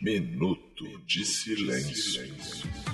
Minuto 0.00 0.84
de 1.06 1.24
silêncio. 1.24 2.89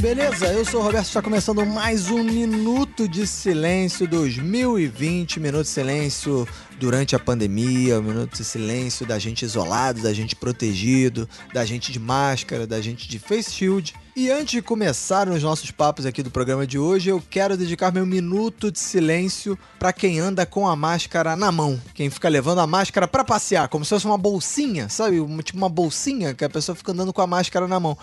Beleza? 0.00 0.46
Eu 0.52 0.64
sou 0.64 0.80
o 0.80 0.84
Roberto, 0.84 1.06
está 1.06 1.20
começando 1.20 1.66
mais 1.66 2.08
um 2.08 2.22
Minuto 2.22 3.08
de 3.08 3.26
Silêncio 3.26 4.06
2020, 4.06 5.40
Minuto 5.40 5.64
de 5.64 5.70
Silêncio 5.70 6.46
durante 6.78 7.16
a 7.16 7.18
pandemia, 7.18 7.98
um 7.98 8.02
minuto 8.02 8.36
de 8.36 8.44
silêncio 8.44 9.04
da 9.04 9.18
gente 9.18 9.44
isolado, 9.44 10.00
da 10.00 10.12
gente 10.12 10.36
protegido, 10.36 11.28
da 11.52 11.64
gente 11.64 11.90
de 11.90 11.98
máscara, 11.98 12.66
da 12.66 12.80
gente 12.80 13.08
de 13.08 13.18
face 13.18 13.50
shield. 13.50 13.94
E 14.14 14.30
antes 14.30 14.52
de 14.52 14.62
começar 14.62 15.28
os 15.28 15.42
nossos 15.42 15.70
papos 15.70 16.06
aqui 16.06 16.22
do 16.22 16.30
programa 16.30 16.66
de 16.66 16.78
hoje, 16.78 17.10
eu 17.10 17.22
quero 17.28 17.56
dedicar 17.56 17.92
meu 17.92 18.06
minuto 18.06 18.70
de 18.70 18.78
silêncio 18.78 19.58
para 19.78 19.92
quem 19.92 20.20
anda 20.20 20.46
com 20.46 20.68
a 20.68 20.76
máscara 20.76 21.34
na 21.34 21.50
mão, 21.50 21.80
quem 21.94 22.08
fica 22.08 22.28
levando 22.28 22.60
a 22.60 22.66
máscara 22.66 23.08
para 23.08 23.24
passear, 23.24 23.68
como 23.68 23.84
se 23.84 23.90
fosse 23.90 24.06
uma 24.06 24.18
bolsinha, 24.18 24.88
sabe? 24.88 25.16
Tipo 25.42 25.58
uma 25.58 25.68
bolsinha 25.68 26.34
que 26.34 26.44
a 26.44 26.50
pessoa 26.50 26.76
fica 26.76 26.92
andando 26.92 27.12
com 27.12 27.22
a 27.22 27.26
máscara 27.26 27.66
na 27.66 27.80
mão. 27.80 27.98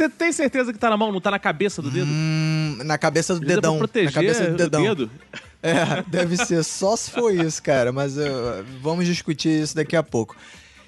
Você 0.00 0.08
tem 0.08 0.32
certeza 0.32 0.72
que 0.72 0.78
tá 0.78 0.88
na 0.88 0.96
mão, 0.96 1.12
não 1.12 1.20
tá 1.20 1.30
na 1.30 1.38
cabeça 1.38 1.82
do 1.82 1.90
dedo? 1.90 2.06
Hum, 2.10 2.78
na 2.86 2.96
cabeça 2.96 3.34
do 3.34 3.42
é 3.42 3.44
pra 3.44 3.54
dedão. 3.56 3.76
proteger 3.76 4.06
na 4.06 4.12
cabeça 4.12 4.46
do 4.46 4.54
o 4.54 4.56
dedão. 4.56 4.82
dedo. 4.82 5.10
É, 5.62 6.02
deve 6.06 6.38
ser 6.38 6.64
só 6.64 6.96
se 6.96 7.10
for 7.10 7.30
isso, 7.34 7.62
cara. 7.62 7.92
Mas 7.92 8.16
uh, 8.16 8.64
vamos 8.80 9.04
discutir 9.04 9.60
isso 9.60 9.76
daqui 9.76 9.94
a 9.94 10.02
pouco. 10.02 10.34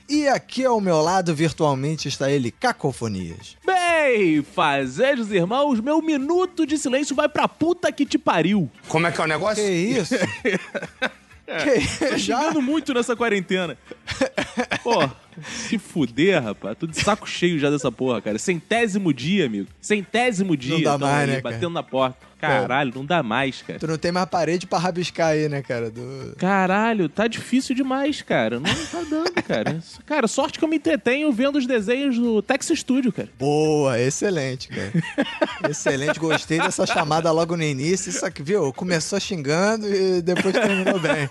E 0.08 0.26
aqui 0.26 0.64
ao 0.64 0.80
meu 0.80 1.02
lado, 1.02 1.34
virtualmente, 1.34 2.08
está 2.08 2.30
ele, 2.30 2.50
Cacofonias. 2.50 3.58
Bem, 3.66 4.42
fazejos 4.42 5.30
irmãos, 5.30 5.78
meu 5.78 6.00
minuto 6.00 6.66
de 6.66 6.78
silêncio 6.78 7.14
vai 7.14 7.28
pra 7.28 7.46
puta 7.46 7.92
que 7.92 8.06
te 8.06 8.16
pariu. 8.16 8.70
Como 8.88 9.06
é 9.06 9.12
que 9.12 9.20
é 9.20 9.24
o 9.24 9.26
negócio? 9.26 9.62
Que 9.62 9.70
isso? 9.70 10.14
que 11.44 11.98
Tô 11.98 12.14
isso? 12.14 12.18
Já? 12.18 12.50
muito 12.52 12.94
nessa 12.94 13.14
quarentena. 13.14 13.76
Pô, 14.82 15.06
se 15.44 15.78
fuder, 15.78 16.42
rapaz. 16.42 16.76
Tô 16.78 16.86
de 16.86 17.00
saco 17.00 17.28
cheio 17.28 17.58
já 17.58 17.70
dessa 17.70 17.90
porra, 17.90 18.20
cara. 18.20 18.38
Centésimo 18.38 19.12
dia, 19.12 19.46
amigo. 19.46 19.68
Centésimo 19.80 20.56
dia. 20.56 20.82
dá 20.82 20.98
tão 20.98 21.08
mais, 21.08 21.20
aí, 21.20 21.26
né, 21.36 21.40
cara? 21.40 21.54
Batendo 21.54 21.72
na 21.72 21.82
porta. 21.82 22.32
Caralho, 22.42 22.92
não 22.92 23.04
dá 23.04 23.22
mais, 23.22 23.62
cara. 23.62 23.78
Tu 23.78 23.86
não 23.86 23.96
tem 23.96 24.10
mais 24.10 24.28
parede 24.28 24.66
pra 24.66 24.76
rabiscar 24.76 25.28
aí, 25.28 25.48
né, 25.48 25.62
cara? 25.62 25.92
Do... 25.92 26.34
Caralho, 26.36 27.08
tá 27.08 27.28
difícil 27.28 27.72
demais, 27.72 28.20
cara. 28.20 28.58
Não 28.58 28.74
tá 28.74 29.02
dando, 29.08 29.32
cara. 29.42 29.80
Cara, 30.06 30.26
sorte 30.26 30.58
que 30.58 30.64
eu 30.64 30.68
me 30.68 30.76
entretenho 30.76 31.30
vendo 31.32 31.56
os 31.56 31.66
desenhos 31.66 32.18
do 32.18 32.42
Texas 32.42 32.80
Studio, 32.80 33.12
cara. 33.12 33.28
Boa, 33.38 33.98
excelente, 34.00 34.68
cara. 34.68 34.92
excelente, 35.70 36.18
gostei 36.18 36.58
dessa 36.58 36.86
chamada 36.86 37.30
logo 37.30 37.56
no 37.56 37.62
início. 37.62 38.10
Isso 38.10 38.24
aqui, 38.24 38.42
viu? 38.42 38.72
Começou 38.72 39.20
xingando 39.20 39.86
e 39.86 40.20
depois 40.20 40.52
terminou 40.52 40.98
bem. 40.98 41.28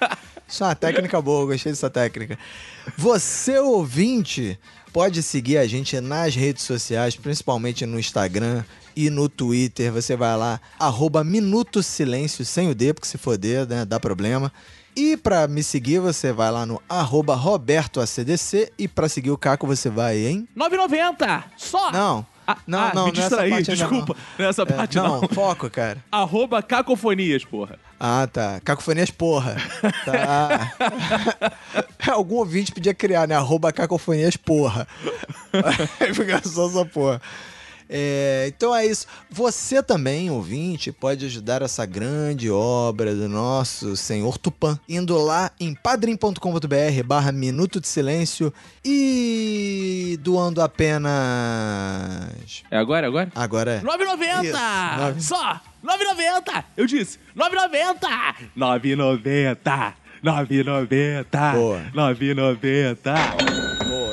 Isso 0.48 0.64
é 0.64 0.68
uma 0.68 0.76
técnica 0.76 1.22
boa, 1.22 1.46
gostei 1.46 1.72
dessa 1.72 1.90
técnica. 1.90 2.38
Você, 2.98 3.60
ouvinte, 3.96 4.58
pode 4.94 5.22
seguir 5.22 5.58
a 5.58 5.68
gente 5.68 6.00
nas 6.00 6.34
redes 6.34 6.64
sociais, 6.64 7.18
principalmente 7.18 7.86
no 7.86 8.00
Instagram 8.00 8.64
e 8.96 9.10
no 9.10 9.28
Twitter. 9.28 9.92
Você 9.92 10.16
vai 10.16 10.38
lá, 10.38 10.62
arroba 10.80 11.26
Minuto 11.26 11.84
Silêncio, 11.84 12.46
sem 12.46 12.70
o 12.70 12.76
D, 12.76 12.94
porque 12.94 13.08
se 13.08 13.18
for 13.18 13.38
D, 13.38 13.66
né, 13.66 13.84
dá 13.84 14.00
problema. 14.00 14.50
E 14.96 15.18
pra 15.18 15.46
me 15.46 15.62
seguir, 15.62 16.00
você 16.00 16.32
vai 16.32 16.50
lá 16.52 16.66
no 16.66 16.82
arroba 16.88 17.36
RobertoACDC 17.36 18.72
e 18.78 18.88
pra 18.88 19.10
seguir 19.10 19.32
o 19.32 19.38
Caco 19.38 19.68
você 19.68 19.90
vai 19.90 20.18
em... 20.20 20.48
9,90! 20.58 21.44
Só! 21.58 21.92
Não. 21.92 22.26
Ah, 22.48 22.58
não, 22.66 22.80
ah, 22.80 22.92
não, 22.96 23.06
me 23.08 23.12
nessa 23.12 23.28
distraí, 23.28 23.50
parte 23.52 23.76
desculpa. 23.76 24.16
Nessa 24.40 24.62
É, 24.64 24.66
parte 24.66 24.96
não, 24.98 25.22
não. 25.22 25.28
foco, 25.30 25.70
cara. 25.70 26.04
Arroba 26.12 26.64
cacofonias, 26.64 27.44
porra. 27.46 27.78
Ah, 28.04 28.26
tá. 28.26 28.60
Cacofonias 28.62 29.12
porra. 29.12 29.58
Tá. 30.04 30.74
Algum 32.12 32.38
ouvinte 32.38 32.72
podia 32.72 32.96
criar, 32.96 33.28
né? 33.28 33.36
Arroba 33.36 33.72
cacofonias 33.72 34.36
porra. 34.36 34.88
Aí 36.00 36.10
fica 36.12 36.42
só 36.44 36.68
essa 36.68 36.84
porra. 36.84 37.22
É, 37.94 38.46
então 38.48 38.74
é 38.74 38.86
isso. 38.86 39.06
Você 39.30 39.84
também, 39.84 40.32
ouvinte, 40.32 40.94
pode 40.94 41.26
ajudar 41.26 41.62
essa 41.62 41.86
grande 41.86 42.50
obra 42.50 43.14
do 43.14 43.28
nosso 43.28 43.98
senhor 43.98 44.38
Tupã, 44.38 44.80
indo 44.88 45.18
lá 45.18 45.52
em 45.60 45.76
padrim.com.br 45.76 47.04
barra 47.06 47.34
Minuto 47.34 47.82
de 47.82 47.88
Silêncio 47.90 48.54
e 48.84 50.18
doando 50.22 50.62
apenas... 50.62 51.12
É 52.72 52.78
agora, 52.78 53.06
é 53.06 53.10
agora? 53.10 53.32
Agora 53.36 53.72
é... 53.72 53.82
9,90! 53.82 54.44
Isso, 54.44 54.98
nove- 55.02 55.22
Só! 55.22 55.62
9,90! 55.84 56.64
Eu 56.78 56.86
disse! 56.86 57.20
9,90! 57.36 58.36
9,90! 58.58 59.94
9,90! 60.24 61.54
Boa. 61.54 61.82
9,90! 61.94 63.71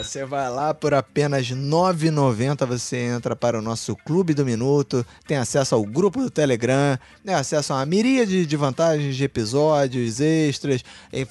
Você 0.08 0.24
vai 0.24 0.48
lá 0.48 0.72
por 0.72 0.94
apenas 0.94 1.50
R$ 1.50 1.54
9,90 1.54 2.64
você 2.64 2.96
entra 2.96 3.36
para 3.36 3.58
o 3.58 3.60
nosso 3.60 3.94
Clube 3.94 4.32
do 4.32 4.42
Minuto, 4.42 5.04
tem 5.26 5.36
acesso 5.36 5.74
ao 5.74 5.84
grupo 5.84 6.18
do 6.18 6.30
Telegram, 6.30 6.98
tem 7.22 7.34
acesso 7.34 7.74
a 7.74 7.76
uma 7.76 7.84
miríade 7.84 8.46
de 8.46 8.56
vantagens 8.56 9.14
de 9.14 9.24
episódios 9.24 10.18
extras. 10.18 10.82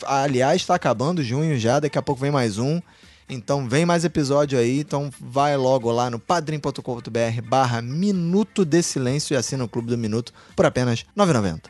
Aliás, 0.05 0.61
está 0.61 0.75
acabando 0.75 1.23
junho 1.23 1.57
já, 1.57 1.79
daqui 1.79 1.97
a 1.97 2.03
pouco 2.03 2.21
vem 2.21 2.29
mais 2.29 2.59
um. 2.59 2.79
Então 3.27 3.67
vem 3.67 3.83
mais 3.83 4.05
episódio 4.05 4.59
aí, 4.59 4.81
então 4.81 5.09
vai 5.19 5.57
logo 5.57 5.91
lá 5.91 6.11
no 6.11 6.19
padrim.com.br 6.19 7.41
barra 7.49 7.81
Minuto 7.81 8.63
de 8.63 8.83
Silêncio 8.83 9.33
e 9.33 9.38
assina 9.38 9.63
o 9.63 9.67
Clube 9.67 9.89
do 9.89 9.97
Minuto 9.97 10.31
por 10.55 10.67
apenas 10.67 10.99
R$ 10.99 11.25
9,90. 11.25 11.61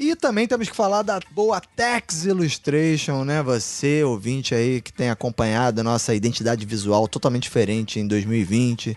E 0.00 0.16
também 0.16 0.48
temos 0.48 0.66
que 0.66 0.74
falar 0.74 1.02
da 1.02 1.20
boa 1.30 1.60
Tex 1.60 2.24
Illustration, 2.24 3.22
né? 3.22 3.42
Você, 3.42 4.02
ouvinte 4.02 4.54
aí, 4.54 4.80
que 4.80 4.90
tem 4.90 5.10
acompanhado 5.10 5.82
a 5.82 5.84
nossa 5.84 6.14
identidade 6.14 6.64
visual 6.64 7.06
totalmente 7.06 7.42
diferente 7.42 8.00
em 8.00 8.06
2020, 8.06 8.96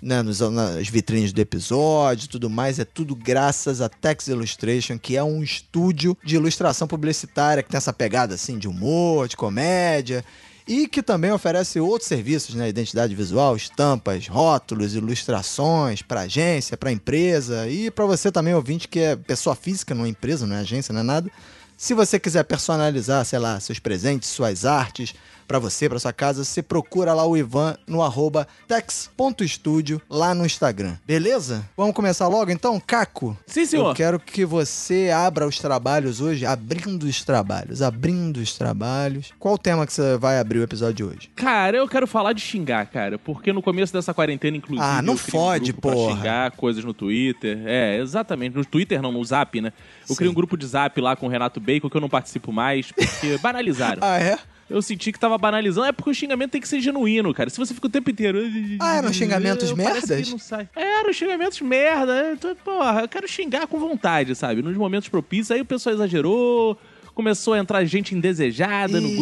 né? 0.00 0.22
Nos, 0.22 0.38
nas 0.38 0.86
vitrines 0.86 1.32
do 1.32 1.40
episódio 1.40 2.28
tudo 2.28 2.48
mais. 2.48 2.78
É 2.78 2.84
tudo 2.84 3.16
graças 3.16 3.80
a 3.80 3.88
Tex 3.88 4.28
Illustration, 4.28 4.96
que 4.96 5.16
é 5.16 5.24
um 5.24 5.42
estúdio 5.42 6.16
de 6.22 6.36
ilustração 6.36 6.86
publicitária 6.86 7.60
que 7.60 7.70
tem 7.70 7.78
essa 7.78 7.92
pegada 7.92 8.36
assim 8.36 8.56
de 8.56 8.68
humor, 8.68 9.26
de 9.26 9.36
comédia. 9.36 10.24
E 10.66 10.88
que 10.88 11.02
também 11.02 11.30
oferece 11.30 11.78
outros 11.78 12.08
serviços, 12.08 12.54
né? 12.54 12.68
Identidade 12.68 13.14
visual, 13.14 13.54
estampas, 13.54 14.26
rótulos, 14.26 14.94
ilustrações 14.94 16.00
para 16.00 16.22
agência, 16.22 16.76
para 16.76 16.90
empresa 16.90 17.68
e 17.68 17.90
para 17.90 18.06
você 18.06 18.32
também, 18.32 18.54
ouvinte, 18.54 18.88
que 18.88 18.98
é 18.98 19.14
pessoa 19.14 19.54
física, 19.54 19.94
não 19.94 20.06
é 20.06 20.08
empresa, 20.08 20.46
não 20.46 20.56
é 20.56 20.60
agência, 20.60 20.92
não 20.92 21.00
é 21.00 21.04
nada. 21.04 21.30
Se 21.76 21.92
você 21.92 22.18
quiser 22.18 22.44
personalizar, 22.44 23.24
sei 23.26 23.38
lá, 23.38 23.60
seus 23.60 23.78
presentes, 23.78 24.30
suas 24.30 24.64
artes 24.64 25.14
para 25.46 25.58
você, 25.58 25.88
para 25.88 25.98
sua 25.98 26.12
casa, 26.12 26.44
você 26.44 26.62
procura 26.62 27.12
lá 27.14 27.26
o 27.26 27.36
Ivan 27.36 27.76
no 27.86 28.02
arroba 28.02 28.46
tex.studio 28.66 30.00
lá 30.08 30.34
no 30.34 30.44
Instagram. 30.44 30.96
Beleza? 31.06 31.68
Vamos 31.76 31.94
começar 31.94 32.28
logo 32.28 32.50
então? 32.50 32.80
Caco, 32.80 33.36
Sim, 33.46 33.66
senhor. 33.66 33.90
eu 33.90 33.94
quero 33.94 34.18
que 34.18 34.44
você 34.44 35.10
abra 35.10 35.46
os 35.46 35.58
trabalhos 35.58 36.20
hoje, 36.20 36.46
abrindo 36.46 37.04
os 37.04 37.22
trabalhos, 37.24 37.82
abrindo 37.82 38.38
os 38.38 38.56
trabalhos. 38.56 39.32
Qual 39.38 39.54
o 39.54 39.58
tema 39.58 39.86
que 39.86 39.92
você 39.92 40.16
vai 40.16 40.38
abrir 40.38 40.58
o 40.58 40.62
episódio 40.62 40.94
de 40.94 41.04
hoje? 41.04 41.30
Cara, 41.34 41.76
eu 41.76 41.88
quero 41.88 42.06
falar 42.06 42.32
de 42.32 42.40
xingar, 42.40 42.86
cara. 42.86 43.18
Porque 43.18 43.52
no 43.52 43.62
começo 43.62 43.92
dessa 43.92 44.14
quarentena, 44.14 44.56
inclusive. 44.56 44.86
Ah, 44.86 45.02
não 45.02 45.16
fode, 45.16 45.72
um 45.72 45.74
porra. 45.74 46.16
Xingar 46.16 46.50
coisas 46.52 46.84
no 46.84 46.94
Twitter. 46.94 47.62
É, 47.66 47.98
exatamente. 47.98 48.56
No 48.56 48.64
Twitter 48.64 49.00
não, 49.00 49.12
no 49.12 49.24
Zap, 49.24 49.60
né? 49.60 49.72
Eu 50.08 50.16
criei 50.16 50.30
um 50.30 50.34
grupo 50.34 50.56
de 50.56 50.66
Zap 50.66 51.00
lá 51.00 51.16
com 51.16 51.26
o 51.26 51.28
Renato 51.28 51.60
Bacon 51.60 51.88
que 51.88 51.96
eu 51.96 52.00
não 52.00 52.08
participo 52.08 52.52
mais, 52.52 52.90
porque 52.92 53.38
banalizaram. 53.42 54.02
Ah, 54.02 54.18
é? 54.18 54.38
Eu 54.68 54.80
senti 54.80 55.12
que 55.12 55.18
tava 55.18 55.36
banalizando. 55.36 55.86
É 55.86 55.92
porque 55.92 56.10
o 56.10 56.14
xingamento 56.14 56.52
tem 56.52 56.60
que 56.60 56.68
ser 56.68 56.80
genuíno, 56.80 57.32
cara. 57.34 57.50
Se 57.50 57.58
você 57.58 57.74
fica 57.74 57.86
o 57.86 57.90
tempo 57.90 58.10
inteiro. 58.10 58.38
Ah, 58.80 58.96
eram 58.96 59.12
xingamentos 59.12 59.72
parece 59.72 60.06
merdas? 60.08 60.30
não 60.30 60.38
sai. 60.38 60.68
É, 60.74 61.00
eram 61.00 61.12
xingamentos 61.12 61.60
merda. 61.60 62.32
Então, 62.32 62.56
porra, 62.64 63.02
eu 63.02 63.08
quero 63.08 63.28
xingar 63.28 63.66
com 63.66 63.78
vontade, 63.78 64.34
sabe? 64.34 64.62
Nos 64.62 64.76
momentos 64.76 65.08
propícios. 65.08 65.50
Aí 65.50 65.60
o 65.60 65.64
pessoal 65.64 65.94
exagerou. 65.94 66.78
Começou 67.14 67.54
a 67.54 67.58
entrar 67.58 67.84
gente 67.84 68.14
indesejada 68.14 69.00
no 69.00 69.06
Ih, 69.06 69.16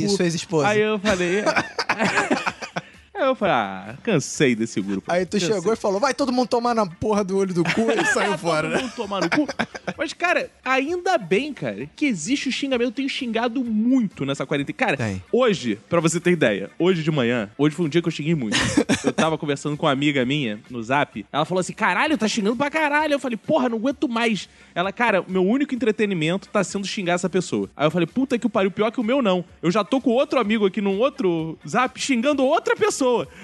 grupo. 0.00 0.16
sua 0.16 0.24
ex-esposa. 0.26 0.68
Aí 0.68 0.80
eu 0.80 0.98
falei. 0.98 1.42
Aí 3.18 3.26
eu 3.26 3.34
falei, 3.34 3.54
ah, 3.54 3.96
cansei 4.02 4.54
desse 4.54 4.80
grupo. 4.80 5.10
Aí 5.10 5.26
tu 5.26 5.38
Cansei. 5.38 5.54
chegou 5.54 5.72
e 5.72 5.76
falou, 5.76 5.98
vai 5.98 6.14
todo 6.14 6.32
mundo 6.32 6.48
tomar 6.48 6.74
na 6.74 6.86
porra 6.86 7.24
do 7.24 7.36
olho 7.36 7.52
do 7.52 7.64
cu 7.64 7.90
e 7.90 8.04
saiu 8.14 8.38
fora, 8.38 8.68
Todo 8.68 8.76
né? 8.76 8.82
mundo 8.82 8.92
tomar 8.94 9.20
no 9.22 9.28
cu. 9.30 9.46
Mas, 9.96 10.12
cara, 10.12 10.48
ainda 10.64 11.18
bem, 11.18 11.52
cara, 11.52 11.88
que 11.96 12.06
existe 12.06 12.48
o 12.48 12.52
xingamento. 12.52 12.88
Eu 12.88 12.92
tenho 12.92 13.08
xingado 13.08 13.64
muito 13.64 14.24
nessa 14.24 14.46
quarentena. 14.46 14.76
Cara, 14.78 14.96
Tem. 14.96 15.20
hoje, 15.32 15.78
pra 15.88 16.00
você 16.00 16.20
ter 16.20 16.30
ideia, 16.30 16.70
hoje 16.78 17.02
de 17.02 17.10
manhã, 17.10 17.50
hoje 17.58 17.74
foi 17.74 17.86
um 17.86 17.88
dia 17.88 18.00
que 18.00 18.06
eu 18.06 18.12
xinguei 18.12 18.34
muito. 18.36 18.56
eu 19.04 19.12
tava 19.12 19.36
conversando 19.36 19.76
com 19.76 19.86
uma 19.86 19.92
amiga 19.92 20.24
minha 20.24 20.60
no 20.70 20.80
zap. 20.82 21.26
Ela 21.32 21.44
falou 21.44 21.60
assim: 21.60 21.72
caralho, 21.72 22.16
tá 22.16 22.28
xingando 22.28 22.54
pra 22.56 22.70
caralho. 22.70 23.14
Eu 23.14 23.18
falei, 23.18 23.36
porra, 23.36 23.68
não 23.68 23.78
aguento 23.78 24.08
mais. 24.08 24.48
Ela, 24.74 24.92
cara, 24.92 25.24
meu 25.26 25.44
único 25.44 25.74
entretenimento 25.74 26.48
tá 26.48 26.62
sendo 26.62 26.86
xingar 26.86 27.14
essa 27.14 27.28
pessoa. 27.28 27.68
Aí 27.76 27.86
eu 27.86 27.90
falei, 27.90 28.06
puta 28.06 28.38
que 28.38 28.46
o 28.46 28.50
pariu, 28.50 28.70
pior 28.70 28.92
que 28.92 29.00
o 29.00 29.04
meu 29.04 29.20
não. 29.20 29.44
Eu 29.60 29.70
já 29.72 29.82
tô 29.82 30.00
com 30.00 30.10
outro 30.10 30.38
amigo 30.38 30.64
aqui 30.66 30.80
num 30.80 30.98
outro 31.00 31.58
zap 31.66 31.98
xingando 32.00 32.44
outra 32.44 32.76
pessoa. 32.76 33.07
Pessoa. 33.08 33.28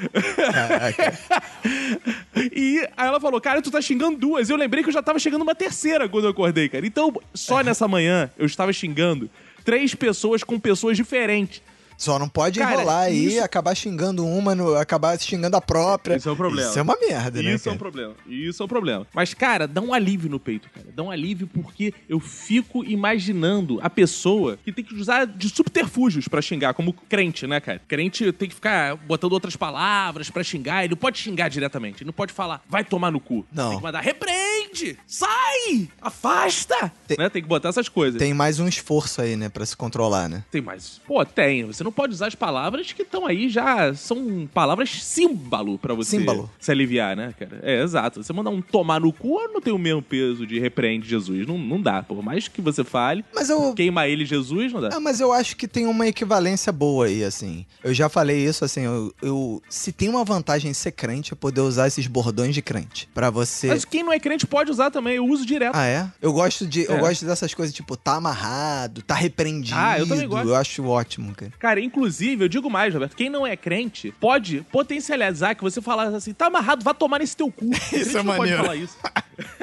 E 2.53 2.81
aí 2.97 3.09
ela 3.09 3.19
falou, 3.21 3.41
cara, 3.41 3.63
tu 3.63 3.71
tá 3.71 3.81
xingando 3.81 4.19
duas. 4.19 4.51
Eu 4.51 4.57
lembrei 4.57 4.83
que 4.83 4.89
eu 4.89 4.93
já 4.93 5.03
tava 5.03 5.19
xingando 5.19 5.45
uma 5.45 5.55
terceira 5.55 6.09
quando 6.09 6.25
eu 6.25 6.31
acordei, 6.31 6.69
cara. 6.69 6.87
Então, 6.87 7.13
só 7.33 7.63
nessa 7.63 7.89
manhã, 7.89 8.31
eu 8.37 8.45
estava 8.45 8.73
xingando 8.73 9.31
três 9.65 9.95
pessoas 9.95 10.45
com 10.45 10.59
pessoas 10.59 10.97
diferentes. 10.97 11.63
Só 11.97 12.19
não 12.19 12.29
pode 12.29 12.59
Cara, 12.59 12.75
enrolar 12.75 13.03
aí, 13.05 13.27
isso- 13.27 13.43
acabar 13.45 13.75
xingando 13.75 14.27
uma, 14.27 14.55
no- 14.55 14.75
acabar 14.77 15.19
xingando 15.21 15.57
a 15.57 15.61
própria. 15.61 16.17
Isso 16.17 16.29
é 16.29 16.33
um 16.33 16.37
problema. 16.37 16.69
Isso 16.69 16.79
é 16.79 16.83
uma 16.83 16.97
merda, 17.01 17.43
né? 17.43 17.55
Isso 17.55 17.69
é 17.69 17.73
um 17.73 17.79
problema. 17.79 18.15
Isso 18.27 18.63
é 18.63 18.67
um 18.67 18.69
problema. 18.69 19.07
Mas, 19.15 19.33
cara, 19.35 19.67
dá 19.67 19.81
um 19.81 19.93
alívio 19.95 20.29
no 20.31 20.39
peito, 20.41 20.69
cara. 20.71 20.87
Dá 20.95 21.03
um 21.03 21.11
alívio 21.11 21.47
porque 21.47 21.95
eu 22.09 22.19
fico 22.21 22.85
imaginando 22.85 23.79
a 23.83 23.89
pessoa 23.89 24.59
que 24.65 24.73
tem 24.73 24.85
que 24.85 24.95
usar 24.95 25.25
de 25.27 25.49
subterfúgios 25.49 26.27
pra 26.29 26.43
xingar, 26.43 26.75
como 26.75 26.93
crente, 26.93 27.47
né, 27.47 27.61
cara? 27.61 27.81
Crente 27.87 28.33
tem 28.33 28.49
que 28.49 28.55
ficar 28.55 28.97
botando 28.97 29.33
outras 29.33 29.57
palavras 29.57 30.31
pra 30.31 30.43
xingar. 30.43 30.85
Ele 30.85 30.91
não 30.93 30.97
pode 30.99 31.19
xingar 31.19 31.49
diretamente. 31.49 31.99
Ele 32.03 32.07
não 32.07 32.13
pode 32.13 32.33
falar, 32.33 32.63
vai 32.69 32.85
tomar 32.85 33.11
no 33.11 33.21
cu. 33.21 33.47
Não. 33.53 33.69
Tem 33.71 33.79
que 33.79 33.85
mandar, 33.85 34.01
repreende! 34.01 34.99
Sai! 35.07 35.89
Afasta! 36.01 36.93
Tem- 37.07 37.17
Né? 37.19 37.29
Tem 37.29 37.41
que 37.43 37.49
botar 37.49 37.69
essas 37.69 37.89
coisas. 37.89 38.19
Tem 38.19 38.35
mais 38.35 38.59
um 38.59 38.67
esforço 38.67 39.21
aí, 39.23 39.37
né, 39.37 39.49
pra 39.49 39.65
se 39.65 39.77
controlar, 39.77 40.29
né? 40.29 40.45
Tem 40.51 40.61
mais. 40.61 41.01
Pô, 41.07 41.25
tem. 41.25 41.65
Você 41.65 41.84
não 41.85 41.93
pode 41.93 42.13
usar 42.15 42.27
as 42.27 42.35
palavras 42.35 42.93
que 42.93 43.03
estão 43.03 43.27
aí 43.27 43.49
já. 43.49 43.95
São 43.95 44.49
palavras 44.53 44.91
símbolo 45.03 45.79
pra 45.79 45.95
você 45.95 46.19
Símbolo. 46.19 46.51
se 46.59 46.71
aliviar, 46.71 47.17
né, 47.17 47.35
cara? 47.39 47.61
É, 47.63 47.83
exato. 47.83 48.23
Você 48.23 48.33
mandar 48.33 48.51
um 48.51 48.61
tomar 48.63 49.01
no 49.01 49.13
cu 49.13 49.39
não 49.53 49.61
tem 49.61 49.73
o 49.73 49.79
mesmo 49.79 50.03
peso 50.03 50.47
de 50.47 50.59
repreende 50.59 51.09
Jesus. 51.09 51.47
Não, 51.47 51.57
não 51.59 51.81
dá. 51.81 52.03
Por 52.03 52.23
mais 52.23 52.49
que 52.49 52.61
você 52.61 52.83
fale, 52.83 53.25
Mas 53.35 53.51
eu. 53.51 53.73
queima 53.75 54.07
ele 54.09 54.25
Jesus, 54.25 54.73
não 54.73 54.81
dá. 54.81 54.91
Ah, 54.95 55.01
mas 55.01 55.21
eu 55.21 55.33
acho 55.33 55.57
que 55.57 55.69
tem 55.69 55.87
uma 55.87 56.07
equivalência 56.09 56.73
boa 56.73 57.07
aí, 57.07 57.23
assim. 57.23 57.65
Eu 57.83 57.93
já 57.95 58.09
falei 58.09 58.45
isso, 58.45 58.65
assim, 58.65 58.83
eu, 58.83 59.15
eu- 59.23 59.63
se 59.69 59.93
tem 59.93 60.09
uma 60.09 60.25
vantagem 60.25 60.71
em 60.71 60.75
ser 60.75 60.93
crente 60.93 61.33
é 61.33 61.37
poder 61.37 61.61
usar 61.61 61.87
esses 61.87 62.07
bordões 62.07 62.55
de 62.55 62.63
crente. 62.63 63.09
Pra 63.15 63.31
você. 63.31 63.69
Mas 63.69 63.85
quem 63.85 64.03
não 64.03 64.13
é 64.13 64.19
crente 64.19 64.47
pode 64.47 64.71
usar 64.71 64.91
também. 64.91 65.17
Eu 65.17 65.27
uso 65.27 65.45
direto. 65.45 65.75
Ah, 65.77 65.87
é? 65.87 66.09
Eu 66.23 66.33
gosto 66.33 66.67
de. 66.67 66.85
Eu 66.85 66.97
É. 66.97 67.01
gosto 67.01 67.25
dessas 67.27 67.53
coisas, 67.53 67.75
tipo, 67.75 67.97
tá 67.97 68.15
amarrado, 68.17 69.03
tá 69.03 69.15
repreendido. 69.15 69.77
Ah, 69.79 69.99
eu 69.99 70.07
também 70.07 70.27
gosto. 70.29 70.49
Eu 70.49 70.55
acho 70.57 70.85
ótimo, 70.87 71.35
cara. 71.35 71.53
Cara, 71.59 71.74
inclusive, 71.81 72.45
eu 72.45 72.49
digo 72.49 72.71
mais, 72.71 72.93
Roberto, 72.93 73.17
quem 73.17 73.29
não 73.31 73.47
é 73.47 73.57
crente 73.57 74.13
pode 74.21 74.65
potencializar 74.71 75.55
que 75.55 75.63
você 75.63 75.81
falar 75.81 76.09
assim, 76.09 76.33
tá 76.33 76.47
amarrado, 76.47 76.85
vá 76.85 76.93
tomar 76.95 77.19
nesse 77.19 77.37
teu 77.37 77.51
cu. 77.51 77.71
Isso 77.93 78.19
é 78.19 78.23
não 78.23 78.37
maneiro. 78.37 78.63
pode 78.65 78.69
falar 78.69 78.77
isso. 78.77 78.97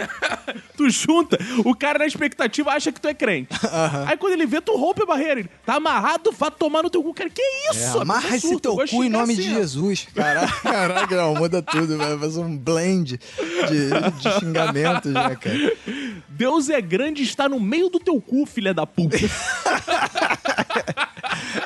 tu 0.76 0.90
junta, 0.90 1.38
o 1.64 1.76
cara 1.76 2.00
na 2.00 2.06
expectativa 2.06 2.72
acha 2.72 2.92
que 2.92 3.00
tu 3.00 3.08
é 3.08 3.14
crente. 3.14 3.50
Aí 4.08 4.18
quando 4.18 4.34
ele 4.34 4.46
vê, 4.46 4.60
tu 4.60 4.76
rompe 4.76 5.04
a 5.04 5.06
barreira. 5.06 5.40
Ele, 5.42 5.50
tá 5.66 5.76
amarrado, 5.76 6.32
vá 6.32 6.52
tomar 6.52 6.84
no 6.84 6.90
teu 6.90 7.02
cu. 7.04 7.14
Cara, 7.14 7.30
que 7.30 7.42
É, 7.42 7.72
isso? 7.72 8.00
A 8.00 8.02
amarra 8.02 8.36
esse 8.36 8.60
teu 8.60 8.76
cu 8.76 8.84
em 8.84 8.88
xingar 8.88 9.10
nome 9.20 9.34
assim, 9.34 9.42
de. 9.44 9.50
Jesus. 9.50 10.08
Caraca, 10.14 10.60
caraca, 10.62 11.16
não, 11.16 11.36
muda 11.36 11.62
tudo, 11.62 11.98
vai 11.98 12.18
fazer 12.18 12.40
um 12.40 12.58
blend 12.58 13.18
de, 13.18 13.90
de 14.20 14.40
xingamentos, 14.40 15.12
né, 15.12 15.36
cara? 15.36 15.78
Deus 16.30 16.70
é 16.70 16.82
grande 16.82 17.22
e 17.22 17.26
está 17.26 17.48
no 17.48 17.60
meio 17.60 17.90
do 17.90 18.00
teu 18.00 18.20
cu, 18.20 18.46
filha 18.46 18.74
da 18.74 18.86
puta. 18.86 19.18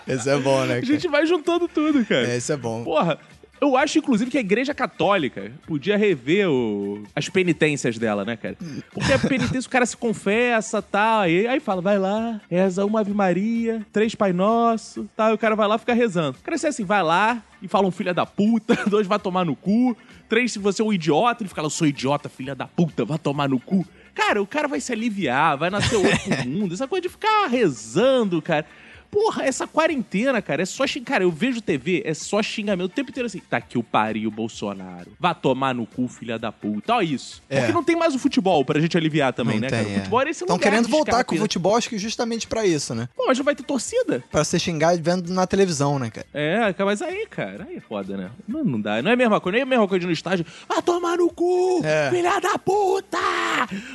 Esse 0.08 0.30
é 0.30 0.38
bom, 0.38 0.60
né, 0.66 0.74
A 0.78 0.82
cara? 0.82 0.86
gente 0.86 1.08
vai 1.08 1.26
juntando 1.26 1.68
tudo, 1.68 2.06
cara. 2.06 2.28
É, 2.28 2.38
esse 2.38 2.52
é 2.52 2.58
bom. 2.58 2.84
Porra, 2.84 3.18
eu 3.62 3.76
acho, 3.78 3.98
inclusive, 3.98 4.30
que 4.30 4.38
a 4.38 4.42
igreja 4.42 4.74
católica 4.74 5.52
podia 5.66 5.98
rever 5.98 6.48
o- 6.50 7.04
as 7.16 7.30
penitências 7.30 7.98
dela, 7.98 8.24
né, 8.26 8.36
cara? 8.36 8.56
Porque 8.94 9.12
a 9.14 9.18
penitência, 9.18 9.68
o 9.68 9.72
cara 9.72 9.86
se 9.86 9.96
confessa, 9.98 10.82
tal, 10.82 11.28
e 11.28 11.48
aí 11.48 11.60
fala, 11.60 11.82
vai 11.82 11.98
lá, 11.98 12.40
reza 12.52 12.86
uma 12.86 13.00
Ave 13.00 13.14
Maria, 13.14 13.86
três 13.94 14.14
Pai 14.14 14.34
Nosso, 14.34 15.10
tal, 15.16 15.32
e 15.32 15.34
o 15.34 15.38
cara 15.38 15.56
vai 15.56 15.68
lá 15.68 15.76
e 15.76 15.80
fica 15.80 15.94
rezando. 15.94 16.38
O 16.38 16.44
cara 16.44 16.56
assim, 16.56 16.84
vai 16.84 17.02
lá 17.02 17.42
e 17.62 17.68
fala 17.68 17.88
um 17.88 17.92
filho 17.92 18.14
da 18.14 18.26
puta, 18.26 18.76
dois 18.88 19.08
vai 19.08 19.18
tomar 19.20 19.46
no 19.46 19.56
cu, 19.56 19.96
três 20.30 20.52
se 20.52 20.60
você 20.60 20.82
é 20.82 20.86
um 20.86 20.94
idiota, 20.94 21.42
ele 21.42 21.50
fica 21.50 21.62
lá, 21.62 21.66
eu 21.68 21.72
sou 21.72 21.88
idiota, 21.88 22.28
filha 22.30 22.54
da 22.54 22.68
puta, 22.68 23.06
vai 23.06 23.18
tomar 23.18 23.48
no 23.50 23.60
cu. 23.60 23.86
Cara, 24.14 24.42
o 24.42 24.48
cara 24.48 24.68
vai 24.68 24.80
se 24.80 24.94
aliviar, 24.94 25.58
vai 25.58 25.70
nascer 25.70 25.96
outro 25.96 26.12
mundo, 26.48 26.74
essa 26.74 26.88
coisa 26.88 27.02
de 27.04 27.10
ficar 27.10 27.48
rezando, 27.48 28.42
cara. 28.42 28.66
Porra, 29.12 29.44
essa 29.44 29.66
quarentena, 29.68 30.42
cara, 30.42 30.62
é 30.62 30.66
só 30.66 30.86
xingar. 30.86 31.06
Cara, 31.06 31.24
eu 31.24 31.32
vejo 31.32 31.62
TV, 31.62 32.02
é 32.06 32.14
só 32.14 32.42
xingamento 32.42 32.86
o 32.88 32.90
tempo 32.94 33.12
inteiro 33.12 33.28
assim. 33.28 33.40
Tá 33.40 33.58
aqui 33.58 33.78
o 33.78 33.84
pariu, 33.84 34.30
Bolsonaro. 34.30 35.12
Vá 35.20 35.34
tomar 35.34 35.74
no 35.74 35.86
cu, 35.86 36.08
filha 36.08 36.38
da 36.38 36.52
puta. 36.52 36.96
Ó, 36.96 37.02
isso. 37.02 37.42
É. 37.50 37.60
Porque 37.60 37.72
não 37.74 37.84
tem 37.84 37.96
mais 37.96 38.14
o 38.16 38.20
futebol 38.20 38.64
pra 38.66 38.80
gente 38.80 38.98
aliviar 38.98 39.32
também, 39.34 39.56
Não 39.56 39.62
né, 39.62 39.70
tem, 39.70 39.80
cara? 39.80 39.90
O 39.90 39.92
é. 39.92 39.98
futebol 40.00 40.22
era 40.22 40.30
esse 40.30 40.44
Estão 40.44 40.58
querendo 40.60 40.90
voltar 40.90 41.24
com 41.24 41.36
o 41.36 41.38
futebol, 41.38 41.76
acho 41.76 41.90
que 41.90 41.98
justamente 41.98 42.48
pra 42.48 42.66
isso, 42.66 42.94
né? 42.94 43.08
Pô, 43.16 43.26
mas 43.28 43.38
não 43.38 43.46
vai 43.46 43.56
ter 43.56 43.64
torcida. 43.64 44.24
Pra 44.32 44.44
você 44.44 44.60
xingar 44.60 44.98
vendo 44.98 45.32
na 45.34 45.48
televisão, 45.48 45.98
né, 46.00 46.10
cara? 46.10 46.28
É, 46.34 46.74
mas 46.84 47.02
aí, 47.02 47.26
cara, 47.28 47.66
aí 47.70 47.78
é 47.78 47.80
foda, 47.80 48.18
né? 48.18 48.30
Não, 48.48 48.64
não 48.64 48.82
dá. 48.82 49.02
Não 49.02 49.12
é 49.12 49.14
a 49.14 49.18
mesma 49.18 49.40
coisa, 49.40 49.54
não 49.56 49.60
é 49.60 49.64
a 49.64 49.66
mesma 49.66 49.88
coisa 49.88 50.02
de 50.02 50.08
no 50.08 50.12
estádio. 50.14 50.46
Vá 50.68 50.82
tomar 50.82 51.18
no 51.18 51.30
cu, 51.30 51.82
É. 51.84 52.10
filha 52.10 52.40
da 52.40 52.58
puta! 52.58 53.18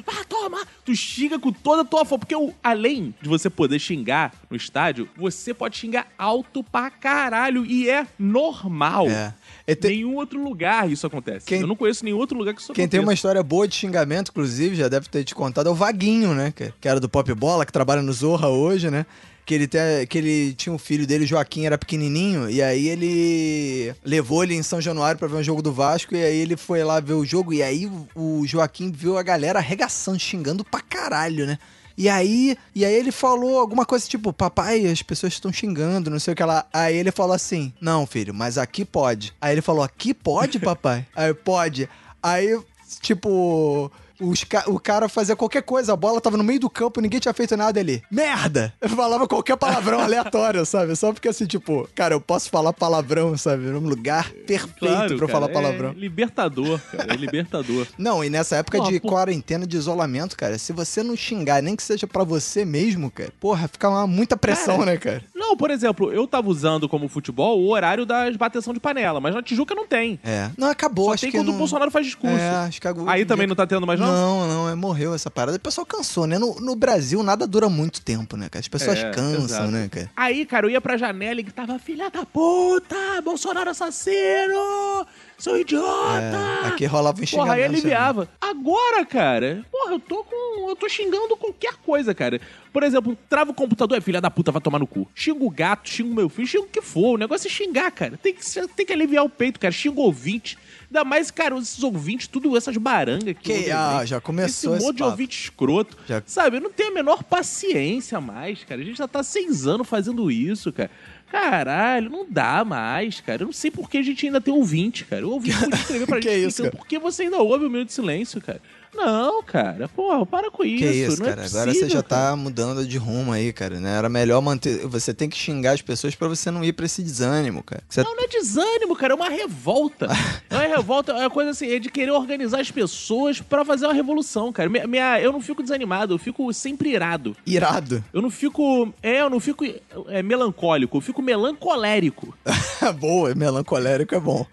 Vá 0.07 0.25
tomar. 0.29 0.67
Tu 0.85 0.95
xinga 0.95 1.39
com 1.39 1.53
toda 1.53 1.83
a 1.83 1.85
tua 1.85 2.05
força. 2.05 2.21
Porque 2.27 2.35
além 2.63 3.15
de 3.21 3.29
você 3.29 3.49
poder 3.49 3.79
xingar 3.79 4.33
no 4.51 4.57
estádio, 4.57 5.00
você 5.17 5.53
pode 5.55 5.77
xingar 5.77 6.07
alto 6.19 6.63
pra 6.65 6.91
caralho. 6.91 7.65
E 7.67 7.89
é 7.89 8.07
normal. 8.19 9.09
É. 9.09 9.33
E 9.67 9.75
te- 9.75 9.89
Nenhum 9.89 10.17
outro 10.17 10.43
lugar 10.43 10.91
isso 10.91 11.07
acontece. 11.07 11.47
Quem- 11.47 11.61
Eu 11.61 11.67
não 11.67 11.77
conheço 11.77 12.05
nenhum 12.05 12.17
outro 12.19 12.37
lugar 12.37 12.55
que 12.55 12.61
isso 12.61 12.73
Quem 12.73 12.89
tem 12.89 12.99
uma 13.01 13.05
aconteça. 13.05 13.15
história 13.19 13.43
boa 13.43 13.69
de 13.69 13.75
xingamento, 13.75 14.31
inclusive, 14.31 14.75
já 14.77 14.89
deve 14.89 15.09
ter 15.09 15.23
te 15.25 15.35
contado, 15.35 15.69
é 15.69 15.71
o 15.71 15.75
Vaguinho, 15.75 16.35
né? 16.35 16.53
Que, 16.55 16.73
era 16.89 16.99
do 17.01 17.09
Pop 17.09 17.33
Bola, 17.35 17.65
que 17.67 17.73
trabalha 17.73 18.03
no 18.03 18.13
Zorra 18.13 18.49
hoje, 18.49 18.91
né? 18.91 19.05
Que 19.47 19.55
ele, 19.55 19.67
tem, 19.67 20.07
que 20.09 20.17
ele 20.19 20.53
tinha 20.55 20.73
um 20.73 20.79
filho 20.79 21.07
dele, 21.07 21.27
Joaquim, 21.27 21.67
era 21.67 21.77
pequenininho, 21.77 22.49
e 22.49 22.63
aí 22.63 22.87
ele 22.89 23.93
levou 24.05 24.45
ele 24.45 24.55
em 24.55 24.63
São 24.63 24.81
Januário 24.81 25.19
pra 25.19 25.27
ver 25.27 25.37
um 25.37 25.43
jogo 25.43 25.61
do 25.63 25.73
Vasco, 25.73 26.15
e 26.15 26.23
aí 26.23 26.37
ele 26.39 26.57
foi 26.57 26.85
lá 26.85 27.01
ver 27.01 27.15
o 27.15 27.25
jogo, 27.25 27.53
e 27.53 27.63
aí 27.63 27.91
o 28.15 28.45
Joaquim 28.47 28.93
viu 28.93 29.19
a 29.19 29.23
galera 29.23 29.59
arregaçando, 29.59 30.21
xingando 30.21 30.65
pra 30.65 30.81
caralho, 30.81 31.47
né? 31.47 31.59
E 32.01 32.09
aí, 32.09 32.57
e 32.75 32.83
aí 32.83 32.95
ele 32.95 33.13
falou 33.13 33.59
alguma 33.59 33.85
coisa 33.85 34.09
tipo, 34.09 34.33
papai, 34.33 34.87
as 34.87 35.03
pessoas 35.03 35.35
estão 35.35 35.53
xingando, 35.53 36.09
não 36.09 36.19
sei 36.19 36.33
o 36.33 36.35
que 36.35 36.43
lá. 36.43 36.65
Aí 36.73 36.97
ele 36.97 37.11
falou 37.11 37.35
assim, 37.35 37.75
não, 37.79 38.07
filho, 38.07 38.33
mas 38.33 38.57
aqui 38.57 38.87
pode. 38.87 39.35
Aí 39.39 39.53
ele 39.53 39.61
falou, 39.61 39.83
aqui 39.83 40.15
pode, 40.15 40.59
papai? 40.59 41.07
aí 41.15 41.35
pode. 41.35 41.91
Aí, 42.23 42.59
tipo, 43.03 43.93
os 44.21 44.45
o 44.67 44.79
cara 44.79 45.09
fazia 45.09 45.35
qualquer 45.37 45.63
coisa, 45.63 45.93
a 45.93 45.97
bola 45.97 46.21
tava 46.21 46.37
no 46.37 46.45
meio 46.45 46.61
do 46.61 46.71
campo, 46.71 47.01
ninguém 47.01 47.21
tinha 47.21 47.33
feito 47.35 47.57
nada 47.57 47.79
ali. 47.81 48.03
Merda! 48.11 48.73
Eu 48.81 48.89
falava 48.89 49.27
qualquer 49.27 49.57
palavrão 49.57 50.01
aleatório, 50.01 50.65
sabe? 50.67 50.95
Só 50.97 51.13
porque 51.13 51.29
assim, 51.29 51.47
tipo, 51.47 51.89
cara, 51.95 52.15
eu 52.15 52.21
posso 52.21 52.49
falar 52.51 52.73
palavrão, 52.73 53.37
sabe? 53.37 53.65
Num 53.65 53.81
lugar 53.81 54.31
perfeito 54.31 54.79
Claro, 54.79 55.07
pra 55.07 55.15
eu 55.15 55.19
cara, 55.19 55.33
falar 55.33 55.49
palavrão. 55.49 55.91
É 55.91 55.95
libertador, 55.95 56.81
cara. 56.91 57.13
É 57.13 57.17
libertador. 57.17 57.87
Não, 57.99 58.25
e 58.25 58.31
nessa 58.31 58.57
época 58.57 58.79
Porra, 58.79 58.91
de 58.93 59.01
por- 59.01 59.09
quarentena, 59.11 59.67
de 59.67 59.77
isolamento, 59.77 60.37
cara, 60.37 60.59
se 60.59 60.73
você 60.73 61.03
não 61.03 61.17
xingar, 61.17 61.63
nem 61.63 61.77
que 61.77 61.83
seja 61.83 62.07
pra 62.07 62.25
você 62.25 62.65
mesmo, 62.65 63.11
cara, 63.11 63.33
porra, 63.41 63.69
fica 63.69 63.89
uma 63.89 64.07
muita 64.07 64.37
pressão, 64.37 64.79
Cara, 64.79 64.91
né, 64.93 64.97
cara? 64.97 65.23
Não, 65.35 65.57
por 65.57 65.71
exemplo, 65.71 66.13
eu 66.13 66.27
tava 66.27 66.49
usando 66.49 66.89
como 66.89 67.09
futebol 67.09 67.61
o 67.61 67.71
horário 67.71 68.05
das 68.07 68.37
bateção 68.37 68.73
de 68.73 68.81
panela, 68.81 69.21
mas 69.21 69.35
na 69.35 69.43
Tijuca 69.43 69.75
não 69.75 69.87
tem. 69.87 70.19
É. 70.25 70.51
Não, 70.57 70.69
acabou, 70.69 71.07
Só 71.07 71.13
acho 71.15 71.21
tem 71.23 71.31
que 71.31 71.37
quando 71.39 71.49
não... 71.49 71.55
o 71.55 71.59
Bolsonaro 71.59 71.91
faz 71.91 72.07
discurso. 72.07 72.37
É, 72.37 72.51
acho 72.67 72.81
que 72.81 72.89
agora... 72.89 73.11
Aí 73.11 73.25
também 73.25 73.47
não 73.47 73.55
tá 73.57 73.67
tendo 73.67 73.87
mais, 73.87 73.99
não? 73.99 74.10
Não, 74.13 74.49
não, 74.49 74.69
é, 74.69 74.75
morreu 74.75 75.15
essa 75.15 75.31
parada. 75.31 75.57
O 75.57 75.61
pessoal 75.61 75.87
cansou, 75.87 76.27
né? 76.27 76.39
No, 76.39 76.55
no 76.61 76.75
Brasil 76.77 77.23
nada 77.23 77.47
dura 77.47 77.69
muito 77.69 78.01
tempo, 78.03 78.37
né, 78.37 78.49
cara? 78.49 78.61
As 78.61 78.69
pessoas 78.69 78.99
É, 78.99 79.11
cansam, 79.11 79.45
exato. 79.45 79.71
né, 79.71 79.89
cara? 79.91 80.11
Aí, 80.17 80.45
cara, 80.47 80.67
eu 80.67 80.71
ia 80.71 80.81
pra 80.81 80.97
janela 80.97 81.41
e 81.41 81.43
gritava, 81.43 81.79
filha 81.79 82.11
da 82.11 82.25
puta, 82.25 82.97
Bolsonaro 83.23 83.71
assassino, 83.71 85.07
sou 85.41 85.59
idiota. 85.59 86.37
É, 86.65 86.69
aqui 86.69 86.85
rolava 86.87 87.21
um 87.21 87.27
Porra, 87.27 87.55
aí 87.55 87.61
xingamento, 87.63 87.71
aliviava. 87.81 88.29
Agora, 88.41 89.05
cara, 89.07 89.65
porra, 89.73 89.93
eu 89.95 89.99
tô 90.01 90.23
com. 90.25 90.69
Eu 90.71 90.77
tô 90.77 90.89
xingando 90.89 91.37
qualquer 91.37 91.75
coisa, 91.85 92.15
cara. 92.15 92.41
Por 92.73 92.83
exemplo, 92.85 93.19
trava 93.29 93.51
o 93.51 93.55
computador, 93.55 93.99
é 93.99 94.01
filha 94.01 94.21
da 94.21 94.31
puta, 94.31 94.53
vai 94.53 94.61
tomar 94.63 94.79
no 94.79 94.87
cu. 94.87 95.09
Xinga 95.15 95.45
o 95.45 95.51
gato, 95.51 95.89
xinga 95.89 96.11
o 96.11 96.15
meu 96.15 96.29
filho, 96.29 96.47
xinga 96.47 96.65
o 96.65 96.69
que 96.69 96.81
for. 96.81 97.15
O 97.15 97.19
negócio 97.19 97.49
é 97.49 97.51
xingar, 97.51 97.91
cara. 97.91 98.17
Tem 98.17 98.33
que, 98.35 98.45
tem 98.77 98.87
que 98.87 98.93
aliviar 98.93 99.25
o 99.25 99.29
peito, 99.29 99.59
cara. 99.59 99.73
Xinga 99.73 99.99
o 100.01 100.05
ouvinte. 100.05 100.57
Ainda 100.87 101.05
mais, 101.05 101.31
cara, 101.31 101.57
esses 101.59 101.83
ouvintes, 101.83 102.27
tudo 102.29 102.57
essas 102.57 102.77
barangas 102.77 103.35
que. 103.41 103.63
Que- 103.65 103.71
ah, 103.71 104.05
já 104.05 104.21
começou 104.21 104.75
Esse 104.75 104.79
esse 104.79 104.87
monte 104.87 104.97
de 104.97 105.03
ouvinte 105.03 105.41
escroto. 105.45 105.97
Já- 106.07 106.23
Sabe, 106.27 106.57
eu 106.59 106.61
não 106.61 106.71
tenho 106.71 106.91
a 106.91 106.95
menor 106.95 107.23
paciência 107.25 108.21
mais, 108.21 108.63
cara. 108.65 108.81
A 108.81 108.85
gente 108.85 108.99
já 108.99 109.09
tá 109.09 109.23
seis 109.23 109.67
anos 109.67 109.89
fazendo 109.89 110.31
isso, 110.31 110.73
cara. 110.73 110.91
Caralho, 111.31 112.11
não 112.11 112.27
dá 112.29 112.65
mais, 112.65 113.21
cara. 113.21 113.43
Eu 113.43 113.47
não 113.47 113.53
sei 113.53 113.71
por 113.71 113.89
que 113.89 113.99
a 113.99 114.03
gente 114.03 114.27
ainda 114.27 114.41
tem 114.41 114.53
ouvinte, 114.53 115.05
cara. 115.05 115.27
O 115.27 115.31
ouvinte 115.33 115.59
podia 115.59 115.77
escrever 115.79 116.07
pra 116.07 116.19
Que 116.21 116.29
gente 116.31 116.39
isso, 116.41 116.49
explicando 116.49 116.71
cara? 116.73 116.83
por 116.83 116.89
que 116.89 116.99
você 116.99 117.23
ainda 117.25 117.39
ouve 117.39 117.65
o 117.67 117.71
Minuto 117.71 117.87
de 117.89 117.93
Silêncio, 117.93 118.41
cara. 118.41 118.61
Não, 118.95 119.43
cara. 119.43 119.89
Porra, 119.89 120.27
para 120.27 120.51
com 120.51 120.65
isso. 120.65 120.79
Que 120.85 120.91
isso, 120.91 121.23
é 121.23 121.27
cara? 121.31 121.47
Agora 121.47 121.67
possível, 121.67 121.89
você 121.89 121.95
já 121.95 122.03
cara. 122.03 122.31
tá 122.31 122.37
mudando 122.37 122.87
de 122.87 122.99
rumo 122.99 123.33
aí, 123.33 123.53
cara, 123.53 123.79
né? 123.81 123.97
Era 123.97 124.09
melhor 124.09 124.41
manter. 124.43 124.87
Você 124.87 125.15
tem 125.15 125.29
que 125.29 125.37
xingar 125.39 125.73
as 125.73 125.83
pessoas 125.83 126.15
pra 126.15 126.29
você 126.29 126.51
não 126.51 126.63
ir 126.65 126.73
pra 126.73 126.87
esse 126.87 127.03
desânimo, 127.03 127.63
cara. 127.63 127.83
Você- 127.89 128.03
Não, 128.03 128.15
não 128.17 128.25
é 128.25 128.29
desânimo, 128.29 128.97
cara. 128.97 129.13
É 129.13 129.17
uma 129.17 129.29
revolta. 129.29 130.07
é 130.51 130.55
uma 130.55 130.67
revolta 130.67 131.13
é 131.13 131.17
uma 131.21 131.31
coisa 131.31 131.51
assim, 131.51 131.71
é 131.71 131.79
de 131.79 131.89
querer 131.89 132.11
organizar 132.11 132.61
as 132.61 132.71
pessoas 132.71 133.41
pra 133.41 133.65
fazer 133.65 133.87
uma 133.87 133.95
revolução, 133.95 134.53
cara. 134.53 134.69
Minha, 134.69 134.87
minha- 134.87 135.21
eu 135.21 135.33
não 135.33 135.41
fico 135.41 135.63
desanimado, 135.63 136.15
eu 136.15 136.19
fico 136.19 136.53
sempre 136.53 136.91
irado. 136.91 137.37
Irado. 137.47 138.05
Eu 138.13 138.21
não 138.21 138.31
fico. 138.31 138.93
É, 139.03 139.21
eu 139.21 139.31
não 139.31 139.41
fico 139.41 139.65
é, 140.09 140.23
melancólico, 140.23 140.97
eu 140.97 141.01
fico 141.01 141.23
melancolérico. 141.23 142.35
Boa, 142.99 143.35
melancolérico 143.35 144.15
é 144.15 144.21
bom. 144.21 144.45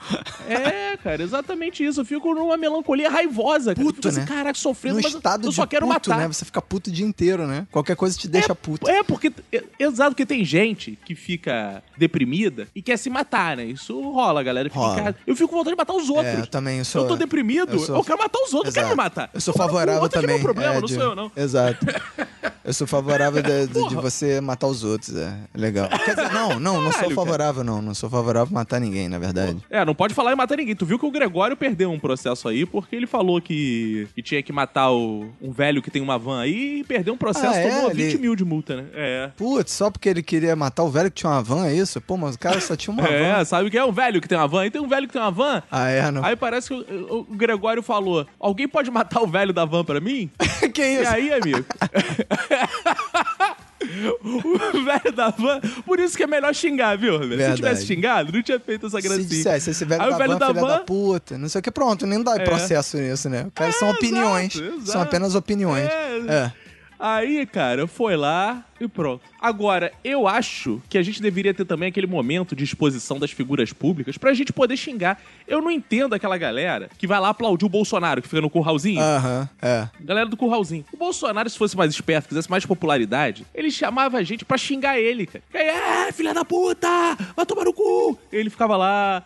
É, 0.48 0.96
cara, 0.98 1.22
exatamente 1.24 1.84
isso. 1.84 2.01
Eu 2.01 2.06
fico 2.06 2.34
numa 2.34 2.56
melancolia 2.58 3.10
raivosa, 3.10 3.74
cara. 3.74 3.86
Puto, 3.88 4.08
assim, 4.08 4.20
né? 4.20 4.26
Caraca, 4.27 4.60
sofrendo, 4.60 4.98
No 4.98 5.01
mas 5.03 5.13
estado 5.13 5.46
eu 5.46 5.50
de 5.50 5.55
só 5.55 5.65
quero 5.65 5.86
puto, 5.88 6.10
matar. 6.10 6.22
né? 6.22 6.27
Você 6.27 6.43
fica 6.46 6.62
puto 6.62 6.89
o 6.89 6.93
dia 6.93 7.05
inteiro, 7.05 7.48
né? 7.48 7.65
Qualquer 7.72 7.96
coisa 7.96 8.17
te 8.17 8.27
deixa 8.27 8.53
puto. 8.53 8.89
É, 8.89 9.03
porque. 9.03 9.31
é, 9.51 9.63
Exato, 9.79 10.12
porque 10.12 10.25
tem 10.25 10.43
gente 10.43 10.98
que 11.05 11.15
fica 11.15 11.81
deprimida 11.98 12.67
e 12.75 12.81
quer 12.81 12.98
se 12.98 13.10
matar, 13.10 13.57
né? 13.57 13.65
Isso 13.65 14.00
rola, 14.12 14.43
galera. 14.43 14.69
Rola. 14.72 14.89
fica 14.96 15.03
casa. 15.05 15.17
Eu 15.25 15.36
fico 15.36 15.50
com 15.50 15.55
vontade 15.57 15.75
de 15.75 15.77
matar 15.77 15.93
os 15.93 16.10
outros. 16.10 16.27
É, 16.36 16.39
eu 16.41 16.48
também 16.48 16.84
sou. 16.84 17.03
eu 17.03 17.07
tô 17.07 17.15
deprimido, 17.15 17.69
eu, 17.74 17.79
eu 17.79 17.86
sou- 17.86 18.03
quero 18.03 18.17
matar 18.19 18.39
os 18.39 18.53
outros, 18.53 18.75
eu 18.75 18.81
quero 18.81 18.89
me 18.89 18.96
matar. 18.96 19.29
Eu 19.34 19.41
sou 19.41 19.53
O 19.53 19.57
favorável 19.57 20.05
é 20.05 20.10
que 20.10 20.17
é 20.17 20.22
também. 20.22 20.36
meu 20.36 20.43
problema, 20.43 20.75
é, 20.75 20.81
não 20.81 20.88
sou 20.88 21.01
eu, 21.01 21.15
não. 21.15 21.31
Exato. 21.36 21.86
Eu 22.67 22.74
sou 22.74 22.86
favorável 22.86 23.41
de, 23.41 23.65
de- 23.67 23.88
de 23.88 23.95
você 23.95 24.41
matar 24.41 24.67
os 24.67 24.83
outros, 24.83 25.15
é 25.15 25.33
legal. 25.55 25.88
Quer 26.03 26.15
dizer, 26.17 26.33
não, 26.33 26.59
não, 26.59 26.81
não 26.81 26.91
sou 26.91 27.09
favorável, 27.12 27.63
não. 27.63 27.81
Não 27.81 27.93
sou 27.93 28.09
favorável 28.09 28.50
a 28.51 28.59
matar 28.59 28.81
ninguém, 28.81 29.07
na 29.07 29.17
verdade. 29.17 29.57
É, 29.69 29.86
não 29.86 29.95
pode 29.95 30.13
falar 30.13 30.33
em 30.33 30.36
matar 30.36 30.57
ninguém. 30.57 30.75
Tu 30.75 30.86
viu 30.86 31.00
que 31.00 31.05
o 31.05 31.12
Gregório 31.12 31.55
perdeu 31.55 31.89
um 31.89 31.97
processo 31.97 32.45
aí 32.50 32.65
porque 32.65 32.93
ele 32.93 33.07
falou 33.07 33.39
que, 33.41 34.09
que 34.13 34.21
tinha 34.21 34.43
que 34.43 34.51
matar 34.51 34.91
o, 34.91 35.29
um 35.41 35.50
velho 35.51 35.81
que 35.81 35.89
tem 35.89 36.01
uma 36.01 36.19
van 36.19 36.41
aí 36.41 36.79
e 36.79 36.83
perdeu 36.83 37.13
um 37.13 37.17
processo, 37.17 37.47
Ah, 37.53 37.57
é? 37.57 37.69
tomou 37.69 37.89
Ele- 37.91 38.09
20 38.09 38.19
mil 38.19 38.36
de 38.36 38.43
multa, 38.43 38.75
né? 38.75 38.86
É. 38.93 39.31
Putz, 39.38 39.71
só 39.71 39.89
porque 39.89 40.09
ele 40.09 40.21
queria 40.21 40.53
matar 40.53 40.83
o 40.83 40.89
velho 40.89 41.09
que 41.09 41.15
tinha 41.21 41.31
uma 41.31 41.41
van, 41.41 41.65
é 41.67 41.74
isso? 41.74 42.01
Pô, 42.01 42.17
mas 42.17 42.36
o 42.36 42.39
cara 42.39 42.59
só 42.59 42.75
tinha 42.75 42.93
uma 42.93 43.07
É, 43.07 43.38
van. 43.38 43.45
sabe 43.45 43.69
o 43.69 43.71
que 43.71 43.77
é 43.77 43.86
um 43.86 43.93
velho 43.93 44.19
que 44.19 44.27
tem 44.27 44.38
uma 44.38 44.45
van? 44.47 44.65
E 44.65 44.71
tem 44.71 44.81
um 44.81 44.89
velho 44.89 45.07
que 45.07 45.13
tem 45.13 45.21
uma 45.21 45.31
van. 45.31 45.63
Ah, 45.71 45.88
é? 45.88 46.12
Não. 46.12 46.21
Aí 46.25 46.36
parece 46.36 46.67
que 46.67 46.74
o, 46.74 47.19
o 47.29 47.36
Gregório 47.36 47.81
falou: 47.81 48.27
Alguém 48.38 48.67
pode 48.67 48.91
matar 48.91 49.21
o 49.21 49.27
velho 49.27 49.53
da 49.53 49.63
van 49.63 49.86
pra 49.86 50.01
mim? 50.01 50.29
que 50.74 50.81
E 50.81 51.01
isso? 51.01 51.12
aí, 51.13 51.31
amigo? 51.33 51.63
o 54.23 54.83
velho 54.83 55.11
da 55.15 55.29
van. 55.29 55.59
Por 55.85 55.99
isso 55.99 56.17
que 56.17 56.23
é 56.23 56.27
melhor 56.27 56.53
xingar, 56.53 56.97
viu? 56.97 57.19
Se 57.23 57.55
tivesse 57.55 57.85
xingado, 57.85 58.31
não 58.31 58.41
tinha 58.41 58.59
feito 58.59 58.87
essa 58.87 58.99
Se 59.01 59.07
gracinha. 59.07 59.27
dissesse, 59.27 59.69
esse 59.69 59.85
velho 59.85 60.01
Aí 60.01 60.09
da 60.09 60.15
o 60.15 60.17
velho 60.17 60.31
van, 60.33 60.37
da 60.39 60.47
filha 60.47 60.61
da 60.61 60.67
van- 60.77 60.83
puta, 60.85 61.37
não 61.37 61.47
sei 61.49 61.59
o 61.59 61.61
que, 61.61 61.71
pronto, 61.71 62.05
nem 62.05 62.21
dá 62.21 62.35
É. 62.35 62.39
processo 62.39 62.97
nisso, 62.97 63.29
né? 63.29 63.47
Cara 63.53 63.71
são 63.71 63.89
É, 63.89 63.91
opiniões. 63.91 64.55
exato, 64.55 64.73
exato. 64.75 64.91
São 64.91 65.01
apenas 65.01 65.35
opiniões. 65.35 65.87
É. 65.89 66.17
É. 66.27 66.51
Aí, 66.99 67.45
cara, 67.45 67.85
foi 67.87 68.15
lá 68.15 68.63
e 68.79 68.88
pronto. 68.88 69.22
Agora, 69.39 69.91
eu 70.03 70.27
acho 70.27 70.81
que 70.89 70.98
a 70.98 71.03
gente 71.03 71.22
deveria 71.22 71.53
ter 71.53 71.65
também 71.65 71.89
aquele 71.89 72.07
momento 72.07 72.55
de 72.55 72.63
exposição 72.63 73.19
das 73.19 73.31
figuras 73.31 73.72
públicas 73.74 74.17
pra 74.17 74.34
gente 74.34 74.51
poder 74.53 74.77
xingar. 74.77 75.22
Eu 75.48 75.62
não 75.62 75.72
entendo 75.72 76.13
aquela 76.13 76.38
galera 76.38 76.89
que 76.98 77.07
vai 77.07 77.19
lá 77.19 77.29
aplaudir 77.29 77.65
o 77.65 77.69
Bolsonaro, 77.69 78.22
que 78.22 78.27
fica 78.27 78.41
no 78.41 78.50
curralzinho. 78.50 79.01
Aham, 79.01 79.50
é. 79.62 79.88
Galera 80.00 80.27
do 80.27 80.38
curralzinho. 80.38 80.86
O 80.91 80.98
Bolsonaro, 80.98 81.50
se 81.50 81.57
fosse 81.57 81.77
mais 81.77 81.91
esperto, 81.91 82.27
quisesse 82.27 82.50
mais 82.50 82.65
popularidade, 82.65 83.46
ele 83.53 83.72
chamava 83.72 84.17
a 84.17 84.24
gente 84.24 84.43
pra 84.43 84.57
xingar 84.57 85.00
ele, 85.00 85.25
cara. 85.25 85.43
Que 85.50 85.57
aí, 85.57 85.67
é, 85.67 86.12
filha 86.12 86.34
da 86.34 86.43
puta! 86.43 86.88
Vai 87.36 87.46
tomar 87.46 87.65
no 87.65 87.74
cu! 87.74 88.17
Ele 88.31 88.50
ficava 88.50 88.75
lá. 88.75 89.24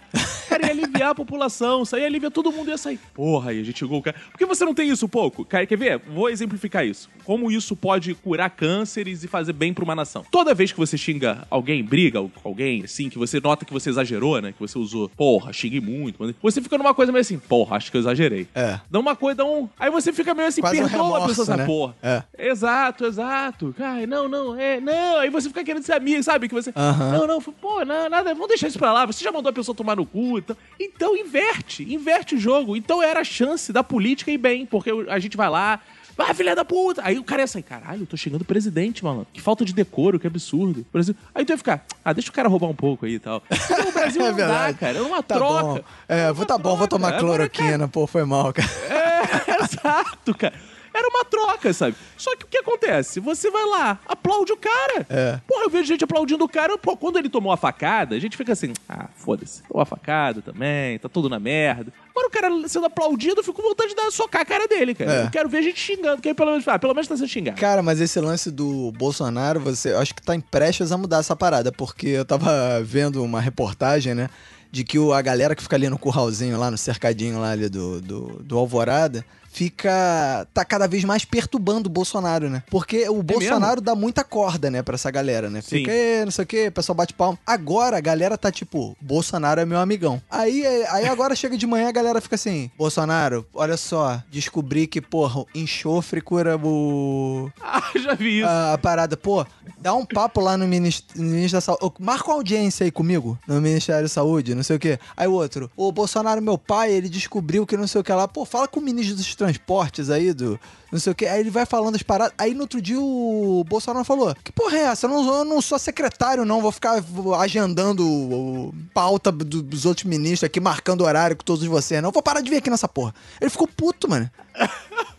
Cara, 0.47 0.65
ia 0.65 0.71
aliviar 0.71 1.09
a 1.11 1.15
população. 1.15 1.83
Isso 1.83 1.95
aí 1.95 2.05
aliviar 2.05 2.31
todo 2.31 2.51
mundo 2.51 2.69
ia 2.69 2.77
sair. 2.77 2.99
Porra, 3.13 3.51
aí 3.51 3.61
a 3.61 3.63
gente 3.63 3.79
chegou 3.79 3.99
o 3.99 4.01
cara. 4.01 4.17
Por 4.31 4.37
que 4.37 4.45
você 4.45 4.65
não 4.65 4.73
tem 4.73 4.89
isso, 4.89 5.07
pouco? 5.07 5.45
Cara, 5.45 5.65
quer 5.65 5.77
ver? 5.77 5.99
Vou 5.99 6.29
exemplificar 6.29 6.85
isso. 6.85 7.09
Como 7.23 7.51
isso 7.51 7.75
pode 7.75 8.13
curar 8.13 8.49
cânceres 8.49 9.23
e 9.23 9.27
fazer 9.27 9.40
bem 9.53 9.73
pra 9.73 9.83
uma 9.83 9.95
nação. 9.95 10.25
Toda 10.29 10.53
vez 10.53 10.71
que 10.71 10.77
você 10.77 10.97
xinga 10.97 11.45
alguém, 11.49 11.83
briga 11.83 12.21
com 12.21 12.49
alguém, 12.49 12.83
assim, 12.83 13.09
que 13.09 13.17
você 13.17 13.39
nota 13.39 13.65
que 13.65 13.73
você 13.73 13.89
exagerou, 13.89 14.41
né? 14.41 14.51
Que 14.51 14.59
você 14.59 14.77
usou, 14.77 15.09
porra, 15.09 15.51
xinguei 15.53 15.81
muito. 15.81 16.33
Você 16.41 16.61
fica 16.61 16.77
numa 16.77 16.93
coisa 16.93 17.11
meio 17.11 17.21
assim, 17.21 17.39
porra, 17.39 17.77
acho 17.77 17.91
que 17.91 17.97
eu 17.97 18.01
exagerei. 18.01 18.47
É. 18.53 18.79
Dá 18.89 18.99
uma 18.99 19.15
coisa, 19.15 19.37
dá 19.37 19.45
um. 19.45 19.67
Aí 19.79 19.89
você 19.89 20.13
fica 20.13 20.33
meio 20.33 20.47
assim, 20.47 20.61
Quase 20.61 20.77
um 20.81 20.87
perdoa 20.87 20.99
a 20.99 21.03
remorso, 21.03 21.27
pessoa 21.27 21.45
essa 21.45 21.57
né? 21.57 21.65
porra. 21.65 21.95
É. 22.01 22.23
Exato, 22.37 23.05
exato. 23.05 23.75
Ai, 23.79 24.05
não, 24.05 24.27
não, 24.27 24.59
é, 24.59 24.79
não. 24.79 25.17
Aí 25.17 25.29
você 25.29 25.47
fica 25.49 25.63
querendo 25.63 25.83
ser 25.83 25.93
amigo, 25.93 26.21
sabe? 26.23 26.47
Que 26.47 26.53
você. 26.53 26.71
Aham. 26.75 27.11
Não, 27.11 27.27
não, 27.27 27.41
pô, 27.41 27.83
não, 27.85 28.09
nada, 28.09 28.33
vamos 28.33 28.49
deixar 28.49 28.67
isso 28.67 28.79
pra 28.79 28.93
lá. 28.93 29.05
Você 29.05 29.23
já 29.23 29.31
mandou 29.31 29.49
a 29.49 29.53
pessoa 29.53 29.75
tomar 29.75 29.95
no 29.95 30.05
cu. 30.05 30.37
Então, 30.37 30.57
então 30.79 31.17
inverte, 31.17 31.83
inverte 31.91 32.35
o 32.35 32.39
jogo. 32.39 32.75
Então 32.75 33.01
era 33.01 33.21
a 33.21 33.23
chance 33.23 33.71
da 33.71 33.83
política 33.83 34.31
ir 34.31 34.37
bem, 34.37 34.65
porque 34.65 34.91
a 35.09 35.19
gente 35.19 35.37
vai 35.37 35.49
lá. 35.49 35.79
Vai, 36.25 36.33
filha 36.33 36.55
da 36.55 36.63
puta! 36.65 37.01
Aí 37.03 37.17
o 37.17 37.23
cara 37.23 37.41
ia 37.41 37.47
sair, 37.47 37.63
caralho, 37.63 38.01
eu 38.03 38.05
tô 38.07 38.15
xingando 38.17 38.43
o 38.43 38.47
presidente, 38.47 39.03
mano. 39.03 39.25
Que 39.33 39.41
falta 39.41 39.63
de 39.65 39.73
decoro, 39.73 40.19
que 40.19 40.27
absurdo. 40.27 40.85
Exemplo, 40.93 41.21
aí 41.33 41.43
tu 41.45 41.51
ia 41.51 41.57
ficar, 41.57 41.85
ah, 42.03 42.13
deixa 42.13 42.29
o 42.29 42.33
cara 42.33 42.47
roubar 42.49 42.67
um 42.67 42.75
pouco 42.75 43.05
aí 43.05 43.15
e 43.15 43.19
tal. 43.19 43.41
Então, 43.49 43.89
o 43.89 43.91
Brasil 43.91 44.21
É 44.25 44.29
não 44.29 44.37
dá, 44.37 44.45
verdade. 44.47 44.77
cara. 44.77 44.97
É 44.97 45.01
uma 45.01 45.23
Tá 45.23 45.35
troca. 45.35 45.63
bom. 45.63 45.79
É, 46.07 46.25
uma 46.27 46.33
vou, 46.33 46.45
tá 46.45 46.57
bom, 46.57 46.69
vou 46.75 46.87
troca. 46.87 46.89
tomar 46.89 47.07
Agora, 47.17 47.49
cloroquina, 47.49 47.87
pô, 47.87 48.05
foi 48.07 48.23
mal, 48.25 48.53
cara. 48.53 48.67
é, 48.89 49.63
exato, 49.63 50.35
cara. 50.35 50.53
Era 51.01 51.09
uma 51.09 51.25
troca, 51.25 51.73
sabe? 51.73 51.95
Só 52.15 52.35
que 52.35 52.45
o 52.45 52.47
que 52.47 52.59
acontece? 52.59 53.19
Você 53.19 53.49
vai 53.49 53.65
lá, 53.65 53.99
aplaude 54.07 54.51
o 54.51 54.57
cara. 54.57 55.07
É. 55.09 55.39
Porra, 55.47 55.63
eu 55.63 55.69
vejo 55.69 55.85
gente 55.85 56.03
aplaudindo 56.03 56.43
o 56.43 56.47
cara. 56.47 56.77
Pô, 56.77 56.95
quando 56.95 57.17
ele 57.17 57.27
tomou 57.27 57.51
a 57.51 57.57
facada, 57.57 58.15
a 58.15 58.19
gente 58.19 58.37
fica 58.37 58.53
assim, 58.53 58.71
ah, 58.87 59.09
foda-se. 59.15 59.63
Tomou 59.63 59.81
a 59.81 59.85
facada 59.85 60.43
também, 60.43 60.99
tá 60.99 61.09
tudo 61.09 61.27
na 61.27 61.39
merda. 61.39 61.91
Agora 62.11 62.27
o 62.27 62.29
cara 62.29 62.67
sendo 62.67 62.85
aplaudido, 62.85 63.39
eu 63.39 63.43
fico 63.43 63.59
com 63.59 63.67
vontade 63.69 63.89
de 63.89 63.95
dar 63.95 64.11
socar 64.11 64.43
a 64.43 64.45
cara 64.45 64.67
dele, 64.67 64.93
cara. 64.93 65.11
É. 65.11 65.23
Eu 65.25 65.31
quero 65.31 65.49
ver 65.49 65.57
a 65.57 65.61
gente 65.63 65.79
xingando, 65.79 66.21
que 66.21 66.27
aí 66.27 66.35
pelo 66.35 66.51
menos, 66.51 66.67
ah, 66.67 66.77
pelo 66.77 66.93
menos 66.93 67.07
tá 67.07 67.17
sendo 67.17 67.27
xingado. 67.27 67.59
Cara, 67.59 67.81
mas 67.81 67.99
esse 67.99 68.19
lance 68.19 68.51
do 68.51 68.91
Bolsonaro, 68.91 69.59
você 69.59 69.93
eu 69.93 69.99
acho 69.99 70.13
que 70.13 70.21
tá 70.21 70.35
em 70.35 70.41
prestes 70.41 70.91
a 70.91 70.97
mudar 70.97 71.17
essa 71.17 71.35
parada, 71.35 71.71
porque 71.71 72.07
eu 72.07 72.25
tava 72.25 72.79
vendo 72.83 73.23
uma 73.23 73.41
reportagem, 73.41 74.13
né? 74.13 74.29
De 74.71 74.83
que 74.83 74.97
a 75.11 75.21
galera 75.21 75.55
que 75.55 75.63
fica 75.63 75.75
ali 75.75 75.89
no 75.89 75.97
curralzinho, 75.97 76.59
lá 76.59 76.69
no 76.69 76.77
cercadinho 76.77 77.39
lá 77.39 77.51
ali 77.51 77.67
do, 77.67 77.99
do, 77.99 78.41
do 78.43 78.57
Alvorada, 78.57 79.25
fica. 79.51 80.47
tá 80.53 80.63
cada 80.65 80.87
vez 80.87 81.03
mais 81.03 81.25
perturbando 81.25 81.87
o 81.89 81.91
Bolsonaro, 81.91 82.49
né? 82.49 82.63
Porque 82.69 83.07
o 83.09 83.21
Bolsonaro 83.21 83.81
dá 83.81 83.95
muita 83.95 84.23
corda, 84.23 84.69
né, 84.71 84.81
pra 84.81 84.95
essa 84.95 85.11
galera, 85.11 85.49
né? 85.49 85.61
Sim. 85.61 85.77
Fica, 85.77 85.91
"Ê, 85.91 86.23
não 86.25 86.31
sei 86.31 86.43
o 86.43 86.47
quê, 86.47 86.67
o 86.67 86.71
pessoal 86.71 86.95
bate 86.95 87.13
palma. 87.13 87.37
Agora 87.45 87.97
a 87.97 88.01
galera 88.01 88.37
tá 88.37 88.51
tipo, 88.51 88.95
Bolsonaro 89.01 89.59
é 89.61 89.65
meu 89.65 89.79
amigão. 89.79 90.21
Aí, 90.29 90.65
aí 90.89 91.07
agora 91.07 91.35
chega 91.35 91.57
de 91.57 91.67
manhã 91.67 91.89
a 91.89 91.91
galera 91.91 92.21
fica 92.21 92.35
assim, 92.35 92.71
Bolsonaro, 92.77 93.45
olha 93.53 93.77
só, 93.77 94.21
descobri 94.31 94.87
que, 94.87 95.01
porra, 95.01 95.43
enxofre 95.53 96.21
cura 96.21 96.57
o. 96.57 97.49
Ah, 97.61 97.91
já 97.95 98.13
vi 98.15 98.39
isso. 98.39 98.47
A, 98.47 98.73
a 98.73 98.77
parada, 98.77 99.15
pô, 99.15 99.45
dá 99.79 99.93
um 99.93 100.05
papo 100.05 100.41
lá 100.41 100.57
no 100.57 100.67
Ministério, 100.67 101.23
no 101.23 101.29
ministro 101.31 101.57
da 101.57 101.61
Saúde. 101.61 101.93
Marca 101.99 102.27
uma 102.29 102.35
audiência 102.35 102.83
aí 102.83 102.91
comigo, 102.91 103.37
no 103.47 103.61
Ministério 103.61 104.03
da 104.03 104.09
Saúde, 104.09 104.53
não 104.53 104.63
sei 104.63 104.75
o 104.75 104.79
quê. 104.79 104.99
Aí 105.15 105.27
o 105.27 105.33
outro, 105.33 105.71
o 105.75 105.91
Bolsonaro, 105.91 106.41
meu 106.41 106.57
pai, 106.57 106.91
ele 106.91 107.07
descobriu 107.09 107.65
que 107.65 107.77
não 107.77 107.87
sei 107.87 108.01
o 108.01 108.03
que 108.03 108.11
lá. 108.11 108.27
Pô, 108.27 108.45
fala 108.45 108.67
com 108.67 108.79
o 108.79 108.83
ministro 108.83 109.15
dos 109.15 109.25
transportes 109.45 110.09
aí, 110.09 110.33
do 110.33 110.59
não 110.91 110.99
sei 110.99 111.11
o 111.11 111.15
que. 111.15 111.25
Aí 111.25 111.39
ele 111.39 111.49
vai 111.49 111.65
falando 111.65 111.95
as 111.95 112.03
paradas. 112.03 112.33
Aí 112.37 112.53
no 112.53 112.61
outro 112.61 112.81
dia 112.81 112.99
o 112.99 113.63
Bolsonaro 113.67 114.05
falou: 114.05 114.35
Que 114.43 114.51
porra 114.51 114.77
é 114.77 114.81
essa? 114.81 115.05
Eu 115.07 115.09
não, 115.09 115.37
eu 115.39 115.45
não 115.45 115.61
sou 115.61 115.79
secretário, 115.79 116.45
não. 116.45 116.61
Vou 116.61 116.71
ficar 116.71 117.01
agendando 117.39 118.05
o- 118.07 118.73
pauta 118.93 119.31
do- 119.31 119.63
dos 119.63 119.85
outros 119.85 120.05
ministros 120.05 120.43
aqui, 120.43 120.59
marcando 120.59 121.01
horário 121.05 121.35
com 121.35 121.43
todos 121.43 121.65
vocês, 121.65 122.01
não. 122.03 122.11
Vou 122.11 122.21
parar 122.21 122.41
de 122.41 122.49
vir 122.49 122.57
aqui 122.57 122.69
nessa 122.69 122.87
porra. 122.87 123.15
Ele 123.39 123.49
ficou 123.49 123.67
puto, 123.67 124.09
mano. 124.09 124.29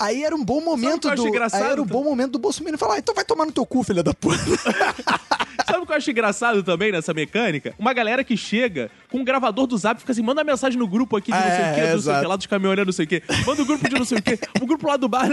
Aí 0.00 0.24
era 0.24 0.34
um 0.34 0.44
bom 0.44 0.60
momento 0.60 1.08
que 1.08 1.14
do. 1.14 1.22
Aí 1.22 1.28
engraçado, 1.28 1.64
era 1.72 1.82
um 1.82 1.86
bom 1.86 2.02
momento 2.02 2.32
do 2.32 2.38
Bolsonaro 2.38 2.78
falar: 2.78 2.94
ah, 2.94 2.98
então 2.98 3.14
vai 3.14 3.24
tomar 3.24 3.44
no 3.46 3.52
teu 3.52 3.66
cu, 3.66 3.82
filha 3.82 4.02
da 4.02 4.14
puta. 4.14 4.36
Sabe 5.66 5.80
o 5.80 5.86
que 5.86 5.92
eu 5.92 5.96
acho 5.96 6.10
engraçado 6.10 6.62
também 6.62 6.92
nessa 6.92 7.12
mecânica? 7.12 7.74
Uma 7.78 7.92
galera 7.92 8.22
que 8.22 8.36
chega 8.36 8.90
com 9.10 9.18
um 9.18 9.24
gravador 9.24 9.66
do 9.66 9.76
zap 9.76 9.98
fica 10.00 10.12
assim, 10.12 10.22
manda 10.22 10.44
mensagem 10.44 10.78
no 10.78 10.86
grupo 10.86 11.16
aqui 11.16 11.32
de 11.32 11.38
não 11.38 11.44
sei 11.44 11.50
É, 11.50 11.72
o 11.72 11.74
quê, 11.74 11.80
do 11.80 11.94
não 11.96 12.02
sei 12.02 12.14
o 12.14 12.20
quê, 12.20 12.26
lá 12.26 12.36
dos 12.36 12.46
caminhoneiros, 12.46 12.86
não 12.86 12.92
sei 12.92 13.04
o 13.04 13.08
quê. 13.08 13.22
Manda 13.44 13.62
o 13.62 13.64
grupo 13.66 13.88
de 13.88 13.94
não 13.96 14.04
sei 14.04 14.18
o 14.18 14.22
quê, 14.22 14.38
o 14.62 14.66
grupo 14.66 14.86
lá 14.86 14.96
do 14.96 15.08
bar. 15.08 15.28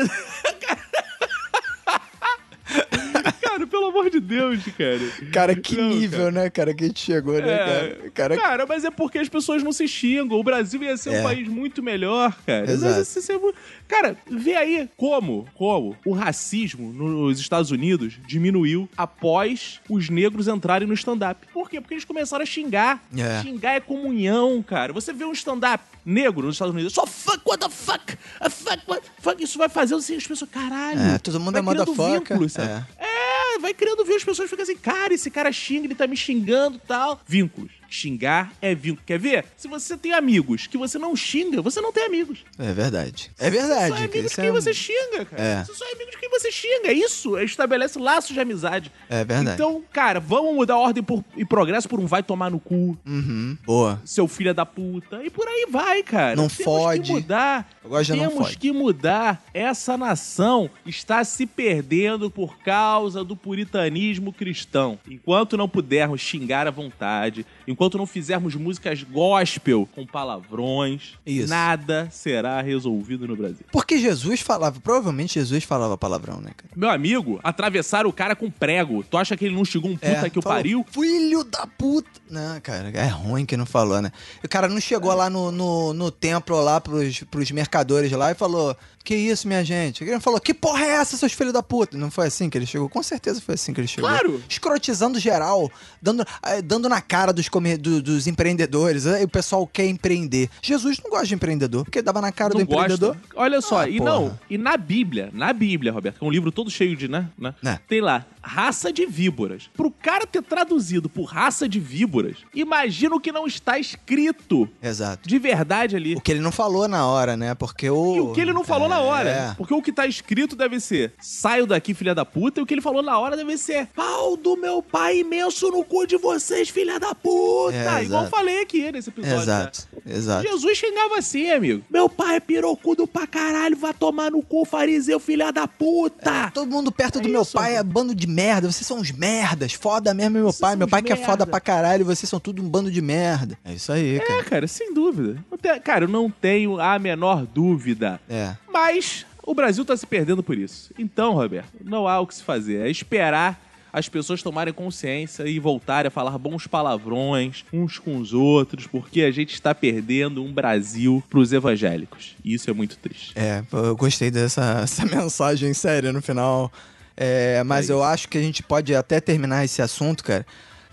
cara, 3.42 3.68
pelo 3.68 3.92
amor 4.04 4.10
de 4.12 4.20
Deus, 4.20 4.64
cara. 4.78 5.00
Cara, 5.32 5.56
que 5.56 5.76
Não, 5.78 5.90
nível, 5.90 6.32
né, 6.32 6.50
cara, 6.50 6.74
que 6.74 6.84
a 6.84 6.88
gente 6.88 7.00
chegou, 7.00 7.34
né, 7.34 7.54
É, 7.54 7.58
cara? 7.58 8.12
Cara, 8.14 8.38
Cara, 8.38 8.66
mas 8.66 8.84
é 8.86 8.92
porque 8.92 9.18
as 9.18 9.30
pessoas 9.30 9.64
não 9.64 9.72
se 9.72 9.88
xingam. 9.88 10.38
O 10.40 10.44
Brasil 10.44 10.82
ia 10.84 10.96
ser 10.98 11.14
É. 11.14 11.20
um 11.20 11.24
país 11.24 11.48
muito 11.48 11.82
melhor, 11.82 12.36
cara. 12.46 12.70
Exato. 12.72 12.96
Mas 12.98 13.08
ser 13.08 13.38
mu- 13.38 13.54
Cara, 13.88 14.16
vê 14.30 14.56
aí 14.56 14.90
como, 14.98 15.48
como 15.54 15.96
o 16.06 16.14
racismo 16.14 16.92
nos 16.92 17.40
Estados 17.40 17.72
Unidos 17.72 18.16
diminuiu 18.28 18.90
após 18.98 19.80
os 19.90 20.10
negros 20.10 20.48
entrarem 20.48 20.88
no 20.88 20.94
stand-up. 20.94 21.46
Por 21.54 21.70
quê? 21.70 21.80
Porque 21.80 21.94
eles 21.94 22.06
começaram 22.06 22.44
a 22.44 22.46
xingar. 22.46 23.04
É. 23.16 23.42
Xingar 23.42 23.74
é 23.76 23.80
comunhão, 23.80 24.62
cara. 24.64 24.92
Você 24.94 25.14
vê 25.14 25.26
um 25.26 25.32
stand-up 25.32 25.84
negro 26.06 26.46
nos 26.46 26.56
Estados 26.56 26.74
Unidos, 26.74 26.94
só 26.94 27.06
fuck, 27.06 27.42
what 27.46 27.60
the 27.64 27.70
fuck, 27.70 28.18
a 28.40 28.50
fuck, 28.50 28.82
what 28.88 29.04
fuck. 29.20 29.44
Isso 29.44 29.58
vai 29.58 29.70
fazer 29.70 29.96
assim, 29.96 30.16
as 30.16 30.28
pessoas, 30.28 30.50
caralho. 30.50 31.00
É, 31.00 31.18
todo 31.18 31.40
mundo 31.40 31.54
vai 31.54 31.62
é 31.62 31.66
criando 31.66 31.96
motherfucker. 31.96 32.50
sabe? 32.50 32.86
É, 32.98 33.60
vai 33.60 33.74
criando 33.74 34.04
vínculos. 34.04 34.18
As 34.18 34.24
pessoas 34.24 34.50
ficam 34.50 34.64
assim, 34.64 34.76
cara, 34.76 35.14
esse 35.14 35.30
cara 35.30 35.52
xinga, 35.52 35.86
ele 35.86 35.96
tá 35.96 36.08
me 36.08 36.16
xingando 36.16 36.78
e 36.78 36.88
tal. 36.88 37.20
Vínculos. 37.26 37.72
Xingar 37.94 38.52
é 38.60 38.74
vínculo. 38.74 39.04
Quer 39.06 39.20
ver? 39.20 39.46
Se 39.56 39.68
você 39.68 39.96
tem 39.96 40.14
amigos 40.14 40.66
que 40.66 40.78
você 40.80 40.98
não 40.98 41.16
xinga, 41.16 41.62
você 41.62 41.80
não 41.80 41.92
tem 41.94 42.06
amigos. 42.06 42.40
É 42.58 42.74
verdade. 42.74 43.30
É 43.38 43.52
Você 43.52 43.58
só 43.62 43.68
verdade. 43.68 43.94
é 43.94 43.98
amigo 44.06 44.28
de 44.30 44.36
quem 44.36 44.46
é... 44.48 44.52
você 44.52 44.74
xinga, 44.74 45.26
cara. 45.26 45.42
É. 45.44 45.64
Você 45.64 45.74
só 45.76 45.86
é 45.86 45.92
amigo 45.94 46.10
de 46.10 46.18
quem 46.18 46.28
você 46.30 46.52
xinga. 46.52 46.92
Isso 46.92 47.38
estabelece 47.40 48.00
laços 48.00 48.34
de 48.34 48.40
amizade. 48.40 48.92
É 49.08 49.24
verdade. 49.24 49.54
Então, 49.56 49.84
cara, 49.94 50.20
vamos 50.20 50.56
mudar 50.56 50.74
a 50.74 50.80
ordem 50.80 51.04
por- 51.04 51.24
e 51.38 51.46
progresso 51.46 51.88
por 51.88 52.00
um 52.00 52.08
vai 52.08 52.24
tomar 52.24 52.50
no 52.50 52.60
cu, 52.60 52.98
Uhum. 53.06 53.56
Boa. 53.64 54.02
seu 54.04 54.28
filho 54.28 54.56
da 54.56 54.66
puta. 54.66 55.24
E 55.24 55.30
por 55.30 55.48
aí 55.48 55.68
vai, 55.70 56.02
cara. 56.02 56.36
Não 56.36 56.48
Temos 56.48 56.64
fode. 56.64 57.02
que 57.04 57.12
mudar. 57.14 57.70
Eu 57.84 57.90
gosto 57.92 58.12
de 58.14 58.20
não 58.20 58.28
Temos 58.30 58.46
fode. 58.48 58.58
que 58.58 58.72
mudar. 58.72 59.44
Essa 59.54 59.96
nação 59.96 60.68
está 60.84 61.24
se 61.24 61.46
perdendo 61.46 62.32
por 62.32 62.58
causa 62.60 63.24
do 63.24 63.36
puritanismo 63.36 64.34
cristão. 64.34 64.98
Enquanto 65.08 65.56
não 65.56 65.70
pudermos 65.70 66.22
xingar 66.22 66.68
à 66.68 66.72
vontade, 66.72 67.46
enquanto 67.67 67.98
não 67.98 68.05
fizermos 68.05 68.55
músicas 68.55 69.03
gospel 69.03 69.88
com 69.93 70.05
palavrões, 70.05 71.13
Isso. 71.25 71.50
nada 71.50 72.08
será 72.12 72.62
resolvido 72.62 73.27
no 73.27 73.36
Brasil. 73.36 73.65
Porque 73.72 73.98
Jesus 73.98 74.41
falava, 74.41 74.79
provavelmente 74.79 75.36
Jesus 75.36 75.63
falava 75.63 75.98
palavrão, 75.98 76.39
né, 76.39 76.51
cara? 76.55 76.72
Meu 76.75 76.89
amigo, 76.89 77.39
atravessaram 77.43 78.10
o 78.10 78.13
cara 78.13 78.36
com 78.36 78.50
prego. 78.50 79.03
Tu 79.03 79.17
acha 79.17 79.36
que 79.38 79.46
ele 79.46 79.55
não 79.55 79.65
xingou 79.65 79.91
um 79.91 79.98
puta 79.98 80.29
que 80.29 80.39
o 80.39 80.41
falou, 80.41 80.58
pariu? 80.58 80.86
Filho 80.89 81.43
da 81.43 81.67
puta! 81.67 82.10
Não, 82.29 82.60
cara, 82.62 82.89
é 82.89 83.08
ruim 83.08 83.46
que 83.46 83.55
não 83.55 83.65
falou, 83.65 84.01
né? 84.01 84.12
O 84.43 84.48
cara 84.48 84.67
não 84.67 84.79
chegou 84.79 85.13
lá 85.13 85.29
no, 85.29 85.51
no, 85.51 85.93
no 85.93 86.12
templo 86.12 86.60
lá 86.62 86.82
pros, 86.82 87.22
pros 87.24 87.51
mercadores 87.51 88.12
lá 88.12 88.32
e 88.32 88.36
falou: 88.36 88.75
Que 89.04 89.16
isso, 89.16 89.48
minha 89.48 89.64
gente? 89.66 90.04
Ele 90.04 90.20
falou: 90.20 90.40
Que 90.40 90.54
porra 90.54 90.86
é 90.86 90.90
essa, 90.92 91.18
seus 91.18 91.34
filhos 91.34 91.52
da 91.52 91.62
puta? 91.62 91.98
Não 91.98 92.10
foi 92.10 92.28
assim 92.28 92.50
que 92.50 92.58
ele 92.58 92.66
chegou? 92.66 92.88
Com 92.88 93.04
certeza 93.04 93.42
foi 93.42 93.56
assim 93.56 93.74
que 93.74 93.82
ele 93.82 93.88
chegou. 93.88 94.10
Claro. 94.10 94.42
Escrotizando 94.48 95.20
geral, 95.20 95.70
dando, 96.02 96.26
eh, 96.42 96.62
dando 96.62 96.88
na 96.88 97.02
cara 97.02 97.34
dos, 97.34 97.50
come- 97.50 97.76
do- 97.76 98.02
dos 98.02 98.28
empreendedores. 98.28 99.06
Aí 99.06 99.24
o 99.26 99.28
pessoal 99.28 99.68
quer 99.68 99.86
empreender. 99.88 100.50
Jesus 100.62 101.00
não 101.04 101.10
gosta 101.12 101.28
de 101.28 101.36
empreendedor, 101.36 101.84
porque 101.84 102.02
dava 102.02 102.22
na 102.22 102.32
cara 102.32 102.52
do 102.52 102.56
Não 102.60 102.62
empreendedor. 102.64 103.16
gosta. 103.16 103.28
Olha 103.36 103.60
só, 103.62 103.80
Ah, 103.82 103.90
e 103.90 103.98
porra. 103.98 104.10
não, 104.12 104.40
e 104.50 104.58
na 104.58 104.78
Bíblia, 104.78 105.30
na 105.34 105.52
Bíblia, 105.52 105.92
Roberto, 105.92 106.20
que 106.20 106.24
é 106.24 106.28
um 106.28 106.32
livro 106.32 106.52
todo 106.52 106.72
cheio 106.72 106.96
de, 106.96 107.08
né? 107.10 107.28
né? 107.38 107.54
É. 107.66 107.80
Tem 107.88 108.00
lá, 108.00 108.26
raça 108.42 108.92
de 108.94 109.06
víboras. 109.06 109.70
Pro 109.76 109.92
cara 109.92 110.26
ter 110.26 110.42
traduzido 110.42 111.10
por 111.10 111.26
raça 111.26 111.68
de 111.68 111.80
víboras, 111.80 112.38
imagina 112.56 113.16
o 113.16 113.20
que 113.20 113.32
não 113.34 113.46
está 113.48 113.78
escrito 113.78 114.70
Exato. 114.82 115.28
de 115.28 115.40
verdade 115.40 115.96
ali. 115.96 116.16
O 116.16 116.22
que 116.22 116.32
ele 116.32 116.40
não 116.42 116.52
falou 116.52 116.88
na 116.88 117.06
hora, 117.06 117.36
né? 117.36 117.54
Porque 117.56 117.90
o. 117.90 118.16
E 118.16 118.20
o 118.22 118.32
que 118.34 118.40
ele 118.42 118.54
não 118.54 118.64
falou 118.64 118.88
na 118.94 119.02
hora. 119.02 119.30
É. 119.30 119.54
Porque 119.58 119.74
o 119.74 119.82
que 119.82 119.92
tá 119.92 120.06
escrito 120.08 120.56
deve 120.56 120.80
ser 120.80 121.14
saio 121.20 121.66
daqui, 121.66 121.94
filha 121.94 122.14
da 122.16 122.26
puta, 122.26 122.60
e 122.60 122.64
o 122.64 122.66
que 122.66 122.74
ele 122.74 122.82
falou 122.82 123.02
na 123.02 123.18
hora 123.18 123.36
deve 123.38 123.58
ser 123.58 123.88
pau 123.96 124.36
do 124.38 124.56
meu 124.58 124.82
pai 124.82 125.20
imenso 125.20 125.70
no 125.72 125.84
cu 125.84 126.06
de 126.06 126.18
vocês, 126.18 126.70
filha 126.70 127.00
da 127.00 127.14
puta. 127.16 127.76
É, 127.76 128.04
Igual 128.04 128.28
falei 128.28 128.62
aqui 128.62 128.92
nesse 128.92 129.10
episódio. 129.10 129.42
Exato, 129.42 129.88
né? 130.06 130.14
exato. 130.16 130.48
Jesus 130.48 130.78
xingava 130.78 131.18
assim, 131.18 131.50
amigo. 131.52 131.84
Meu 131.90 132.08
pai 132.10 132.36
é 132.38 132.40
pirocudo 132.40 133.08
pra 133.08 133.26
caralho, 133.28 133.76
vai 133.78 133.94
tomar 133.94 134.32
no 134.32 134.42
cu, 134.42 134.66
fariseu, 134.66 135.20
filha 135.20 135.52
da 135.52 135.68
puta. 135.68 136.52
Todo 136.54 136.70
mundo 136.70 136.92
perto 136.92 137.20
do 137.20 137.28
É 137.28 137.32
meu 137.32 137.42
isso, 137.42 137.54
pai 137.54 137.76
é 137.76 137.84
bando 137.84 138.14
de 138.16 138.28
merda. 138.28 138.72
Vocês 138.72 138.86
são 138.86 138.98
uns 139.00 139.12
merdas. 139.12 139.74
Foda 139.74 140.14
mesmo, 140.14 140.32
meu 140.36 140.44
Vocês 140.46 140.60
pai. 140.60 140.76
Meu 140.76 140.88
pai 140.88 141.02
que 141.02 141.12
é 141.12 141.16
merda. 141.16 141.32
foda 141.32 141.48
pra 141.48 141.60
caralho. 141.60 142.06
Vocês 142.06 142.30
são 142.30 142.40
tudo 142.40 142.62
um 142.62 142.70
bando 142.70 142.92
de 142.92 143.02
merda. 143.02 143.58
É 143.64 143.74
isso 143.74 143.92
aí, 143.92 144.18
É, 144.18 144.20
cara. 144.20 144.44
cara, 144.44 144.68
sem 144.68 144.94
dúvida. 144.94 145.44
Cara, 145.84 146.06
eu 146.06 146.10
não 146.10 146.30
tenho 146.30 146.80
a 146.80 146.98
menor 147.00 147.46
dúvida. 147.46 148.20
É. 148.30 148.56
Mas 148.74 149.25
o 149.44 149.53
Brasil 149.53 149.86
tá 149.86 149.96
se 149.96 150.08
perdendo 150.08 150.42
por 150.42 150.58
isso. 150.58 150.92
Então, 150.98 151.34
Roberto, 151.34 151.72
não 151.84 152.08
há 152.08 152.20
o 152.20 152.25
que 152.25 152.34
se 152.34 152.44
fazer. 152.44 152.88
É 152.88 152.89
esperar 152.89 153.62
as 153.94 154.10
pessoas 154.10 154.42
tomarem 154.42 154.74
consciência 154.74 155.48
e 155.48 155.60
voltarem 155.60 156.08
a 156.08 156.12
falar 156.12 156.36
bons 156.39 156.65
palavrões 156.65 157.63
uns 157.72 158.00
com 158.00 158.18
os 158.18 158.34
outros, 158.34 158.88
porque 158.88 159.22
a 159.22 159.30
gente 159.30 159.53
está 159.53 159.75
perdendo 159.75 160.44
um 160.44 160.51
Brasil 160.51 161.24
pros 161.30 161.53
evangélicos. 161.53 162.36
E 162.44 162.56
isso 162.56 162.68
é 162.72 162.74
muito 162.74 162.98
triste. 162.98 163.34
É, 163.36 163.63
eu 163.72 163.96
gostei 163.96 164.32
dessa 164.32 164.80
essa 164.82 165.06
mensagem 165.06 165.72
séria 165.75 166.12
no 166.12 166.24
final. 166.24 166.72
É, 167.15 167.63
mas 167.63 167.92
É 167.92 167.94
eu 167.94 168.01
acho 168.01 168.27
que 168.27 168.39
a 168.39 168.42
gente 168.42 168.63
pode 168.63 168.96
até 168.96 169.22
terminar 169.22 169.63
esse 169.63 169.84
assunto, 169.84 170.24
cara, 170.24 170.44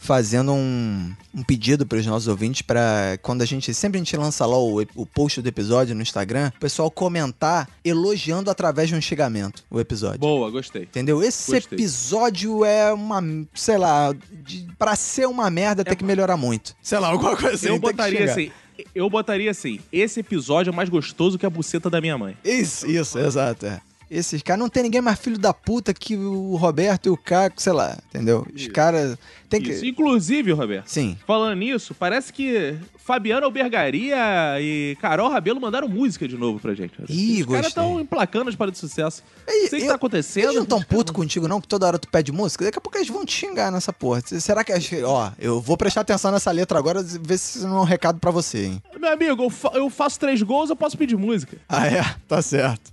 fazendo 0.00 0.52
um, 0.52 1.12
um 1.34 1.42
pedido 1.42 1.86
para 1.86 1.98
os 1.98 2.06
nossos 2.06 2.26
ouvintes 2.26 2.62
para 2.62 3.18
quando 3.20 3.42
a 3.42 3.44
gente 3.44 3.72
sempre 3.74 3.98
a 3.98 4.02
gente 4.02 4.16
lança 4.16 4.46
lá 4.46 4.58
o, 4.58 4.80
o 4.94 5.04
post 5.06 5.42
do 5.42 5.48
episódio 5.48 5.94
no 5.94 6.00
Instagram, 6.00 6.50
o 6.56 6.60
pessoal 6.60 6.90
comentar 6.90 7.68
elogiando 7.84 8.50
através 8.50 8.88
de 8.88 8.94
um 8.94 9.00
xingamento 9.00 9.62
o 9.70 9.78
episódio. 9.78 10.18
Boa, 10.18 10.50
gostei. 10.50 10.82
Entendeu? 10.82 11.22
Esse 11.22 11.52
Gostei. 11.52 11.76
episódio 11.76 12.64
é 12.64 12.92
uma, 12.92 13.22
sei 13.54 13.76
lá, 13.76 14.14
de, 14.42 14.66
pra 14.78 14.96
ser 14.96 15.26
uma 15.26 15.50
merda 15.50 15.84
tem 15.84 15.96
que 15.96 16.04
melhorar 16.04 16.38
muito. 16.38 16.74
Sei 16.80 16.98
lá, 16.98 17.08
alguma 17.08 17.36
coisa 17.36 17.56
assim. 17.56 17.68
eu 17.68 17.78
botaria 17.78 18.24
assim. 18.24 18.50
Eu 18.94 19.10
botaria 19.10 19.50
assim, 19.50 19.78
esse 19.92 20.20
episódio 20.20 20.70
é 20.70 20.74
mais 20.74 20.88
gostoso 20.88 21.38
que 21.38 21.44
a 21.44 21.50
buceta 21.50 21.90
da 21.90 22.00
minha 22.00 22.16
mãe. 22.16 22.34
Isso, 22.42 22.86
isso, 22.86 23.18
exato. 23.18 23.66
É. 23.66 23.82
Esses 24.10 24.42
caras, 24.42 24.60
não 24.60 24.68
tem 24.68 24.82
ninguém 24.82 25.00
mais 25.00 25.20
filho 25.20 25.38
da 25.38 25.54
puta 25.54 25.94
que 25.94 26.16
o 26.16 26.56
Roberto 26.56 27.06
e 27.06 27.10
o 27.10 27.16
Caco, 27.16 27.62
sei 27.62 27.72
lá, 27.72 27.96
entendeu? 28.08 28.44
Os 28.52 28.66
caras 28.66 29.16
tem 29.50 29.60
que. 29.60 29.70
Isso. 29.72 29.84
Inclusive, 29.84 30.52
Roberto, 30.52 30.86
Sim. 30.88 31.18
falando 31.26 31.58
nisso, 31.58 31.94
parece 31.94 32.32
que 32.32 32.76
Fabiano 32.96 33.44
Albergaria 33.44 34.16
e 34.60 34.96
Carol 35.00 35.28
Rabelo 35.28 35.60
mandaram 35.60 35.88
música 35.88 36.26
de 36.28 36.36
novo 36.38 36.58
pra 36.60 36.72
gente. 36.74 36.94
Ih, 37.08 37.40
Os 37.42 37.46
caras 37.48 37.66
estão 37.66 38.00
emplacando 38.00 38.48
as 38.48 38.54
paradas 38.56 38.80
de 38.80 38.86
sucesso. 38.88 39.22
Não 39.46 39.68
sei 39.68 39.78
o 39.80 39.82
que 39.82 39.88
tá 39.88 39.94
acontecendo. 39.96 40.44
Eles 40.44 40.54
não 40.56 40.64
tão 40.64 40.80
puto 40.82 41.12
contigo, 41.12 41.48
não, 41.48 41.60
que 41.60 41.66
toda 41.68 41.86
hora 41.86 41.98
tu 41.98 42.08
pede 42.08 42.30
música. 42.32 42.64
Daqui 42.64 42.78
a 42.78 42.80
pouco 42.80 42.96
eles 42.96 43.08
vão 43.08 43.24
te 43.26 43.32
xingar 43.32 43.70
nessa 43.72 43.92
porra. 43.92 44.22
Será 44.24 44.62
que. 44.64 44.72
Ó, 45.04 45.30
eu 45.38 45.60
vou 45.60 45.76
prestar 45.76 46.02
atenção 46.02 46.30
nessa 46.30 46.50
letra 46.52 46.78
agora, 46.78 47.02
ver 47.02 47.36
se 47.38 47.60
não 47.66 47.78
é 47.78 47.80
um 47.80 47.84
recado 47.84 48.18
pra 48.20 48.30
você, 48.30 48.66
hein? 48.66 48.82
Meu 48.98 49.12
amigo, 49.12 49.42
eu, 49.42 49.50
fa- 49.50 49.72
eu 49.74 49.90
faço 49.90 50.20
três 50.20 50.40
gols, 50.42 50.70
eu 50.70 50.76
posso 50.76 50.96
pedir 50.96 51.16
música. 51.16 51.56
Ah, 51.68 51.86
é? 51.86 52.04
Tá 52.28 52.40
certo. 52.42 52.92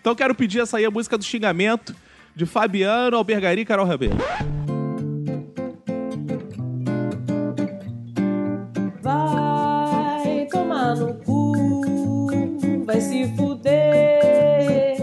Então 0.00 0.14
quero 0.14 0.34
pedir 0.34 0.60
essa 0.60 0.76
aí, 0.78 0.84
a 0.84 0.90
música 0.90 1.16
do 1.16 1.24
xingamento 1.24 1.94
de 2.34 2.44
Fabiano 2.46 3.16
Albergaria 3.16 3.62
e 3.62 3.64
Carol 3.64 3.86
Rabelo. 3.86 4.16
Se 13.02 13.26
fuder, 13.36 14.96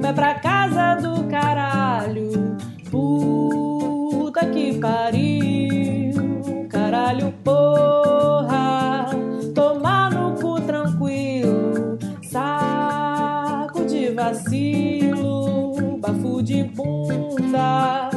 vai 0.00 0.12
pra 0.12 0.34
casa 0.34 0.96
do 0.96 1.24
caralho, 1.24 2.56
puta 2.90 4.46
que 4.46 4.78
pariu, 4.78 6.66
caralho 6.68 7.32
porra, 7.44 9.06
tomar 9.54 10.10
no 10.10 10.34
cu 10.40 10.60
tranquilo, 10.60 11.98
saco 12.22 13.84
de 13.84 14.10
vacilo, 14.10 15.98
bafo 15.98 16.42
de 16.42 16.64
bunda, 16.64 18.10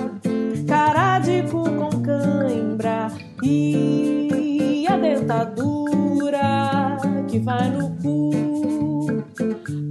cara 0.67 1.19
de 1.19 1.43
cu 1.43 1.63
com 1.63 2.01
cãibra. 2.01 3.07
E 3.43 4.85
a 4.89 4.97
dentadura 4.97 6.97
que 7.27 7.39
vai 7.39 7.69
no 7.69 7.89
cu 8.01 8.98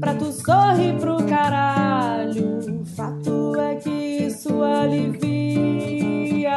pra 0.00 0.14
tu 0.14 0.32
sorrir 0.32 0.98
pro 0.98 1.22
caralho. 1.24 2.84
Fato 2.96 3.54
é 3.56 3.76
que 3.76 3.90
isso 4.26 4.62
alivia, 4.62 6.56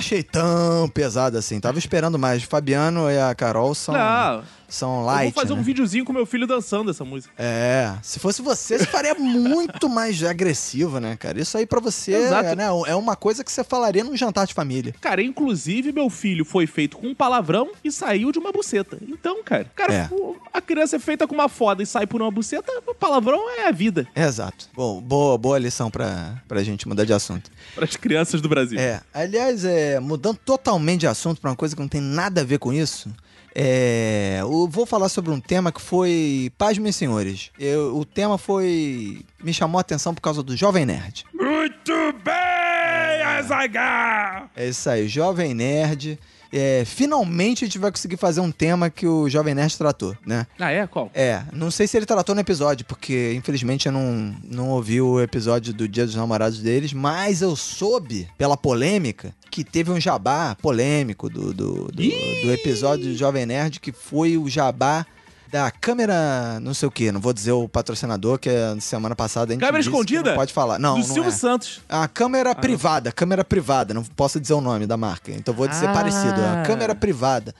achei 0.00 0.22
tão 0.22 0.88
pesado 0.88 1.38
assim. 1.38 1.60
Tava 1.60 1.78
esperando 1.78 2.18
mais. 2.18 2.42
Fabiano 2.42 3.10
e 3.10 3.18
a 3.18 3.34
Carol 3.34 3.74
são. 3.74 3.94
Não, 3.94 4.42
São 4.70 5.00
Eu 5.00 5.06
light. 5.06 5.34
vou 5.34 5.42
fazer 5.42 5.54
né? 5.54 5.60
um 5.60 5.62
videozinho 5.62 6.04
com 6.04 6.12
meu 6.12 6.24
filho 6.24 6.46
dançando 6.46 6.90
essa 6.90 7.04
música. 7.04 7.32
É, 7.36 7.92
se 8.02 8.18
fosse 8.18 8.40
você, 8.40 8.78
você 8.78 8.86
faria 8.86 9.14
muito 9.14 9.88
mais 9.88 10.22
agressivo, 10.22 10.98
né, 11.00 11.16
cara? 11.16 11.40
Isso 11.40 11.58
aí 11.58 11.66
pra 11.66 11.80
você 11.80 12.12
Exato. 12.14 12.56
né, 12.56 12.64
é 12.86 12.94
uma 12.94 13.16
coisa 13.16 13.42
que 13.44 13.50
você 13.52 13.62
falaria 13.64 14.04
num 14.04 14.16
jantar 14.16 14.46
de 14.46 14.54
família. 14.54 14.94
Cara, 15.00 15.22
inclusive, 15.22 15.92
meu 15.92 16.08
filho 16.08 16.44
foi 16.44 16.66
feito 16.66 16.96
com 16.96 17.08
um 17.08 17.14
palavrão 17.14 17.70
e 17.84 17.90
saiu 17.90 18.30
de 18.32 18.38
uma 18.38 18.52
buceta. 18.52 18.98
Então, 19.06 19.42
cara, 19.42 19.70
cara, 19.74 19.92
É. 19.92 20.10
a 20.52 20.60
criança 20.60 20.96
é 20.96 20.98
feita 20.98 21.26
com 21.26 21.34
uma 21.34 21.48
foda 21.48 21.82
e 21.82 21.86
sai 21.86 22.06
por 22.06 22.22
uma 22.22 22.30
buceta, 22.30 22.70
o 22.86 22.94
palavrão 22.94 23.50
é 23.58 23.68
a 23.68 23.72
vida 23.72 24.06
Exato. 24.14 24.68
Bom, 24.74 25.00
boa, 25.00 25.36
boa 25.36 25.58
lição 25.58 25.90
pra, 25.90 26.40
pra 26.46 26.62
gente 26.62 26.86
mudar 26.86 27.04
de 27.04 27.12
assunto. 27.12 27.50
para 27.74 27.84
as 27.84 27.96
crianças 27.96 28.40
do 28.40 28.48
Brasil. 28.48 28.78
É, 28.78 29.00
aliás, 29.12 29.64
é, 29.64 29.98
mudando 29.98 30.36
totalmente 30.44 31.00
de 31.00 31.06
assunto 31.06 31.40
pra 31.40 31.50
uma 31.50 31.56
coisa 31.56 31.74
que 31.74 31.80
não 31.80 31.88
tem 31.88 32.00
nada 32.00 32.40
a 32.42 32.44
ver 32.44 32.58
com 32.58 32.72
isso, 32.72 33.10
é, 33.54 34.38
eu 34.40 34.68
vou 34.68 34.86
falar 34.86 35.08
sobre 35.08 35.30
um 35.32 35.40
tema 35.40 35.72
que 35.72 35.80
foi. 35.80 36.52
Pasmem, 36.56 36.92
senhores. 36.92 37.50
Eu- 37.58 37.96
o 37.96 38.04
tema 38.04 38.38
foi. 38.38 39.24
Me 39.42 39.52
chamou 39.52 39.78
a 39.78 39.80
atenção 39.80 40.14
por 40.14 40.20
causa 40.20 40.42
do 40.42 40.56
Jovem 40.56 40.86
Nerd. 40.86 41.24
Muito 41.34 41.92
bem, 42.24 43.22
Azaghal! 43.24 44.48
É 44.56 44.68
isso 44.68 44.88
aí, 44.88 45.08
Jovem 45.08 45.54
Nerd. 45.54 46.18
É, 46.52 46.84
finalmente 46.84 47.64
a 47.64 47.66
gente 47.66 47.78
vai 47.78 47.90
conseguir 47.90 48.16
fazer 48.16 48.40
um 48.40 48.50
tema 48.50 48.90
que 48.90 49.06
o 49.06 49.28
Jovem 49.28 49.54
Nerd 49.54 49.76
tratou, 49.76 50.16
né? 50.26 50.46
Ah, 50.58 50.70
é? 50.70 50.86
Qual? 50.86 51.10
É, 51.14 51.42
não 51.52 51.70
sei 51.70 51.86
se 51.86 51.96
ele 51.96 52.06
tratou 52.06 52.34
no 52.34 52.40
episódio, 52.40 52.84
porque 52.86 53.32
infelizmente 53.34 53.86
eu 53.86 53.92
não, 53.92 54.34
não 54.44 54.68
ouvi 54.70 55.00
o 55.00 55.20
episódio 55.20 55.72
do 55.72 55.86
Dia 55.86 56.04
dos 56.04 56.14
Namorados 56.14 56.60
deles, 56.60 56.92
mas 56.92 57.42
eu 57.42 57.54
soube, 57.54 58.28
pela 58.36 58.56
polêmica, 58.56 59.34
que 59.50 59.64
teve 59.64 59.90
um 59.90 60.00
jabá 60.00 60.56
polêmico 60.60 61.28
do, 61.28 61.52
do, 61.52 61.74
do, 61.86 61.92
do 61.92 62.52
episódio 62.52 63.06
do 63.06 63.16
Jovem 63.16 63.46
Nerd, 63.46 63.80
que 63.80 63.92
foi 63.92 64.36
o 64.36 64.48
jabá 64.48 65.06
da 65.50 65.70
câmera, 65.70 66.60
não 66.60 66.72
sei 66.72 66.86
o 66.88 66.90
que, 66.90 67.10
não 67.10 67.20
vou 67.20 67.32
dizer 67.32 67.52
o 67.52 67.68
patrocinador, 67.68 68.38
que 68.38 68.48
é 68.48 68.76
semana 68.80 69.16
passada 69.16 69.52
a 69.52 69.54
gente 69.54 69.60
Câmera 69.60 69.78
disse 69.78 69.90
que 69.90 69.96
escondida? 69.96 70.30
Não 70.30 70.36
pode 70.36 70.52
falar. 70.52 70.78
Não, 70.78 70.94
do 70.94 71.06
não 71.06 71.14
Silvio 71.14 71.28
é. 71.28 71.32
Santos. 71.32 71.80
A 71.88 72.06
câmera 72.06 72.54
privada, 72.54 73.10
câmera 73.10 73.44
privada, 73.44 73.92
não 73.92 74.04
posso 74.04 74.40
dizer 74.40 74.54
o 74.54 74.60
nome 74.60 74.86
da 74.86 74.96
marca, 74.96 75.32
então 75.32 75.52
vou 75.52 75.66
dizer 75.66 75.88
Ah. 75.88 75.92
parecido. 75.92 76.40
A 76.40 76.62
câmera 76.62 76.94
privada, 76.94 77.54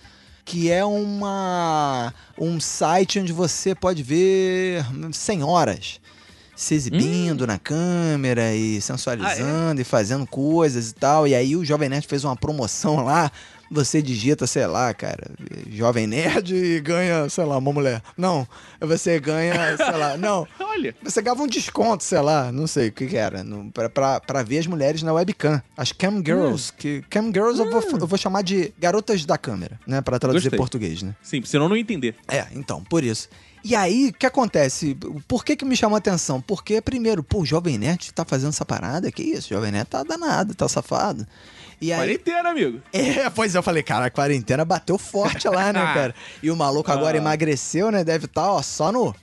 que 0.44 0.70
é 0.70 0.85
uma 0.85 2.14
um 2.38 2.61
site 2.61 3.18
onde 3.18 3.33
você 3.33 3.74
pode 3.74 4.03
ver 4.03 4.85
senhoras 5.12 6.00
se 6.55 6.74
exibindo 6.74 7.46
na 7.46 7.59
câmera 7.59 8.55
e 8.55 8.81
sensualizando 8.83 9.81
e 9.81 9.85
fazendo 9.85 10.26
coisas 10.26 10.90
e 10.90 10.94
tal. 10.94 11.26
E 11.26 11.35
aí 11.35 11.57
o 11.57 11.64
Jovem 11.64 11.88
Nerd 11.88 12.07
fez 12.07 12.22
uma 12.22 12.37
promoção 12.37 12.96
lá. 13.05 13.33
Você 13.70 14.02
digita, 14.02 14.46
sei 14.48 14.66
lá, 14.66 14.92
cara, 14.92 15.30
Jovem 15.70 16.06
Nerd 16.06 16.52
e 16.54 16.80
ganha, 16.80 17.28
sei 17.28 17.44
lá, 17.44 17.56
uma 17.56 17.72
mulher. 17.72 18.02
Não, 18.16 18.46
você 18.80 19.20
ganha, 19.20 19.76
sei 19.76 19.92
lá, 19.92 20.16
não. 20.18 20.46
Olha. 20.59 20.94
Você 21.04 21.22
ganhava 21.22 21.42
um 21.42 21.46
desconto, 21.46 22.02
sei 22.02 22.20
lá, 22.20 22.50
não 22.50 22.66
sei 22.66 22.88
o 22.88 22.92
que, 22.92 23.06
que 23.06 23.16
era, 23.16 23.44
no, 23.44 23.70
pra, 23.70 23.88
pra, 23.88 24.18
pra 24.18 24.42
ver 24.42 24.59
as 24.59 24.66
mulheres 24.66 25.02
na 25.02 25.12
webcam. 25.12 25.62
As 25.76 25.92
cam 25.92 26.16
girls, 26.24 26.72
que 26.72 27.02
cam 27.09 27.26
girls 27.26 27.61
eu, 27.61 27.70
vou, 27.70 27.83
eu 28.00 28.06
vou 28.06 28.18
chamar 28.18 28.42
de 28.42 28.72
garotas 28.78 29.24
da 29.24 29.38
câmera, 29.38 29.78
né, 29.87 30.00
Pra 30.00 30.18
traduzir 30.18 30.46
Gostei. 30.46 30.59
português, 30.59 31.02
né? 31.02 31.14
Sim, 31.22 31.42
senão 31.44 31.68
não 31.68 31.76
entender. 31.76 32.16
É, 32.26 32.46
então, 32.54 32.83
por 32.83 33.04
isso. 33.04 33.28
E 33.62 33.76
aí, 33.76 34.09
o 34.09 34.12
que 34.14 34.24
acontece? 34.24 34.96
Por 35.28 35.44
que 35.44 35.54
que 35.54 35.66
me 35.66 35.76
chamou 35.76 35.94
a 35.94 35.98
atenção? 35.98 36.40
Porque, 36.40 36.80
primeiro, 36.80 37.22
pô, 37.22 37.40
o 37.42 37.46
Jovem 37.46 37.76
Nerd 37.76 38.11
tá 38.14 38.24
fazendo 38.24 38.48
essa 38.48 38.64
parada? 38.64 39.12
Que 39.12 39.22
isso? 39.22 39.52
O 39.52 39.56
Jovem 39.56 39.70
Nerd 39.70 39.87
tá 39.87 40.02
danado, 40.02 40.54
tá 40.54 40.66
safado. 40.66 41.26
E 41.81 41.93
aí, 41.93 41.99
Quarentena, 41.99 42.51
amigo. 42.51 42.81
é, 42.93 43.31
pois 43.31 43.55
eu 43.55 43.62
falei, 43.62 43.83
cara, 43.83 44.07
a 44.07 44.11
quarentena 44.11 44.64
bateu 44.64 44.99
forte 44.99 45.49
lá, 45.49 45.73
né, 45.73 45.81
cara? 45.95 46.14
E 46.43 46.51
o 46.51 46.57
maluco 46.57 46.90
agora 46.93 47.16
Ah. 47.16 47.21
emagreceu, 47.21 47.90
né? 47.90 48.05
Deve 48.05 48.27
estar, 48.27 48.53
ó, 48.53 48.61
só 48.62 48.93
no. 48.93 49.14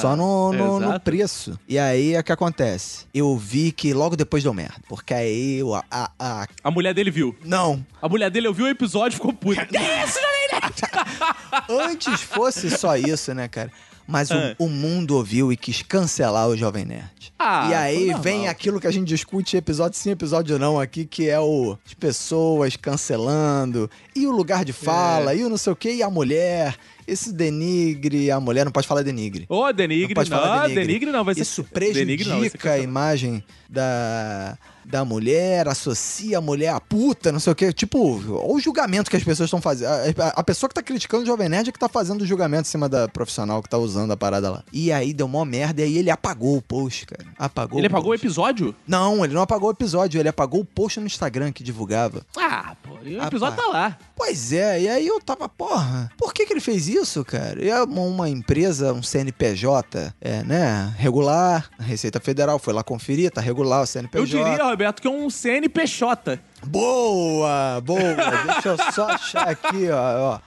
só 0.00 0.16
no, 0.16 0.52
no, 0.52 0.80
no 0.80 0.98
preço. 1.00 1.58
E 1.68 1.78
aí, 1.78 2.16
o 2.16 2.24
que 2.24 2.32
acontece? 2.32 3.06
Eu 3.12 3.36
vi 3.36 3.70
que 3.70 3.92
logo 3.92 4.16
depois 4.16 4.42
deu 4.42 4.54
merda. 4.54 4.76
Porque 4.88 5.12
aí, 5.12 5.60
a, 5.90 6.04
a, 6.04 6.10
a- 6.42 6.46
A 6.64 6.70
mulher 6.70 6.94
dele 6.94 7.10
viu. 7.10 7.36
Não. 7.44 7.84
A 8.00 8.08
mulher 8.08 8.30
dele 8.30 8.48
ouviu 8.48 8.64
o 8.66 8.68
episódio 8.68 9.14
e 9.14 9.18
ficou 9.18 9.32
puta. 9.32 9.66
Que 9.66 9.76
isso, 9.78 10.18
Antes 11.68 12.20
fosse 12.22 12.70
só 12.70 12.96
isso, 12.96 13.32
né, 13.34 13.46
cara? 13.48 13.70
Mas 14.10 14.30
o, 14.30 14.34
Ah. 14.34 14.54
o 14.58 14.68
mundo 14.70 15.14
ouviu 15.16 15.52
e 15.52 15.56
quis 15.56 15.82
cancelar 15.82 16.48
o 16.48 16.56
Jovem 16.56 16.86
Nerd. 16.86 17.30
Ah, 17.38 17.68
e 17.70 17.74
aí 17.74 18.14
vem 18.22 18.48
aquilo 18.48 18.80
que 18.80 18.86
a 18.86 18.90
gente 18.90 19.06
discute 19.06 19.54
episódio 19.56 19.98
sim, 19.98 20.10
episódio 20.10 20.58
não 20.58 20.80
aqui, 20.80 21.04
que 21.04 21.28
é 21.28 21.38
o 21.38 21.76
as 21.86 21.92
pessoas 21.92 22.74
cancelando, 22.74 23.88
e 24.16 24.26
o 24.26 24.32
lugar 24.32 24.64
de 24.64 24.72
fala, 24.72 25.34
e 25.34 25.44
o 25.44 25.48
não 25.50 25.58
sei 25.58 25.72
o 25.72 25.76
que, 25.76 25.92
e 25.92 26.02
a 26.02 26.08
mulher, 26.10 26.74
esse 27.06 27.32
denigre, 27.32 28.30
a 28.30 28.40
mulher 28.40 28.64
não 28.64 28.72
pode 28.72 28.88
falar 28.88 29.02
denigre. 29.02 29.44
Ô, 29.48 29.70
denigre, 29.72 30.08
Não 30.08 30.14
pode 30.14 30.30
não, 30.30 30.38
falar 30.38 30.62
denigre. 30.62 30.86
denigre. 30.86 31.10
não, 31.12 31.24
vai 31.24 31.34
ser... 31.34 31.42
Isso 31.42 31.62
denigre 31.74 32.24
não, 32.28 32.38
prejudica 32.38 32.72
a 32.72 32.78
imagem 32.78 33.44
da, 33.68 34.58
da 34.88 35.04
mulher, 35.04 35.68
associa 35.68 36.38
a 36.38 36.40
mulher 36.40 36.70
a 36.70 36.80
puta, 36.80 37.30
não 37.30 37.38
sei 37.38 37.52
o 37.52 37.56
quê. 37.56 37.72
Tipo, 37.72 38.20
olha 38.34 38.54
o 38.54 38.60
julgamento 38.60 39.10
que 39.10 39.16
as 39.16 39.22
pessoas 39.22 39.48
estão 39.48 39.60
fazendo. 39.60 39.88
A, 39.88 40.28
a 40.28 40.42
pessoa 40.42 40.68
que 40.68 40.74
tá 40.74 40.82
criticando 40.82 41.22
o 41.24 41.26
Jovem 41.26 41.48
Nerd 41.48 41.68
é 41.68 41.72
que 41.72 41.78
tá 41.78 41.88
fazendo 41.88 42.22
o 42.22 42.26
julgamento 42.26 42.62
em 42.62 42.70
cima 42.70 42.88
da 42.88 43.06
profissional 43.06 43.62
que 43.62 43.68
tá 43.68 43.76
usando 43.76 44.12
a 44.12 44.16
parada 44.16 44.50
lá. 44.50 44.64
E 44.72 44.90
aí 44.90 45.12
deu 45.12 45.28
mó 45.28 45.44
merda, 45.44 45.82
e 45.82 45.84
aí 45.84 45.98
ele 45.98 46.10
apagou 46.10 46.56
o 46.56 46.62
post, 46.62 47.06
cara. 47.06 47.24
Apagou 47.38 47.78
Ele 47.78 47.86
o 47.86 47.90
apagou 47.90 48.12
o 48.12 48.14
episódio? 48.14 48.74
Não, 48.86 49.24
ele 49.24 49.34
não 49.34 49.42
apagou 49.42 49.68
o 49.68 49.72
episódio, 49.72 50.18
ele 50.18 50.28
apagou 50.28 50.60
o 50.60 50.64
post 50.64 50.98
no 51.00 51.06
Instagram 51.06 51.52
que 51.52 51.62
divulgava. 51.62 52.22
Ah, 52.36 52.74
pô, 52.82 52.98
e 53.04 53.16
o 53.16 53.22
episódio 53.22 53.56
pá. 53.56 53.62
tá 53.62 53.68
lá. 53.68 53.98
Pois 54.16 54.52
é, 54.52 54.82
e 54.82 54.88
aí 54.88 55.06
eu 55.06 55.20
tava, 55.20 55.48
porra, 55.48 56.10
por 56.16 56.32
que 56.32 56.46
que 56.46 56.52
ele 56.52 56.60
fez 56.60 56.88
isso, 56.88 57.24
cara? 57.24 57.62
É 57.62 57.82
uma, 57.82 58.02
uma 58.02 58.28
empresa, 58.28 58.92
um 58.92 59.02
CNPJ, 59.02 60.14
é, 60.20 60.42
né, 60.42 60.94
regular, 60.96 61.68
a 61.78 61.82
Receita 61.82 62.18
Federal 62.20 62.58
foi 62.58 62.72
lá 62.72 62.82
conferir, 62.82 63.30
tá 63.30 63.40
regular 63.40 63.82
o 63.82 63.86
CNPJ. 63.86 64.18
Eu 64.18 64.26
diria, 64.26 64.77
Roberto, 64.78 65.02
que 65.02 65.08
é 65.08 65.10
um 65.10 65.28
CNPJ. 65.28 66.38
Boa, 66.64 67.80
boa, 67.80 68.00
deixa 68.46 68.68
eu 68.68 68.92
só 68.92 69.08
achar 69.08 69.48
aqui, 69.48 69.90
ó, 69.90 70.34
ó. 70.34 70.40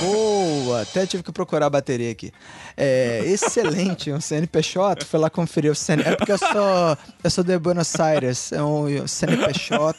Boa, 0.00 0.80
até 0.80 1.04
tive 1.04 1.22
que 1.22 1.30
procurar 1.30 1.66
a 1.66 1.68
bateria 1.68 2.10
aqui. 2.10 2.32
É, 2.74 3.20
excelente, 3.26 4.10
um 4.10 4.18
CNPJ, 4.18 5.04
foi 5.04 5.20
lá 5.20 5.28
conferir 5.28 5.70
o 5.70 5.74
CN... 5.74 6.00
É 6.06 6.16
porque 6.16 6.32
eu 6.32 6.38
sou, 6.38 6.98
eu 7.22 7.30
sou 7.30 7.44
de 7.44 7.58
Buenos 7.58 7.94
Aires, 8.00 8.50
é 8.50 8.62
um 8.62 9.06
CNPJ. 9.06 9.94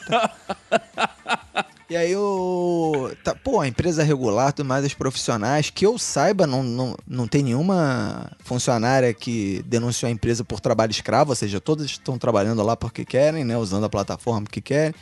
E 1.90 1.96
aí 1.96 2.14
o. 2.14 3.10
Tá, 3.24 3.34
pô, 3.34 3.60
a 3.60 3.68
empresa 3.68 4.02
regular, 4.02 4.52
tudo 4.52 4.66
mais, 4.66 4.84
as 4.84 4.92
profissionais, 4.92 5.70
que 5.70 5.86
eu 5.86 5.96
saiba, 5.96 6.46
não, 6.46 6.62
não, 6.62 6.96
não 7.06 7.26
tem 7.26 7.42
nenhuma 7.42 8.30
funcionária 8.40 9.14
que 9.14 9.64
denunciou 9.66 10.08
a 10.08 10.12
empresa 10.12 10.44
por 10.44 10.60
trabalho 10.60 10.90
escravo, 10.90 11.30
ou 11.30 11.36
seja, 11.36 11.60
todas 11.60 11.86
estão 11.86 12.18
trabalhando 12.18 12.62
lá 12.62 12.76
porque 12.76 13.06
querem, 13.06 13.42
né? 13.42 13.56
Usando 13.56 13.84
a 13.84 13.88
plataforma 13.88 14.42
porque 14.42 14.60
querem. 14.60 14.94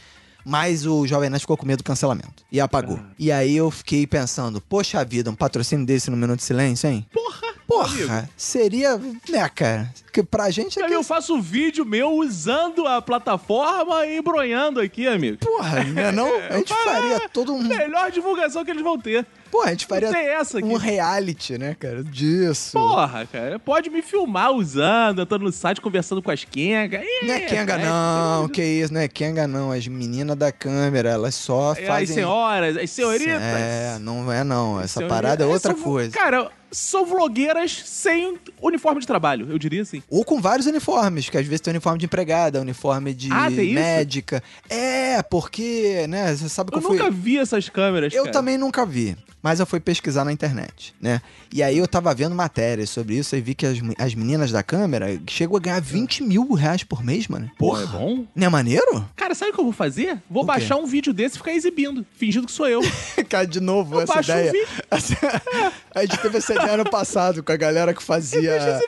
Mas 0.44 0.87
o 0.87 1.05
Jovem 1.09 1.29
Nerd 1.29 1.40
ficou 1.40 1.57
com 1.57 1.66
medo 1.66 1.79
do 1.79 1.85
cancelamento. 1.85 2.44
E 2.53 2.61
apagou. 2.61 3.01
E 3.18 3.33
aí 3.33 3.57
eu 3.57 3.68
fiquei 3.68 4.07
pensando, 4.07 4.61
poxa 4.61 5.05
vida, 5.05 5.29
um 5.29 5.35
patrocínio 5.35 5.85
desse 5.85 6.09
no 6.09 6.16
Minuto 6.16 6.38
de 6.38 6.44
Silêncio, 6.44 6.88
hein? 6.88 7.05
Porra! 7.12 7.46
Porra, 7.66 8.31
seria, 8.37 8.96
né, 9.29 9.49
cara? 9.49 9.92
Que 10.16 10.22
pra 10.22 10.48
gente 10.50 10.81
é 10.81 10.87
que... 10.87 10.94
eu 10.94 11.05
faço 11.05 11.38
vídeo 11.42 11.85
meu 11.85 12.12
usando 12.12 12.87
a 12.87 13.02
plataforma 13.02 14.07
e 14.07 14.16
embronhando 14.16 14.81
aqui, 14.81 15.07
amigo. 15.07 15.37
Porra, 15.37 15.85
né, 15.85 16.11
não? 16.11 16.35
A 16.48 16.57
gente 16.57 16.72
faria 16.72 17.29
todo 17.29 17.52
um... 17.52 17.62
Melhor 17.62 18.11
divulgação 18.11 18.64
que 18.64 18.70
eles 18.70 18.83
vão 18.83 18.98
ter. 18.98 19.26
Pô, 19.50 19.61
a 19.62 19.68
gente 19.68 19.85
faria 19.85 20.11
tem 20.11 20.26
essa 20.26 20.59
aqui. 20.59 20.66
um 20.66 20.76
reality, 20.76 21.59
né, 21.59 21.76
cara, 21.79 22.02
disso. 22.02 22.72
Porra, 22.72 23.26
cara. 23.31 23.59
Pode 23.59 23.90
me 23.90 24.00
filmar 24.00 24.52
usando, 24.52 25.20
entrando 25.20 25.42
no 25.42 25.52
site, 25.52 25.83
conversando 25.83 26.22
com 26.22 26.31
as 26.31 26.44
Kenga. 26.44 27.02
Não 27.22 27.35
é 27.35 27.40
Kenga, 27.40 27.76
não, 27.76 28.48
que 28.48 28.62
isso, 28.62 28.92
não 28.94 29.00
é 29.02 29.09
Kenga, 29.09 29.46
não. 29.46 29.70
As 29.70 29.87
meninas 29.87 30.37
da 30.37 30.50
câmera, 30.50 31.11
elas 31.11 31.35
só 31.35 31.72
As 31.72 31.81
fazem. 31.81 32.07
senhoras, 32.16 32.76
as 32.79 32.90
senhoritas. 32.90 33.35
É, 33.42 33.98
não 34.00 34.33
é, 34.33 34.42
não. 34.42 34.81
Essa 34.81 35.00
Senhorita- 35.00 35.14
parada 35.14 35.44
é 35.44 35.46
outra 35.46 35.74
coisa. 35.74 36.11
Cara, 36.11 36.50
são 36.70 37.07
vlogueiras 37.07 37.83
sem 37.87 38.37
uniforme 38.61 39.00
de 39.00 39.07
trabalho, 39.07 39.46
eu 39.48 39.59
diria 39.59 39.83
assim. 39.83 40.02
Ou 40.08 40.24
com 40.24 40.40
vários 40.40 40.66
uniformes, 40.66 41.28
que 41.28 41.36
às 41.36 41.46
vezes 41.46 41.60
tem 41.60 41.72
uniforme 41.72 41.98
de 41.98 42.06
empregada, 42.06 42.60
uniforme 42.60 43.12
de 43.12 43.28
Ah, 43.32 43.50
tem 43.50 43.66
isso? 43.66 43.74
médica. 43.74 44.42
É, 44.68 45.22
porque, 45.22 46.06
né, 46.08 46.34
você 46.34 46.48
sabe 46.48 46.70
que 46.70 46.76
Eu 46.76 46.82
eu, 46.82 46.86
fui. 46.88 46.96
nunca 46.98 47.10
vi 47.10 47.38
essas 47.38 47.68
câmeras, 47.68 48.12
Eu 48.14 48.22
cara. 48.24 48.32
também 48.32 48.56
nunca 48.56 48.86
vi, 48.86 49.16
mas 49.42 49.58
eu 49.60 49.66
fui 49.66 49.80
pesquisar 49.80 50.24
na 50.24 50.32
internet, 50.32 50.94
né? 51.00 51.20
E 51.52 51.62
aí 51.62 51.78
eu 51.78 51.88
tava 51.88 52.14
vendo 52.14 52.34
matérias 52.34 52.90
sobre 52.90 53.16
isso 53.16 53.34
e 53.34 53.40
vi 53.40 53.54
que 53.54 53.66
as, 53.66 53.78
as 53.98 54.14
meninas 54.14 54.52
da 54.52 54.62
câmera 54.62 55.20
chegam 55.28 55.56
a 55.56 55.60
ganhar 55.60 55.80
20 55.80 56.22
mil 56.22 56.52
reais 56.52 56.84
por 56.84 57.02
mês, 57.04 57.26
mano. 57.28 57.50
Pô, 57.58 57.76
é 57.80 57.86
bom? 57.86 58.24
Não 58.34 58.46
é 58.46 58.50
maneiro? 58.50 59.04
Cara, 59.16 59.34
sabe 59.34 59.50
o 59.50 59.54
que 59.54 59.60
eu 59.60 59.64
vou 59.64 59.72
fazer? 59.72 60.18
Vou 60.30 60.42
O 60.42 60.46
quê? 60.46 60.52
baixar 60.52 60.76
um 60.76 60.86
vídeo 60.86 61.12
desse 61.12 61.34
e 61.34 61.38
ficar 61.38 61.52
exibindo, 61.52 62.06
fingindo 62.16 62.46
que 62.46 62.52
sou 62.52 62.68
eu. 62.68 62.80
Cara, 63.28 63.46
de 63.46 63.60
novo, 63.60 63.96
Eu 63.96 64.00
essa 64.02 64.14
baixo 64.14 64.30
um 64.32 64.34
ideia. 64.34 64.52
vídeo. 64.52 64.68
a 65.96 66.02
gente 66.02 66.18
teve 66.18 66.37
essa 66.37 66.52
ideia 66.52 66.74
ano 66.74 66.90
passado 66.90 67.42
com 67.42 67.50
a 67.50 67.56
galera 67.56 67.94
que 67.94 68.02
fazia. 68.02 68.78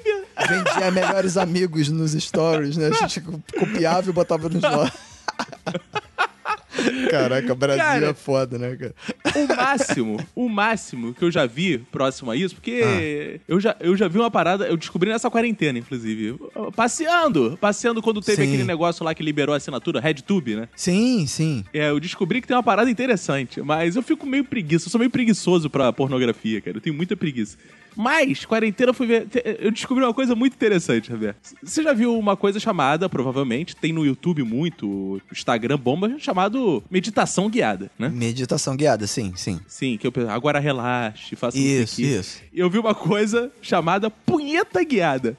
Vendia 0.46 0.90
melhores 0.90 1.38
amigos 1.38 1.88
nos 1.88 2.12
stories, 2.12 2.76
né? 2.76 2.88
A 2.88 2.92
gente 2.92 3.22
copiava 3.58 4.10
e 4.10 4.12
botava 4.12 4.48
nos 4.50 4.60
nossos. 4.60 4.92
Caraca, 7.10 7.54
Brasil 7.54 7.82
Cara, 7.82 8.06
é 8.06 8.14
foda, 8.14 8.58
né, 8.58 8.76
cara? 8.76 8.94
O 9.34 9.56
máximo, 9.56 10.26
o 10.34 10.48
máximo 10.48 11.14
que 11.14 11.24
eu 11.24 11.30
já 11.30 11.46
vi 11.46 11.78
próximo 11.78 12.30
a 12.30 12.36
isso, 12.36 12.54
porque 12.54 13.40
eu, 13.46 13.60
já, 13.60 13.76
eu 13.80 13.96
já 13.96 14.08
vi 14.08 14.18
uma 14.18 14.30
parada, 14.30 14.66
eu 14.66 14.76
descobri 14.76 15.10
nessa 15.10 15.30
quarentena, 15.30 15.78
inclusive. 15.78 16.38
Passeando, 16.74 17.58
passeando 17.60 18.02
quando 18.02 18.20
teve 18.20 18.42
Sim. 18.42 18.48
aquele 18.48 18.64
negócio 18.64 19.04
lá 19.04 19.14
que 19.14 19.22
liberou 19.22 19.54
a 19.54 19.56
assinatura, 19.56 20.00
RedTube, 20.00 20.56
né? 20.56 20.68
Sim, 20.74 21.26
sim. 21.26 21.64
É, 21.72 21.90
eu 21.90 22.00
descobri 22.00 22.40
que 22.40 22.46
tem 22.48 22.56
uma 22.56 22.62
parada 22.62 22.90
interessante, 22.90 23.60
mas 23.62 23.96
eu 23.96 24.02
fico 24.02 24.26
meio 24.26 24.44
preguiça, 24.44 24.86
eu 24.86 24.90
sou 24.90 24.98
meio 24.98 25.10
preguiçoso 25.10 25.68
pra 25.70 25.92
pornografia, 25.92 26.60
cara. 26.60 26.76
Eu 26.76 26.80
tenho 26.80 26.96
muita 26.96 27.16
preguiça. 27.16 27.56
Mas, 27.96 28.44
quarentena, 28.44 28.90
eu 28.90 28.94
fui 28.94 29.08
ver. 29.08 29.26
Eu 29.58 29.72
descobri 29.72 30.04
uma 30.04 30.14
coisa 30.14 30.36
muito 30.36 30.54
interessante, 30.54 31.10
Roberto. 31.10 31.56
Você 31.60 31.82
já 31.82 31.92
viu 31.92 32.16
uma 32.16 32.36
coisa 32.36 32.60
chamada, 32.60 33.08
provavelmente, 33.08 33.74
tem 33.74 33.92
no 33.92 34.06
YouTube 34.06 34.44
muito, 34.44 35.20
Instagram 35.32 35.76
bomba, 35.76 36.14
chamado 36.18 36.58
meditação 36.90 37.48
guiada, 37.50 37.90
né? 37.98 38.08
Meditação 38.08 38.76
guiada, 38.76 39.06
sim, 39.06 39.32
sim. 39.36 39.60
Sim, 39.66 39.96
que 39.98 40.06
eu 40.06 40.12
agora 40.30 40.58
relaxe, 40.58 41.34
faça 41.36 41.56
Isso, 41.58 41.96
quê. 41.96 42.02
isso. 42.02 42.40
Eu 42.52 42.68
vi 42.70 42.78
uma 42.78 42.94
coisa 42.94 43.50
chamada 43.62 44.10
punheta 44.10 44.82
guiada. 44.84 45.36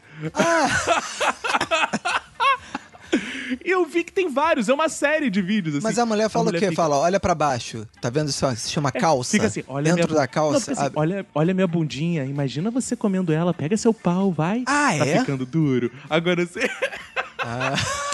E 3.65 3.71
eu 3.71 3.83
vi 3.85 4.03
que 4.03 4.11
tem 4.11 4.29
vários, 4.29 4.69
é 4.69 4.73
uma 4.73 4.87
série 4.89 5.29
de 5.29 5.41
vídeos. 5.41 5.75
Assim. 5.75 5.83
Mas 5.83 5.97
a 5.97 6.05
mulher 6.05 6.29
fala 6.29 6.49
o 6.49 6.51
quê? 6.53 6.59
fica- 6.59 6.73
Fala, 6.75 6.97
olha 6.97 7.19
pra 7.19 7.33
baixo. 7.33 7.87
Tá 7.99 8.09
vendo 8.09 8.29
isso? 8.29 8.45
Se 8.55 8.69
chama 8.71 8.91
É, 8.93 8.99
calça. 8.99 9.31
Fica 9.31 9.47
assim, 9.47 9.63
olha 9.67 9.93
Dentro 9.93 10.11
minha... 10.11 10.21
da 10.21 10.27
calça. 10.27 10.71
Não, 10.71 10.77
assim, 10.77 10.85
abre- 10.85 10.99
olha, 10.99 11.25
olha 11.33 11.53
minha 11.53 11.67
bundinha, 11.67 12.23
imagina 12.25 12.69
você 12.69 12.95
comendo 12.95 13.33
ela, 13.33 13.53
pega 13.53 13.75
seu 13.77 13.93
pau, 13.93 14.31
vai. 14.31 14.63
Ah, 14.67 14.93
tá 14.97 15.05
é? 15.05 15.19
ficando 15.19 15.45
duro. 15.45 15.91
Agora 16.09 16.45
você... 16.45 16.69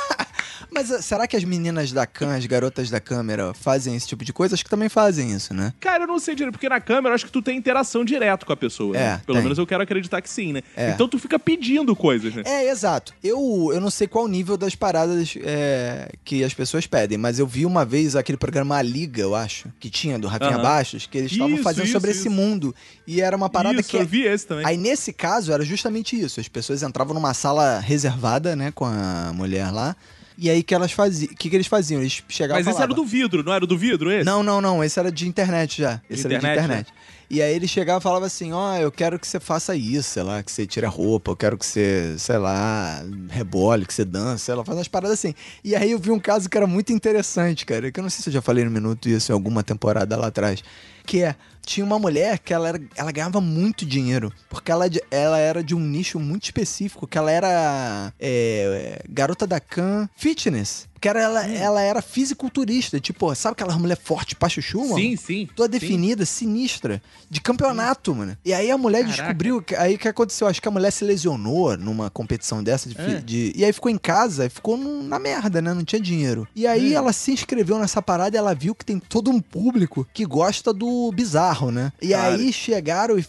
Mas 0.76 0.92
ah, 0.92 1.02
será 1.02 1.26
que 1.26 1.38
as 1.38 1.44
meninas 1.46 1.94
da 1.94 2.06
cam, 2.06 2.32
as 2.36 2.46
garotas 2.46 2.90
da 2.90 3.00
câmera, 3.00 3.54
fazem 3.54 3.96
esse 3.96 4.06
tipo 4.06 4.26
de 4.26 4.34
coisa? 4.34 4.56
Acho 4.56 4.64
que 4.66 4.70
também 4.70 4.90
fazem 4.90 5.32
isso, 5.32 5.54
né? 5.54 5.74
Cara, 5.80 6.04
eu 6.04 6.08
não 6.08 6.20
sei 6.20 6.36
direito, 6.36 6.52
porque 6.52 6.68
na 6.68 6.82
câmera 6.82 7.12
eu 7.12 7.16
acho 7.16 7.26
que 7.26 7.32
tu 7.32 7.42
tem 7.42 7.58
interação 7.58 8.04
direto 8.04 8.46
com 8.46 8.52
a 8.52 8.58
pessoa. 8.58 8.96
É, 8.98 9.00
né? 9.00 9.22
Pelo 9.26 9.38
tem. 9.38 9.44
menos 9.44 9.58
eu 9.58 9.66
quero 9.66 9.82
acreditar 9.82 10.22
que 10.22 10.30
sim, 10.30 10.52
né? 10.52 10.62
É. 10.76 10.90
Então 10.92 11.08
tu 11.08 11.18
fica 11.18 11.40
pedindo 11.40 11.96
coisas, 11.96 12.36
né? 12.36 12.44
É, 12.46 12.70
exato. 12.70 13.14
Eu, 13.24 13.72
eu 13.74 13.80
não 13.80 13.90
sei 13.90 14.06
qual 14.06 14.26
o 14.26 14.28
nível 14.28 14.58
das 14.58 14.76
paradas 14.76 15.34
é, 15.42 16.12
que 16.26 16.44
as 16.44 16.54
pessoas 16.54 16.86
pedem, 16.86 17.18
mas 17.18 17.40
eu 17.40 17.48
vi 17.48 17.66
uma 17.66 17.86
vez 17.86 18.18
aquele 18.18 18.38
programa 18.38 18.76
A 18.76 18.82
Liga, 18.82 19.22
eu 19.22 19.34
acho, 19.34 19.72
que 19.80 19.90
tinha 19.90 20.20
do 20.20 20.28
Rafinha 20.28 20.56
Aham. 20.56 20.62
Bastos, 20.62 21.08
que 21.08 21.18
eles 21.18 21.32
estavam 21.32 21.58
fazendo 21.60 21.86
isso, 21.86 21.94
sobre 21.94 22.12
isso. 22.12 22.20
esse 22.20 22.30
mundo. 22.30 22.76
E 23.08 23.22
era 23.22 23.38
uma 23.38 23.50
parada 23.50 23.80
Isso, 23.80 23.90
que. 23.90 23.96
eu 23.96 24.06
vi 24.06 24.24
esse 24.24 24.46
também. 24.46 24.66
Aí 24.66 24.76
nesse 24.76 25.14
caso 25.14 25.54
era 25.54 25.64
justamente 25.64 26.20
isso. 26.20 26.42
As 26.42 26.50
pessoas 26.50 26.84
entravam 26.84 27.14
numa 27.14 27.34
sala 27.34 27.80
reservada, 27.80 28.58
né, 28.58 28.72
com 28.72 28.84
a 28.84 29.32
mulher 29.34 29.72
lá. 29.72 29.96
E 30.38 30.50
aí 30.50 30.64
que 30.64 30.74
elas 30.76 30.92
faziam. 30.92 31.32
O 31.32 31.36
que, 31.36 31.50
que 31.50 31.56
eles 31.56 31.68
faziam? 31.68 32.02
Eles 32.02 32.24
chegavam 32.28 32.58
Mas 32.58 32.68
esse 32.68 32.78
era 32.78 32.88
falavam, 32.88 33.04
do 33.04 33.10
vidro, 33.10 33.44
não 33.44 33.54
era 33.54 33.66
do 33.66 33.78
vidro 33.78 34.12
esse? 34.12 34.26
Não, 34.26 34.44
não, 34.44 34.60
não. 34.60 34.84
Esse 34.84 35.00
era 35.00 35.12
de 35.12 35.28
internet 35.28 35.82
já. 35.82 36.02
Esse 36.10 36.26
era 36.26 36.30
de 36.30 36.36
internet, 36.36 36.66
internet. 36.66 36.94
E 37.30 37.42
aí 37.42 37.54
ele 37.56 37.68
chegava 37.68 38.00
e 38.00 38.04
falava 38.04 38.26
assim: 38.26 38.52
Ó, 38.54 38.76
eu 38.78 38.92
quero 38.92 39.18
que 39.20 39.28
você 39.28 39.40
faça 39.40 39.76
isso, 39.76 40.10
sei 40.12 40.24
lá, 40.24 40.42
que 40.44 40.52
você 40.52 40.66
tire 40.66 40.86
a 40.86 40.90
roupa, 40.90 41.32
eu 41.32 41.36
quero 41.36 41.58
que 41.58 41.66
você, 41.66 42.16
sei 42.18 42.38
lá, 42.38 43.04
rebole, 43.30 43.86
que 43.86 43.94
você 43.94 44.06
dança, 44.06 44.46
sei 44.46 44.56
lá, 44.56 44.64
faz 44.64 44.78
umas 44.78 44.88
paradas 44.88 45.20
assim. 45.20 45.34
E 45.64 45.76
aí 45.76 45.92
eu 45.92 46.00
vi 46.00 46.12
um 46.12 46.20
caso 46.20 46.50
que 46.50 46.58
era 46.58 46.68
muito 46.68 46.94
interessante, 46.94 47.66
cara, 47.66 47.92
que 47.92 48.00
eu 48.00 48.04
não 48.04 48.10
sei 48.10 48.22
se 48.24 48.30
eu 48.30 48.34
já 48.34 48.42
falei 48.42 48.64
no 48.64 48.72
Minuto 48.72 49.10
isso 49.10 49.32
em 49.32 49.34
alguma 49.34 49.64
temporada 49.64 50.16
lá 50.18 50.28
atrás. 50.28 50.64
Que 51.06 51.22
é, 51.22 51.36
tinha 51.64 51.86
uma 51.86 52.00
mulher 52.00 52.40
que 52.40 52.52
ela, 52.52 52.68
era, 52.70 52.82
ela 52.96 53.12
ganhava 53.12 53.40
muito 53.40 53.86
dinheiro, 53.86 54.34
porque 54.50 54.72
ela, 54.72 54.90
de- 54.90 55.04
ela 55.12 55.38
era 55.38 55.64
de 55.64 55.76
um 55.76 55.80
nicho 55.80 56.20
muito 56.20 56.46
específico, 56.46 57.06
que 57.06 57.16
ela 57.18 57.32
era 57.32 58.12
é, 58.20 59.02
garota 59.08 59.46
da 59.46 59.60
Can 59.60 60.10
Fitness. 60.16 60.88
Que 61.00 61.10
era, 61.10 61.22
ela, 61.22 61.46
ela 61.48 61.82
era 61.82 62.02
fisiculturista, 62.02 63.00
tipo, 63.00 63.34
sabe 63.36 63.54
aquela 63.54 63.78
mulher 63.78 63.98
forte 64.02 64.36
pra 64.36 64.50
chuchu, 64.50 64.80
mano? 64.80 64.96
Sim, 64.96 65.16
sim. 65.16 65.48
toda 65.56 65.74
sim. 65.74 65.80
definida, 65.80 66.26
sinistra, 66.26 67.02
de 67.30 67.40
campeonato, 67.42 68.16
mano. 68.16 68.36
E 68.44 68.54
aí 68.54 68.72
a 68.72 68.78
mulher 68.78 69.02
Caraca. 69.04 69.22
descobriu, 69.22 69.62
que, 69.62 69.76
aí 69.76 69.96
o 69.96 70.00
que 70.00 70.08
aconteceu? 70.08 70.48
Acho 70.48 70.62
que 70.62 70.68
a 70.68 70.72
mulher 70.72 70.92
se 70.92 71.04
lesionou 71.04 71.78
numa 71.78 72.10
competição 72.10 72.64
dessa, 72.64 72.90
de, 72.90 73.00
É. 73.00 73.20
de- 73.20 73.54
e 73.56 73.64
aí 73.66 73.72
ficou 73.74 73.92
em 73.92 73.98
casa, 73.98 74.46
e 74.46 74.50
ficou 74.50 74.78
no- 74.78 75.04
na 75.04 75.20
merda, 75.20 75.62
né? 75.62 75.74
Não 75.74 75.84
tinha 75.84 76.02
dinheiro. 76.02 76.48
E 76.56 76.66
aí 76.66 76.94
É. 76.94 76.96
ela 76.96 77.14
se 77.14 77.32
inscreveu 77.32 77.78
nessa 77.78 78.02
parada 78.02 78.36
e 78.36 78.40
ela 78.40 78.56
viu 78.56 78.74
que 78.74 78.86
tem 78.86 78.98
todo 79.00 79.30
um 79.30 79.40
público 79.42 80.08
que 80.14 80.26
gosta 80.26 80.74
do 80.74 81.12
bizarro, 81.12 81.72
né? 81.72 81.92
E 82.02 82.14
aí 82.14 82.52
chegaram 82.52 83.20
e, 83.20 83.26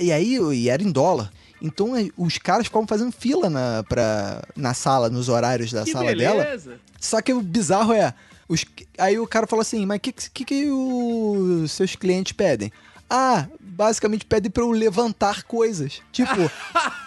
e 0.00 0.10
aí 0.12 0.36
e 0.54 0.68
era 0.68 0.82
em 0.82 0.90
dólar. 0.90 1.30
Então 1.60 1.96
eh, 1.96 2.08
os 2.16 2.38
caras 2.38 2.66
ficavam 2.66 2.86
fazendo 2.86 3.12
fila 3.12 3.50
na, 3.50 3.82
pra, 3.88 4.42
na 4.56 4.72
sala, 4.74 5.10
nos 5.10 5.28
horários 5.28 5.72
da 5.72 5.84
Que 5.84 5.92
sala 5.92 6.14
dela. 6.14 6.42
beleza. 6.44 6.80
Só 6.98 7.20
que 7.20 7.32
o 7.32 7.40
bizarro 7.40 7.92
é. 7.92 8.14
Os, 8.48 8.64
aí 8.98 9.18
o 9.18 9.26
cara 9.26 9.46
falou 9.46 9.60
assim: 9.62 9.84
Mas 9.86 9.98
o 9.98 10.00
que, 10.00 10.12
que, 10.12 10.44
que 10.44 10.70
os 10.70 11.70
seus 11.72 11.94
clientes 11.96 12.32
pedem? 12.32 12.72
Ah, 13.08 13.46
basicamente 13.60 14.24
pedem 14.24 14.50
pra 14.50 14.62
eu 14.62 14.70
levantar 14.70 15.42
coisas. 15.44 16.00
Tipo. 16.12 16.50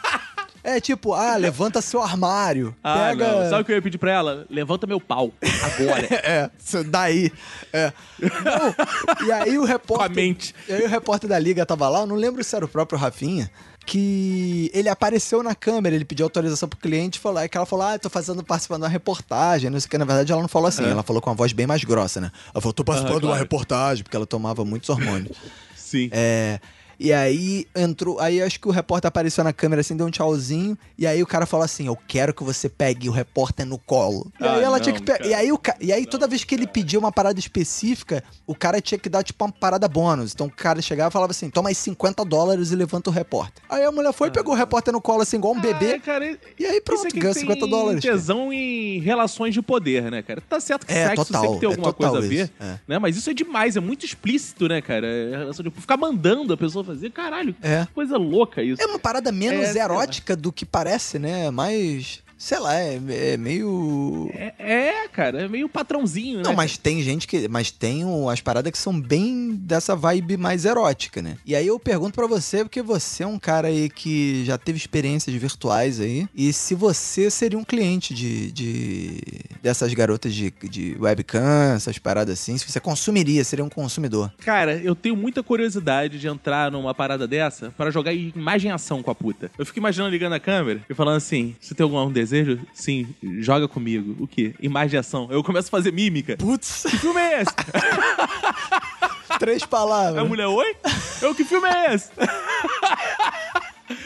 é 0.64 0.80
tipo, 0.80 1.14
ah, 1.14 1.36
levanta 1.36 1.82
seu 1.82 2.02
armário. 2.02 2.74
Ah, 2.84 3.10
pega. 3.10 3.28
não. 3.44 3.50
Sabe 3.50 3.62
o 3.62 3.66
que 3.66 3.72
eu 3.72 3.76
ia 3.76 3.82
pedir 3.82 3.98
pra 3.98 4.12
ela? 4.12 4.46
Levanta 4.50 4.88
meu 4.88 5.00
pau. 5.02 5.34
Agora. 5.64 6.08
É, 6.24 6.50
daí. 6.86 7.32
É. 7.72 7.92
Não, 8.20 9.28
e 9.28 9.32
aí 9.32 9.58
o 9.58 9.62
Com 9.62 9.68
a 9.68 9.70
repórter. 9.70 10.16
mente. 10.16 10.56
E 10.68 10.74
aí 10.74 10.84
o 10.84 10.88
repórter 10.90 11.30
da 11.30 11.38
Liga 11.38 11.66
tava 11.66 11.90
lá, 11.90 12.02
eu 12.02 12.08
não 12.08 12.16
lembro 12.16 12.44
se 12.44 12.56
era 12.56 12.64
o 12.64 12.68
próprio 12.68 12.98
Rafinha, 12.98 13.50
que 13.86 14.72
ele 14.74 14.90
apareceu 14.90 15.44
na 15.44 15.54
câmera, 15.54 15.96
ele 15.96 16.06
pediu 16.06 16.26
autorização 16.26 16.70
pro 16.70 16.80
cliente, 16.80 17.20
falou, 17.20 17.40
aí 17.40 17.50
que 17.50 17.58
ela 17.58 17.66
falou, 17.66 17.86
ah, 17.86 17.96
eu 17.96 18.00
tô 18.00 18.10
fazendo, 18.10 18.44
participando 18.44 18.80
de 18.82 18.86
uma 18.86 18.90
reportagem, 18.90 19.70
não 19.70 19.80
sei 19.80 19.88
o 19.88 19.90
que, 19.90 19.98
na 19.98 20.06
verdade 20.06 20.32
ela 20.32 20.42
não 20.42 20.48
falou 20.48 20.68
assim, 20.68 20.84
É. 20.86 20.90
ela 20.90 21.04
falou 21.04 21.22
com 21.22 21.30
uma 21.30 21.36
voz 21.36 21.52
bem 21.54 21.68
mais 21.68 21.84
grossa, 21.84 22.22
né? 22.22 22.32
Ela 22.54 22.62
falou, 22.62 22.74
tô 22.74 22.84
participando 22.84 23.14
Aham, 23.14 23.20
de 23.20 23.26
uma 23.26 23.32
claro. 23.34 23.44
reportagem, 23.44 24.04
porque 24.04 24.16
ela 24.16 24.26
tomava 24.26 24.64
muitos 24.64 24.90
hormônios. 24.90 25.36
Sim. 25.76 26.10
É. 26.12 26.60
E 27.04 27.12
aí 27.12 27.68
entrou. 27.76 28.18
Aí 28.18 28.42
acho 28.42 28.58
que 28.62 28.68
o 28.70 28.72
repórter 28.72 29.10
apareceu 29.10 29.44
na 29.44 29.52
câmera 29.52 29.82
assim, 29.82 29.94
deu 29.98 30.08
um 30.08 30.10
tchauzinho. 30.10 30.78
E 30.98 31.06
aí 31.06 31.22
o 31.22 31.28
cara 31.28 31.46
falou 31.46 31.66
assim: 31.66 31.86
Eu 31.88 31.98
quero 32.08 32.34
que 32.34 32.46
você 32.46 32.70
pegue 32.70 33.10
o 33.10 33.12
repórter 33.12 33.66
no 33.66 33.78
colo. 33.78 34.32
E 34.40 34.44
Ah, 34.46 34.54
aí 34.56 34.64
ela 34.64 34.78
não, 34.78 34.84
tinha 34.84 34.96
que 34.96 35.02
pegar. 35.04 35.18
cara. 35.18 35.30
E 35.30 35.34
aí, 35.34 35.52
o 35.52 35.58
ca... 35.58 35.76
e 35.82 35.92
aí 35.92 36.06
toda 36.06 36.28
vez 36.30 36.46
que 36.46 36.56
ele 36.56 36.66
pedia 36.66 36.98
uma 36.98 37.12
parada 37.12 37.38
específica, 37.38 38.24
o 38.48 38.56
cara 38.56 38.80
tinha 38.80 38.98
que 38.98 39.10
dar 39.10 39.22
tipo 39.22 39.44
uma 39.44 39.52
parada 39.52 39.86
bônus. 39.90 40.32
Então 40.34 40.48
o 40.48 40.50
cara 40.50 40.82
chegava 40.82 41.10
e 41.10 41.12
falava 41.12 41.32
assim: 41.32 41.50
toma 41.50 41.68
aí 41.68 41.76
50 41.76 42.24
dólares 42.24 42.72
e 42.72 42.76
levanta 42.78 43.10
o 43.10 43.14
repórter. 43.14 43.62
Aí 43.70 43.84
a 43.84 43.92
mulher 43.92 44.14
foi 44.14 44.30
e 44.30 44.32
pegou 44.32 44.54
o 44.54 44.58
repórter 44.58 44.94
no 44.94 45.02
colo 45.02 45.24
assim, 45.24 45.36
igual 45.36 45.54
um 45.54 45.58
Ah, 45.58 45.62
bebê. 45.62 46.00
cara, 46.00 46.26
e- 46.58 46.66
aí 46.66 46.80
pronto, 46.80 47.04
ganha 47.14 47.34
tem 47.34 47.42
50 47.44 47.68
dólares. 47.68 48.02
cara. 48.02 48.16
tesão 48.16 48.54
em 48.54 49.00
relações 49.02 49.54
de 49.54 49.62
poder, 49.62 50.10
né, 50.10 50.22
cara? 50.22 50.40
Tá 50.40 50.58
certo 50.62 50.86
que 50.88 50.94
É, 50.94 51.08
sexo 51.08 51.26
total, 51.26 51.42
sempre 51.44 51.60
tem 51.60 51.68
é 51.68 51.72
alguma 51.74 51.92
total 51.94 52.12
coisa 52.12 52.26
a 52.26 52.30
ver, 52.30 52.50
é. 52.62 52.80
né? 52.88 52.98
Mas 52.98 53.18
isso 53.18 53.30
é 53.30 53.34
demais, 53.34 53.76
é 53.76 53.82
muito 53.82 54.06
explícito, 54.06 54.70
né, 54.70 54.82
cara? 54.82 55.06
É 55.06 55.38
relação 55.40 55.64
de 55.66 55.70
ficar 55.72 55.98
mandando 55.98 56.54
a 56.54 56.58
pessoa 56.58 56.93
fazer, 56.94 57.10
caralho, 57.12 57.56
É. 57.62 57.88
coisa 57.94 58.18
louca 58.18 58.62
isso. 58.64 58.82
É 58.82 58.86
uma 58.86 59.00
parada 59.00 59.32
menos 59.32 59.76
É, 59.76 59.80
erótica 59.80 60.36
do 60.36 60.52
que 60.52 60.66
parece, 60.66 61.20
né? 61.20 61.50
Mais. 61.52 62.23
Sei 62.44 62.60
lá, 62.60 62.78
é, 62.78 63.00
é 63.10 63.38
meio. 63.38 64.30
É, 64.34 64.54
é, 64.60 65.08
cara, 65.08 65.44
é 65.44 65.48
meio 65.48 65.70
patrãozinho, 65.70 66.40
né? 66.40 66.44
Não, 66.44 66.54
mas 66.54 66.78
tem 66.78 67.02
gente 67.02 67.26
que. 67.26 67.48
Mas 67.48 67.72
tem 67.72 68.04
as 68.30 68.42
paradas 68.42 68.70
que 68.70 68.78
são 68.78 69.00
bem 69.00 69.56
dessa 69.56 69.96
vibe 69.96 70.36
mais 70.36 70.66
erótica, 70.66 71.22
né? 71.22 71.38
E 71.46 71.56
aí 71.56 71.66
eu 71.66 71.80
pergunto 71.80 72.16
pra 72.16 72.28
você, 72.28 72.66
porque 72.66 72.82
você 72.82 73.24
é 73.24 73.28
um 73.28 73.40
cara 73.40 73.70
aí 73.70 73.90
que 73.90 74.44
já 74.44 74.58
teve 74.58 74.78
experiências 74.78 75.34
virtuais 75.34 76.02
aí. 76.02 76.28
E 76.36 76.52
se 76.52 76.76
você 76.76 77.32
seria 77.32 77.58
um 77.58 77.64
cliente 77.64 78.14
de. 78.14 78.52
de 78.52 79.22
dessas 79.62 79.94
garotas 79.94 80.36
de, 80.36 80.54
de 80.64 80.98
webcam, 81.00 81.74
essas 81.74 81.98
paradas 81.98 82.38
assim, 82.38 82.58
se 82.58 82.70
você 82.70 82.82
consumiria, 82.82 83.42
seria 83.46 83.64
um 83.64 83.70
consumidor. 83.70 84.30
Cara, 84.40 84.76
eu 84.76 84.94
tenho 84.96 85.16
muita 85.16 85.42
curiosidade 85.42 86.20
de 86.20 86.28
entrar 86.28 86.70
numa 86.70 86.94
parada 86.94 87.26
dessa 87.26 87.74
pra 87.78 87.90
jogar 87.90 88.12
imagem 88.12 88.70
em 88.70 88.74
ação 88.74 89.02
com 89.02 89.10
a 89.10 89.16
puta. 89.16 89.50
Eu 89.58 89.66
fico 89.66 89.80
imaginando 89.80 90.12
ligando 90.12 90.34
a 90.34 90.42
câmera 90.42 90.82
e 90.90 90.94
falando 90.94 91.16
assim: 91.16 91.56
você 91.62 91.74
tem 91.74 91.86
algum 91.86 92.12
desejo? 92.12 92.33
Sim, 92.74 93.08
joga 93.40 93.68
comigo. 93.68 94.16
O 94.24 94.28
quê? 94.28 94.54
Imagem 94.60 94.98
em 94.98 95.00
ação. 95.00 95.28
Eu 95.32 95.44
começo 95.44 95.68
a 95.68 95.72
fazer 95.72 95.92
mímica. 95.92 96.38
Putz, 96.38 96.84
Que 96.90 96.98
filme 96.98 97.20
é 97.20 97.42
esse? 97.42 97.54
três 99.40 99.64
A 99.64 99.68
palavras. 99.68 100.28
mulher, 100.28 100.48
oi? 100.48 100.76
Eu, 101.22 101.34
que 101.36 101.44
filme 101.44 101.68
é 101.68 101.94
esse? 101.94 102.10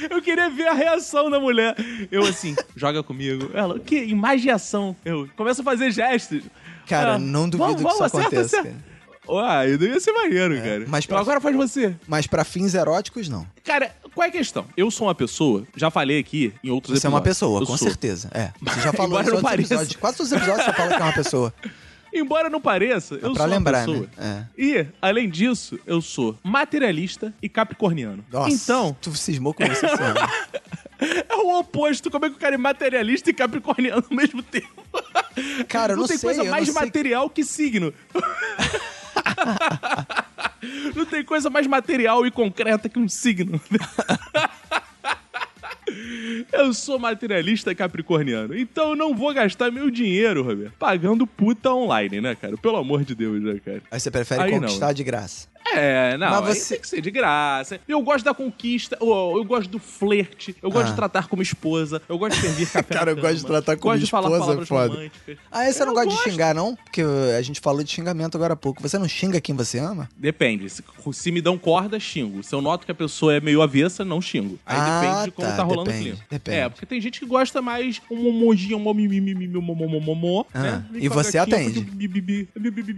Eu 0.10 0.22
queria 0.22 0.50
ver 0.50 0.68
a 0.68 0.74
reação 0.74 1.30
da 1.30 1.40
mulher. 1.40 1.76
Eu 2.12 2.24
assim, 2.24 2.56
joga 2.76 3.02
comigo. 3.04 3.50
Ela, 3.54 3.76
o 3.76 3.80
quê? 3.80 4.04
Imagem 4.06 4.48
e 4.48 4.52
ação. 4.52 4.96
Eu 5.06 5.30
começo 5.38 5.62
a 5.62 5.64
fazer 5.64 5.92
gestos. 5.92 6.44
Cara, 6.88 7.10
Ela, 7.12 7.20
não 7.20 7.48
duvido 7.50 7.58
vamos, 7.58 7.82
que 7.82 7.88
isso 7.88 7.98
vamos, 7.98 8.02
acerta, 8.14 8.28
aconteça, 8.28 8.60
acerta. 8.60 8.78
Cara. 9.28 9.40
Uai, 9.40 9.76
ia 9.80 10.00
ser 10.00 10.12
maneiro, 10.14 10.56
cara. 10.58 10.86
mas 10.88 11.06
Então 11.06 11.16
pra- 11.16 11.22
agora 11.22 11.42
faz 11.42 11.56
você. 11.56 11.96
Mas 12.08 12.26
pra 12.28 12.44
fins 12.44 12.74
eróticos, 12.74 13.28
não. 13.30 13.46
Cara, 13.64 13.92
qual 14.16 14.26
é 14.26 14.30
a 14.30 14.32
questão? 14.32 14.66
Eu 14.76 14.90
sou 14.90 15.08
uma 15.08 15.16
pessoa, 15.16 15.64
já 15.76 15.92
falei 15.92 16.20
aqui 16.20 16.54
em 16.64 16.70
outros 16.70 17.00
Você 17.00 17.06
é 17.06 17.10
uma 17.10 17.20
episódios. 17.20 17.36
pessoa, 17.38 17.62
Eu 17.62 17.66
com 17.68 17.78
sou. 17.78 17.88
certeza. 17.88 18.30
É. 18.34 18.52
Você 18.62 18.82
já 18.82 18.92
falou 18.94 19.20
em 19.22 19.26
não 19.26 19.34
outros 19.36 19.54
episódios. 19.54 19.96
Quase 19.96 20.18
todos 20.18 20.32
os 20.32 20.38
episódios 20.38 20.66
você 20.66 20.74
fala 20.74 20.90
que 20.96 21.02
é 21.02 21.06
uma 21.06 21.14
pessoa. 21.14 21.54
Embora 22.14 22.50
não 22.50 22.62
pareça, 22.62 23.16
eu 23.16 23.34
pra 23.34 23.44
sou 23.44 23.46
lembrar, 23.48 23.86
uma 23.88 23.94
pessoa. 24.06 24.10
né? 24.18 24.48
E, 24.58 24.86
além 25.02 25.30
disso, 25.30 25.78
eu 25.86 26.02
sou 26.02 26.36
materialista 26.42 27.34
e 27.42 27.50
capricorniano. 27.50 28.24
Nossa, 28.32 28.50
Então, 28.50 28.96
tu 29.02 29.14
cismou 29.16 29.54
com 29.54 29.64
isso 29.66 29.86
esse 29.86 30.02
ano. 30.02 30.18
é 31.30 31.36
o 31.36 31.60
oposto. 31.60 32.10
Como 32.10 32.26
é 32.26 32.30
que 32.30 32.36
o 32.36 32.40
cara 32.40 32.56
é 32.56 32.58
materialista 32.58 33.30
e 33.30 33.34
capricorniano 33.34 34.04
ao 34.10 34.16
mesmo 34.16 34.42
tempo? 34.42 34.68
Cara, 35.68 35.94
eu 35.94 35.98
não, 35.98 36.08
tem 36.08 36.18
sei. 36.18 36.28
coisa 36.30 36.44
eu 36.46 36.50
mais 36.50 36.68
não 36.70 36.74
material 36.76 37.30
que 37.30 37.44
signo. 37.44 37.94
não 40.96 41.06
tem 41.06 41.24
coisa 41.24 41.50
mais 41.50 41.68
material 41.68 42.26
e 42.26 42.32
concreta 42.32 42.90
que 42.90 43.00
um 43.00 43.08
signo. 43.08 43.60
Eu 46.52 46.74
sou 46.74 47.00
materialista 47.00 47.74
capricorniano, 47.74 48.58
então 48.58 48.90
eu 48.90 48.96
não 48.96 49.16
vou 49.16 49.34
gastar 49.34 49.72
meu 49.72 49.90
dinheiro, 49.90 50.44
Roberto, 50.44 50.74
pagando 50.78 51.26
puta 51.26 51.72
online, 51.74 52.20
né, 52.20 52.36
cara? 52.36 52.58
Pelo 52.58 52.78
amor 52.78 53.04
de 53.04 53.16
Deus, 53.16 53.42
né, 53.42 53.60
cara? 53.64 53.82
Aí 53.90 54.00
você 54.00 54.12
prefere 54.12 54.44
Aí 54.44 54.52
não. 54.52 54.60
conquistar 54.62 54.94
de 54.94 55.04
graça. 55.04 55.48
É, 55.76 56.18
não, 56.18 56.42
Mas 56.42 56.58
você- 56.58 56.74
tem 56.76 56.82
que 56.82 56.88
ser 56.88 57.02
de 57.02 57.12
graça. 57.12 57.80
Eu 57.88 58.02
gosto 58.02 58.24
da 58.26 58.34
conquista, 58.34 58.98
eu, 59.02 59.34
eu 59.38 59.44
gosto 59.44 59.70
do 59.70 59.80
flerte, 59.80 60.56
eu 60.62 60.72
gosto 60.72 60.88
Ah. 60.88 60.90
de 60.92 60.96
tratar 60.96 61.28
como 61.28 61.42
esposa, 61.42 62.02
eu 62.08 62.18
gosto 62.18 62.36
de 62.36 62.42
servir 62.42 62.68
café 62.68 62.94
Cara, 62.96 63.12
eu 63.12 63.16
gosto 63.18 63.38
de 63.38 63.46
tratar 63.46 63.76
como 63.78 63.92
gosto 63.94 64.06
de 64.06 64.10
falar 64.12 64.28
esposa, 64.30 64.44
é 64.44 64.46
palavras 64.46 64.68
foda. 64.68 64.88
românticas. 64.94 65.38
Ah, 65.52 65.72
você 65.72 65.82
Eu 65.82 65.86
não 65.88 65.94
gosta 65.94 66.10
gosto. 66.10 66.24
de 66.24 66.32
xingar, 66.32 66.54
não? 66.56 66.76
Porque 66.76 67.02
a 67.38 67.42
gente 67.42 67.60
falou 67.60 67.84
de 67.84 67.92
xingamento 67.92 68.36
agora 68.36 68.54
há 68.54 68.58
pouco. 68.58 68.82
Você 68.82 68.98
não 68.98 69.08
xinga 69.08 69.42
quem 69.42 69.56
você 69.56 69.78
ama? 69.80 70.10
Depende. 70.18 70.70
Se, 70.70 70.84
se 71.14 71.32
me 71.32 71.42
dão 71.42 71.58
corda, 71.58 72.00
xingo. 72.00 72.42
Se 72.44 72.54
eu 72.56 72.62
noto 72.62 72.86
que 72.86 72.92
a 72.92 72.96
pessoa 72.96 73.34
é 73.36 73.40
meio 73.42 73.62
avessa, 73.62 74.04
não 74.06 74.22
xingo. 74.22 74.58
Aí 74.66 74.78
Ah, 74.80 75.02
depende 75.02 75.26
de 75.26 75.32
como 75.32 75.48
tá, 75.48 75.56
tá, 75.58 75.64
rolando 75.64 75.92
depende, 75.92 76.10
o 76.10 76.14
clima. 76.14 76.26
depende. 76.30 76.58
É, 76.58 76.70
porque 76.70 76.86
tem 76.86 77.02
gente 77.02 77.20
que 77.20 77.26
gosta 77.26 77.62
mais 77.62 78.02
um 78.10 78.16
momojinho, 78.24 78.78
um 78.78 78.82
momimimimi, 78.82 79.56
um 79.58 80.46
Ah, 80.54 80.60
né? 80.62 80.86
E 80.96 81.08
você 81.10 81.38
atende. 81.38 81.82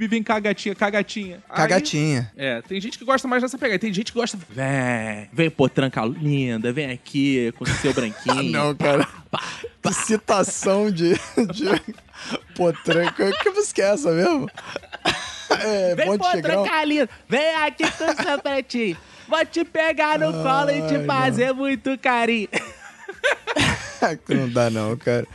Vem 0.07 0.23
cá, 0.23 0.39
gatinha, 0.39 0.75
cá, 0.75 0.89
gatinha. 0.89 1.41
Aí- 1.49 1.57
Cagatinha. 1.57 2.31
É, 2.59 2.61
tem 2.61 2.79
gente 2.81 2.97
que 2.97 3.05
gosta 3.05 3.27
mais 3.27 3.41
dessa 3.41 3.57
pegada. 3.57 3.79
Tem 3.79 3.93
gente 3.93 4.11
que 4.11 4.19
gosta. 4.19 4.37
Vem, 4.49 5.29
vem, 5.31 5.49
pô, 5.49 5.69
tranca 5.69 6.03
linda, 6.05 6.71
vem 6.73 6.91
aqui 6.91 7.51
com 7.57 7.63
o 7.63 7.67
seu 7.67 7.93
branquinho. 7.93 8.39
Ah, 8.39 8.43
não, 8.67 8.75
cara. 8.75 9.07
Que 9.81 9.93
citação 9.93 10.91
de. 10.91 11.13
de... 11.13 11.95
Potranca. 12.55 13.31
Que 13.41 13.49
música 13.49 13.81
é 13.81 13.93
essa 13.93 14.11
mesmo? 14.11 14.49
É, 15.51 15.95
Vem, 15.95 16.05
Monte 16.05 16.19
pô, 16.21 16.29
Tigrão. 16.29 16.63
tranca 16.63 16.85
linda, 16.85 17.09
vem 17.27 17.55
aqui 17.55 17.83
com 17.93 18.03
o 18.05 18.15
seu 18.15 18.39
pretinho. 18.39 18.95
Vou 19.27 19.43
te 19.43 19.65
pegar 19.65 20.19
no 20.19 20.31
colo 20.31 20.69
e 20.69 20.87
te 20.87 21.03
fazer 21.07 21.53
muito 21.53 21.97
carinho. 21.97 22.47
Não 24.29 24.49
dá, 24.49 24.69
não, 24.69 24.95
cara. 24.97 25.27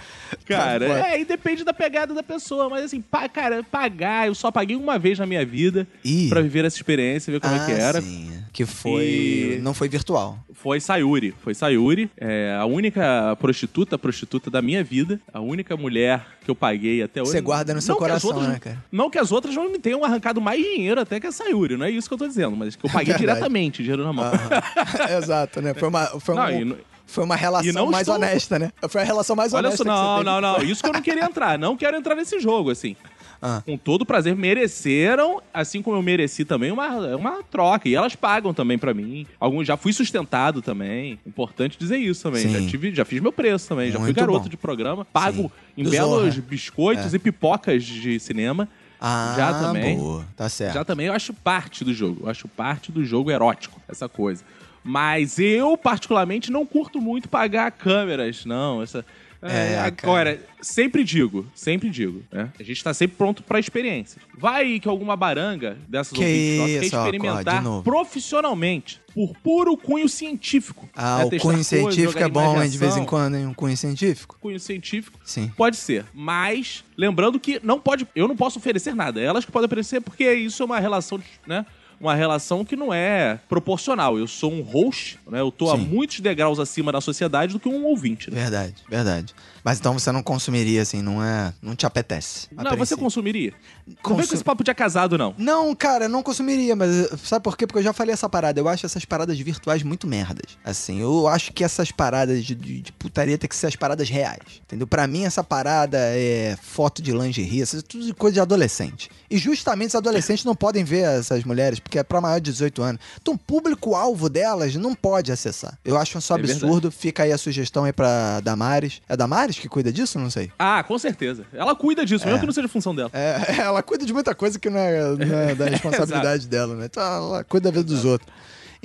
Cara, 0.46 0.84
é, 1.14 1.20
e 1.20 1.24
depende 1.24 1.62
da 1.64 1.72
pegada 1.72 2.12
da 2.12 2.22
pessoa. 2.22 2.68
Mas 2.68 2.84
assim, 2.84 3.00
pa- 3.00 3.28
cara, 3.28 3.62
pagar, 3.62 4.26
eu 4.26 4.34
só 4.34 4.50
paguei 4.50 4.74
uma 4.76 4.98
vez 4.98 5.18
na 5.18 5.26
minha 5.26 5.44
vida 5.46 5.86
Ih. 6.04 6.28
pra 6.28 6.40
viver 6.40 6.64
essa 6.64 6.76
experiência, 6.76 7.30
ver 7.32 7.40
como 7.40 7.54
é 7.54 7.64
que 7.66 7.72
Ah, 7.72 7.78
era. 7.78 8.00
Sim. 8.02 8.32
Que 8.52 8.64
foi. 8.66 9.04
E- 9.04 9.60
Não 9.62 9.72
foi 9.74 9.88
virtual. 9.88 10.38
Foi 10.52 10.80
Sayuri. 10.80 11.34
Foi 11.42 11.54
Sayuri. 11.54 12.10
É 12.16 12.56
a 12.58 12.64
única 12.66 13.36
prostituta, 13.40 13.96
prostituta 13.98 14.50
da 14.50 14.60
minha 14.62 14.82
vida. 14.82 15.20
A 15.32 15.40
única 15.40 15.76
mulher 15.76 16.24
que 16.44 16.50
eu 16.50 16.54
paguei 16.54 17.02
até 17.02 17.20
hoje. 17.22 17.32
Você 17.32 17.40
guarda 17.40 17.72
no 17.74 17.80
seu 17.82 17.92
Não 17.94 17.98
coração, 18.00 18.30
outras- 18.30 18.48
né, 18.48 18.58
cara? 18.58 18.84
Não 18.90 19.10
que 19.10 19.18
as 19.18 19.30
outras 19.30 19.54
não 19.54 19.70
me 19.70 19.78
tenham 19.78 20.04
arrancado 20.04 20.40
mais 20.40 20.60
dinheiro 20.62 21.00
até 21.00 21.20
que 21.20 21.26
a 21.26 21.32
Sayuri. 21.32 21.76
Não 21.76 21.86
é 21.86 21.90
isso 21.90 22.08
que 22.08 22.14
eu 22.14 22.18
tô 22.18 22.26
dizendo. 22.26 22.56
Mas 22.56 22.74
que 22.76 22.84
eu 22.86 22.90
paguei 22.90 23.14
Verdade. 23.14 23.20
diretamente, 23.38 23.82
dinheiro 23.82 24.02
na 24.04 24.12
mão. 24.12 24.32
Exato, 25.18 25.60
né? 25.62 25.74
Foi 25.74 25.88
uma, 25.88 26.06
foi, 26.20 26.34
Não, 26.34 26.72
um- 26.72 26.76
foi 27.14 27.24
uma 27.24 27.36
relação 27.36 27.86
mais 27.86 28.02
estou- 28.08 28.14
honesta, 28.16 28.58
né? 28.58 28.72
Foi 28.88 29.00
a 29.00 29.04
relação 29.04 29.34
mais 29.36 29.52
Olha 29.54 29.68
honesta. 29.68 29.84
só, 29.84 29.90
que 29.90 30.18
você 30.18 30.24
não, 30.24 30.40
não, 30.40 30.58
não. 30.58 30.62
Isso 30.64 30.82
que 30.82 30.88
eu 30.88 30.92
não 30.92 31.00
queria 31.02 31.24
entrar. 31.24 31.58
Não 31.58 31.76
quero 31.76 31.96
entrar 31.96 32.14
nesse 32.14 32.38
jogo, 32.40 32.70
assim. 32.70 32.96
Ah. 33.40 33.62
Com 33.64 33.76
todo 33.76 34.06
prazer, 34.06 34.34
mereceram, 34.34 35.42
assim 35.52 35.82
como 35.82 35.96
eu 35.96 36.02
mereci 36.02 36.44
também, 36.44 36.70
uma, 36.72 36.88
uma 37.16 37.42
troca. 37.42 37.88
E 37.88 37.94
elas 37.94 38.16
pagam 38.16 38.54
também 38.54 38.78
pra 38.78 38.94
mim. 38.94 39.26
Alguns 39.38 39.66
já 39.66 39.76
fui 39.76 39.92
sustentado 39.92 40.62
também. 40.62 41.18
Importante 41.26 41.78
dizer 41.78 41.98
isso 41.98 42.22
também. 42.22 42.42
Sim. 42.42 42.52
Já, 42.64 42.70
tive, 42.70 42.94
já 42.94 43.04
fiz 43.04 43.20
meu 43.20 43.32
preço 43.32 43.68
também. 43.68 43.88
já 43.90 43.96
fui 43.98 44.06
Muito 44.06 44.16
garoto 44.16 44.44
bom. 44.44 44.48
de 44.48 44.56
programa. 44.56 45.04
Pago 45.04 45.42
Sim. 45.42 45.50
em 45.76 45.84
Do 45.84 45.90
belos 45.90 46.34
Zorra. 46.34 46.44
biscoitos 46.48 47.12
e 47.14 47.18
pipocas 47.18 47.84
de 47.84 48.18
cinema. 48.18 48.68
Ah, 49.00 49.34
Já 49.36 49.52
também. 49.60 49.96
boa. 49.98 50.24
Tá 50.34 50.48
certo. 50.48 50.74
Já 50.74 50.84
também 50.84 51.06
eu 51.08 51.12
acho 51.12 51.34
parte 51.34 51.84
do 51.84 51.92
jogo. 51.92 52.22
Eu 52.24 52.30
acho 52.30 52.48
parte 52.48 52.90
do 52.90 53.04
jogo 53.04 53.30
erótico, 53.30 53.78
essa 53.86 54.08
coisa. 54.08 54.42
Mas 54.84 55.38
eu, 55.38 55.78
particularmente, 55.78 56.52
não 56.52 56.66
curto 56.66 57.00
muito 57.00 57.28
pagar 57.28 57.70
câmeras, 57.72 58.44
não. 58.44 58.82
Essa. 58.82 59.04
É, 59.46 59.78
agora, 59.78 60.40
sempre 60.62 61.04
digo, 61.04 61.46
sempre 61.54 61.90
digo, 61.90 62.22
né? 62.32 62.50
A 62.58 62.62
gente 62.62 62.82
tá 62.82 62.94
sempre 62.94 63.14
pronto 63.18 63.42
pra 63.42 63.58
experiência. 63.58 64.18
Vai 64.38 64.80
que 64.80 64.88
alguma 64.88 65.16
baranga 65.16 65.76
dessas 65.86 66.16
Que 66.16 66.24
ouvintes 66.24 66.58
nossas 66.58 66.90
quer 66.90 66.96
ó, 66.96 67.00
ó, 67.00 67.04
experimentar 67.04 67.62
novo. 67.62 67.82
profissionalmente, 67.82 69.02
por 69.14 69.36
puro 69.42 69.76
cunho 69.76 70.08
científico. 70.08 70.88
Ah, 70.96 71.18
né? 71.18 71.24
o 71.26 71.30
Testar 71.30 71.48
cunho 71.50 71.62
científico 71.62 72.22
é 72.22 72.28
bom, 72.28 72.62
hein? 72.62 72.70
De 72.70 72.78
vez 72.78 72.96
em 72.96 73.04
quando, 73.04 73.36
hein? 73.36 73.46
Um 73.46 73.52
cunho 73.52 73.76
científico? 73.76 74.38
Cunho 74.40 74.58
científico. 74.58 75.18
Sim. 75.22 75.52
Pode 75.54 75.76
ser, 75.76 76.06
mas 76.14 76.82
lembrando 76.96 77.38
que 77.38 77.60
não 77.62 77.78
pode, 77.78 78.08
eu 78.16 78.26
não 78.26 78.34
posso 78.36 78.58
oferecer 78.58 78.94
nada. 78.94 79.20
Elas 79.20 79.44
que 79.44 79.52
podem 79.52 79.66
oferecer 79.66 80.00
porque 80.00 80.32
isso 80.32 80.62
é 80.62 80.66
uma 80.66 80.80
relação, 80.80 81.20
né? 81.46 81.66
Uma 82.00 82.14
relação 82.14 82.64
que 82.64 82.76
não 82.76 82.92
é 82.92 83.38
proporcional. 83.48 84.18
Eu 84.18 84.26
sou 84.26 84.52
um 84.52 84.62
host, 84.62 85.18
né? 85.30 85.40
Eu 85.40 85.50
tô 85.50 85.70
a 85.70 85.76
Sim. 85.76 85.84
muitos 85.84 86.20
degraus 86.20 86.58
acima 86.58 86.92
da 86.92 87.00
sociedade 87.00 87.52
do 87.52 87.60
que 87.60 87.68
um 87.68 87.84
ouvinte, 87.84 88.30
né? 88.30 88.40
Verdade, 88.40 88.74
verdade. 88.88 89.34
Mas 89.64 89.78
então 89.78 89.94
você 89.98 90.12
não 90.12 90.22
consumiria, 90.22 90.82
assim, 90.82 91.00
não 91.00 91.24
é. 91.24 91.52
Não 91.62 91.74
te 91.74 91.86
apetece. 91.86 92.48
Não, 92.52 92.76
você 92.76 92.94
consumiria. 92.96 93.54
Não 93.86 94.16
vem 94.16 94.26
com 94.26 94.34
esse 94.34 94.44
papo 94.44 94.62
de 94.62 94.74
casado, 94.74 95.16
não. 95.16 95.34
Não, 95.38 95.74
cara, 95.74 96.06
não 96.08 96.22
consumiria, 96.22 96.76
mas 96.76 96.90
sabe 97.24 97.42
por 97.42 97.56
quê? 97.56 97.66
Porque 97.66 97.78
eu 97.78 97.82
já 97.82 97.92
falei 97.94 98.12
essa 98.12 98.28
parada. 98.28 98.60
Eu 98.60 98.68
acho 98.68 98.84
essas 98.84 99.04
paradas 99.06 99.38
virtuais 99.38 99.82
muito 99.82 100.06
merdas. 100.06 100.58
Assim, 100.64 101.00
eu 101.00 101.26
acho 101.26 101.52
que 101.52 101.64
essas 101.64 101.90
paradas 101.90 102.44
de, 102.44 102.54
de- 102.54 102.82
de 102.82 102.92
putaria 102.92 103.38
tem 103.38 103.48
que 103.48 103.56
ser 103.56 103.66
as 103.68 103.76
paradas 103.76 104.08
reais. 104.10 104.60
Entendeu? 104.64 104.86
Pra 104.86 105.06
mim, 105.06 105.24
essa 105.24 105.42
parada 105.42 105.96
é 105.98 106.56
foto 106.62 107.00
de 107.00 107.12
lingerie, 107.12 107.62
essas 107.62 107.82
tudo 107.82 108.04
de 108.04 108.12
coisa 108.12 108.34
de 108.34 108.40
adolescente. 108.40 109.10
E 109.30 109.38
justamente 109.38 109.88
os 109.90 109.94
adolescentes 109.94 110.44
não 110.44 110.54
podem 110.54 110.84
ver 110.84 111.04
essas 111.18 111.42
mulheres, 111.44 111.78
porque 111.80 111.98
é 111.98 112.02
pra 112.02 112.20
maior 112.20 112.38
de 112.38 112.50
18 112.50 112.82
anos. 112.82 113.00
Então, 113.20 113.32
o 113.34 113.38
público-alvo 113.38 114.28
delas 114.28 114.74
não 114.74 114.94
pode 114.94 115.32
acessar. 115.32 115.78
Eu 115.84 115.96
acho 115.96 116.18
isso 116.18 116.32
É 116.32 116.36
absurdo. 116.36 116.90
Fica 116.90 117.22
aí 117.22 117.32
a 117.32 117.38
sugestão 117.38 117.84
aí 117.84 117.92
pra 117.92 118.40
Damares. 118.40 119.00
É 119.08 119.14
a 119.14 119.16
Damares 119.54 119.58
que 119.58 119.68
cuida 119.68 119.92
disso? 119.92 120.18
Não 120.18 120.30
sei. 120.30 120.50
Ah, 120.58 120.82
com 120.82 120.98
certeza. 120.98 121.44
Ela 121.52 121.74
cuida 121.74 122.04
disso, 122.04 122.24
mesmo 122.26 122.40
que 122.40 122.46
não 122.46 122.52
seja 122.52 122.68
função 122.68 122.94
dela. 122.94 123.10
É, 123.12 123.60
ela 123.62 123.82
cuida 123.82 124.04
de 124.04 124.12
muita 124.12 124.34
coisa 124.34 124.58
que 124.58 124.68
não 124.68 124.78
é, 124.78 125.16
não 125.16 125.38
é 125.38 125.54
da 125.54 125.66
responsabilidade 125.70 126.46
dela, 126.46 126.74
né? 126.74 126.86
Então 126.86 127.02
ela 127.02 127.44
cuida 127.44 127.70
da 127.70 127.78
vida 127.78 127.84
dos 127.92 128.04
outros. 128.04 128.30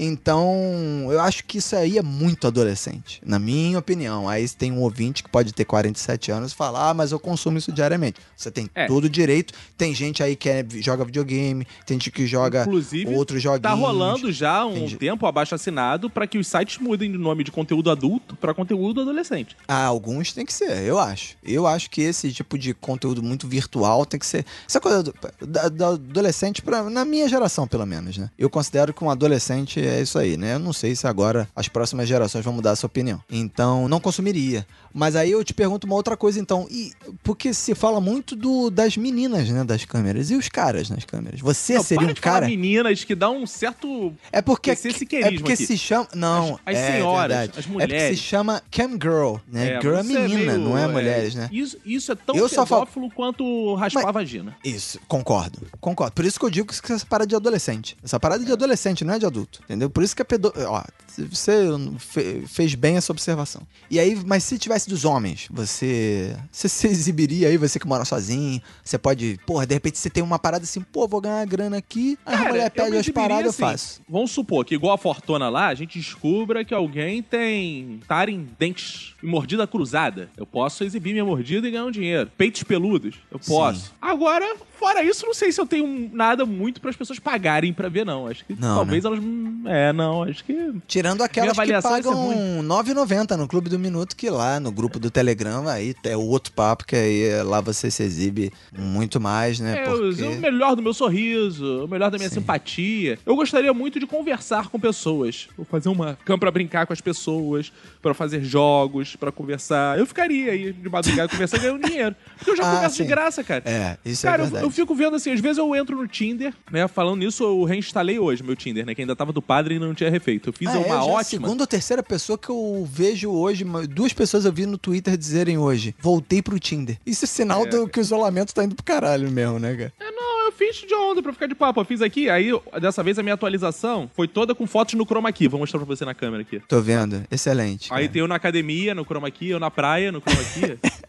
Então, 0.01 1.07
eu 1.12 1.19
acho 1.19 1.43
que 1.43 1.57
isso 1.57 1.75
aí 1.75 1.97
é 1.97 2.01
muito 2.01 2.47
adolescente, 2.47 3.21
na 3.25 3.38
minha 3.38 3.77
opinião. 3.77 4.27
Aí 4.29 4.47
tem 4.49 4.71
um 4.71 4.81
ouvinte 4.81 5.21
que 5.21 5.29
pode 5.29 5.53
ter 5.53 5.65
47 5.65 6.31
anos 6.31 6.51
e 6.51 6.55
falar, 6.55 6.89
ah, 6.89 6.93
mas 6.93 7.12
eu 7.12 7.19
consumo 7.19 7.57
isso 7.57 7.71
diariamente. 7.71 8.19
Você 8.35 8.49
tem 8.49 8.69
É. 8.73 8.88
todo 8.88 9.05
o 9.05 9.09
direito. 9.09 9.53
Tem 9.77 9.93
gente 9.93 10.23
aí 10.23 10.35
que 10.35 10.49
é- 10.49 10.65
joga 10.79 11.03
videogame, 11.03 11.65
tem 11.85 11.95
gente 11.95 12.12
que 12.12 12.25
joga 12.25 12.62
Inclusive, 12.63 13.13
outros 13.13 13.41
joguinhos. 13.41 13.62
Tá 13.62 13.73
rolando 13.73 14.31
já 14.31 14.65
um 14.65 14.77
Entendi. 14.77 14.97
tempo 14.97 15.25
abaixo 15.25 15.53
assinado 15.53 16.09
pra 16.09 16.25
que 16.25 16.38
os 16.38 16.47
sites 16.47 16.77
mudem 16.79 17.12
de 17.12 17.17
nome 17.17 17.43
de 17.43 17.51
conteúdo 17.51 17.91
adulto 17.91 18.35
pra 18.35 18.53
conteúdo 18.53 19.01
adolescente. 19.01 19.55
Ah, 19.67 19.83
alguns 19.85 20.31
tem 20.33 20.45
que 20.45 20.53
ser, 20.53 20.83
eu 20.83 20.97
acho. 20.97 21.35
Eu 21.43 21.67
acho 21.67 21.89
que 21.89 22.01
esse 22.01 22.31
tipo 22.31 22.57
de 22.57 22.73
conteúdo 22.73 23.21
muito 23.21 23.47
virtual 23.47 24.05
tem 24.05 24.19
que 24.19 24.25
ser. 24.25 24.45
Essa 24.67 24.79
coisa 24.79 25.03
do, 25.03 25.13
da, 25.45 25.67
da 25.69 25.88
adolescente, 25.89 26.62
pra, 26.62 26.83
na 26.89 27.03
minha 27.03 27.27
geração, 27.27 27.67
pelo 27.67 27.85
menos, 27.85 28.17
né? 28.17 28.29
Eu 28.38 28.49
considero 28.49 28.93
que 28.93 29.03
um 29.03 29.09
adolescente 29.09 29.79
é 29.89 30.02
isso 30.02 30.17
aí, 30.19 30.38
né? 30.38 30.54
Eu 30.56 30.60
não 30.60 30.73
sei 30.73 30.95
se 30.95 31.06
agora 31.08 31.47
as 31.56 31.67
próximas 31.67 32.08
gerações 32.08 32.43
vão 32.45 32.54
mudar 32.54 32.71
essa 32.71 32.86
opinião. 32.86 33.21
Então, 33.30 33.88
não 33.88 33.99
consumiria. 33.99 34.65
Mas 34.93 35.15
aí 35.15 35.32
eu 35.32 35.43
te 35.43 35.54
pergunto 35.54 35.86
uma 35.86 35.95
outra 35.95 36.17
coisa, 36.17 36.39
então. 36.39 36.67
E, 36.69 36.91
porque 37.23 37.54
se 37.54 37.75
fala 37.75 38.02
muito 38.02 38.36
do, 38.36 38.69
das 38.69 38.97
meninas, 38.97 39.49
né? 39.49 39.63
Das 39.63 39.86
câmeras. 39.86 40.32
E 40.32 40.36
os 40.36 40.49
caras 40.49 40.89
nas 40.89 41.06
câmeras? 41.06 41.39
Você 41.41 41.75
Não, 41.75 41.84
seria 41.84 42.08
um 42.08 42.13
cara. 42.13 42.47
meninas 42.47 43.04
que 43.04 43.13
dá 43.15 43.30
um 43.30 43.45
certo. 43.45 44.13
É 44.32 44.41
porque, 44.41 44.71
é 44.71 44.75
porque 44.75 45.54
aqui. 45.54 45.65
se 45.65 45.78
chama. 45.78 46.08
Não, 46.15 46.56
As- 46.65 46.75
as 46.75 46.78
é 46.78 46.91
senhoras, 46.93 47.38
verdade. 47.38 47.52
as 47.60 47.65
É 47.65 47.67
porque 47.69 47.88
se 47.88 47.93
mulheres. 47.93 48.19
chama 48.19 48.63
cam 48.71 48.91
girl, 48.91 49.36
né? 49.47 49.80
girl 49.82 49.95
é 49.97 50.02
isso 50.02 50.10
menina, 50.13 50.54
meio- 50.54 50.58
não 50.60 50.78
é 50.78 50.88
mulheres, 50.88 51.36
né? 51.36 51.49
Isso, 51.52 51.78
isso 51.86 52.12
é 52.12 52.15
tão 52.15 52.36
Eu 52.36 52.49
pedófilo 52.49 53.12
quanto 53.12 53.75
raspar 53.75 54.02
Mas- 54.02 54.10
a 54.10 54.12
vagina. 54.12 54.56
Isso, 54.65 54.99
concordo. 55.08 55.60
Concordo. 55.80 56.13
Por 56.13 56.25
isso 56.25 56.39
que 56.39 56.45
eu 56.45 56.49
digo 56.49 56.67
que 56.67 56.91
essa 56.93 57.06
parada 57.06 57.28
é 57.28 57.30
de 57.30 57.36
adolescente.Essa 57.36 58.19
parada 58.19 58.43
é 58.43 58.45
de 58.45 58.52
adolescente, 58.52 59.06
não 59.06 59.13
é 59.13 59.19
de 59.19 59.25
adulto. 59.25 59.62
Entendeu? 59.65 59.78
Por 59.87 60.03
isso 60.03 60.15
que 60.15 60.21
é 60.23 60.25
pedo... 60.25 60.51
Ó, 60.67 60.83
você 61.29 61.67
fe- 61.99 62.43
fez 62.47 62.75
bem 62.75 62.95
essa 62.95 63.11
observação. 63.11 63.61
E 63.89 63.99
aí, 63.99 64.15
mas 64.25 64.43
se 64.43 64.57
tivesse 64.57 64.87
dos 64.89 65.03
homens, 65.05 65.47
você. 65.51 66.35
Você 66.51 66.69
se 66.69 66.87
exibiria 66.87 67.49
aí, 67.49 67.57
você 67.57 67.77
que 67.77 67.85
mora 67.87 68.05
sozinho. 68.05 68.61
Você 68.83 68.97
pode. 68.97 69.37
Porra, 69.45 69.65
de 69.65 69.73
repente 69.73 69.97
você 69.97 70.09
tem 70.09 70.23
uma 70.23 70.39
parada 70.39 70.63
assim, 70.63 70.81
pô, 70.81 71.07
vou 71.07 71.19
ganhar 71.19 71.45
grana 71.45 71.77
aqui. 71.77 72.17
Aí 72.25 72.33
a 72.33 72.37
Cara, 72.37 72.49
mulher 72.49 72.65
eu 72.67 72.71
pede 72.83 72.97
as 72.97 73.09
paradas, 73.09 73.43
eu 73.43 73.49
assim. 73.49 73.59
faço. 73.61 74.01
Vamos 74.07 74.31
supor 74.31 74.63
que, 74.65 74.75
igual 74.75 74.93
a 74.93 74.97
Fortuna 74.97 75.49
lá, 75.49 75.67
a 75.67 75.75
gente 75.75 75.99
descubra 75.99 76.63
que 76.63 76.73
alguém 76.73 77.21
tem 77.21 77.99
tar 78.07 78.29
em 78.29 78.47
dentes 78.57 79.13
e 79.21 79.25
mordida 79.25 79.67
cruzada. 79.67 80.29
Eu 80.37 80.45
posso 80.45 80.83
exibir 80.83 81.11
minha 81.11 81.25
mordida 81.25 81.67
e 81.67 81.71
ganhar 81.71 81.85
um 81.85 81.91
dinheiro. 81.91 82.31
Peitos 82.37 82.63
peludos, 82.63 83.15
eu 83.29 83.39
posso. 83.39 83.93
Agora, 84.01 84.55
Fora 84.79 85.03
isso, 85.03 85.25
não 85.25 85.33
sei 85.33 85.51
se 85.51 85.59
eu 85.59 85.65
tenho 85.65 86.09
nada 86.13 86.45
muito 86.45 86.79
para 86.79 86.89
as 86.89 86.95
pessoas 86.95 87.19
pagarem 87.19 87.73
pra 87.73 87.89
ver, 87.89 88.05
não. 88.05 88.27
Acho 88.27 88.45
que 88.45 88.53
Não, 88.57 88.77
talvez 88.77 89.03
elas. 89.03 89.19
hum, 89.19 89.63
É, 89.65 89.91
não, 89.91 90.23
acho 90.23 90.43
que. 90.45 90.73
Tirando 90.87 91.21
aquelas 91.21 91.57
que 91.57 91.65
ser 91.65 91.81
pagam 91.81 92.29
R$ 92.29 92.61
9,90 92.63 93.35
no 93.35 93.47
Clube 93.47 93.69
do 93.69 93.77
Minuto, 93.77 94.15
que 94.15 94.29
lá 94.29 94.57
no 94.59 94.71
grupo 94.71 94.97
do 94.97 95.11
Telegram 95.11 95.67
aí 95.67 95.93
é 96.05 96.15
o 96.15 96.21
outro 96.21 96.53
papo, 96.53 96.85
que 96.85 96.95
aí 96.95 97.23
é 97.27 97.43
lá 97.43 97.59
você 97.59 97.91
se 97.91 98.01
exibe 98.03 98.51
muito 98.77 99.19
mais, 99.19 99.59
né? 99.59 99.79
É, 99.79 99.83
Porque... 99.83 100.23
o 100.23 100.39
melhor 100.39 100.75
do 100.75 100.81
meu 100.81 100.93
sorriso, 100.93 101.83
o 101.83 101.87
melhor 101.87 102.09
da 102.09 102.17
minha 102.17 102.29
Sim. 102.29 102.35
simpatia. 102.35 103.19
Eu 103.25 103.35
gostaria 103.35 103.73
muito 103.73 103.99
de 103.99 104.07
conversar 104.07 104.69
com 104.69 104.79
pessoas. 104.79 105.49
Vou 105.57 105.65
fazer 105.65 105.89
uma 105.89 106.17
cama 106.23 106.39
pra 106.39 106.51
brincar 106.51 106.87
com 106.87 106.93
as 106.93 107.01
pessoas, 107.01 107.71
pra 108.01 108.13
fazer 108.13 108.41
jogos, 108.43 109.15
pra 109.17 109.31
conversar. 109.31 109.99
Eu 109.99 110.05
ficaria 110.05 110.51
aí 110.53 110.71
de 110.71 110.87
madrugada 110.89 111.27
conversando 111.29 111.62
ganhando 111.62 111.85
dinheiro. 111.85 112.15
Porque 112.37 112.51
eu 112.51 112.56
já 112.56 112.63
Ah, 112.71 112.75
converso 112.75 112.95
sim. 112.95 113.04
de 113.04 113.10
graça, 113.10 113.43
cara. 113.43 113.63
É, 113.65 113.97
isso 114.06 114.23
Cara, 114.23 114.43
é 114.43 114.45
verdade. 114.45 114.65
eu 114.65 114.68
fico 114.71 114.93
vendo 114.95 115.15
assim, 115.15 115.31
às 115.31 115.39
vezes 115.39 115.57
eu 115.57 115.75
entro 115.75 115.95
no 115.97 116.07
Tinder, 116.07 116.53
né? 116.71 116.87
Falando 116.87 117.19
nisso, 117.19 117.43
eu 117.43 117.63
reinstalei 117.63 118.19
hoje 118.19 118.43
meu 118.43 118.55
Tinder, 118.55 118.85
né? 118.85 118.93
Que 118.95 119.01
ainda 119.01 119.15
tava 119.15 119.31
do 119.33 119.41
padre 119.41 119.75
e 119.75 119.79
não 119.79 119.93
tinha 119.93 120.09
refeito. 120.09 120.49
Eu 120.49 120.53
fiz 120.53 120.69
Ah, 120.69 120.73
é, 120.75 120.77
uma 120.77 120.87
já 120.87 120.93
é 120.93 120.97
a 120.97 121.03
ótima. 121.03 121.23
segunda 121.23 121.63
ou 121.63 121.67
terceira 121.67 122.03
pessoa 122.03 122.37
que 122.37 122.49
eu 122.49 122.87
vejo 122.91 123.29
hoje, 123.31 123.63
duas 123.89 124.13
pessoas 124.13 124.45
eu 124.45 124.51
vi 124.53 124.65
no 124.65 124.77
Twitter 124.77 125.15
dizerem 125.17 125.57
hoje, 125.57 125.95
voltei 125.99 126.41
pro 126.41 126.59
Tinder. 126.59 126.97
Isso 127.05 127.25
é 127.25 127.27
sinal 127.27 127.65
do 127.65 127.87
que 127.87 127.99
o 127.99 128.01
isolamento 128.01 128.53
tá 128.53 128.63
indo 128.63 128.75
pro 128.75 128.83
caralho 128.85 129.29
mesmo, 129.31 129.59
né, 129.59 129.75
cara? 129.75 129.93
É, 129.99 130.11
não, 130.11 130.45
eu 130.45 130.51
fiz 130.51 130.77
de 130.77 130.93
onda 130.95 131.21
pra 131.21 131.33
ficar 131.33 131.47
de 131.47 131.55
papo. 131.55 131.79
Eu 131.79 131.85
fiz 131.85 132.01
aqui, 132.01 132.29
aí 132.29 132.47
eu- 132.49 132.63
dessa 132.81 133.01
vez 133.03 133.17
a 133.19 133.23
minha 133.23 133.33
atualização 133.35 134.09
foi 134.15 134.27
toda 134.27 134.53
com 134.55 134.65
fotos 134.67 134.93
no 134.95 135.05
chroma 135.05 135.31
key. 135.31 135.47
Vou 135.47 135.59
mostrar 135.59 135.79
pra 135.79 135.85
você 135.87 136.03
na 136.05 136.13
câmera 136.13 136.41
aqui. 136.41 136.61
Tô 136.67 136.81
vendo, 136.81 137.23
excelente. 137.31 137.91
Aí 137.93 138.01
cara. 138.03 138.13
tem 138.13 138.19
eu 138.21 138.27
na 138.27 138.35
academia, 138.35 138.93
no 138.95 139.03
chroma 139.05 139.29
key, 139.31 139.49
eu 139.49 139.59
na 139.59 139.69
praia, 139.71 140.11
no 140.11 140.21
chroma 140.21 140.43
key. 140.53 140.77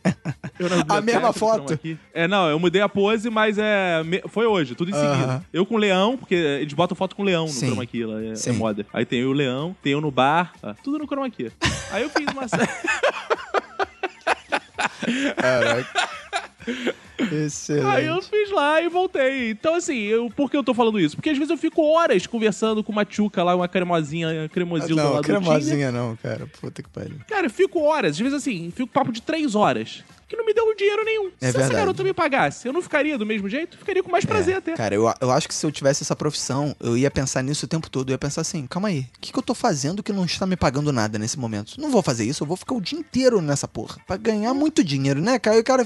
Biblioteca, 0.69 1.01
mesma 1.01 1.29
no 1.29 1.33
foto? 1.33 1.79
É, 2.13 2.29
não, 2.29 2.49
eu 2.49 2.59
mudei 2.59 2.83
a 2.83 2.89
pose, 2.89 3.31
mas 3.31 3.57
é 3.59 4.03
me- 4.05 4.23
foi 4.29 4.47
hoje, 4.47 4.75
tudo 4.75 4.91
em 4.91 4.95
seguida. 4.95 5.45
Eu 5.53 5.65
com 5.65 5.77
leão, 5.77 6.17
porque 6.17 6.35
eles 6.35 6.73
botam 6.73 6.97
foto 6.97 7.17
com 7.17 7.23
leão 7.23 7.47
no 7.47 7.53
Sim. 7.53 7.67
chroma 7.69 7.87
key, 7.87 8.05
lá, 8.05 8.23
é, 8.23 8.31
é 8.31 8.35
Sim. 8.35 8.53
moda. 8.53 8.87
Aí 8.93 9.05
tem 9.05 9.21
eu 9.21 9.31
o 9.31 9.33
leão, 9.33 9.75
tem 9.83 9.93
eu 9.93 10.01
no 10.01 10.11
bar, 10.11 10.53
ah, 10.63 10.75
tudo 10.83 10.99
no 10.99 11.07
chroma 11.07 11.29
key. 11.31 11.51
Aí 11.91 12.03
eu 12.03 12.11
fiz 12.11 12.27
uma 12.33 12.49
série... 12.49 12.69
Caraca. 15.37 16.11
Excelente. 17.33 17.87
Aí 17.87 18.07
eu 18.07 18.23
fiz 18.23 18.51
lá 18.51 18.81
e 18.81 18.89
voltei. 18.89 19.51
Então, 19.51 19.75
assim, 19.75 19.99
eu, 19.99 20.31
por 20.31 20.51
que 20.51 20.57
eu 20.57 20.65
tô 20.65 20.73
falando 20.73 20.99
isso? 20.99 21.17
Porque 21.17 21.31
às 21.31 21.37
vezes 21.37 21.51
eu 21.51 21.57
fico 21.57 21.83
horas 21.83 22.27
conversando 22.27 22.83
com 22.83 22.93
uma 22.93 23.05
tchuca 23.05 23.43
lá, 23.43 23.55
uma 23.55 23.69
cremosinha, 23.69 24.49
cremosilda 24.49 25.03
lá 25.03 25.11
Não, 25.11 25.17
do 25.17 25.23
Tinder. 25.23 25.41
cremosinha 25.41 25.93
não, 25.93 26.17
cara. 26.17 26.47
Puta 26.61 26.83
que 26.83 26.89
pariu. 26.89 27.17
Cara, 27.29 27.47
eu 27.47 27.51
fico 27.51 27.81
horas, 27.83 28.13
às 28.13 28.19
vezes 28.19 28.35
assim, 28.35 28.73
fico 28.75 28.89
papo 28.89 29.13
de 29.13 29.21
três 29.21 29.55
horas. 29.55 30.03
Que 30.31 30.37
não 30.37 30.47
me 30.47 30.55
deu 30.55 30.71
dinheiro 30.77 31.05
nenhum. 31.05 31.27
É 31.27 31.31
se 31.31 31.47
essa 31.47 31.59
verdade. 31.59 31.75
garota 31.75 32.05
me 32.05 32.15
pagasse, 32.15 32.67
eu 32.67 32.73
não 32.73 32.81
ficaria 32.81 33.19
do 33.19 33.27
mesmo 33.27 33.49
jeito? 33.49 33.77
Ficaria 33.77 34.01
com 34.01 34.11
mais 34.11 34.25
prazer 34.25 34.57
até. 34.57 34.75
Cara, 34.75 34.95
eu, 34.95 35.13
eu 35.21 35.31
acho 35.33 35.49
que 35.49 35.55
se 35.55 35.67
eu 35.67 35.73
tivesse 35.73 36.05
essa 36.05 36.15
profissão, 36.15 36.75
eu 36.79 36.97
ia 36.97 37.11
pensar 37.11 37.43
nisso 37.43 37.67
o 37.67 37.69
tempo 37.69 37.91
todo. 37.91 38.11
Eu 38.11 38.15
ia 38.15 38.19
pensar 38.19 38.43
assim, 38.43 38.65
calma 38.67 38.89
aí, 38.89 39.01
o 39.01 39.21
que, 39.21 39.33
que 39.33 39.39
eu 39.39 39.43
tô 39.43 39.55
fazendo 39.55 40.05
que 40.05 40.13
não 40.13 40.25
está 40.25 40.47
me 40.47 40.57
pagando 40.57 40.93
nada 40.93 41.19
nesse 41.19 41.37
momento? 41.37 41.81
Não 41.81 41.91
vou 41.91 42.01
fazer 42.01 42.25
isso, 42.25 42.45
eu 42.45 42.47
vou 42.47 42.57
ficar 42.57 42.77
o 42.77 42.81
dia 42.81 42.97
inteiro 42.97 43.43
nessa 43.43 43.67
porra. 43.67 43.97
Pra 44.07 44.17
ganhar 44.17 44.55
muito 44.55 44.85
dinheiro, 44.85 45.21
né, 45.21 45.37
cara? 45.37 45.57
Aí 45.57 45.61
o 45.61 45.65
cara 45.65 45.85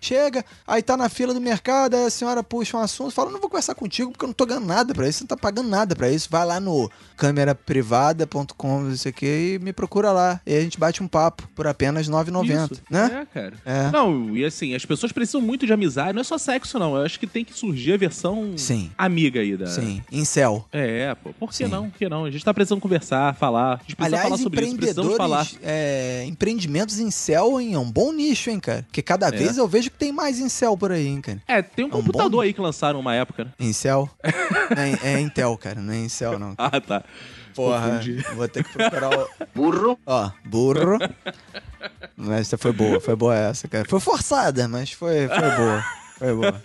chega, 0.00 0.44
aí 0.66 0.82
tá 0.82 0.96
na 0.96 1.08
fila 1.08 1.32
do 1.32 1.40
mercado, 1.40 1.94
aí 1.94 2.06
a 2.06 2.10
senhora 2.10 2.42
puxa 2.42 2.76
um 2.76 2.80
assunto, 2.80 3.12
fala, 3.12 3.30
não 3.30 3.40
vou 3.40 3.48
conversar 3.48 3.76
contigo 3.76 4.10
porque 4.10 4.24
eu 4.24 4.28
não 4.28 4.34
tô 4.34 4.44
ganhando 4.44 4.66
nada 4.66 4.92
pra 4.92 5.08
isso, 5.08 5.18
você 5.18 5.24
não 5.24 5.28
tá 5.28 5.36
pagando 5.36 5.68
nada 5.68 5.94
pra 5.94 6.10
isso. 6.10 6.28
Vai 6.28 6.44
lá 6.44 6.58
no 6.58 6.90
câmeraprivada.com, 7.16 8.80
não 8.80 8.96
sei 8.96 9.10
o 9.10 9.14
que, 9.14 9.26
e 9.54 9.58
me 9.60 9.72
procura 9.72 10.10
lá. 10.10 10.40
E 10.44 10.56
a 10.56 10.60
gente 10.60 10.80
bate 10.80 11.00
um 11.00 11.06
papo 11.06 11.48
por 11.54 11.68
apenas 11.68 12.08
R$ 12.08 12.14
9,90, 12.14 12.72
Isso. 12.72 12.82
né? 12.90 13.20
É, 13.22 13.26
cara. 13.26 13.54
É. 13.64 13.83
Não, 13.90 14.36
e 14.36 14.44
assim, 14.44 14.74
as 14.74 14.84
pessoas 14.84 15.12
precisam 15.12 15.40
muito 15.40 15.66
de 15.66 15.72
amizade. 15.72 16.12
Não 16.12 16.20
é 16.20 16.24
só 16.24 16.36
sexo, 16.38 16.78
não. 16.78 16.96
Eu 16.96 17.02
acho 17.04 17.18
que 17.18 17.26
tem 17.26 17.44
que 17.44 17.56
surgir 17.56 17.92
a 17.94 17.96
versão 17.96 18.52
Sim. 18.56 18.90
amiga 18.96 19.40
aí 19.40 19.56
da. 19.56 19.66
Sim, 19.66 20.02
incel. 20.10 20.66
É, 20.72 21.14
pô. 21.14 21.32
Por 21.32 21.50
que 21.50 21.56
Sim. 21.56 21.66
não? 21.68 21.90
Por 21.90 21.98
que 21.98 22.08
não? 22.08 22.24
A 22.24 22.30
gente 22.30 22.44
tá 22.44 22.52
precisando 22.54 22.80
conversar, 22.80 23.34
falar. 23.34 23.74
A 23.74 23.76
gente 23.82 23.96
precisa 23.96 24.16
Aliás, 24.16 24.22
falar 24.28 24.42
sobre 24.42 24.64
isso. 24.66 24.76
Precisamos 24.76 25.16
falar. 25.16 25.42
empreendedores, 25.42 25.58
é, 25.62 26.24
empreendimentos 26.26 26.98
em 27.00 27.10
céu 27.10 27.60
hein, 27.60 27.74
é 27.74 27.78
um 27.78 27.90
bom 27.90 28.12
nicho, 28.12 28.50
hein, 28.50 28.60
cara? 28.60 28.82
Porque 28.84 29.02
cada 29.02 29.30
vez 29.30 29.56
eu 29.58 29.66
vejo 29.68 29.90
que 29.90 29.96
tem 29.98 30.12
mais 30.12 30.38
em 30.38 30.48
céu 30.48 30.76
por 30.76 30.92
aí, 30.92 31.06
hein, 31.06 31.20
cara. 31.20 31.42
É, 31.46 31.62
tem 31.62 31.84
um 31.84 31.88
um 31.88 31.90
computador 31.90 32.30
bom- 32.30 32.40
aí 32.40 32.52
que 32.52 32.60
lançaram 32.60 32.98
uma 33.00 33.14
época, 33.14 33.44
né? 33.44 33.50
Em 33.60 33.72
céu? 33.72 34.08
é, 35.02 35.14
é 35.14 35.20
Intel, 35.20 35.56
cara, 35.56 35.80
não 35.80 35.92
é 35.92 35.98
em 35.98 36.08
céu, 36.08 36.38
não. 36.38 36.54
Ah, 36.58 36.80
tá. 36.80 37.02
Porra, 37.54 37.88
Confundi. 37.98 38.16
vou 38.34 38.48
ter 38.48 38.64
que 38.64 38.72
procurar 38.72 39.10
o... 39.16 39.28
Burro. 39.54 39.96
Ó, 40.04 40.30
burro. 40.44 40.98
Mas 42.16 42.40
essa 42.40 42.58
foi 42.58 42.72
boa, 42.72 43.00
foi 43.00 43.16
boa 43.16 43.34
essa, 43.34 43.66
cara. 43.68 43.86
Foi 43.88 44.00
forçada, 44.00 44.68
mas 44.68 44.92
foi, 44.92 45.28
foi 45.28 45.50
boa. 45.56 45.84
Foi 46.18 46.34
boa. 46.34 46.60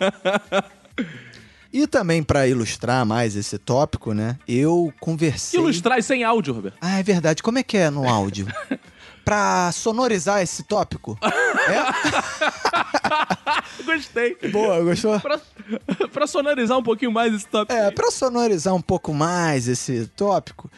E 1.72 1.86
também 1.86 2.24
pra 2.24 2.48
ilustrar 2.48 3.06
mais 3.06 3.36
esse 3.36 3.58
tópico, 3.60 4.12
né? 4.14 4.38
Eu 4.48 4.92
conversei... 5.00 5.60
Ilustrar 5.60 6.02
sem 6.02 6.24
áudio, 6.24 6.52
Roberto. 6.54 6.78
Ah, 6.82 7.00
é 7.00 7.04
verdade. 7.04 7.44
Como 7.44 7.60
é 7.60 7.64
que 7.64 7.78
é 7.78 7.92
no 7.92 8.10
áudio? 8.10 8.48
pra 9.24 9.72
sonorizar 9.72 10.42
esse 10.42 10.64
tópico. 10.64 11.18
Gostei. 13.86 14.36
Boa, 14.52 14.84
gostou? 14.84 15.20
Pra, 15.20 15.40
pra 16.12 16.26
sonorizar 16.26 16.76
um 16.78 16.84
pouquinho 16.84 17.12
mais 17.12 17.32
esse 17.34 17.48
tópico. 17.48 17.80
É, 17.80 17.92
pra 17.92 18.10
sonorizar 18.10 18.74
um 18.74 18.82
pouco 18.82 19.14
mais 19.14 19.68
esse 19.68 20.08
tópico, 20.08 20.72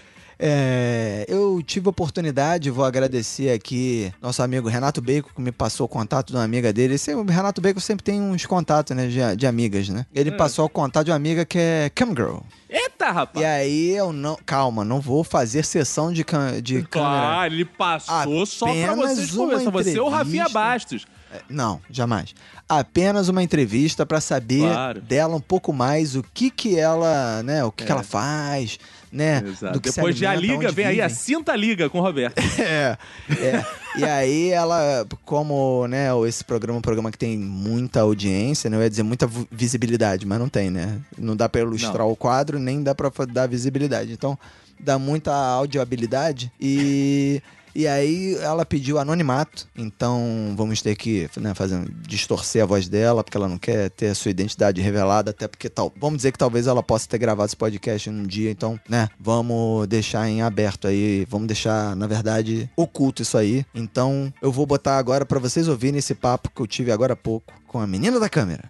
é, 0.43 1.23
eu 1.27 1.61
tive 1.63 1.87
a 1.87 1.91
oportunidade, 1.91 2.71
vou 2.71 2.83
agradecer 2.83 3.51
aqui 3.51 4.11
nosso 4.19 4.41
amigo 4.41 4.67
Renato 4.67 4.99
Bacon, 4.99 5.29
que 5.35 5.39
me 5.41 5.51
passou 5.51 5.85
o 5.85 5.87
contato 5.87 6.29
de 6.29 6.35
uma 6.35 6.43
amiga 6.43 6.73
dele. 6.73 6.95
Esse, 6.95 7.13
o 7.13 7.23
Renato 7.23 7.61
Bacon 7.61 7.79
sempre 7.79 8.03
tem 8.03 8.19
uns 8.19 8.45
contatos, 8.47 8.95
né, 8.97 9.07
de, 9.07 9.35
de 9.35 9.45
amigas, 9.45 9.87
né? 9.89 10.05
Ele 10.13 10.31
passou 10.31 10.65
o 10.65 10.69
contato 10.69 11.05
de 11.05 11.11
uma 11.11 11.17
amiga 11.17 11.45
que 11.45 11.59
é 11.59 11.91
Camgirl. 11.93 12.39
Eita, 12.67 13.11
rapaz. 13.11 13.41
E 13.43 13.45
aí 13.45 13.91
eu 13.91 14.11
não... 14.11 14.35
Calma, 14.45 14.83
não 14.83 14.99
vou 14.99 15.23
fazer 15.23 15.63
sessão 15.63 16.11
de, 16.11 16.23
cam- 16.23 16.59
de 16.61 16.81
câmera. 16.83 16.89
Claro, 17.21 17.53
ele 17.53 17.65
passou 17.65 18.45
só 18.45 18.65
pra 18.65 18.91
Apenas 18.93 19.15
vocês 19.17 19.31
conversar. 19.31 19.71
Você 19.71 19.97
é 19.99 20.01
o 20.01 20.09
Rafinha. 20.09 20.49
Bastos. 20.49 21.05
É, 21.33 21.39
Não, 21.49 21.79
jamais. 21.89 22.33
Apenas 22.67 23.27
uma 23.29 23.43
entrevista 23.43 24.05
pra 24.05 24.19
saber 24.21 24.61
Claro. 24.61 25.01
dela 25.01 25.35
um 25.35 25.41
pouco 25.41 25.71
mais 25.73 26.15
o 26.15 26.23
que 26.33 26.49
que 26.49 26.77
ela, 26.79 27.43
né, 27.43 27.63
o 27.63 27.71
que, 27.71 27.83
que 27.85 27.91
É. 27.91 27.93
ela 27.95 28.03
faz, 28.03 28.77
né, 29.11 29.43
Exato. 29.45 29.73
do 29.73 29.81
que 29.81 29.91
Depois 29.91 30.15
de 30.15 30.25
a 30.25 30.33
liga, 30.33 30.71
vem 30.71 30.85
aí 30.85 31.01
a 31.01 31.09
cinta 31.09 31.55
liga 31.55 31.89
com 31.89 31.99
o 31.99 32.01
Roberto. 32.01 32.39
É, 32.59 32.97
é. 33.29 33.65
E 33.97 34.05
aí 34.05 34.49
ela, 34.51 35.05
como, 35.25 35.85
né, 35.87 36.07
esse 36.27 36.43
programa 36.45 36.77
é 36.77 36.79
um 36.79 36.81
programa 36.81 37.11
que 37.11 37.17
tem 37.17 37.37
muita 37.37 38.01
audiência, 38.01 38.69
né, 38.69 38.77
eu 38.77 38.81
ia 38.81 38.89
dizer 38.89 39.03
muita 39.03 39.29
visibilidade, 39.51 40.25
mas 40.25 40.39
não 40.39 40.47
tem, 40.47 40.69
né? 40.69 40.99
Não 41.17 41.35
dá 41.35 41.49
pra 41.49 41.59
ilustrar 41.61 42.07
o 42.07 42.15
quadro, 42.15 42.57
nem 42.57 42.81
dá 42.81 42.95
pra 42.95 43.11
fa- 43.11 43.25
dar 43.25 43.47
visibilidade. 43.47 44.13
Então, 44.13 44.37
dá 44.79 44.97
muita 44.97 45.33
audiohabilidade 45.33 46.51
e... 46.59 47.41
E 47.73 47.87
aí 47.87 48.35
ela 48.35 48.65
pediu 48.65 48.99
anonimato, 48.99 49.67
então 49.75 50.53
vamos 50.57 50.81
ter 50.81 50.95
que 50.95 51.29
né, 51.37 51.53
fazer, 51.53 51.83
distorcer 52.07 52.63
a 52.63 52.65
voz 52.65 52.87
dela, 52.87 53.23
porque 53.23 53.37
ela 53.37 53.47
não 53.47 53.57
quer 53.57 53.89
ter 53.89 54.07
a 54.07 54.15
sua 54.15 54.31
identidade 54.31 54.81
revelada, 54.81 55.31
até 55.31 55.47
porque 55.47 55.69
tal. 55.69 55.91
Vamos 55.99 56.17
dizer 56.17 56.31
que 56.31 56.37
talvez 56.37 56.67
ela 56.67 56.83
possa 56.83 57.07
ter 57.07 57.17
gravado 57.17 57.47
esse 57.47 57.55
podcast 57.55 58.09
num 58.09 58.23
dia, 58.23 58.51
então, 58.51 58.79
né? 58.87 59.09
Vamos 59.19 59.87
deixar 59.87 60.27
em 60.29 60.41
aberto 60.41 60.87
aí, 60.87 61.25
vamos 61.29 61.47
deixar, 61.47 61.95
na 61.95 62.07
verdade, 62.07 62.69
oculto 62.75 63.21
isso 63.21 63.37
aí. 63.37 63.65
Então, 63.73 64.33
eu 64.41 64.51
vou 64.51 64.65
botar 64.65 64.97
agora 64.97 65.25
pra 65.25 65.39
vocês 65.39 65.67
ouvirem 65.67 65.99
esse 65.99 66.15
papo 66.15 66.49
que 66.53 66.61
eu 66.61 66.67
tive 66.67 66.91
agora 66.91 67.13
há 67.13 67.17
pouco 67.17 67.53
com 67.67 67.79
a 67.79 67.87
menina 67.87 68.19
da 68.19 68.29
câmera. 68.29 68.69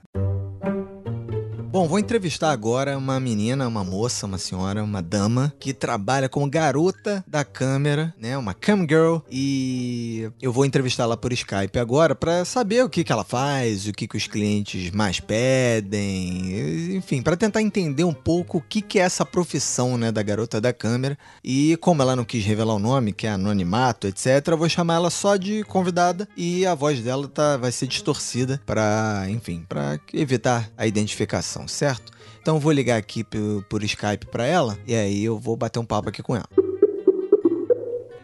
Bom, 1.71 1.87
vou 1.87 1.97
entrevistar 1.97 2.51
agora 2.51 2.97
uma 2.97 3.17
menina, 3.17 3.65
uma 3.65 3.81
moça, 3.81 4.25
uma 4.25 4.37
senhora, 4.37 4.83
uma 4.83 5.01
dama 5.01 5.53
que 5.57 5.73
trabalha 5.73 6.27
como 6.27 6.49
garota 6.49 7.23
da 7.25 7.45
câmera, 7.45 8.13
né? 8.19 8.37
Uma 8.37 8.53
cam 8.53 8.81
girl 8.81 9.19
e 9.31 10.29
eu 10.41 10.51
vou 10.51 10.65
entrevistá-la 10.65 11.15
por 11.15 11.31
Skype 11.31 11.79
agora 11.79 12.13
pra 12.13 12.43
saber 12.43 12.83
o 12.83 12.89
que 12.89 13.05
que 13.05 13.11
ela 13.13 13.23
faz, 13.23 13.87
o 13.87 13.93
que 13.93 14.05
que 14.05 14.17
os 14.17 14.27
clientes 14.27 14.91
mais 14.91 15.21
pedem, 15.21 16.93
enfim, 16.97 17.21
pra 17.21 17.37
tentar 17.37 17.61
entender 17.61 18.03
um 18.03 18.13
pouco 18.13 18.57
o 18.57 18.61
que 18.61 18.81
que 18.81 18.99
é 18.99 19.03
essa 19.03 19.25
profissão, 19.25 19.97
né, 19.97 20.11
da 20.11 20.21
garota 20.21 20.59
da 20.59 20.73
câmera. 20.73 21.17
E 21.41 21.77
como 21.77 22.01
ela 22.01 22.17
não 22.17 22.25
quis 22.25 22.43
revelar 22.43 22.75
o 22.75 22.79
nome, 22.79 23.13
que 23.13 23.25
é 23.25 23.29
anonimato, 23.29 24.07
etc, 24.07 24.45
eu 24.45 24.57
vou 24.57 24.67
chamar 24.67 24.95
ela 24.95 25.09
só 25.09 25.37
de 25.37 25.63
convidada 25.63 26.27
e 26.35 26.65
a 26.65 26.75
voz 26.75 26.99
dela 26.99 27.29
tá 27.29 27.55
vai 27.55 27.71
ser 27.71 27.87
distorcida 27.87 28.61
pra, 28.65 29.25
enfim, 29.29 29.65
pra 29.69 29.97
evitar 30.13 30.69
a 30.77 30.85
identificação, 30.85 31.60
certo? 31.67 32.11
Então 32.41 32.55
eu 32.55 32.59
vou 32.59 32.71
ligar 32.71 32.97
aqui 32.97 33.23
por, 33.23 33.63
por 33.69 33.83
Skype 33.83 34.25
pra 34.25 34.45
ela 34.45 34.77
e 34.87 34.95
aí 34.95 35.23
eu 35.23 35.37
vou 35.37 35.55
bater 35.55 35.79
um 35.79 35.85
papo 35.85 36.09
aqui 36.09 36.23
com 36.23 36.35
ela. 36.35 36.49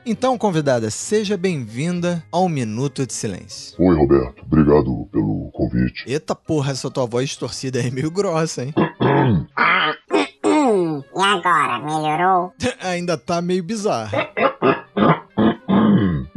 Então, 0.09 0.37
convidada, 0.37 0.89
seja 0.89 1.35
bem-vinda 1.35 2.23
ao 2.31 2.47
Minuto 2.47 3.05
de 3.05 3.11
Silêncio. 3.13 3.75
Oi, 3.77 3.93
Roberto. 3.93 4.41
Obrigado 4.45 5.05
pelo 5.11 5.51
convite. 5.51 6.05
Eita 6.07 6.33
porra, 6.33 6.71
essa 6.71 6.89
tua 6.89 7.05
voz 7.05 7.27
distorcida 7.27 7.81
é 7.85 7.91
meio 7.91 8.09
grossa, 8.09 8.63
hein? 8.63 8.73
Hum, 10.45 11.01
e 11.15 11.21
agora, 11.21 11.79
melhorou? 11.79 12.53
Ainda 12.81 13.17
tá 13.17 13.41
meio 13.41 13.63
bizarro. 13.63 14.11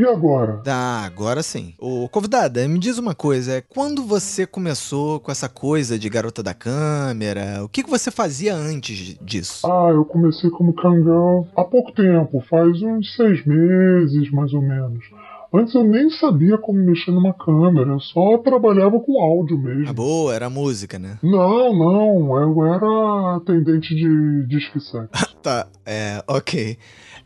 E 0.01 0.05
agora? 0.07 0.62
Ah, 0.66 1.05
agora 1.05 1.42
sim. 1.42 1.74
Ô, 1.78 2.09
convidada, 2.09 2.66
me 2.66 2.78
diz 2.78 2.96
uma 2.96 3.14
coisa. 3.14 3.53
é, 3.59 3.61
Quando 3.61 4.03
você 4.03 4.46
começou 4.46 5.20
com 5.20 5.30
essa 5.30 5.46
coisa 5.46 5.98
de 5.98 6.09
garota 6.09 6.42
da 6.42 6.55
câmera, 6.55 7.62
o 7.62 7.68
que, 7.68 7.82
que 7.82 7.90
você 7.90 8.11
fazia 8.11 8.55
antes 8.55 9.18
disso? 9.20 9.66
Ah, 9.66 9.90
eu 9.90 10.03
comecei 10.07 10.48
como 10.48 10.72
Kangirl 10.72 11.42
há 11.55 11.62
pouco 11.64 11.92
tempo, 11.92 12.42
faz 12.48 12.80
uns 12.80 13.14
seis 13.14 13.44
meses, 13.44 14.30
mais 14.32 14.55
ou 14.55 14.62
menos. 14.62 15.05
Antes 15.53 15.74
eu 15.74 15.84
nem 15.84 16.09
sabia 16.11 16.57
como 16.57 16.78
mexer 16.78 17.11
numa 17.11 17.34
câmera, 17.34 17.90
eu 17.90 18.01
só 18.01 18.38
trabalhava 18.38 18.98
com 19.01 19.20
áudio 19.20 19.59
mesmo. 19.59 19.88
Ah, 19.88 19.92
boa, 19.92 20.34
era 20.34 20.48
música, 20.48 20.98
né? 20.98 21.18
Não, 21.22 21.76
não, 21.76 22.40
eu 22.40 22.64
era 22.72 23.36
atendente 23.36 23.94
de 23.94 24.46
disque 24.46 24.78
sex. 24.80 25.09
Tá, 25.42 25.66
é, 25.84 26.22
ok. 26.28 26.78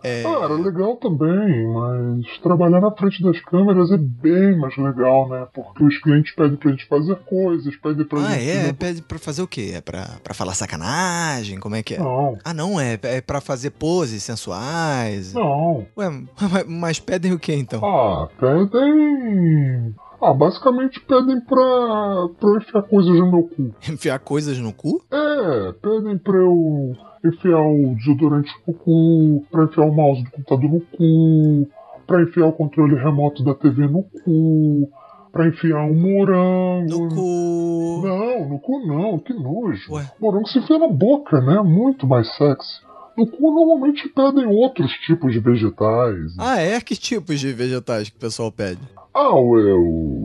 É, 0.04 0.22
Ah, 0.26 0.44
era 0.44 0.54
legal 0.54 0.96
também, 0.96 1.66
mas 1.66 2.38
trabalhar 2.42 2.80
na 2.80 2.90
frente 2.90 3.22
das 3.22 3.40
câmeras 3.40 3.90
é 3.90 3.96
bem 3.96 4.56
mais 4.58 4.76
legal, 4.76 5.28
né? 5.30 5.46
Porque 5.54 5.82
os 5.82 5.98
clientes 5.98 6.34
pedem 6.34 6.56
pra 6.56 6.70
gente 6.70 6.86
fazer 6.86 7.16
coisas, 7.24 7.74
pedem 7.76 8.04
pra 8.06 8.18
ah, 8.20 8.32
gente. 8.34 8.50
é? 8.50 8.72
Pede 8.74 9.00
pra 9.02 9.18
fazer 9.18 9.40
o 9.42 9.48
quê? 9.48 9.72
É 9.74 9.80
pra, 9.80 10.06
pra 10.22 10.34
falar 10.34 10.54
sacanagem? 10.54 11.58
Como 11.58 11.74
é 11.74 11.82
que 11.82 11.94
é? 11.94 11.98
Não, 11.98 12.36
Ah, 12.44 12.52
não, 12.52 12.78
é, 12.78 12.98
é 13.02 13.20
pra 13.22 13.40
fazer 13.40 13.70
poses 13.70 14.22
sensuais. 14.22 15.32
não. 15.32 15.86
Ué, 15.96 16.10
mas- 16.10 16.64
mas 16.68 17.00
pedem 17.00 17.32
o 17.32 17.38
que 17.38 17.54
então? 17.54 17.82
Ah, 17.84 18.28
pedem. 18.38 19.94
Ah, 20.24 20.32
basicamente 20.32 21.00
pedem 21.00 21.38
pra, 21.40 22.28
pra 22.40 22.48
eu 22.48 22.56
enfiar 22.56 22.82
coisas 22.82 23.18
no 23.18 23.30
meu 23.30 23.42
cu. 23.42 23.74
Enfiar 23.92 24.18
coisas 24.18 24.58
no 24.58 24.72
cu? 24.72 25.02
É, 25.12 25.72
pedem 25.82 26.16
pra 26.16 26.38
eu 26.38 26.94
enfiar 27.22 27.60
o 27.60 27.94
desodorante 27.94 28.50
no 28.66 28.72
cu, 28.72 29.44
pra 29.50 29.64
enfiar 29.64 29.84
o 29.84 29.92
mouse 29.94 30.24
do 30.24 30.30
computador 30.30 30.70
no 30.70 30.80
cu, 30.80 31.68
pra 32.06 32.22
enfiar 32.22 32.46
o 32.46 32.52
controle 32.52 32.94
remoto 32.96 33.44
da 33.44 33.54
TV 33.54 33.86
no 33.86 34.02
cu, 34.02 34.88
pra 35.30 35.46
enfiar 35.46 35.84
um 35.84 35.94
morango. 35.94 36.88
No 36.88 37.08
cu. 37.14 38.02
Não, 38.06 38.48
no 38.48 38.58
cu 38.60 38.86
não, 38.86 39.18
que 39.18 39.34
nojo. 39.34 39.92
Ué. 39.92 40.10
Morango 40.20 40.48
se 40.48 40.58
enfia 40.58 40.78
na 40.78 40.88
boca, 40.88 41.40
né? 41.40 41.60
Muito 41.60 42.06
mais 42.06 42.34
sexy. 42.36 42.83
No 43.16 43.26
cu 43.26 43.52
normalmente 43.54 44.08
pedem 44.08 44.46
outros 44.46 44.90
tipos 45.06 45.32
de 45.32 45.38
vegetais. 45.38 46.34
Ah, 46.38 46.60
é? 46.60 46.80
Que 46.80 46.96
tipos 46.96 47.38
de 47.38 47.52
vegetais 47.52 48.10
que 48.10 48.16
o 48.16 48.20
pessoal 48.20 48.50
pede? 48.50 48.80
Ah, 49.14 49.34
ué, 49.34 49.72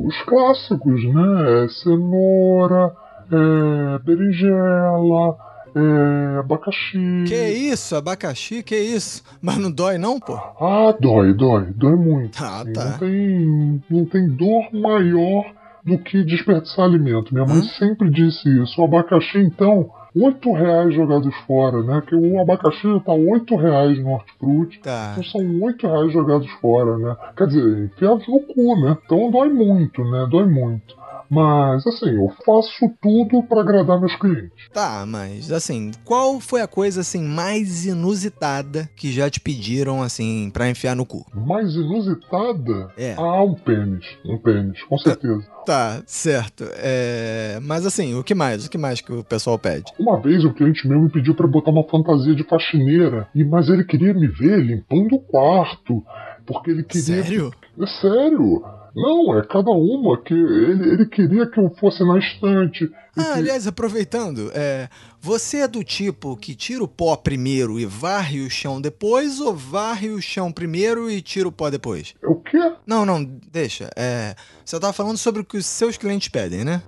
os 0.07 0.21
clássicos, 0.23 1.03
né? 1.05 1.67
Cenoura, 1.83 2.91
é, 3.31 3.99
berinjela, 4.03 5.37
é, 5.75 6.39
abacaxi. 6.39 7.23
Que 7.27 7.49
isso? 7.49 7.95
Abacaxi? 7.95 8.63
Que 8.63 8.75
isso? 8.75 9.23
Mas 9.41 9.57
não 9.57 9.71
dói 9.71 9.97
não, 9.99 10.19
pô? 10.19 10.33
Ah, 10.33 10.95
dói, 10.99 11.33
dói, 11.33 11.65
dói 11.75 11.95
muito. 11.95 12.43
Ah, 12.43 12.61
Assim, 12.61 12.73
tá. 12.73 12.85
Não 12.85 12.97
tem, 12.97 13.83
não 13.89 14.05
tem 14.05 14.27
dor 14.29 14.73
maior 14.73 15.45
do 15.85 15.97
que 15.99 16.23
desperdiçar 16.23 16.85
alimento. 16.85 17.33
Minha 17.33 17.45
mãe 17.45 17.61
sempre 17.77 18.09
disse 18.09 18.49
isso. 18.63 18.81
O 18.81 18.85
abacaxi, 18.85 19.37
então, 19.37 19.91
oito 20.15 20.51
reais 20.51 20.93
jogados 20.93 21.33
fora, 21.45 21.81
né? 21.83 22.01
Que 22.07 22.15
o 22.15 22.39
abacaxi 22.39 22.87
tá 23.05 23.13
oito 23.13 23.55
reais 23.55 23.99
no 23.99 24.11
hortifruti. 24.11 24.79
Tá. 24.79 25.11
Então 25.11 25.23
são 25.23 25.61
oito 25.61 25.87
reais 25.87 26.11
jogados 26.11 26.49
fora, 26.61 26.97
né? 26.97 27.15
Quer 27.35 27.47
dizer, 27.47 27.85
enfiados 27.85 28.27
no 28.27 28.39
cu, 28.41 28.81
né? 28.81 28.97
Então 29.05 29.31
dói 29.31 29.49
muito, 29.49 30.03
né? 30.03 30.27
Dói 30.29 30.45
muito. 30.45 30.98
Mas, 31.29 31.85
assim, 31.85 32.09
eu 32.09 32.27
faço 32.43 32.89
tudo 33.01 33.43
pra 33.43 33.61
agradar 33.61 33.99
meus 33.99 34.15
clientes. 34.15 34.51
Tá, 34.73 35.05
mas 35.07 35.51
assim, 35.51 35.91
qual 36.03 36.39
foi 36.39 36.61
a 36.61 36.67
coisa 36.67 37.01
assim 37.01 37.23
mais 37.23 37.85
inusitada 37.85 38.89
que 38.95 39.11
já 39.11 39.29
te 39.29 39.39
pediram 39.39 40.01
assim 40.01 40.49
pra 40.51 40.69
enfiar 40.69 40.95
no 40.95 41.05
cu? 41.05 41.25
Mais 41.33 41.75
inusitada? 41.75 42.91
É. 42.97 43.13
Ah, 43.17 43.43
um 43.43 43.53
pênis. 43.53 44.03
Um 44.25 44.37
pênis, 44.37 44.81
com 44.83 44.97
certeza. 44.97 45.43
Tá, 45.69 46.01
certo. 46.07 46.63
É, 46.77 47.59
mas 47.61 47.85
assim, 47.85 48.15
o 48.15 48.23
que 48.23 48.33
mais? 48.33 48.65
O 48.65 48.71
que 48.71 48.77
mais 48.77 49.01
que 49.01 49.13
o 49.13 49.23
pessoal 49.23 49.59
pede? 49.59 49.93
Uma 49.99 50.19
vez 50.19 50.43
um 50.43 50.51
cliente 50.51 50.87
meu 50.87 50.99
me 50.99 51.11
pediu 51.11 51.35
pra 51.35 51.45
botar 51.45 51.69
uma 51.69 51.83
fantasia 51.87 52.33
de 52.33 52.43
faxineira, 52.43 53.27
e 53.35 53.43
mas 53.43 53.69
ele 53.69 53.83
queria 53.83 54.11
me 54.11 54.25
ver 54.25 54.63
limpando 54.65 55.13
o 55.15 55.19
quarto, 55.19 56.03
porque 56.47 56.71
ele 56.71 56.83
queria. 56.83 57.23
Sério? 57.23 57.53
É 57.79 57.85
sério? 57.85 58.63
Não, 59.01 59.37
é 59.37 59.45
cada 59.45 59.71
uma 59.71 60.17
que 60.21 60.33
ele, 60.33 60.93
ele 60.93 61.05
queria 61.05 61.45
que 61.47 61.59
eu 61.59 61.69
fosse 61.79 62.03
na 62.05 62.17
estante. 62.17 62.89
Ah, 63.17 63.23
que- 63.33 63.39
aliás, 63.39 63.67
aproveitando, 63.67 64.51
é, 64.53 64.87
você 65.21 65.57
é 65.57 65.67
do 65.67 65.83
tipo 65.83 66.35
que 66.37 66.55
tira 66.55 66.83
o 66.83 66.87
pó 66.87 67.15
primeiro 67.15 67.79
e 67.79 67.85
varre 67.85 68.41
o 68.41 68.49
chão 68.49 68.79
depois, 68.81 69.39
ou 69.39 69.55
varre 69.55 70.09
o 70.09 70.21
chão 70.21 70.51
primeiro 70.51 71.09
e 71.09 71.21
tira 71.21 71.47
o 71.47 71.51
pó 71.51 71.69
depois? 71.69 72.13
O 72.23 72.35
quê? 72.35 72.73
Não, 72.85 73.05
não, 73.05 73.23
deixa. 73.51 73.89
É, 73.95 74.35
você 74.63 74.79
tava 74.79 74.93
falando 74.93 75.17
sobre 75.17 75.41
o 75.41 75.45
que 75.45 75.57
os 75.57 75.65
seus 75.65 75.97
clientes 75.97 76.29
pedem, 76.29 76.63
né? 76.63 76.81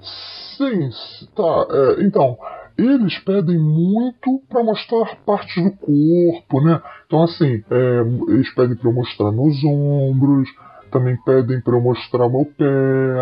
Sim, 0.58 0.90
tá. 1.36 1.68
é, 1.72 2.04
então, 2.04 2.38
eles 2.78 3.18
pedem 3.20 3.58
muito 3.58 4.42
pra 4.50 4.64
mostrar 4.64 5.18
partes 5.26 5.64
do 5.64 5.72
corpo, 5.72 6.62
né? 6.64 6.82
Então, 7.08 7.24
assim, 7.24 7.64
é, 7.70 8.02
eles 8.34 8.54
pedem 8.54 8.76
pra 8.78 8.90
eu 8.90 8.94
mostrar 8.94 9.32
meus 9.32 9.62
ombros, 9.64 10.48
também 10.92 11.18
pedem 11.26 11.62
pra 11.62 11.74
eu 11.76 11.82
mostrar 11.82 12.30
meu 12.30 12.46
pé. 12.46 12.66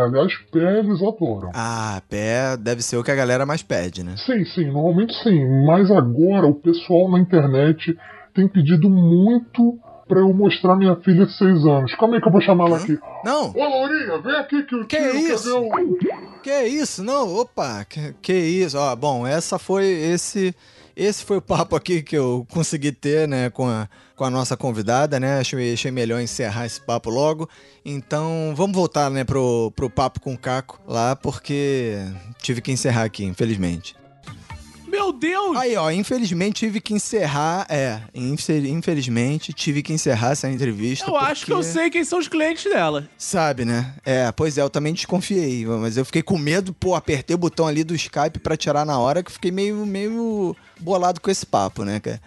Aliás, 0.03 0.33
pé 0.51 0.79
eles 0.79 1.01
adoram. 1.01 1.51
Ah, 1.53 2.01
pé 2.09 2.57
deve 2.57 2.81
ser 2.81 2.97
o 2.97 3.03
que 3.03 3.11
a 3.11 3.15
galera 3.15 3.45
mais 3.45 3.63
pede, 3.63 4.03
né? 4.03 4.15
Sim, 4.25 4.43
sim, 4.45 4.65
normalmente 4.71 5.13
sim. 5.23 5.65
Mas 5.65 5.89
agora 5.91 6.47
o 6.47 6.55
pessoal 6.55 7.09
na 7.09 7.19
internet 7.19 7.97
tem 8.33 8.47
pedido 8.47 8.89
muito 8.89 9.79
pra 10.07 10.19
eu 10.21 10.33
mostrar 10.33 10.75
minha 10.75 10.95
filha 10.97 11.25
de 11.25 11.37
6 11.37 11.65
anos. 11.65 11.93
Calma 11.95 12.15
aí 12.15 12.21
que 12.21 12.27
eu 12.27 12.31
vou 12.31 12.41
chamar 12.41 12.65
ela 12.67 12.77
aqui. 12.77 12.97
Não, 13.23 13.51
Ô, 13.51 13.63
Lourinha, 13.63 14.17
vem 14.19 14.35
aqui 14.37 14.63
que 14.63 14.75
o 14.75 14.85
Que 14.87 14.97
tio 14.97 15.11
quer 15.11 15.15
isso? 15.15 15.43
ver 15.61 15.69
o... 15.69 15.97
que 16.41 16.63
isso? 16.63 17.03
Não, 17.03 17.35
opa, 17.35 17.85
que, 17.87 18.13
que 18.21 18.33
isso? 18.33 18.75
Ó, 18.77 18.95
bom, 18.95 19.27
essa 19.27 19.59
foi 19.59 19.85
esse 19.85 20.53
esse 20.95 21.23
foi 21.23 21.37
o 21.37 21.41
papo 21.41 21.75
aqui 21.77 22.01
que 22.01 22.17
eu 22.17 22.45
consegui 22.51 22.91
ter, 22.91 23.25
né, 23.27 23.49
com 23.49 23.67
a, 23.69 23.87
com 24.19 24.25
a 24.25 24.29
nossa 24.29 24.57
convidada, 24.57 25.17
né? 25.17 25.39
Achei, 25.39 25.71
achei 25.73 25.91
melhor 25.91 26.19
encerrar 26.19 26.65
esse 26.65 26.81
papo 26.81 27.09
logo. 27.09 27.49
Então, 27.85 28.53
vamos 28.53 28.75
voltar, 28.75 29.09
né, 29.09 29.23
pro, 29.23 29.71
pro 29.73 29.89
papo 29.89 30.19
com 30.19 30.33
o 30.33 30.37
Caco 30.37 30.77
lá, 30.85 31.15
porque 31.15 31.95
tive 32.41 32.59
que 32.61 32.69
encerrar 32.69 33.05
aqui, 33.05 33.23
infelizmente. 33.23 33.95
Meu 34.85 35.13
Deus! 35.13 35.55
Aí, 35.55 35.77
ó, 35.77 35.89
infelizmente 35.89 36.59
tive 36.65 36.81
que 36.81 36.93
encerrar, 36.93 37.65
é, 37.69 38.01
infe- 38.13 38.67
infelizmente 38.69 39.53
tive 39.53 39.81
que 39.81 39.93
encerrar 39.93 40.31
essa 40.31 40.49
entrevista. 40.49 41.09
eu 41.09 41.15
acho 41.15 41.45
que 41.45 41.53
eu 41.53 41.57
porque- 41.59 41.71
sei 41.71 41.89
quem 41.89 42.03
são 42.03 42.19
os 42.19 42.27
clientes 42.27 42.65
dela. 42.69 43.07
Sabe, 43.17 43.63
né? 43.63 43.93
É, 44.03 44.29
pois 44.33 44.57
é, 44.57 44.61
eu 44.61 44.69
também 44.69 44.93
desconfiei, 44.93 45.65
mas 45.65 45.95
eu 45.95 46.03
fiquei 46.03 46.21
com 46.23 46.37
medo, 46.37 46.73
pô, 46.73 46.93
apertei 46.93 47.33
o 47.35 47.39
botão 47.39 47.67
ali 47.67 47.85
do 47.85 47.95
Skype 47.95 48.39
pra 48.39 48.57
tirar 48.57 48.85
na 48.85 48.99
hora 48.99 49.23
que 49.23 49.29
eu 49.29 49.33
fiquei 49.33 49.51
meio, 49.51 49.85
meio 49.85 50.53
bolado 50.81 51.21
com 51.21 51.31
esse 51.31 51.45
papo, 51.45 51.85
né, 51.85 52.01
cara? 52.01 52.19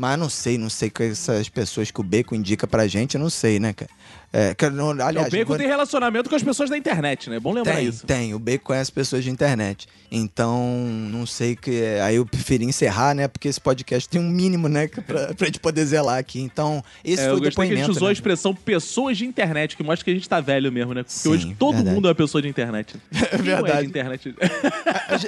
Mas 0.00 0.16
não 0.16 0.28
sei, 0.28 0.56
não 0.56 0.70
sei 0.70 0.90
com 0.90 1.02
essas 1.02 1.48
pessoas 1.48 1.90
que 1.90 2.00
o 2.00 2.04
Bacon 2.04 2.36
indica 2.36 2.68
pra 2.68 2.86
gente, 2.86 3.16
eu 3.16 3.20
não 3.20 3.28
sei, 3.28 3.58
né, 3.58 3.72
cara? 3.72 3.90
É, 4.30 4.54
que 4.54 4.62
aliás, 4.66 5.32
o 5.32 5.46
vou- 5.46 5.56
tem 5.56 5.66
relacionamento 5.66 6.28
com 6.28 6.36
as 6.36 6.42
pessoas 6.42 6.68
da 6.68 6.76
internet, 6.76 7.30
né? 7.30 7.36
É 7.36 7.40
bom 7.40 7.50
lembrar 7.52 7.76
tem, 7.76 7.86
isso. 7.88 8.06
tem. 8.06 8.34
O 8.34 8.38
Bacon 8.38 8.62
conhece 8.66 8.92
pessoas 8.92 9.24
de 9.24 9.30
internet. 9.30 9.88
Então, 10.10 10.68
não 11.10 11.24
sei 11.26 11.56
que. 11.56 11.82
Aí 12.04 12.16
eu 12.16 12.26
preferi 12.26 12.64
encerrar, 12.66 13.14
né? 13.14 13.26
Porque 13.26 13.48
esse 13.48 13.58
podcast 13.60 14.06
tem 14.08 14.20
um 14.20 14.28
mínimo, 14.28 14.68
né? 14.68 14.86
que- 14.86 15.00
Pra, 15.00 15.34
pra 15.34 15.46
gente 15.46 15.58
poder 15.58 15.82
zelar 15.86 16.18
aqui. 16.18 16.40
Então, 16.40 16.84
esse 17.02 17.22
É, 17.22 17.24
foi 17.24 17.32
eu 17.32 17.36
o 17.38 17.40
gostei 17.40 17.54
que 17.54 17.60
a 17.60 17.64
gente 17.64 17.74
depoimento. 17.76 17.90
usou 17.90 18.06
a 18.06 18.10
né? 18.10 18.12
expressão 18.12 18.54
pessoas 18.54 19.16
de 19.16 19.24
internet, 19.24 19.76
que 19.76 19.82
mostra 19.82 20.04
que 20.04 20.10
a 20.10 20.14
gente 20.14 20.28
tá 20.28 20.40
velho 20.40 20.70
mesmo, 20.70 20.92
né? 20.92 21.02
Porque 21.02 21.18
Sim, 21.18 21.28
hoje 21.30 21.56
todo 21.58 21.74
verdade. 21.76 21.94
mundo 21.96 22.06
é 22.06 22.10
uma 22.10 22.14
pessoa 22.14 22.40
de 22.42 22.48
internet. 22.48 22.94
É 23.32 23.36
verdade. 23.38 23.80
de 23.82 23.86
internet. 23.88 24.34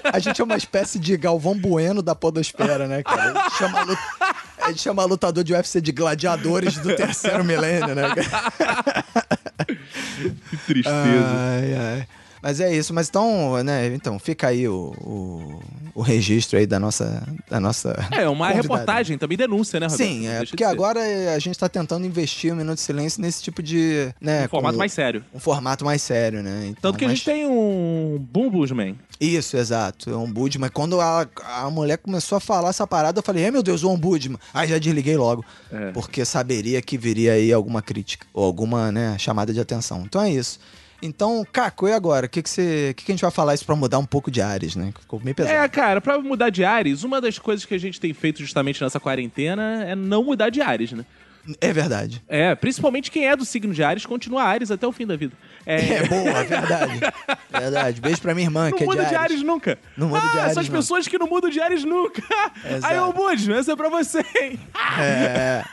A, 0.05 0.17
a 0.17 0.19
gente 0.19 0.41
é 0.41 0.45
uma 0.45 0.57
espécie 0.59 0.99
de 0.99 1.17
Galvão 1.17 1.57
Bueno 1.59 2.03
da 2.03 2.15
podosfera, 2.15 2.87
né, 2.87 3.03
cara? 3.03 3.33
A 3.33 3.43
gente 3.49 3.57
chama, 3.59 3.99
a 4.63 4.67
a 4.67 4.69
gente 4.71 4.83
chama 4.83 5.05
lutador 5.05 5.43
de 5.45 5.53
UFC 5.53 5.81
de 5.81 5.93
gladiadores 5.93 6.77
do 6.79 6.95
terceiro 6.95 7.45
milênio, 7.45 7.95
né, 7.95 8.03
que 8.15 8.21
tristeza. 10.67 10.95
Ai, 10.95 11.75
ai. 11.75 12.07
Mas 12.43 12.59
é 12.59 12.75
isso, 12.75 12.95
mas 12.95 13.11
então, 13.11 13.63
né, 13.63 13.89
então, 13.89 14.19
fica 14.19 14.49
aí 14.49 14.67
o, 14.67 14.95
o, 15.03 15.61
o 15.95 16.01
registro 16.01 16.59
aí 16.59 16.67
da 16.67 16.81
nossa, 16.81 17.23
da 17.51 17.61
nossa 17.61 17.91
é, 18.11 18.27
uma 18.27 18.47
convidada. 18.47 18.63
reportagem, 18.63 19.19
também 19.19 19.37
denúncia, 19.37 19.79
né, 19.79 19.85
Roberto? 19.87 20.09
Sim, 20.09 20.27
é 20.27 20.47
porque 20.47 20.65
agora 20.65 21.01
é, 21.07 21.35
a 21.35 21.39
gente 21.39 21.59
tá 21.59 21.69
tentando 21.69 22.07
investir 22.07 22.51
o 22.51 22.57
Minuto 22.57 22.77
de 22.77 22.81
Silêncio 22.81 23.21
nesse 23.21 23.43
tipo 23.43 23.63
de, 23.63 24.09
né, 24.19 24.47
Um 24.47 24.49
formato 24.49 24.79
mais 24.79 24.91
sério. 24.91 25.23
um 25.35 25.39
formato 25.39 25.85
mais 25.85 26.01
sério, 26.01 26.43
né? 26.43 26.63
Então, 26.69 26.93
Tanto 26.93 26.99
que 26.99 27.05
a 27.05 27.09
mas- 27.09 27.19
gente 27.19 27.27
tem 27.27 27.45
um 27.47 28.17
Bumbusman. 28.33 28.97
Isso, 29.21 29.57
exato, 29.59 30.09
é 30.09 30.17
um 30.17 30.23
ombudsman. 30.25 30.71
Quando 30.71 30.99
a, 31.01 31.29
a 31.45 31.71
mulher 31.71 31.99
começou 31.99 32.37
a 32.37 32.41
falar 32.41 32.71
essa 32.71 32.87
parada, 32.87 33.19
eu 33.19 33.23
falei, 33.23 33.45
é 33.45 33.51
meu 33.51 33.63
Deus, 33.63 33.83
o 33.85 33.91
ombudsman. 33.91 34.39
Aí 34.55 34.67
já 34.69 34.79
desliguei 34.79 35.17
logo, 35.17 35.45
É. 35.71 35.91
porque 35.93 36.25
saberia 36.25 36.81
que 36.81 36.97
viria 36.97 37.35
aí 37.35 37.53
alguma 37.53 37.83
crítica, 37.83 38.27
ou 38.33 38.45
alguma, 38.45 38.91
né, 38.91 39.17
chamada 39.19 39.53
de 39.53 39.61
atenção. 39.61 40.03
Então 40.07 40.23
é 40.23 40.31
isso. 40.31 40.59
Então, 41.03 41.47
Caco, 41.51 41.89
e 41.89 41.93
agora? 41.93 42.27
O 42.27 42.29
que, 42.29 42.43
que, 42.43 42.49
você, 42.51 42.91
o 42.91 42.95
que, 42.95 43.05
que 43.05 43.13
a 43.13 43.15
gente 43.15 43.23
vai 43.23 43.31
falar 43.31 43.55
isso 43.55 43.65
pra 43.65 43.75
mudar 43.75 43.99
um 43.99 44.05
pouco 44.05 44.31
de 44.31 44.41
ares, 44.43 44.77
né? 44.77 44.93
Ficou 45.01 45.21
meio 45.23 45.35
pesado. 45.35 45.55
É, 45.57 45.69
cara, 45.69 46.01
pra 46.01 46.19
mudar 46.19 46.51
de 46.51 46.63
ares, 46.65 47.05
uma 47.05 47.21
das 47.23 47.39
coisas 47.39 47.65
que 47.65 47.75
a 47.75 47.79
gente 47.79 47.99
tem 47.99 48.13
feito 48.13 48.41
justamente 48.41 48.83
nessa 48.83 49.01
quarentena 49.01 49.85
é 49.85 49.95
não 49.95 50.23
mudar 50.25 50.51
de 50.51 50.61
ares, 50.61 50.93
né? 50.93 51.05
É 51.59 51.73
verdade. 51.73 52.23
É, 52.29 52.55
principalmente 52.55 53.11
quem 53.11 53.27
é 53.27 53.35
do 53.35 53.47
signo 53.47 53.73
de 53.73 53.83
Ares, 53.83 54.05
continua 54.05 54.43
Ares 54.43 54.71
até 54.71 54.87
o 54.87 54.93
fim 54.93 55.07
da 55.07 55.17
vida. 55.17 55.33
É, 55.67 55.95
É 55.95 56.03
boa, 56.07 56.31
é 56.31 56.45
verdade. 56.45 57.01
Verdade. 57.51 58.01
Beijo 58.01 58.21
pra 58.23 58.35
minha 58.35 58.47
irmã, 58.47 58.71
não 58.71 58.77
que 58.77 58.85
é 58.85 58.87
muda 58.87 59.03
de 59.03 59.09
de 59.11 59.15
Ares. 59.15 59.33
Ares 59.33 59.43
nunca. 59.43 59.79
Não 59.97 60.09
muda 60.09 60.23
ah, 60.25 60.33
de 60.33 60.39
Ares, 60.39 60.51
essas 60.53 60.69
não. 60.69 60.77
pessoas 60.77 61.07
que 61.09 61.19
não 61.19 61.27
mudam 61.27 61.51
de 61.51 61.61
Ares 61.61 61.85
nunca. 61.85 62.23
Exato. 62.65 62.87
Aí, 62.93 62.99
ô 62.99 63.13
Bud, 63.13 63.53
essa 63.53 63.73
é 63.73 63.77
pra 63.77 63.89
você, 63.89 64.25
hein? 64.41 64.59
É. 64.99 65.65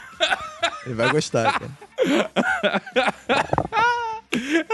Ele 0.86 0.96
vai 0.96 1.10
gostar, 1.12 1.60
cara. 1.60 1.72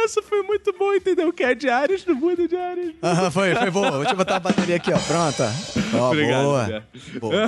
Essa 0.03 0.21
foi 0.21 0.41
muito 0.43 0.73
boa, 0.73 0.95
entendeu? 0.95 1.31
Que 1.31 1.43
é 1.43 1.53
de 1.55 1.69
Ares, 1.69 2.05
não 2.05 2.15
muda 2.15 2.47
de 2.47 2.55
Ares. 2.55 2.93
Aham, 3.01 3.31
foi, 3.31 3.55
foi 3.55 3.69
boa. 3.71 3.91
Vou 3.91 4.05
te 4.05 4.15
botar 4.15 4.37
a 4.37 4.39
bateria 4.39 4.75
aqui, 4.75 4.91
ó. 4.91 4.97
Pronta. 4.99 5.53
Ó, 5.95 6.07
Obrigado, 6.11 6.43
boa. 6.43 6.83
boa. 7.19 7.47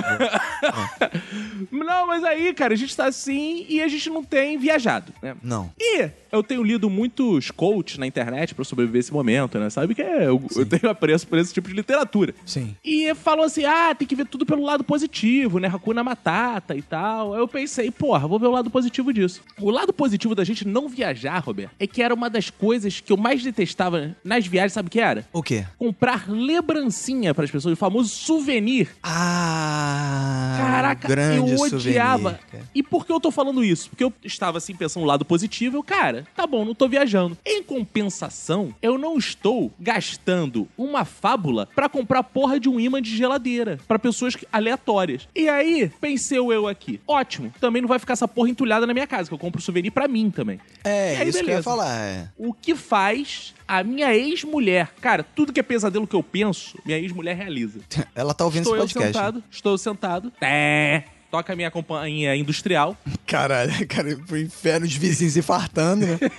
boa. 1.70 1.84
Não, 1.84 2.06
mas 2.06 2.24
aí, 2.24 2.52
cara, 2.52 2.74
a 2.74 2.76
gente 2.76 2.96
tá 2.96 3.06
assim 3.06 3.66
e 3.68 3.82
a 3.82 3.88
gente 3.88 4.08
não 4.10 4.22
tem 4.22 4.58
viajado, 4.58 5.12
né? 5.22 5.36
Não. 5.42 5.70
E 5.78 6.10
eu 6.30 6.42
tenho 6.42 6.62
lido 6.62 6.90
muitos 6.90 7.50
coaches 7.50 7.98
na 7.98 8.06
internet 8.06 8.54
pra 8.54 8.64
sobreviver 8.64 9.00
esse 9.00 9.12
momento, 9.12 9.58
né? 9.58 9.70
Sabe 9.70 9.94
que 9.94 10.02
é, 10.02 10.26
eu, 10.26 10.42
eu 10.54 10.66
tenho 10.66 10.90
apreço 10.90 11.26
por 11.26 11.38
esse 11.38 11.52
tipo 11.52 11.68
de 11.68 11.74
literatura. 11.74 12.34
Sim. 12.44 12.76
E 12.84 13.14
falam 13.14 13.44
assim: 13.44 13.64
ah, 13.64 13.94
tem 13.94 14.06
que 14.06 14.14
ver 14.14 14.26
tudo 14.26 14.44
pelo 14.44 14.62
lado 14.62 14.84
positivo, 14.84 15.58
né? 15.58 15.68
Hakuna 15.68 16.04
Matata 16.04 16.74
e 16.74 16.82
tal. 16.82 17.34
Aí 17.34 17.40
eu 17.40 17.48
pensei, 17.48 17.90
porra, 17.90 18.26
vou 18.26 18.38
ver 18.38 18.46
o 18.46 18.50
lado 18.50 18.70
positivo 18.70 19.12
disso. 19.12 19.42
O 19.60 19.70
lado 19.70 19.92
positivo 19.92 20.34
da 20.34 20.44
gente 20.44 20.66
não 20.66 20.88
viajar, 20.88 21.38
Roberto, 21.38 21.72
é 21.78 21.86
que 21.86 22.02
era 22.02 22.14
uma 22.14 22.28
das 22.28 22.50
coisas 22.50 23.00
que 23.00 23.12
eu 23.12 23.16
mais 23.16 23.42
detestava 23.42 24.14
nas 24.24 24.46
viagens, 24.46 24.72
sabe 24.72 24.88
o 24.88 24.90
que 24.90 25.00
era? 25.00 25.24
O 25.32 25.42
quê? 25.42 25.64
Comprar 25.78 26.28
lembrancinha 26.28 27.34
pras 27.34 27.50
pessoas, 27.50 27.74
o 27.74 27.76
famoso 27.76 28.08
souvenir. 28.36 28.88
Ah. 29.02 30.56
Caraca, 30.58 31.08
eu 31.34 31.44
odiava. 31.44 32.38
souvenir, 32.40 32.68
e 32.74 32.82
por 32.82 33.06
que 33.06 33.12
eu 33.12 33.20
tô 33.20 33.30
falando 33.30 33.64
isso? 33.64 33.88
Porque 33.90 34.04
eu 34.04 34.12
estava 34.22 34.58
assim 34.58 34.74
pensando 34.74 35.02
no 35.02 35.08
lado 35.08 35.24
positivo, 35.24 35.78
eu, 35.78 35.82
cara, 35.82 36.26
tá 36.34 36.46
bom, 36.46 36.64
não 36.64 36.74
tô 36.74 36.88
viajando. 36.88 37.36
Em 37.44 37.62
compensação, 37.62 38.74
eu 38.82 38.98
não 38.98 39.16
estou 39.16 39.72
gastando 39.80 40.68
uma 40.76 41.04
fábula 41.04 41.68
pra 41.74 41.88
comprar 41.88 42.22
porra 42.22 42.60
de 42.60 42.68
um 42.68 42.78
imã 42.78 43.00
de 43.00 43.16
geladeira 43.16 43.78
pra 43.88 43.98
pessoas 43.98 44.36
aleatórias. 44.52 45.28
E 45.34 45.48
aí, 45.48 45.90
pensei 46.00 46.36
eu 46.38 46.68
aqui, 46.68 47.00
ótimo, 47.06 47.52
também 47.60 47.80
não 47.80 47.88
vai 47.88 47.98
ficar 47.98 48.12
essa 48.12 48.28
porra 48.28 48.50
entulhada 48.50 48.86
na 48.86 48.92
minha 48.92 49.06
casa, 49.06 49.28
que 49.28 49.34
eu 49.34 49.38
compro 49.38 49.62
souvenir 49.62 49.90
pra 49.90 50.06
mim 50.06 50.30
também. 50.30 50.60
É, 50.84 51.16
aí, 51.16 51.28
isso 51.28 51.38
que 51.38 51.44
eu 51.44 51.48
ia 51.48 51.62
beleza. 51.62 51.62
falar. 51.62 51.98
É. 51.98 52.28
O 52.36 52.52
que 52.52 52.74
faz 52.74 53.54
a 53.66 53.82
minha 53.82 54.14
ex-mulher, 54.14 54.90
cara, 55.00 55.22
tudo 55.22 55.52
que 55.52 55.60
é 55.60 55.62
pesadelo 55.62 56.06
que 56.06 56.14
eu 56.14 56.22
penso, 56.22 56.78
minha 56.84 56.98
ex-mulher 56.98 57.36
realiza. 57.36 57.80
Ela 58.14 58.32
tá 58.32 58.44
ouvindo 58.44 58.62
Estou 58.62 58.76
esse 58.76 58.94
podcast. 58.94 59.12
sentado, 59.12 59.44
estou 59.50 59.78
sentado. 59.78 60.32
É. 60.40 61.02
Toca 61.30 61.52
a 61.52 61.56
minha 61.56 61.70
companhia 61.70 62.36
industrial. 62.36 62.96
Caralho, 63.26 63.86
cara, 63.88 64.16
pro 64.26 64.38
inferno, 64.38 64.86
os 64.86 64.94
vizinhos 64.94 65.34
se 65.34 65.42
fartando, 65.42 66.06
né? 66.06 66.18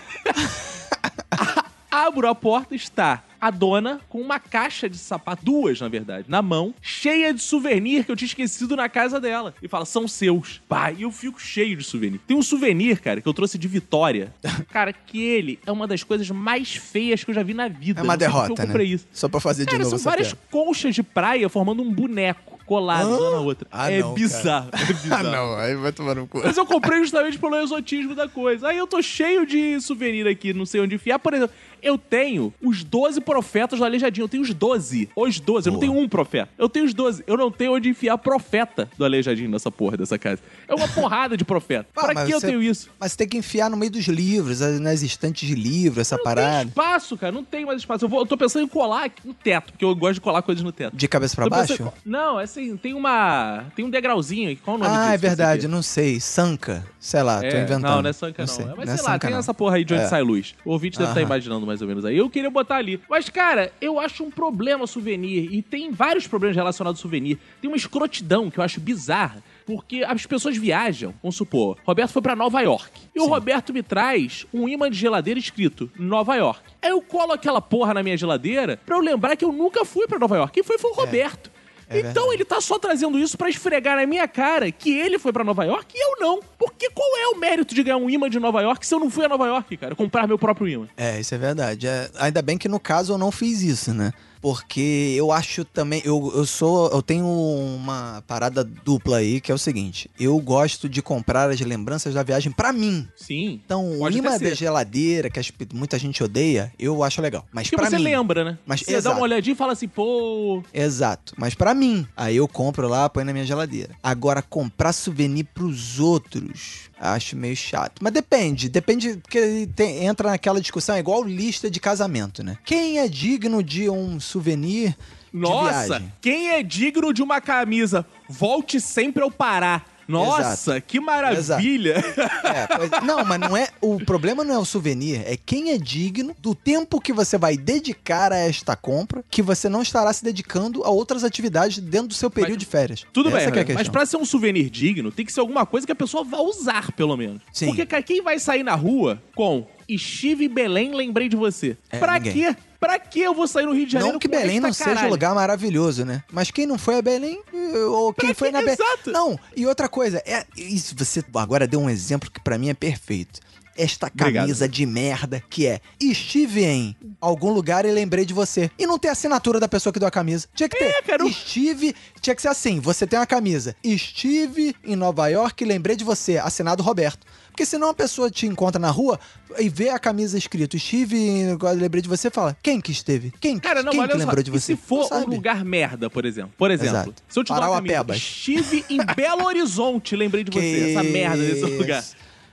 Abro 1.91 2.27
a 2.27 2.35
porta, 2.35 2.75
está 2.75 3.23
a 3.39 3.49
dona 3.51 4.01
com 4.09 4.19
uma 4.19 4.39
caixa 4.39 4.89
de 4.89 4.97
sapato, 4.97 5.43
duas 5.43 5.79
na 5.79 5.87
verdade, 5.87 6.25
na 6.27 6.41
mão, 6.41 6.73
cheia 6.81 7.33
de 7.33 7.41
souvenir 7.41 8.05
que 8.05 8.11
eu 8.11 8.15
tinha 8.15 8.27
esquecido 8.27 8.75
na 8.75 8.89
casa 8.89 9.19
dela. 9.19 9.53
E 9.61 9.67
fala, 9.67 9.85
são 9.85 10.07
seus. 10.07 10.61
Pá, 10.67 10.91
e 10.91 11.03
eu 11.03 11.11
fico 11.11 11.39
cheio 11.39 11.75
de 11.77 11.83
souvenir. 11.83 12.19
Tem 12.27 12.35
um 12.35 12.41
souvenir, 12.41 12.99
cara, 13.01 13.21
que 13.21 13.27
eu 13.27 13.33
trouxe 13.33 13.57
de 13.57 13.67
Vitória. 13.67 14.33
Cara, 14.71 14.91
que 14.93 15.21
ele 15.21 15.59
é 15.65 15.71
uma 15.71 15.87
das 15.87 16.03
coisas 16.03 16.29
mais 16.29 16.75
feias 16.75 17.23
que 17.23 17.31
eu 17.31 17.35
já 17.35 17.43
vi 17.43 17.53
na 17.53 17.67
vida. 17.67 17.99
É 17.99 18.03
uma 18.03 18.17
derrota, 18.17 18.65
né? 18.65 18.83
isso. 18.83 19.07
Só 19.11 19.27
pra 19.27 19.39
fazer 19.39 19.65
de 19.65 19.71
Cara, 19.71 19.83
novo 19.83 19.97
são 19.97 20.03
várias 20.03 20.33
piada. 20.33 20.41
colchas 20.51 20.95
de 20.95 21.03
praia 21.03 21.49
formando 21.49 21.81
um 21.81 21.91
boneco 21.91 22.57
colado 22.67 23.07
uma 23.07 23.31
na 23.31 23.39
outra. 23.39 23.67
Ah, 23.71 23.89
é 23.89 24.01
não, 24.01 24.13
bizarro. 24.13 24.69
É 24.73 24.77
Ah, 24.83 24.93
bizarro. 24.93 25.31
não, 25.31 25.55
aí 25.55 25.75
vai 25.75 25.91
tomar 25.91 26.15
no 26.15 26.27
cu. 26.27 26.41
Mas 26.43 26.57
eu 26.57 26.65
comprei 26.65 26.99
justamente 26.99 27.39
pelo 27.39 27.55
exotismo 27.55 28.13
da 28.13 28.27
coisa. 28.27 28.67
Aí 28.67 28.77
eu 28.77 28.85
tô 28.85 29.01
cheio 29.01 29.45
de 29.45 29.79
souvenir 29.79 30.27
aqui, 30.27 30.53
não 30.53 30.65
sei 30.65 30.81
onde 30.81 30.95
enfiar. 30.95 31.17
Por 31.17 31.33
exemplo, 31.33 31.55
eu 31.81 31.97
tenho 31.97 32.53
os 32.61 32.83
12 32.83 33.21
profetas 33.21 33.79
do 33.79 33.85
Aleijadinho. 33.85 34.23
Eu 34.25 34.29
tenho 34.29 34.43
os 34.43 34.53
12. 34.53 35.09
Os 35.15 35.39
12. 35.39 35.67
Eu 35.67 35.73
não 35.73 35.79
Boa. 35.79 35.91
tenho 35.93 36.03
um 36.03 36.07
profeta. 36.09 36.49
Eu 36.57 36.69
tenho 36.69 36.85
os 36.85 36.93
12. 36.93 37.23
Eu 37.27 37.37
não 37.37 37.51
tenho 37.51 37.73
onde 37.73 37.89
enfiar 37.89 38.17
profeta 38.17 38.89
do 38.97 39.05
Aleijadinho 39.05 39.49
nessa 39.49 39.69
porra 39.71 39.97
dessa 39.97 40.17
casa. 40.17 40.41
É 40.67 40.73
uma 40.75 40.87
porrada 40.87 41.35
de 41.37 41.43
profeta. 41.45 41.87
Ah, 41.95 42.01
pra 42.13 42.25
que 42.25 42.31
eu 42.31 42.39
você- 42.39 42.47
tenho 42.47 42.61
isso? 42.63 42.89
Mas 42.99 43.11
você 43.11 43.17
tem 43.19 43.27
que 43.27 43.37
enfiar 43.37 43.69
no 43.69 43.77
meio 43.77 43.91
dos 43.91 44.05
livros, 44.07 44.59
nas 44.79 45.01
estantes 45.01 45.47
de 45.47 45.55
livro, 45.55 46.01
essa 46.01 46.15
Não 46.17 46.23
tem 46.23 46.35
parada. 46.35 46.69
espaço, 46.69 47.17
cara. 47.17 47.31
Não 47.31 47.43
tem 47.43 47.65
mais 47.65 47.79
espaço. 47.79 48.05
Eu, 48.05 48.09
vou- 48.09 48.19
eu 48.21 48.25
tô 48.25 48.37
pensando 48.37 48.63
em 48.63 48.67
colar 48.67 49.05
aqui 49.05 49.25
no 49.27 49.33
teto, 49.33 49.71
porque 49.73 49.85
eu 49.85 49.95
gosto 49.95 50.15
de 50.15 50.21
colar 50.21 50.41
coisas 50.41 50.63
no 50.63 50.71
teto. 50.71 50.95
De 50.95 51.07
cabeça 51.07 51.35
pra 51.35 51.45
Tô 51.45 51.49
baixo? 51.51 51.77
pensando- 51.77 51.93
Não, 52.05 52.39
é 52.39 52.43
assim, 52.43 52.75
tem 52.77 52.93
uma. 52.93 53.65
Tem 53.75 53.85
um 53.85 53.89
degrauzinho. 53.89 54.55
Qual 54.57 54.77
é 54.77 54.79
o 54.79 54.83
nome 54.83 54.91
disso? 54.95 55.05
Ah, 55.07 55.11
é 55.11 55.15
Esse 55.15 55.21
verdade, 55.21 55.67
não 55.67 55.81
sei. 55.81 56.19
Sanca. 56.19 56.85
Sei 56.99 57.21
lá, 57.23 57.39
tô 57.39 57.45
É, 57.45 57.49
inventando. 57.61 57.83
Não, 57.83 58.01
não 58.01 58.09
é 58.09 58.13
Sanca 58.13 58.43
não. 58.43 58.47
sei, 58.47 58.65
Mas 58.65 58.89
não 58.89 58.97
sei 58.97 59.05
é 59.05 59.09
lá, 59.09 59.19
tem 59.19 59.29
não. 59.31 59.37
essa 59.39 59.53
porra 59.53 59.75
aí 59.77 59.85
de 59.85 59.93
onde 59.93 60.03
É. 60.03 60.07
sai 60.07 60.21
luz. 60.21 60.55
O 60.65 60.71
ouvinte 60.71 60.97
deve 60.97 61.09
estar 61.11 61.19
Aham. 61.21 61.27
imaginando 61.27 61.65
mais 61.67 61.81
ou 61.81 61.87
menos 61.87 62.05
aí. 62.05 62.17
Eu 62.17 62.29
queria 62.29 62.49
botar 62.49 62.77
ali. 62.77 62.99
Mas, 63.09 63.29
cara, 63.29 63.71
eu 63.79 63.99
acho 63.99 64.23
um 64.23 64.31
problema 64.31 64.87
souvenir. 64.87 65.53
E 65.53 65.61
tem 65.61 65.91
vários 65.91 66.25
problemas 66.25 66.55
relacionados 66.55 66.99
ao 66.99 67.01
souvenir. 67.03 67.37
Tem 67.61 67.69
uma 67.69 67.77
escrotidão 67.77 68.49
que 68.49 68.59
eu 68.59 68.63
acho 68.63 68.79
bizarra. 68.79 69.43
Porque 69.65 70.01
as 70.01 70.25
pessoas 70.25 70.55
viajam, 70.55 71.13
vamos 71.21 71.35
supor, 71.35 71.77
Roberto 71.85 72.11
foi 72.11 72.21
pra 72.21 72.37
Nova 72.37 72.61
York. 72.61 72.89
E 73.13 73.19
o 73.19 73.27
Roberto 73.27 73.73
me 73.73 73.83
traz 73.83 74.47
um 74.53 74.65
imã 74.65 74.89
de 74.89 74.97
geladeira 74.97 75.37
escrito 75.37 75.91
Nova 75.99 76.35
York. 76.37 76.61
Aí 76.81 76.89
eu 76.89 77.01
colo 77.01 77.33
aquela 77.33 77.59
porra 77.59 77.93
na 77.93 78.01
minha 78.01 78.15
geladeira 78.15 78.79
pra 78.85 78.95
eu 78.95 79.01
lembrar 79.01 79.35
que 79.35 79.43
eu 79.43 79.51
nunca 79.51 79.83
fui 79.83 80.07
pra 80.07 80.17
Nova 80.17 80.37
York. 80.37 80.53
Quem 80.53 80.63
foi 80.63 80.77
foi 80.77 80.91
o 80.91 80.93
Roberto. 80.93 81.51
É 81.89 81.99
então 81.99 82.11
verdade. 82.11 82.33
ele 82.33 82.45
tá 82.45 82.59
só 82.59 82.77
trazendo 82.77 83.17
isso 83.17 83.37
pra 83.37 83.49
esfregar 83.49 83.95
na 83.95 84.05
minha 84.05 84.27
cara 84.27 84.69
que 84.71 84.91
ele 84.91 85.17
foi 85.17 85.31
pra 85.31 85.43
Nova 85.43 85.63
York 85.63 85.95
e 85.95 86.03
eu 86.03 86.19
não. 86.19 86.39
Porque 86.57 86.89
qual 86.89 87.17
é 87.17 87.27
o 87.29 87.39
mérito 87.39 87.73
de 87.73 87.81
ganhar 87.83 87.97
um 87.97 88.09
imã 88.09 88.29
de 88.29 88.39
Nova 88.39 88.61
York 88.61 88.85
se 88.85 88.93
eu 88.93 88.99
não 88.99 89.09
fui 89.09 89.25
a 89.25 89.29
Nova 89.29 89.47
York, 89.47 89.77
cara? 89.77 89.95
Comprar 89.95 90.27
meu 90.27 90.37
próprio 90.37 90.67
imã. 90.67 90.87
É, 90.97 91.19
isso 91.19 91.33
é 91.33 91.37
verdade. 91.37 91.87
É, 91.87 92.09
ainda 92.19 92.41
bem 92.41 92.57
que 92.57 92.67
no 92.67 92.79
caso 92.79 93.13
eu 93.13 93.17
não 93.17 93.31
fiz 93.31 93.61
isso, 93.61 93.93
né? 93.93 94.11
Porque 94.47 95.13
eu 95.17 95.29
acho 95.29 95.65
também. 95.65 96.01
Eu, 96.05 96.31
eu 96.33 96.45
sou. 96.45 96.89
Eu 96.89 97.01
tenho 97.01 97.25
uma 97.27 98.23
parada 98.25 98.63
dupla 98.63 99.17
aí, 99.17 99.41
que 99.41 99.51
é 99.51 99.55
o 99.55 99.57
seguinte: 99.57 100.09
eu 100.17 100.39
gosto 100.39 100.87
de 100.87 101.01
comprar 101.01 101.49
as 101.49 101.59
lembranças 101.59 102.13
da 102.13 102.23
viagem 102.23 102.49
pra 102.49 102.71
mim. 102.71 103.05
Sim. 103.17 103.59
Então, 103.65 103.99
o 103.99 104.09
imã 104.09 104.37
da 104.37 104.53
geladeira, 104.53 105.29
que 105.29 105.37
as- 105.37 105.51
muita 105.73 105.99
gente 105.99 106.23
odeia, 106.23 106.71
eu 106.79 107.03
acho 107.03 107.21
legal. 107.21 107.45
Mas 107.51 107.67
Porque 107.69 107.75
pra 107.75 107.89
você 107.89 107.97
mim. 107.97 108.03
lembra, 108.05 108.45
né? 108.45 108.57
Mas 108.65 108.79
você 108.79 108.93
dá 108.93 108.97
exato. 108.99 109.15
uma 109.17 109.23
olhadinha 109.23 109.53
e 109.53 109.57
fala 109.57 109.73
assim, 109.73 109.87
pô. 109.87 110.63
Exato. 110.73 111.33
Mas 111.37 111.53
pra 111.53 111.73
mim, 111.73 112.07
aí 112.15 112.37
eu 112.37 112.47
compro 112.47 112.87
lá, 112.87 113.09
põe 113.09 113.25
na 113.25 113.33
minha 113.33 113.45
geladeira. 113.45 113.95
Agora, 114.01 114.41
comprar 114.41 114.93
souvenir 114.93 115.45
pros 115.53 115.99
outros, 115.99 116.86
acho 116.99 117.35
meio 117.35 117.55
chato. 117.55 117.99
Mas 118.01 118.13
depende, 118.13 118.69
depende, 118.69 119.17
porque 119.17 119.67
tem- 119.75 120.05
entra 120.05 120.29
naquela 120.31 120.59
discussão, 120.61 120.95
é 120.95 120.99
igual 120.99 121.23
lista 121.23 121.69
de 121.69 121.79
casamento, 121.79 122.43
né? 122.43 122.57
Quem 122.65 122.99
é 122.99 123.07
digno 123.07 123.61
de 123.63 123.89
um 123.89 124.19
souvenir 124.19 124.95
Nossa, 125.31 126.01
quem 126.21 126.49
é 126.49 126.63
digno 126.63 127.13
de 127.13 127.21
uma 127.21 127.39
camisa? 127.41 128.05
Volte 128.29 128.79
sempre 128.81 129.21
ao 129.23 129.29
Pará. 129.31 129.83
Nossa, 130.07 130.79
que 130.81 130.99
maravilha. 130.99 131.95
É, 132.43 132.67
pois- 132.77 132.91
não, 133.03 133.23
mas 133.25 133.39
não 133.39 133.55
é. 133.57 133.67
O 133.81 134.03
problema 134.03 134.43
não 134.43 134.55
é 134.55 134.57
o 134.57 134.65
souvenir, 134.65 135.21
é 135.25 135.35
quem 135.37 135.71
é 135.71 135.77
digno 135.77 136.35
do 136.39 136.55
tempo 136.55 136.99
que 137.01 137.11
você 137.13 137.37
vai 137.37 137.57
dedicar 137.57 138.31
a 138.31 138.37
esta 138.37 138.75
compra, 138.75 139.23
que 139.29 139.41
você 139.41 139.67
não 139.69 139.81
estará 139.81 140.11
se 140.13 140.23
dedicando 140.23 140.83
a 140.83 140.89
outras 140.89 141.23
atividades 141.23 141.79
dentro 141.79 142.07
do 142.09 142.13
seu 142.13 142.29
período 142.29 142.51
Mas- 142.51 142.59
de 142.59 142.65
férias. 142.65 143.05
Tudo 143.11 143.29
Essa 143.35 143.51
bem, 143.51 143.63
é 143.69 143.73
mas 143.73 143.89
pra 143.89 144.05
ser 144.05 144.17
um 144.17 144.25
souvenir 144.25 144.69
digno, 144.69 145.11
tem 145.11 145.25
que 145.25 145.31
ser 145.33 145.39
alguma 145.39 145.65
coisa 145.65 145.85
que 145.85 145.91
a 145.91 145.95
pessoa 145.95 146.23
vá 146.23 146.39
usar, 146.39 146.91
pelo 146.93 147.15
menos. 147.17 147.41
Sim. 147.51 147.67
Porque, 147.67 147.85
cara, 147.85 148.03
quem 148.03 148.21
vai 148.21 148.39
sair 148.39 148.63
na 148.63 148.75
rua 148.75 149.21
com 149.35 149.65
estive 149.87 150.45
em 150.45 150.49
Belém, 150.49 150.93
lembrei 150.93 151.29
de 151.29 151.35
você? 151.35 151.77
É, 151.89 151.97
pra 151.99 152.13
ninguém. 152.19 152.33
quê? 152.53 152.55
Pra 152.79 152.99
que 152.99 153.19
eu 153.21 153.33
vou 153.33 153.47
sair 153.47 153.65
no 153.65 153.73
Rio 153.73 153.87
de 153.87 153.93
Janeiro 153.93 154.13
Não 154.13 154.19
que 154.19 154.27
Belém 154.27 154.59
não 154.59 154.71
seja 154.71 154.91
um 154.91 154.93
caralho? 154.93 155.09
lugar 155.11 155.33
maravilhoso, 155.33 156.05
né? 156.05 156.23
Mas 156.31 156.51
quem 156.51 156.67
não 156.67 156.77
foi 156.77 156.95
a 156.95 157.01
Belém, 157.01 157.41
eh, 157.51 157.77
ou 157.85 158.13
quem 158.13 158.29
Pra 158.29 158.35
foi 158.35 158.47
quê? 158.49 158.51
na 158.53 158.61
Belém. 158.61 158.77
Não, 159.07 159.39
e 159.55 159.65
outra 159.65 159.89
coisa, 159.89 160.21
é 160.25 160.45
isso 160.55 160.93
você 160.95 161.23
agora 161.35 161.65
deu 161.67 161.79
um 161.79 161.89
exemplo 161.89 162.29
que 162.29 162.39
pra 162.39 162.57
mim 162.57 162.69
é 162.69 162.73
perfeito. 162.75 163.39
Esta 163.75 164.07
Obrigado. 164.07 164.33
camisa 164.43 164.67
de 164.67 164.87
merda 164.87 165.43
que 165.51 165.67
é 165.67 165.79
estive 166.01 166.63
em 166.65 166.95
algum 167.21 167.51
lugar 167.51 167.85
e 167.85 167.91
lembrei 167.91 168.25
de 168.25 168.33
você. 168.33 168.71
E 168.77 168.87
não 168.87 168.97
ter 168.97 169.09
a 169.09 169.11
assinatura 169.11 169.59
da 169.59 169.67
pessoa 169.67 169.93
que 169.93 169.99
deu 169.99 170.07
a 170.07 170.11
camisa. 170.11 170.47
Tinha 170.55 170.67
que 170.67 170.77
ter. 170.79 170.85
É, 170.85 171.01
cara, 171.03 171.23
Estive. 171.27 171.95
Tinha 172.19 172.35
que 172.35 172.41
ser 172.41 172.47
assim: 172.47 172.79
você 172.79 173.05
tem 173.05 173.19
uma 173.19 173.27
camisa. 173.27 173.75
Estive 173.83 174.75
em 174.83 174.95
Nova 174.95 175.27
York 175.27 175.63
e 175.63 175.67
lembrei 175.67 175.95
de 175.95 176.03
você. 176.03 176.39
Assinado 176.39 176.81
Roberto. 176.81 177.25
Porque 177.57 177.65
senão 177.65 177.89
a 177.89 177.93
pessoa 177.95 178.29
te 178.29 178.45
encontra 178.45 178.77
na 178.79 178.91
rua 178.91 179.19
e 179.57 179.67
vê 179.67 179.89
a 179.89 179.97
camisa 179.97 180.37
escrito 180.37 180.77
estive 180.77 181.17
em 181.17 181.57
lembrei 181.75 182.03
de 182.03 182.07
você 182.07 182.29
fala: 182.29 182.55
quem 182.61 182.79
que 182.79 182.91
esteve? 182.91 183.33
Quem, 183.41 183.57
Cara, 183.57 183.81
não, 183.81 183.91
quem 183.91 183.99
que 184.03 184.11
só, 184.11 184.17
lembrou 184.19 184.43
de 184.43 184.51
e 184.51 184.53
você? 184.53 184.65
se 184.67 184.75
for 184.75 185.11
um 185.11 185.25
lugar 185.25 185.65
merda, 185.65 186.07
por 186.07 186.23
exemplo. 186.23 186.53
Por 186.55 186.69
exemplo, 186.69 186.97
Exato. 186.97 187.23
se 187.27 187.39
eu 187.39 187.43
te 187.43 187.47
dou 187.47 187.57
uma 187.57 187.81
camisa, 187.81 188.13
estive 188.13 188.85
em 188.87 188.99
Belo 189.17 189.43
Horizonte, 189.43 190.15
lembrei 190.15 190.43
de 190.43 190.51
Que 190.51 190.59
você, 190.59 190.91
essa 190.91 191.01
merda 191.01 191.37
desse 191.37 191.65
lugar. 191.65 192.03
O 192.03 192.05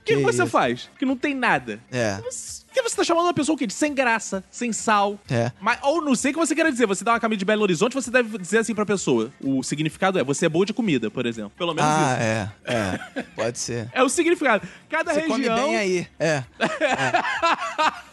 que, 0.03 0.15
que 0.15 0.15
que 0.15 0.23
você 0.25 0.41
isso. 0.41 0.51
faz? 0.51 0.89
Que 0.97 1.05
não 1.05 1.15
tem 1.15 1.35
nada. 1.35 1.79
É. 1.91 2.19
Você 2.23 2.64
Porque 2.75 2.89
você 2.89 2.95
tá 2.97 3.03
chamando 3.05 3.23
uma 3.27 3.33
pessoa 3.33 3.55
o 3.55 3.57
quê? 3.57 3.65
De 3.65 3.73
sem 3.73 3.93
graça, 3.93 4.43
sem 4.51 4.73
sal. 4.73 5.17
É. 5.29 5.49
Mas, 5.61 5.79
ou 5.81 6.01
não 6.01 6.13
sei 6.13 6.31
o 6.31 6.33
que 6.33 6.39
você 6.41 6.53
quer 6.53 6.69
dizer. 6.69 6.85
Você 6.85 7.05
dá 7.05 7.13
uma 7.13 7.19
camisa 7.21 7.39
de 7.39 7.45
Belo 7.45 7.61
Horizonte, 7.61 7.93
você 7.93 8.11
deve 8.11 8.37
dizer 8.37 8.57
assim 8.57 8.75
pra 8.75 8.85
pessoa. 8.85 9.31
O 9.41 9.63
significado 9.63 10.19
é, 10.19 10.23
você 10.25 10.45
é 10.47 10.49
boa 10.49 10.65
de 10.65 10.73
comida, 10.73 11.09
por 11.09 11.25
exemplo. 11.25 11.53
Pelo 11.57 11.73
menos 11.73 11.89
Ah, 11.89 12.11
isso. 12.11 12.21
é, 12.73 13.15
é. 13.17 13.23
Pode 13.33 13.57
ser. 13.59 13.89
É 13.93 14.03
o 14.03 14.09
significado. 14.09 14.67
Cada 14.89 15.13
Você 15.13 15.21
come 15.21 15.47
região. 15.47 15.55
bem 15.55 15.77
aí. 15.77 16.07
É. 16.19 16.43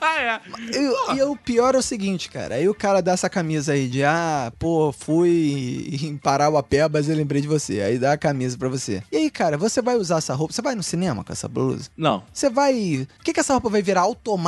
Ah, 0.01 0.21
é. 0.23 0.41
E, 0.71 1.17
e 1.19 1.23
o 1.25 1.35
pior 1.37 1.75
é 1.75 1.79
o 1.79 1.83
seguinte, 1.83 2.29
cara. 2.31 2.55
Aí 2.55 2.69
o 2.69 2.75
cara 2.75 3.01
dá 3.03 3.13
essa 3.13 3.29
camisa 3.29 3.73
aí 3.73 3.89
de, 3.89 4.05
ah, 4.05 4.53
pô, 4.61 4.93
fui 4.93 5.89
em 6.03 6.17
Parauapebas 6.17 7.09
e 7.09 7.15
lembrei 7.15 7.41
de 7.43 7.49
você. 7.49 7.81
Aí 7.81 7.99
dá 7.99 8.13
a 8.13 8.19
camisa 8.19 8.57
pra 8.57 8.69
você. 8.69 9.03
E 9.11 9.17
aí, 9.17 9.31
cara, 9.31 9.59
você 9.59 9.83
vai 9.83 9.97
usar 9.97 10.19
essa 10.19 10.35
roupa? 10.35 10.53
Você 10.55 10.63
vai 10.63 10.77
no 10.77 10.83
cinema 10.85 11.25
com 11.25 11.33
essa 11.33 11.49
blusa? 11.49 11.91
Não. 11.97 12.23
Você 12.33 12.49
vai. 12.49 13.07
O 13.21 13.25
que, 13.25 13.33
que 13.33 13.41
essa 13.41 13.53
roupa 13.55 13.69
vai 13.69 13.83
virar 13.83 14.03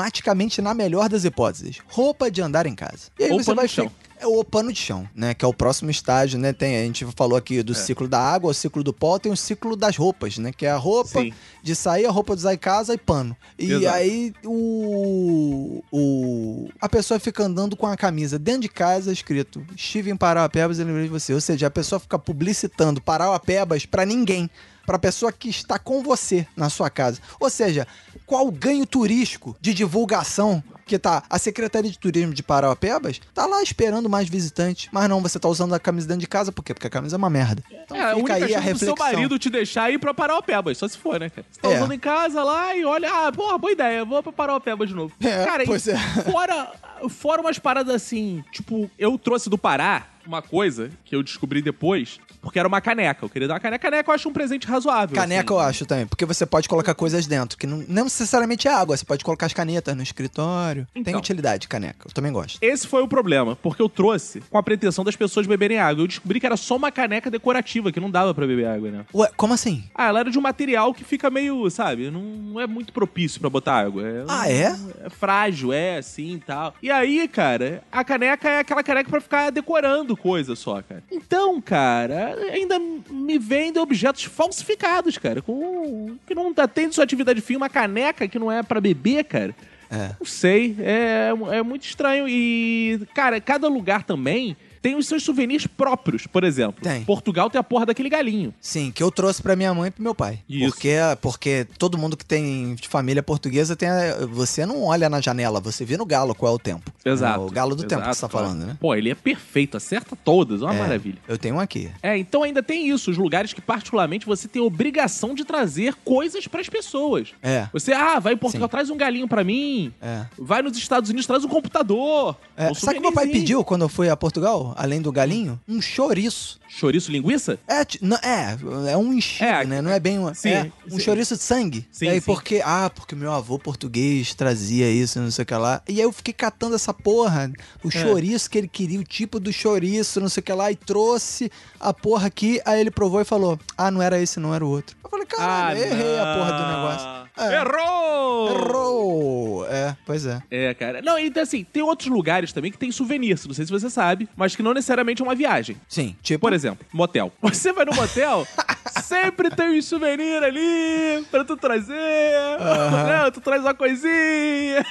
automaticamente 0.05 0.61
na 0.61 0.75
melhor 0.75 1.09
das 1.09 1.25
hipóteses? 1.25 1.79
Roupa 1.89 2.31
de 2.31 2.43
andar 2.43 2.67
em 2.67 2.75
casa. 2.75 3.11
E 3.19 3.25
aí 3.25 3.31
Ou 3.33 3.43
você 3.43 3.55
vai 3.55 3.67
de 3.67 3.73
chão. 3.73 3.89
fi- 3.89 4.05
É 4.21 4.27
o 4.27 4.43
pano 4.45 4.73
de 4.73 4.79
chão, 4.79 5.07
né? 5.15 5.35
Que 5.35 5.45
é 5.45 5.49
o 5.49 5.53
próximo 5.53 5.91
estágio, 5.91 6.39
né? 6.39 6.53
Tem, 6.53 6.77
a 6.79 6.85
gente 6.85 7.05
falou 7.17 7.37
aqui 7.37 7.59
É. 7.59 7.63
do 7.63 7.75
ciclo 7.75 8.07
da 8.09 8.19
água, 8.19 8.51
o 8.53 8.55
ciclo 8.55 8.83
do 8.83 8.93
pó, 8.93 9.19
tem 9.19 9.31
o 9.31 9.37
ciclo 9.37 9.77
das 9.77 9.97
roupas, 9.97 10.39
né? 10.39 10.51
Que 10.53 10.65
é 10.67 10.71
a 10.71 10.77
roupa 10.77 11.21
Sim. 11.21 11.33
de 11.63 11.75
sair, 11.75 12.07
a 12.07 12.11
roupa 12.11 12.35
de 12.35 12.39
usar 12.41 12.55
em 12.55 12.59
casa 12.59 12.95
e 12.95 12.99
pano. 12.99 13.37
E 13.59 13.71
Exato. 13.73 13.95
aí 13.97 14.33
o, 14.45 15.83
o. 15.93 16.69
A 16.81 16.89
pessoa 16.89 17.19
fica 17.21 17.43
andando 17.45 17.77
com 17.77 17.87
a 17.87 17.97
camisa 17.97 18.39
dentro 18.39 18.63
de 18.63 18.69
casa 18.69 19.13
escrito 19.13 19.65
Estive 19.77 20.11
em 20.11 20.17
Parauapebas 20.17 20.79
e 20.79 20.85
lembrei 20.85 21.05
de 21.05 21.11
você. 21.11 21.35
Ou 21.35 21.41
seja, 21.41 21.67
a 21.67 21.71
pessoa 21.71 21.99
fica 21.99 22.19
publicitando 22.19 23.03
Parauapebas 23.03 23.85
pra 23.85 24.07
ninguém. 24.07 24.49
Pra 24.87 24.99
pessoa 24.99 25.33
que 25.33 25.49
está 25.49 25.79
com 25.79 26.03
você 26.03 26.47
na 26.57 26.69
sua 26.69 26.91
casa. 26.91 27.21
Ou 27.41 27.49
seja, 27.51 27.87
qual 28.27 28.47
o 28.47 28.53
ganho 28.53 28.87
turístico 28.87 29.57
de 29.61 29.73
divulgação 29.75 30.63
que 30.87 30.99
tá 30.99 31.23
a 31.31 31.39
Secretaria 31.39 31.91
de 31.91 31.99
Turismo 31.99 32.35
de 32.35 32.43
Parauapebas 32.43 33.19
tá 33.33 33.47
lá 33.47 33.63
esperando 33.63 34.07
mais 34.09 34.29
visitantes. 34.29 34.89
Mas 34.93 35.09
não, 35.09 35.23
você 35.23 35.39
tá 35.39 35.49
usando 35.49 35.75
a 35.75 35.81
camisa 35.81 36.07
dentro 36.07 36.21
de 36.21 36.27
casa, 36.27 36.53
por 36.53 36.63
quê? 36.63 36.75
Porque 36.75 36.87
a 36.87 36.91
camisa 36.91 37.17
é 37.17 37.19
uma 37.19 37.31
merda. 37.31 37.65
Então 37.71 37.97
é, 37.97 38.01
a 38.03 38.09
fica 38.09 38.19
única 38.19 38.35
aí 38.35 38.43
a 38.43 38.47
do 38.47 38.51
seu 38.51 38.61
reflexão. 38.61 38.97
marido 38.97 39.39
te 39.39 39.49
deixar 39.49 39.91
ir 39.91 39.99
pra 39.99 40.13
Parauapebas, 40.13 40.77
só 40.77 40.87
se 40.87 40.99
for, 40.99 41.19
né, 41.19 41.31
cara? 41.31 41.47
Você 41.51 41.59
tá 41.61 41.71
É. 41.71 41.77
usando 41.79 41.93
em 41.93 41.99
casa 41.99 42.45
lá 42.45 42.77
e 42.77 42.85
olha, 42.85 43.11
ah, 43.11 43.33
porra, 43.33 43.57
boa 43.57 43.73
ideia, 43.73 44.05
vou 44.05 44.23
pra 44.23 44.31
Parauapebas 44.33 44.89
de 44.91 44.95
novo. 44.95 45.15
É, 45.23 45.45
cara, 45.47 45.65
pois 45.65 45.87
e 45.87 45.93
é. 45.93 45.97
fora, 46.31 46.71
fora 47.09 47.41
umas 47.41 47.59
paradas 47.59 47.95
assim, 47.95 48.45
tipo, 48.53 48.91
eu 48.99 49.17
trouxe 49.19 49.49
do 49.49 49.57
Pará 49.57 50.07
uma 50.27 50.43
coisa 50.43 50.91
que 51.05 51.15
eu 51.15 51.23
descobri 51.23 51.61
depois, 51.63 52.19
porque 52.41 52.59
era 52.59 52.69
uma 52.69 52.81
caneca. 52.81 53.25
Eu 53.25 53.29
queria 53.29 53.49
dar 53.49 53.55
uma 53.55 53.61
caneca. 53.61 53.83
Caneca 53.91 54.11
eu 54.11 54.15
acho 54.15 54.29
um 54.29 54.33
presente 54.33 54.67
razoável. 54.67 55.15
Caneca 55.15 55.53
eu 55.53 55.59
assim. 55.61 55.69
acho 55.71 55.87
também, 55.87 56.07
porque 56.07 56.25
você 56.25 56.45
pode 56.47 56.69
colocar 56.69 56.95
coisas 56.95 57.27
dentro, 57.27 57.57
que 57.59 57.67
não, 57.67 57.85
não 57.89 58.05
necessariamente 58.05 58.69
é 58.69 58.73
água, 58.73 58.97
você 58.97 59.05
pode 59.05 59.25
colocar 59.25 59.47
as 59.47 59.53
canetas 59.53 59.95
no 59.97 60.03
escritório. 60.03 60.87
Tem 60.93 61.03
Então. 61.03 61.19
utilidade, 61.19 61.69
caneca. 61.69 62.07
Eu 62.09 62.13
também 62.13 62.33
gosto. 62.33 62.59
Esse 62.63 62.87
foi 62.87 63.03
o 63.03 63.09
problema, 63.09 63.57
porque 63.57 63.83
eu 63.83 63.89
trouxe 63.89 64.41
com 64.51 64.59
a 64.59 64.63
pretensão 64.63 65.05
das 65.05 65.17
pessoas 65.17 65.47
beberem 65.47 65.79
água. 65.79 66.03
Eu 66.03 66.09
descobri 66.09 66.41
que 66.41 66.47
era 66.47 66.57
só 66.57 66.77
uma 66.77 66.91
caneca 66.91 67.31
decorativa, 67.31 67.93
que 67.93 68.01
não 68.01 68.11
dava 68.11 68.35
pra 68.35 68.47
beber 68.47 68.67
água, 68.67 68.91
né? 68.91 69.05
Ué, 69.15 69.31
como 69.37 69.55
assim? 69.55 69.85
Ah, 69.95 70.09
ela 70.09 70.21
era 70.21 70.31
de 70.31 70.39
um 70.39 70.43
material 70.43 70.93
que 70.95 71.05
fica 71.05 71.31
meio, 71.31 71.69
sabe, 71.71 72.11
não, 72.11 72.61
é 72.61 72.67
muito 72.67 72.93
propício 72.93 73.41
pra 73.41 73.51
botar 73.51 73.85
água. 73.85 74.03
É, 74.07 74.25
Ah, 74.29 74.51
é? 74.51 74.75
É 75.05 75.11
frágil, 75.11 75.73
é 75.73 75.99
assim 75.99 76.35
e 76.35 76.39
tal. 76.39 76.75
E 76.83 76.91
aí, 76.91 77.27
cara, 77.29 77.83
a 77.91 78.05
caneca 78.05 78.49
é 78.49 78.59
aquela 78.61 78.83
caneca 78.83 79.11
pra 79.11 79.21
ficar 79.21 79.51
decorando 79.51 80.14
coisa 80.17 80.55
só, 80.55 80.83
cara. 80.83 81.03
Então, 81.11 81.61
cara, 81.61 82.35
ainda 82.53 82.79
me 82.79 83.39
vendem 83.39 83.83
objetos 83.83 84.25
falsificados, 84.25 85.19
cara, 85.19 85.41
com 85.43 86.17
que 86.27 86.35
não 86.35 86.53
atende 86.57 86.95
sua 86.95 87.05
atividade 87.05 87.41
fim, 87.41 87.57
uma 87.57 87.69
caneca 87.69 88.29
que 88.29 88.39
não 88.39 88.51
é 88.51 88.63
pra 88.63 88.81
beber, 88.81 89.25
cara. 89.25 89.55
É. 89.91 90.11
Não 90.19 90.27
sei, 90.27 90.77
é, 90.81 91.31
é 91.57 91.63
muito 91.63 91.85
estranho. 91.85 92.27
E, 92.29 93.01
cara, 93.15 93.41
cada 93.41 93.69
lugar 93.69 94.03
também 94.03 94.57
tem 94.85 94.97
os 94.97 95.07
seus 95.09 95.23
souvenirs 95.23 95.67
próprios, 95.67 96.27
por 96.27 96.45
exemplo. 96.45 96.83
Tem. 96.83 97.03
Portugal 97.05 97.49
tem 97.49 97.59
a 97.59 97.65
porra 97.65 97.87
daquele 97.87 98.11
galinho. 98.11 98.53
Sim, 98.61 98.93
que 98.93 99.03
eu 99.03 99.11
trouxe 99.11 99.41
pra 99.43 99.57
minha 99.57 99.73
mãe 99.73 99.89
e 99.89 99.91
pro 99.91 100.03
meu 100.03 100.15
pai. 100.15 100.41
Isso. 100.47 100.69
Porque, 100.75 100.95
porque 101.23 101.67
todo 101.79 101.97
mundo 101.97 102.19
que 102.19 102.25
tem 102.27 102.77
família 102.87 103.23
portuguesa 103.23 103.75
tem. 103.75 103.89
a- 103.89 104.27
Você 104.31 104.67
não 104.67 104.83
olha 104.85 105.09
na 105.09 105.23
janela, 105.23 105.59
você 105.59 105.87
vê 105.87 105.97
no 105.97 106.05
galo 106.05 106.35
qual 106.35 106.53
é 106.53 106.55
o 106.55 106.59
tempo. 106.59 106.93
Exato. 107.03 107.41
É 107.41 107.47
o 107.47 107.51
galo 107.51 107.75
do 107.75 107.83
tempo 107.85 108.03
que 108.03 108.09
Exato, 108.11 108.15
você 108.17 108.21
tá 108.21 108.29
claro. 108.29 108.47
falando, 108.49 108.67
né? 108.67 108.77
Pô, 108.79 108.95
ele 108.95 109.09
é 109.09 109.15
perfeito, 109.15 109.79
acerta 109.79 110.15
todas, 110.23 110.61
é 110.61 110.65
uma 110.67 110.75
É, 110.75 110.79
maravilha. 110.79 111.17
Eu 111.27 111.39
tenho 111.39 111.55
um 111.55 111.61
aqui. 111.61 111.91
É, 112.03 112.19
então 112.19 112.43
ainda 112.43 112.63
tem 112.63 112.87
isso, 112.91 113.11
os 113.11 113.17
lugares 113.17 113.55
que 113.55 113.63
particularmente 113.63 114.27
você 114.27 114.47
tem 114.47 114.61
obrigação 114.61 115.35
de 115.35 115.47
trazer 115.47 115.95
coisas 116.05 116.47
pras 116.47 116.69
pessoas. 116.69 117.29
É. 117.43 117.69
Você, 117.73 117.95
ah, 117.95 118.21
vai 118.21 118.35
em 118.35 118.37
Portugal, 118.37 118.69
Sim. 118.69 118.71
traz 118.71 118.91
um 118.91 118.97
galinho 118.99 119.27
pra 119.27 119.43
mim. 119.43 119.95
É. 120.03 120.27
Vai 120.39 120.61
nos 120.61 120.77
Estados 120.77 121.09
Unidos, 121.09 121.27
traz 121.27 121.43
um 121.43 121.49
computador. 121.49 122.37
É, 122.55 122.71
um 122.71 122.75
sabe 122.75 122.99
o 122.99 123.01
que 123.01 123.01
meu 123.01 123.13
pai 123.13 123.29
pediu 123.29 123.65
quando 123.65 123.83
eu 123.83 123.89
fui 123.89 124.11
a 124.11 124.17
Portugal, 124.17 124.74
além 124.77 125.01
do 125.01 125.11
galinho? 125.13 125.61
Um 125.69 125.81
chouriço. 125.81 126.59
Chouriço 126.69 127.11
linguiça? 127.13 127.59
É, 127.69 127.87
não, 128.01 128.17
é, 128.17 128.57
é 128.93 128.97
um 128.97 129.13
enchido, 129.13 129.45
É, 129.45 129.65
né? 129.65 129.81
Não 129.81 129.91
é 129.91 130.01
bem 130.01 130.19
um, 130.19 130.35
sim, 130.35 130.49
é, 130.51 130.73
um 130.87 130.99
sim. 130.99 131.01
chouriço 131.01 131.37
de 131.37 131.43
sangue. 131.43 131.87
Sim, 131.93 132.07
e 132.07 132.09
aí 132.09 132.21
sim. 132.21 132.27
porque, 132.27 132.61
ah, 132.65 132.91
porque 132.93 133.15
meu 133.15 133.33
avô 133.33 133.59
português 133.59 134.35
trazia 134.35 134.91
isso, 134.91 135.21
não 135.21 135.31
sei 135.31 135.45
o 135.45 135.47
que 135.47 135.55
lá. 135.55 135.81
E 135.89 135.93
aí 135.95 136.01
eu 136.01 136.13
fiquei 136.13 136.35
catando 136.35 136.75
essa 136.75 136.93
porra, 136.93 137.53
o 137.83 137.89
É. 137.89 137.91
chouriço 137.91 138.51
que 138.51 138.59
ele 138.59 138.69
queria, 138.69 138.99
o 138.99 139.05
tipo 139.05 139.39
do 139.39 139.53
chouriço, 139.53 140.21
não 140.21 140.29
sei 140.29 140.41
o 140.41 140.45
que 140.45 140.53
lá, 140.53 140.71
e 140.73 140.77
trouxe 140.77 141.51
a 141.79 141.93
porra 141.95 142.27
aqui, 142.27 142.61
aí 142.65 142.81
ele 142.81 142.91
provou 142.91 143.21
e 143.21 143.25
falou: 143.25 143.59
"Ah, 143.79 143.91
não 143.91 144.03
era 144.03 144.21
esse, 144.21 144.41
não 144.41 144.53
era 144.55 144.65
o 144.65 144.69
outro". 144.69 144.97
Eu 145.05 145.11
falei: 145.11 145.27
"Caralho, 145.27 145.79
errei 145.79 146.19
a 146.19 146.35
porra 146.35 146.53
do 146.53 146.63
Ah, 146.63 146.77
negócio". 146.77 147.24
É. 147.37 147.61
Errou! 147.61 148.51
Errou. 148.51 149.67
É, 149.67 149.97
pois 150.07 150.25
é. 150.25 150.41
É, 150.51 150.73
cara. 150.75 151.03
Não, 151.03 151.19
então 151.19 151.43
assim, 151.43 151.65
tem 151.65 151.83
outros 151.83 152.09
lugares 152.09 152.53
também 152.53 152.71
que 152.71 152.79
tem 152.79 152.93
souvenirs, 152.93 153.45
não 153.47 153.55
sei 153.55 153.67
se 153.67 153.73
você 153.73 153.91
sabe, 153.91 154.29
mas 154.37 154.55
que 154.55 154.63
não 154.63 154.73
necessariamente 154.73 155.21
é 155.21 155.25
uma 155.25 155.35
viagem. 155.35 155.77
Sim, 155.89 156.17
tipo, 156.23 156.41
Por 156.41 156.53
exemplo, 156.53 156.87
motel. 156.93 157.33
Você 157.43 157.73
vai 157.73 157.85
no 157.85 157.95
motel, 157.95 158.47
sempre 159.03 159.49
tem 159.51 159.79
um 159.79 159.83
souvenir 159.83 160.43
ali 160.43 161.25
pra 161.31 161.45
tu 161.45 161.57
trazer. 161.57 161.95
Né? 161.95 163.31
Tu 163.33 163.41
traz 163.41 163.63
uma 163.63 163.75
coisinha. 163.75 164.85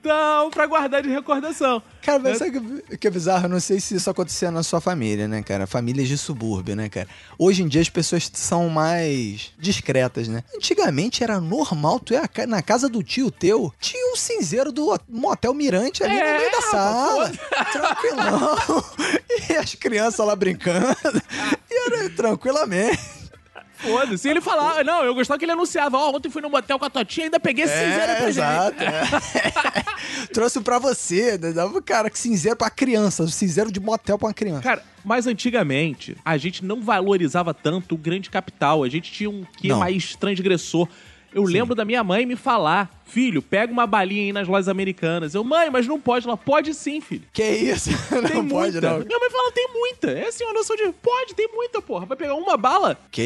Então, 0.00 0.50
pra 0.50 0.66
guardar 0.66 1.02
de 1.02 1.08
recordação. 1.08 1.82
Cara, 2.02 2.18
mas 2.18 2.38
Né? 2.40 2.46
sabe 2.46 2.58
o 2.58 2.98
que, 2.98 3.06
é 3.06 3.10
bizarro? 3.10 3.46
Eu 3.46 3.48
não 3.50 3.60
sei 3.60 3.80
se 3.80 3.96
isso 3.96 4.08
acontecia 4.08 4.50
na 4.50 4.62
sua 4.62 4.80
família, 4.80 5.26
né, 5.26 5.42
cara? 5.42 5.66
Famílias 5.66 6.08
de 6.08 6.16
subúrbio, 6.16 6.76
né, 6.76 6.88
cara? 6.88 7.08
Hoje 7.38 7.62
em 7.62 7.68
dia 7.68 7.80
as 7.80 7.88
pessoas 7.90 8.30
são 8.32 8.68
mais 8.68 9.52
discretas, 9.58 10.28
né? 10.28 10.42
Antigamente 10.54 11.22
era 11.24 11.40
normal 11.40 11.98
tu 12.00 12.14
ir 12.14 12.46
na 12.46 12.62
casa 12.62 12.88
do 12.88 13.02
tio 13.02 13.30
teu, 13.30 13.72
tinha 13.80 14.12
um 14.12 14.16
cinzeiro 14.16 14.70
do 14.72 14.96
motel 15.08 15.52
Mirante 15.52 16.04
ali 16.04 16.16
É, 16.18 16.32
no 16.32 16.38
meio 16.38 16.52
da 16.52 16.62
sala. 16.62 17.32
Tranquilão. 17.72 18.84
e 19.50 19.52
as 19.56 19.74
crianças 19.74 20.24
lá 20.24 20.36
brincando. 20.36 20.96
E 21.70 21.74
era 21.86 22.10
tranquilamente. 22.10 22.98
Foda-se. 23.78 24.28
Ele 24.28 24.40
falava, 24.40 24.82
não, 24.82 25.04
eu 25.04 25.14
gostava 25.14 25.38
que 25.38 25.44
ele 25.44 25.52
anunciava, 25.52 25.96
ó, 25.96 26.10
ontem 26.14 26.28
fui 26.30 26.42
no 26.42 26.50
motel 26.50 26.78
com 26.78 26.84
a 26.84 26.90
e 27.16 27.22
ainda 27.22 27.38
peguei 27.40 27.64
esse 27.64 27.74
cinzeiro 27.74 28.16
pra 28.16 28.24
É, 28.24 28.28
exato. 28.28 28.78
gente. 28.78 28.88
é. 28.88 30.26
Trouxe 30.32 30.60
pra 30.60 30.78
você, 30.78 31.38
né? 31.38 31.52
Dava, 31.52 31.80
cara, 31.80 32.10
que 32.10 32.18
cinzeiro 32.18 32.56
pra 32.56 32.70
criança, 32.70 33.26
cinzeiro 33.28 33.70
de 33.70 33.80
motel 33.80 34.18
pra 34.18 34.28
uma 34.28 34.34
criança. 34.34 34.62
Cara, 34.62 34.82
mas 35.04 35.26
antigamente 35.26 36.16
a 36.24 36.36
gente 36.36 36.64
não 36.64 36.80
valorizava 36.82 37.54
tanto 37.54 37.94
o 37.94 37.98
grande 37.98 38.28
capital. 38.30 38.82
A 38.82 38.88
gente 38.88 39.10
tinha 39.12 39.30
um 39.30 39.44
Não. 39.64 39.78
mais 39.78 40.14
transgressor. 40.16 40.88
Eu 41.32 41.42
lembro 41.44 41.74
da 41.74 41.84
minha 41.84 42.02
mãe 42.02 42.24
me 42.24 42.36
falar: 42.36 42.90
Filho, 43.04 43.40
pega 43.42 43.72
uma 43.72 43.86
balinha 43.86 44.22
aí 44.22 44.32
nas 44.32 44.48
lojas 44.48 44.68
americanas. 44.68 45.34
Eu, 45.34 45.42
mãe, 45.44 45.70
mas 45.70 45.86
não 45.86 46.00
pode. 46.00 46.26
Ela, 46.26 46.36
pode 46.36 46.72
sim, 46.74 47.00
filho. 47.00 47.22
Que 47.32 47.42
isso? 47.42 47.90
Tem 48.08 48.36
não 48.36 48.48
pode, 48.48 48.72
muita. 48.72 48.80
não. 48.80 48.98
Minha 49.04 49.18
mãe 49.18 49.30
fala, 49.30 49.52
tem 49.52 49.68
muita. 49.72 50.10
É 50.10 50.28
assim, 50.28 50.44
uma 50.44 50.52
noção 50.52 50.76
de. 50.76 50.90
Pode, 51.02 51.34
tem 51.34 51.48
muita, 51.52 51.80
porra. 51.82 52.06
Vai 52.06 52.16
pegar 52.16 52.34
uma 52.34 52.56
bala. 52.56 52.98
Que 53.10 53.22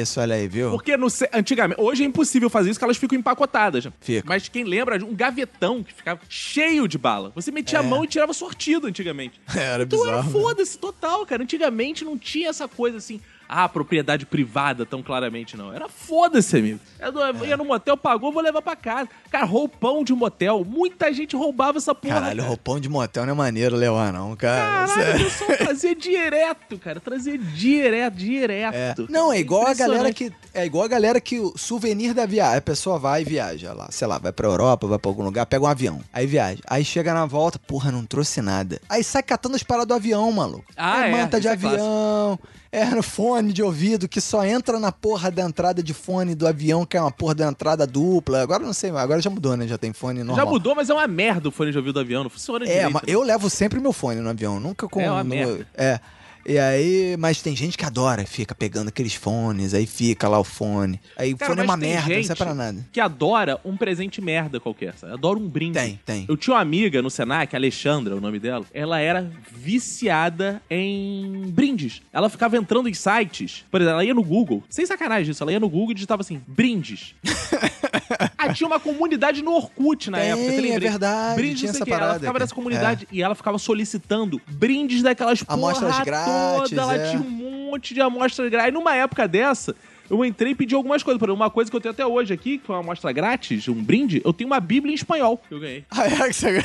isso, 0.00 0.20
olha 0.20 0.34
aí, 0.36 0.46
viu? 0.48 0.70
Porque 0.70 0.96
no, 0.96 1.08
antigamente, 1.32 1.80
hoje 1.80 2.02
é 2.02 2.06
impossível 2.06 2.48
fazer 2.50 2.70
isso, 2.70 2.78
porque 2.78 2.84
elas 2.86 2.96
ficam 2.96 3.18
empacotadas. 3.18 3.88
Fica. 4.00 4.26
Mas 4.28 4.48
quem 4.48 4.64
lembra, 4.64 5.04
um 5.04 5.14
gavetão 5.14 5.82
que 5.82 5.92
ficava 5.92 6.20
cheio 6.28 6.86
de 6.88 6.98
bala. 6.98 7.30
Você 7.34 7.50
metia 7.50 7.80
a 7.80 7.82
É. 7.84 7.86
mão 7.86 8.04
e 8.04 8.06
tirava 8.08 8.32
sortido 8.32 8.86
antigamente. 8.86 9.40
Era 9.54 9.84
Então 9.84 10.06
era 10.06 10.22
bizarro. 10.22 10.30
foda-se 10.40 10.78
total, 10.78 11.24
cara. 11.26 11.42
Antigamente 11.42 12.04
não 12.04 12.16
tinha 12.18 12.48
essa 12.48 12.66
coisa 12.68 12.98
assim, 12.98 13.20
ah, 13.48 13.68
propriedade 13.68 14.26
privada 14.26 14.84
tão 14.86 15.02
claramente, 15.02 15.56
não. 15.56 15.72
Era 15.72 15.88
foda-se, 15.88 16.56
amigo. 16.56 16.80
Eu 16.98 17.12
não- 17.12 17.44
ia 17.44 17.56
no 17.56 17.64
motel, 17.64 17.96
pagou, 17.96 18.32
vou 18.32 18.42
levar 18.42 18.62
pra 18.62 18.76
casa. 18.76 19.08
Cara, 19.30 19.44
roupão 19.44 20.02
de 20.04 20.12
motel. 20.12 20.64
Muita 20.64 21.12
gente 21.12 21.36
roubava 21.36 21.78
essa 21.78 21.94
porra. 21.94 22.14
Caralho, 22.14 22.36
cara. 22.38 22.48
roupão 22.48 22.80
de 22.80 22.88
motel 22.88 23.24
não 23.26 23.32
é 23.32 23.36
maneiro 23.36 23.76
levar, 23.76 24.12
não, 24.12 24.34
cara. 24.36 24.86
Caralho, 24.86 25.20
o 25.20 25.24
pessoal 25.24 25.56
trazia 25.58 25.94
direto, 25.94 26.78
cara. 26.78 27.00
Trazia 27.00 27.36
direto, 27.38 28.14
direto. 28.14 28.74
É. 28.74 28.94
Não, 29.12 29.32
é 29.32 29.38
igual 29.38 29.66
a 29.66 29.74
galera 29.74 30.12
que. 30.12 30.32
É 30.52 30.64
igual 30.64 30.84
a 30.84 30.88
galera 30.88 31.20
que 31.20 31.38
o 31.40 31.56
souvenir 31.58 32.14
da 32.14 32.26
viagem. 32.26 32.58
A 32.58 32.62
pessoa 32.62 32.98
vai 32.98 33.22
e 33.22 33.24
viaja 33.24 33.72
lá, 33.72 33.88
sei 33.90 34.06
lá, 34.06 34.18
vai 34.18 34.32
pra 34.32 34.46
Europa, 34.46 34.86
vai 34.86 34.98
pra 34.98 35.10
algum 35.10 35.24
lugar, 35.24 35.46
pega 35.46 35.64
um 35.64 35.68
avião. 35.68 36.00
Aí 36.12 36.26
viaja. 36.26 36.60
Aí 36.66 36.84
chega 36.84 37.12
na 37.12 37.26
volta, 37.26 37.58
porra, 37.58 37.90
não 37.90 38.04
trouxe 38.04 38.40
nada. 38.40 38.80
Aí 38.88 39.02
sai 39.02 39.22
catando 39.22 39.56
as 39.56 39.62
paradas 39.62 39.88
do 39.88 39.94
avião, 39.94 40.30
maluco. 40.32 40.64
Ah, 40.76 41.06
é 41.06 41.10
é, 41.10 41.12
manta 41.12 41.40
de 41.40 41.48
é 41.48 41.56
clássico. 41.56 42.38
Avião, 42.74 42.92
É, 42.92 42.94
no 42.94 43.02
fone 43.02 43.52
de 43.52 43.62
ouvido 43.62 44.08
que 44.08 44.20
só 44.20 44.44
entra 44.44 44.78
na 44.80 44.90
porra 44.92 45.30
da 45.30 45.42
entrada 45.42 45.82
de 45.82 45.94
fone 45.94 46.34
do 46.34 46.46
avião, 46.46 46.84
que 46.84 46.96
é 46.96 47.00
uma 47.00 47.10
porra 47.10 47.34
da 47.34 47.48
entrada 47.48 47.86
dupla. 47.86 48.42
Agora 48.42 48.62
não 48.64 48.72
sei, 48.72 48.90
agora 48.90 49.20
já 49.20 49.30
mudou, 49.30 49.56
né? 49.56 49.66
Já 49.68 49.78
tem 49.78 49.92
fone 49.92 50.22
normal. 50.24 50.44
Já 50.44 50.50
mudou, 50.50 50.74
mas 50.74 50.90
é 50.90 50.94
uma 50.94 51.06
merda 51.06 51.48
o 51.48 51.52
fone 51.52 51.70
de 51.70 51.78
ouvido 51.78 51.94
do 51.94 52.00
avião, 52.00 52.22
não 52.24 52.30
funciona 52.30 52.64
É, 52.64 52.68
direito. 52.68 52.92
mas 52.92 53.02
né? 53.02 53.08
eu 53.14 53.22
levo 53.22 53.48
sempre 53.48 53.80
meu 53.80 53.92
fone 53.92 54.20
no 54.20 54.28
avião, 54.30 54.58
nunca 54.58 54.88
com. 54.88 55.00
É 55.00 55.10
uma 55.10 55.22
no- 55.24 55.30
merda. 55.30 55.66
É. 55.74 56.00
E 56.46 56.58
aí, 56.58 57.16
mas 57.18 57.40
tem 57.40 57.56
gente 57.56 57.76
que 57.78 57.84
adora, 57.84 58.24
fica 58.26 58.54
pegando 58.54 58.88
aqueles 58.88 59.14
fones, 59.14 59.72
aí 59.72 59.86
fica 59.86 60.28
lá 60.28 60.38
o 60.38 60.44
fone. 60.44 61.00
Aí 61.16 61.32
o 61.34 61.38
fone 61.38 61.60
é 61.60 61.64
uma 61.64 61.76
merda, 61.76 62.14
não 62.14 62.22
serve 62.22 62.44
pra 62.44 62.54
nada. 62.54 62.86
que 62.92 63.00
adora 63.00 63.58
um 63.64 63.76
presente 63.76 64.20
merda 64.20 64.60
qualquer, 64.60 64.94
sabe? 64.94 65.14
Adora 65.14 65.38
um 65.38 65.48
brinde. 65.48 65.78
Tem, 65.78 66.00
tem. 66.04 66.26
Eu 66.28 66.36
tinha 66.36 66.54
uma 66.54 66.60
amiga 66.60 67.00
no 67.00 67.10
Senac, 67.10 67.54
a 67.54 67.58
Alexandra, 67.58 68.14
o 68.14 68.20
nome 68.20 68.38
dela. 68.38 68.64
Ela 68.72 69.00
era 69.00 69.30
viciada 69.50 70.60
em 70.68 71.44
brindes. 71.48 72.02
Ela 72.12 72.28
ficava 72.28 72.56
entrando 72.56 72.88
em 72.88 72.94
sites. 72.94 73.64
Por 73.70 73.80
exemplo, 73.80 73.94
ela 73.94 74.04
ia 74.04 74.14
no 74.14 74.22
Google. 74.22 74.62
Sem 74.68 74.84
sacanagem 74.86 75.24
disso. 75.26 75.42
Ela 75.42 75.52
ia 75.52 75.60
no 75.60 75.68
Google 75.68 75.92
e 75.92 75.94
digitava 75.94 76.22
assim, 76.22 76.40
brindes. 76.46 77.14
ah, 78.38 78.52
tinha 78.52 78.66
uma 78.66 78.80
comunidade 78.80 79.42
no 79.42 79.52
Orkut 79.52 80.10
na 80.10 80.18
Tem, 80.18 80.30
época. 80.30 80.44
você 80.44 80.56
é 80.56 80.60
lembrei. 80.60 80.90
verdade, 80.90 81.36
Brindes, 81.36 81.60
tinha 81.60 81.70
essa 81.70 81.82
o 81.82 81.86
quê. 81.86 81.92
Ela 81.92 82.00
parada, 82.00 82.20
ficava 82.20 82.38
nessa 82.38 82.54
comunidade 82.54 83.08
e 83.10 83.22
ela 83.22 83.34
ficava 83.34 83.58
solicitando 83.58 84.40
brindes 84.48 85.02
daquelas 85.02 85.44
Amostras 85.46 85.92
porra 85.92 86.04
grátis, 86.04 86.70
toda. 86.70 86.82
Ela 86.82 86.96
é. 86.96 87.10
tinha 87.10 87.22
um 87.22 87.30
monte 87.30 87.94
de 87.94 88.00
amostras 88.00 88.50
grátis. 88.50 88.70
E 88.70 88.72
numa 88.72 88.94
época 88.94 89.26
dessa... 89.28 89.74
Eu 90.10 90.22
entrei 90.22 90.52
e 90.52 90.54
pedi 90.54 90.74
algumas 90.74 91.02
coisas. 91.02 91.18
Por 91.18 91.30
exemplo, 91.30 91.42
uma 91.42 91.50
coisa 91.50 91.70
que 91.70 91.76
eu 91.76 91.80
tenho 91.80 91.92
até 91.92 92.06
hoje 92.06 92.32
aqui, 92.32 92.58
que 92.58 92.66
foi 92.66 92.76
uma 92.76 92.82
amostra 92.82 93.10
grátis, 93.10 93.66
um 93.68 93.82
brinde, 93.82 94.20
eu 94.22 94.34
tenho 94.34 94.48
uma 94.48 94.60
Bíblia 94.60 94.92
em 94.92 94.94
espanhol 94.94 95.38
que 95.38 95.54
eu 95.54 95.60
ganhei. 95.60 95.84
Ah, 95.90 96.06
é 96.06 96.10
que 96.28 96.32
você... 96.34 96.62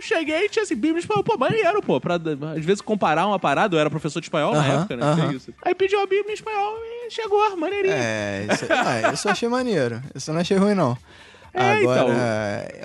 Cheguei 0.00 0.46
e 0.46 0.48
tinha 0.48 0.62
assim, 0.62 0.74
Bíblia 0.74 0.94
em 0.94 0.98
espanhol. 0.98 1.22
Pô, 1.22 1.36
maneiro, 1.36 1.82
pô. 1.82 2.00
Pra, 2.00 2.14
às 2.14 2.64
vezes, 2.64 2.80
comparar 2.80 3.26
uma 3.26 3.38
parada. 3.38 3.76
Eu 3.76 3.80
era 3.80 3.90
professor 3.90 4.20
de 4.20 4.26
espanhol 4.26 4.54
na 4.54 4.60
Aham, 4.60 4.78
época, 4.80 4.96
né? 4.96 5.14
Tinha 5.14 5.32
isso. 5.32 5.54
Aí 5.62 5.74
pedi 5.74 5.94
uma 5.96 6.06
Bíblia 6.06 6.30
em 6.30 6.34
espanhol 6.34 6.74
e 6.78 7.10
chegou, 7.10 7.56
maneirinho. 7.56 7.94
É, 7.94 8.46
isso, 8.52 8.66
ah, 8.70 9.12
isso 9.12 9.28
eu 9.28 9.32
achei 9.32 9.48
maneiro. 9.48 10.02
Isso 10.14 10.30
eu 10.30 10.34
não 10.34 10.40
achei 10.40 10.56
ruim, 10.56 10.74
não. 10.74 10.96
É, 11.52 11.72
agora, 11.72 12.04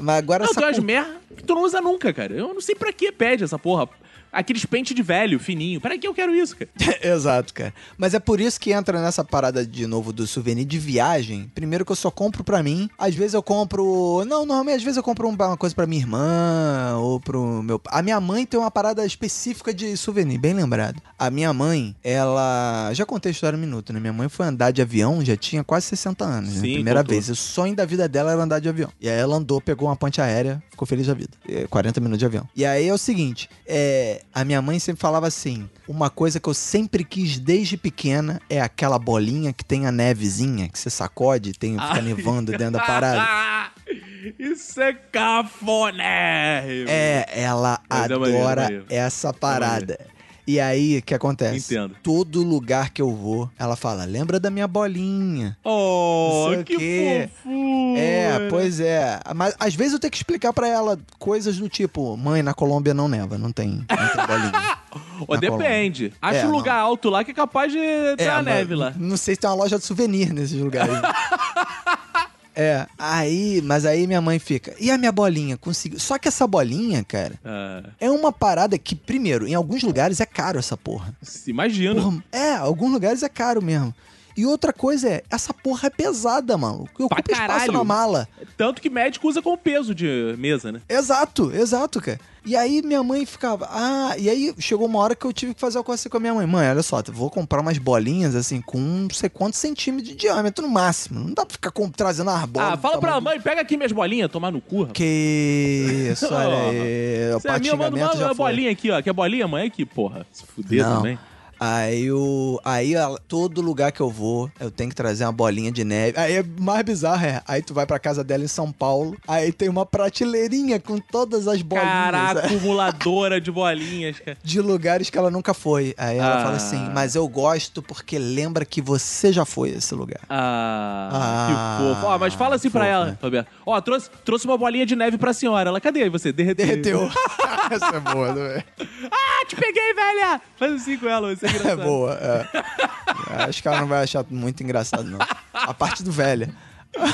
mas 0.01 0.17
agora 0.17 0.43
Não, 0.43 0.49
essa 0.49 0.59
tem 0.59 0.69
umas 0.69 0.79
merda 0.79 1.17
que 1.37 1.43
tu 1.43 1.53
não 1.53 1.61
usa 1.61 1.79
nunca, 1.81 2.11
cara. 2.11 2.33
Eu 2.33 2.51
não 2.51 2.59
sei 2.59 2.73
pra 2.73 2.91
que 2.91 3.11
pede 3.11 3.43
essa 3.43 3.59
porra. 3.59 3.87
Aqueles 4.35 4.65
pente 4.65 4.93
de 4.93 5.01
velho, 5.01 5.39
fininho. 5.39 5.79
Pra 5.81 5.97
que 5.97 6.07
eu 6.07 6.13
quero 6.13 6.35
isso, 6.35 6.55
cara? 6.57 6.69
Exato, 7.01 7.53
cara. 7.53 7.73
Mas 7.97 8.13
é 8.13 8.19
por 8.19 8.39
isso 8.39 8.59
que 8.59 8.71
entra 8.71 9.01
nessa 9.01 9.23
parada 9.23 9.65
de 9.65 9.87
novo 9.87 10.11
do 10.13 10.27
souvenir 10.27 10.65
de 10.65 10.77
viagem. 10.77 11.49
Primeiro 11.55 11.85
que 11.85 11.91
eu 11.91 11.95
só 11.95 12.11
compro 12.11 12.43
pra 12.43 12.61
mim. 12.61 12.89
Às 12.97 13.15
vezes 13.15 13.33
eu 13.33 13.41
compro. 13.43 14.23
Não, 14.25 14.45
normalmente 14.45 14.77
às 14.77 14.83
vezes 14.83 14.97
eu 14.97 15.03
compro 15.03 15.27
um- 15.27 15.33
uma 15.35 15.57
coisa 15.57 15.73
pra 15.75 15.87
minha 15.87 16.01
irmã 16.01 16.97
ou 16.97 17.19
pro 17.19 17.61
meu. 17.63 17.79
A 17.87 18.01
minha 18.01 18.19
mãe 18.19 18.45
tem 18.45 18.59
uma 18.59 18.71
parada 18.71 19.05
específica 19.05 19.73
de 19.73 19.95
souvenir, 19.97 20.39
bem 20.39 20.53
lembrado. 20.53 21.01
A 21.17 21.29
minha 21.29 21.53
mãe, 21.53 21.95
ela. 22.03 22.91
Já 22.93 23.05
contei 23.05 23.29
a 23.29 23.33
história 23.33 23.57
um 23.57 23.59
minuto, 23.61 23.93
né? 23.93 23.99
Minha 23.99 24.13
mãe 24.13 24.27
foi 24.29 24.45
andar 24.45 24.71
de 24.71 24.81
avião, 24.81 25.23
já 25.23 25.35
tinha 25.37 25.63
quase 25.63 25.85
60 25.87 26.25
anos, 26.25 26.55
né? 26.55 26.61
Sim, 26.61 26.73
Primeira 26.75 26.99
contou. 27.01 27.13
vez. 27.15 27.29
O 27.29 27.35
sonho 27.35 27.75
da 27.75 27.85
vida 27.85 28.07
dela 28.07 28.31
era 28.31 28.41
andar 28.41 28.59
de 28.59 28.67
avião. 28.69 28.89
E 28.99 29.07
aí 29.09 29.17
ela 29.17 29.35
andou, 29.37 29.61
pegou 29.61 29.87
uma 29.87 29.95
ponte 29.95 30.19
aérea, 30.21 30.61
ficou 30.69 30.85
feliz 30.87 31.07
da 31.07 31.13
vida. 31.13 31.31
É, 31.47 31.65
40 31.67 31.99
minutos 31.99 32.19
de 32.19 32.25
avião. 32.25 32.47
E 32.55 32.65
aí 32.65 32.87
é 32.87 32.93
o 32.93 32.97
seguinte: 32.97 33.49
é, 33.65 34.21
a 34.33 34.43
minha 34.43 34.61
mãe 34.61 34.79
sempre 34.79 35.01
falava 35.01 35.27
assim: 35.27 35.69
uma 35.87 36.09
coisa 36.09 36.39
que 36.39 36.49
eu 36.49 36.53
sempre 36.53 37.03
quis 37.03 37.39
desde 37.39 37.77
pequena 37.77 38.41
é 38.49 38.59
aquela 38.59 38.99
bolinha 38.99 39.53
que 39.53 39.63
tem 39.63 39.85
a 39.85 39.91
nevezinha, 39.91 40.69
que 40.69 40.77
você 40.77 40.89
sacode 40.89 41.51
e 41.51 41.53
tem, 41.53 41.73
fica 41.73 41.93
Ai. 41.93 42.01
nevando 42.01 42.51
dentro 42.57 42.71
da 42.71 42.79
parada. 42.79 43.71
Isso 44.39 44.81
é 44.81 44.93
cafonérrimo. 44.93 46.89
É, 46.89 47.25
ela 47.29 47.79
Mas 47.89 48.09
é 48.09 48.17
maneiro, 48.17 48.47
adora 48.47 48.85
essa 48.89 49.31
parada. 49.31 49.99
E 50.47 50.59
aí, 50.59 50.99
o 50.99 51.01
que 51.01 51.13
acontece? 51.15 51.73
Entendo. 51.73 51.95
Todo 52.03 52.43
lugar 52.43 52.91
que 52.91 53.01
eu 53.01 53.11
vou, 53.15 53.49
ela 53.57 53.75
fala: 53.75 54.05
lembra 54.05 54.39
da 54.39 54.51
minha 54.51 54.67
bolinha. 54.67 55.57
Oh, 55.63 56.49
que 56.63 56.77
quê. 56.77 57.29
fofura. 57.43 57.64
É, 57.97 58.47
pois 58.49 58.79
é. 58.79 59.19
Mas 59.35 59.55
às 59.59 59.73
vezes 59.75 59.93
eu 59.93 59.99
tenho 59.99 60.11
que 60.11 60.17
explicar 60.17 60.51
pra 60.53 60.67
ela 60.67 60.97
coisas 61.19 61.57
do 61.57 61.67
tipo: 61.69 62.15
mãe, 62.17 62.41
na 62.43 62.53
Colômbia 62.53 62.93
não 62.93 63.07
neva, 63.07 63.37
não 63.37 63.51
tem, 63.51 63.69
não 63.69 63.85
tem 63.85 64.27
bolinha. 64.27 64.77
Ou 65.27 65.37
depende. 65.37 66.13
Acha 66.21 66.39
É, 66.39 66.43
um 66.45 66.49
não. 66.49 66.57
lugar 66.57 66.75
alto 66.79 67.09
lá 67.09 67.23
que 67.23 67.31
é 67.31 67.33
capaz 67.33 67.71
de 67.71 67.79
ter 68.17 68.29
a 68.29 68.35
mas 68.37 68.45
neve 68.45 68.75
lá. 68.75 68.93
Não 68.97 69.17
sei 69.17 69.35
se 69.35 69.41
tem 69.41 69.49
uma 69.49 69.55
loja 69.55 69.77
de 69.77 69.83
souvenir 69.85 70.31
nesses 70.33 70.59
lugares. 70.59 70.93
é, 72.55 72.85
aí, 72.97 73.61
mas 73.63 73.85
aí 73.85 74.07
minha 74.07 74.21
mãe 74.21 74.39
fica. 74.39 74.73
E 74.79 74.89
a 74.89 74.97
minha 74.97 75.11
bolinha? 75.11 75.57
Conseguiu. 75.57 75.99
Só 75.99 76.17
que 76.17 76.27
essa 76.29 76.47
bolinha, 76.47 77.03
cara, 77.03 77.33
Ah, 77.43 77.83
é 77.99 78.09
uma 78.09 78.31
parada 78.31 78.77
que, 78.77 78.95
primeiro, 78.95 79.45
em 79.47 79.53
alguns 79.53 79.83
lugares 79.83 80.21
é 80.21 80.25
caro 80.25 80.57
essa 80.59 80.77
porra. 80.77 81.13
se 81.21 81.49
imagina. 81.49 82.01
Porra, 82.01 82.23
é, 82.31 82.53
alguns 82.55 82.91
lugares 82.93 83.21
é 83.23 83.29
caro 83.29 83.61
mesmo. 83.61 83.93
E 84.37 84.45
outra 84.45 84.73
coisa 84.73 85.07
é, 85.09 85.23
essa 85.29 85.53
porra 85.53 85.87
é 85.87 85.89
pesada, 85.89 86.57
mano. 86.57 86.89
Pra 86.95 87.05
Ocupa 87.05 87.31
espaço 87.31 87.71
na 87.71 87.83
mala. 87.83 88.27
Tanto 88.57 88.81
que 88.81 88.89
médico 88.89 89.27
usa 89.27 89.41
como 89.41 89.57
peso 89.57 89.95
de 89.95 90.35
mesa, 90.37 90.71
né? 90.71 90.81
Exato, 90.89 91.51
exato, 91.55 92.01
cara. 92.01 92.19
E 92.45 92.55
aí 92.55 92.81
minha 92.83 93.01
mãe 93.01 93.25
ficava, 93.25 93.67
ah, 93.71 94.13
e 94.19 94.29
aí 94.29 94.53
chegou 94.59 94.85
uma 94.87 94.99
hora 94.99 95.15
que 95.15 95.25
eu 95.25 95.33
tive 95.33 95.55
que 95.55 95.59
fazer 95.59 95.79
uma 95.79 95.83
coisa 95.83 95.99
assim 95.99 96.09
com 96.09 96.17
a 96.17 96.19
minha 96.19 96.33
mãe. 96.33 96.45
Mãe, 96.45 96.69
olha 96.69 96.83
só, 96.83 96.99
eu 96.99 97.11
vou 97.13 97.27
comprar 97.29 97.59
umas 97.59 97.79
bolinhas 97.79 98.35
assim 98.35 98.61
com 98.61 98.77
não 98.77 99.09
sei 99.09 99.29
quantos 99.29 99.57
centímetros 99.57 100.09
de 100.09 100.15
diâmetro 100.15 100.63
no 100.67 100.71
máximo. 100.71 101.19
Não 101.21 101.33
dá 101.33 101.43
pra 101.43 101.53
ficar 101.53 101.71
com- 101.71 101.89
trazendo 101.89 102.29
as 102.29 102.45
bolas. 102.45 102.73
ah, 102.73 102.77
fala 102.77 102.99
pra 102.99 103.19
mãe, 103.19 103.41
pega 103.41 103.61
aqui 103.61 103.75
minhas 103.75 103.91
bolinhas, 103.91 104.29
tomar 104.29 104.51
no 104.51 104.61
cu, 104.61 104.81
rapaz. 104.81 104.93
Que 104.93 106.09
isso, 106.11 106.31
olha 106.31 106.69
aí. 106.69 107.33
O 107.35 107.39
Você 107.41 107.47
é 107.47 107.59
minha, 107.59 107.75
manda 107.75 108.13
uma 108.25 108.33
bolinha 108.35 108.71
aqui, 108.71 108.91
ó. 108.91 109.01
Quer 109.01 109.13
bolinha, 109.13 109.47
mãe? 109.47 109.65
Aqui, 109.67 109.83
porra. 109.83 110.23
Se 110.31 110.45
fuder 110.45 110.83
Não. 110.83 110.97
também. 110.97 111.17
Aí, 111.59 112.11
o, 112.11 112.59
aí 112.63 112.93
todo 113.27 113.61
lugar 113.61 113.91
que 113.91 114.01
eu 114.01 114.09
vou, 114.09 114.51
eu 114.59 114.69
tenho 114.69 114.89
que 114.89 114.95
trazer 114.95 115.25
uma 115.25 115.31
bolinha 115.31 115.71
de 115.71 115.83
neve. 115.83 116.17
Aí 116.19 116.33
é 116.37 116.45
mais 116.59 116.83
bizarro, 116.83 117.25
é. 117.25 117.41
Aí 117.47 117.61
tu 117.61 117.73
vai 117.73 117.85
pra 117.85 117.97
casa 117.99 118.23
dela 118.23 118.43
em 118.43 118.47
São 118.47 118.71
Paulo, 118.71 119.15
aí 119.27 119.51
tem 119.51 119.69
uma 119.69 119.85
prateleirazinha 119.85 120.79
com 120.79 120.97
todas 120.97 121.47
as 121.47 121.61
bolinhas. 121.61 121.89
Caraca, 121.89 122.39
é, 122.41 122.45
acumuladora 122.45 123.39
de 123.41 123.51
bolinhas, 123.51 124.19
cara. 124.19 124.37
De 124.43 124.59
lugares 124.61 125.09
que 125.09 125.17
ela 125.17 125.31
nunca 125.31 125.53
foi. 125.53 125.93
Aí 125.97 126.17
ela 126.17 126.35
Ah. 126.39 126.43
fala 126.43 126.55
assim, 126.57 126.89
mas 126.93 127.15
eu 127.15 127.27
gosto 127.27 127.81
porque 127.81 128.17
lembra 128.19 128.65
que 128.65 128.81
você 128.81 129.31
já 129.33 129.45
foi 129.45 129.71
a 129.71 129.77
esse 129.77 129.93
lugar. 129.95 130.19
Ah, 130.29 131.09
Ah, 131.11 131.47
que 131.77 131.83
fofo. 131.95 132.05
Ó, 132.07 132.17
mas 132.19 132.33
fala 132.33 132.55
assim 132.55 132.69
pra 132.69 132.81
fofo, 132.81 132.91
ela, 132.93 133.05
né? 133.07 133.17
Roberto. 133.21 133.47
Ó, 133.65 133.79
trouxe, 133.81 134.09
trouxe 134.23 134.45
uma 134.45 134.57
bolinha 134.57 134.85
de 134.85 134.95
neve 134.95 135.17
pra 135.17 135.33
senhora. 135.33 135.69
Ela, 135.69 135.79
cadê 135.81 136.09
você? 136.09 136.31
Derreteu. 136.31 136.65
Derreteu. 136.65 137.09
Essa 137.71 137.95
é 137.95 137.99
boa, 137.99 138.33
né? 138.33 138.63
Ah, 139.11 139.45
te 139.47 139.55
peguei, 139.55 139.93
velha! 139.93 140.41
Faz 140.57 140.73
assim 140.73 140.97
com 140.97 141.07
ela, 141.07 141.35
isso 141.45 141.55
é 141.55 141.59
É 141.69 141.73
engraçado. 141.73 141.83
boa, 141.83 142.13
é. 142.13 143.43
Acho 143.43 143.61
que 143.61 143.67
ela 143.67 143.81
não 143.81 143.87
vai 143.87 144.03
achar 144.03 144.25
muito 144.29 144.61
engraçado, 144.63 145.03
não. 145.03 145.19
A 145.53 145.73
parte 145.73 146.03
do 146.03 146.11
velho. 146.11 146.53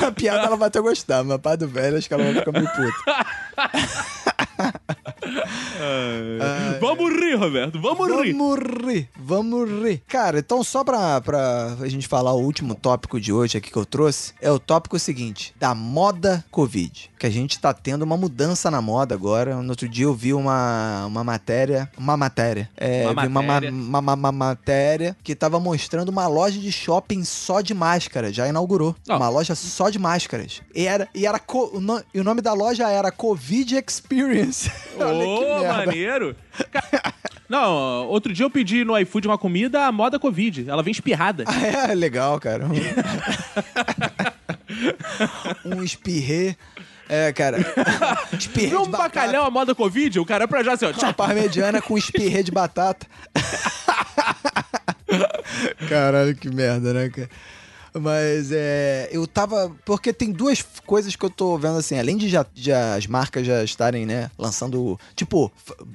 A 0.06 0.12
piada 0.12 0.46
ela 0.46 0.56
vai 0.56 0.68
até 0.68 0.80
gostar, 0.80 1.24
mas 1.24 1.32
a 1.34 1.38
parte 1.38 1.60
do 1.60 1.68
velho 1.68 1.98
acho 1.98 2.06
que 2.06 2.14
ela 2.14 2.22
vai 2.22 2.34
ficar 2.34 2.52
meio 2.52 2.68
puta. 2.68 2.92
Vamos 6.80 7.10
rir, 7.12 7.34
Roberto, 7.34 7.80
vamos, 7.80 8.08
rir. 8.22 8.32
Vamos 8.32 8.58
rir, 8.86 9.08
vamos 9.16 9.70
rir. 9.82 10.02
Cara, 10.08 10.38
então 10.38 10.62
só 10.64 10.82
pra, 10.84 11.20
pra 11.20 11.76
a 11.80 11.88
gente 11.88 12.08
falar 12.08 12.32
o 12.32 12.40
último 12.40 12.74
tópico 12.74 13.20
de 13.20 13.32
hoje 13.32 13.58
aqui 13.58 13.70
que 13.70 13.76
eu 13.76 13.84
trouxe, 13.86 14.32
é 14.40 14.50
o 14.50 14.58
tópico 14.58 14.98
seguinte, 14.98 15.54
da 15.58 15.74
moda 15.74 16.44
Covid. 16.50 17.10
Que 17.18 17.26
a 17.26 17.30
gente 17.30 17.58
tá 17.60 17.72
tendo 17.72 18.02
uma 18.02 18.16
mudança 18.16 18.70
na 18.70 18.82
moda 18.82 19.14
agora. 19.14 19.56
No 19.62 19.70
outro 19.70 19.88
dia 19.88 20.04
eu 20.06 20.14
vi 20.14 20.34
uma, 20.34 21.06
uma 21.06 21.22
matéria, 21.22 21.88
uma 21.96 22.16
matéria, 22.16 22.68
é, 22.76 23.08
Uma 23.08 23.26
uma, 23.26 23.42
matéria. 23.42 23.70
uma, 23.70 24.02
ma- 24.02 24.16
ma- 24.16 24.32
matéria 24.32 25.16
que 25.22 25.34
tava 25.34 25.60
mostrando 25.60 26.08
uma 26.08 26.26
loja 26.26 26.58
de 26.58 26.72
shopping 26.72 27.22
só 27.24 27.60
de 27.60 27.74
máscara, 27.74 28.32
já 28.32 28.48
inaugurou. 28.48 28.94
Ó. 29.08 29.16
Uma 29.16 29.28
loja 29.28 29.54
só 29.54 29.88
de 29.88 29.98
máscaras. 29.98 30.60
E 30.74 30.86
era, 30.86 31.08
e 31.14 31.26
era 31.26 31.38
co- 31.38 31.70
o, 31.74 31.80
no- 31.80 32.02
e 32.12 32.18
o 32.20 32.24
nome 32.24 32.40
da 32.40 32.52
loja 32.52 32.88
era 32.90 33.12
Covid 33.12 33.76
Experience. 33.86 34.70
Olha 34.98 35.24
que 35.24 35.44
merda. 35.62 35.71
Maneiro. 35.72 36.36
Não, 37.48 38.06
outro 38.06 38.32
dia 38.32 38.46
eu 38.46 38.50
pedi 38.50 38.84
no 38.84 38.96
iFood 38.98 39.26
uma 39.28 39.36
comida, 39.36 39.86
a 39.86 39.92
moda 39.92 40.18
Covid. 40.18 40.70
Ela 40.70 40.82
vem 40.82 40.92
espirrada. 40.92 41.44
Ah, 41.46 41.90
é 41.90 41.94
legal, 41.94 42.40
cara. 42.40 42.64
Um, 45.64 45.82
espirrê. 45.82 46.56
É, 47.08 47.32
cara. 47.32 47.58
Espirrê 48.38 48.68
de 48.70 48.76
um 48.76 48.86
bacalhau, 48.86 49.44
a 49.44 49.50
moda 49.50 49.74
Covid? 49.74 50.18
O 50.18 50.24
cara 50.24 50.44
é 50.44 50.46
pra 50.46 50.62
já 50.62 50.72
assim, 50.72 50.86
ó. 50.86 50.92
Uma 50.92 51.12
parmegiana 51.12 51.82
com 51.82 51.98
espirrê 51.98 52.42
de 52.42 52.50
batata. 52.50 53.06
Caralho, 55.88 56.34
que 56.34 56.48
merda, 56.48 56.94
né, 56.94 57.10
cara? 57.10 57.28
Mas 57.94 58.50
é. 58.52 59.08
Eu 59.12 59.26
tava. 59.26 59.70
Porque 59.84 60.12
tem 60.12 60.30
duas 60.32 60.62
coisas 60.86 61.14
que 61.14 61.24
eu 61.24 61.28
tô 61.30 61.58
vendo 61.58 61.76
assim, 61.78 61.98
além 61.98 62.16
de 62.16 62.28
já, 62.28 62.44
já 62.54 62.94
as 62.94 63.06
marcas 63.06 63.46
já 63.46 63.62
estarem, 63.62 64.06
né, 64.06 64.30
lançando. 64.38 64.98
Tipo, 65.14 65.52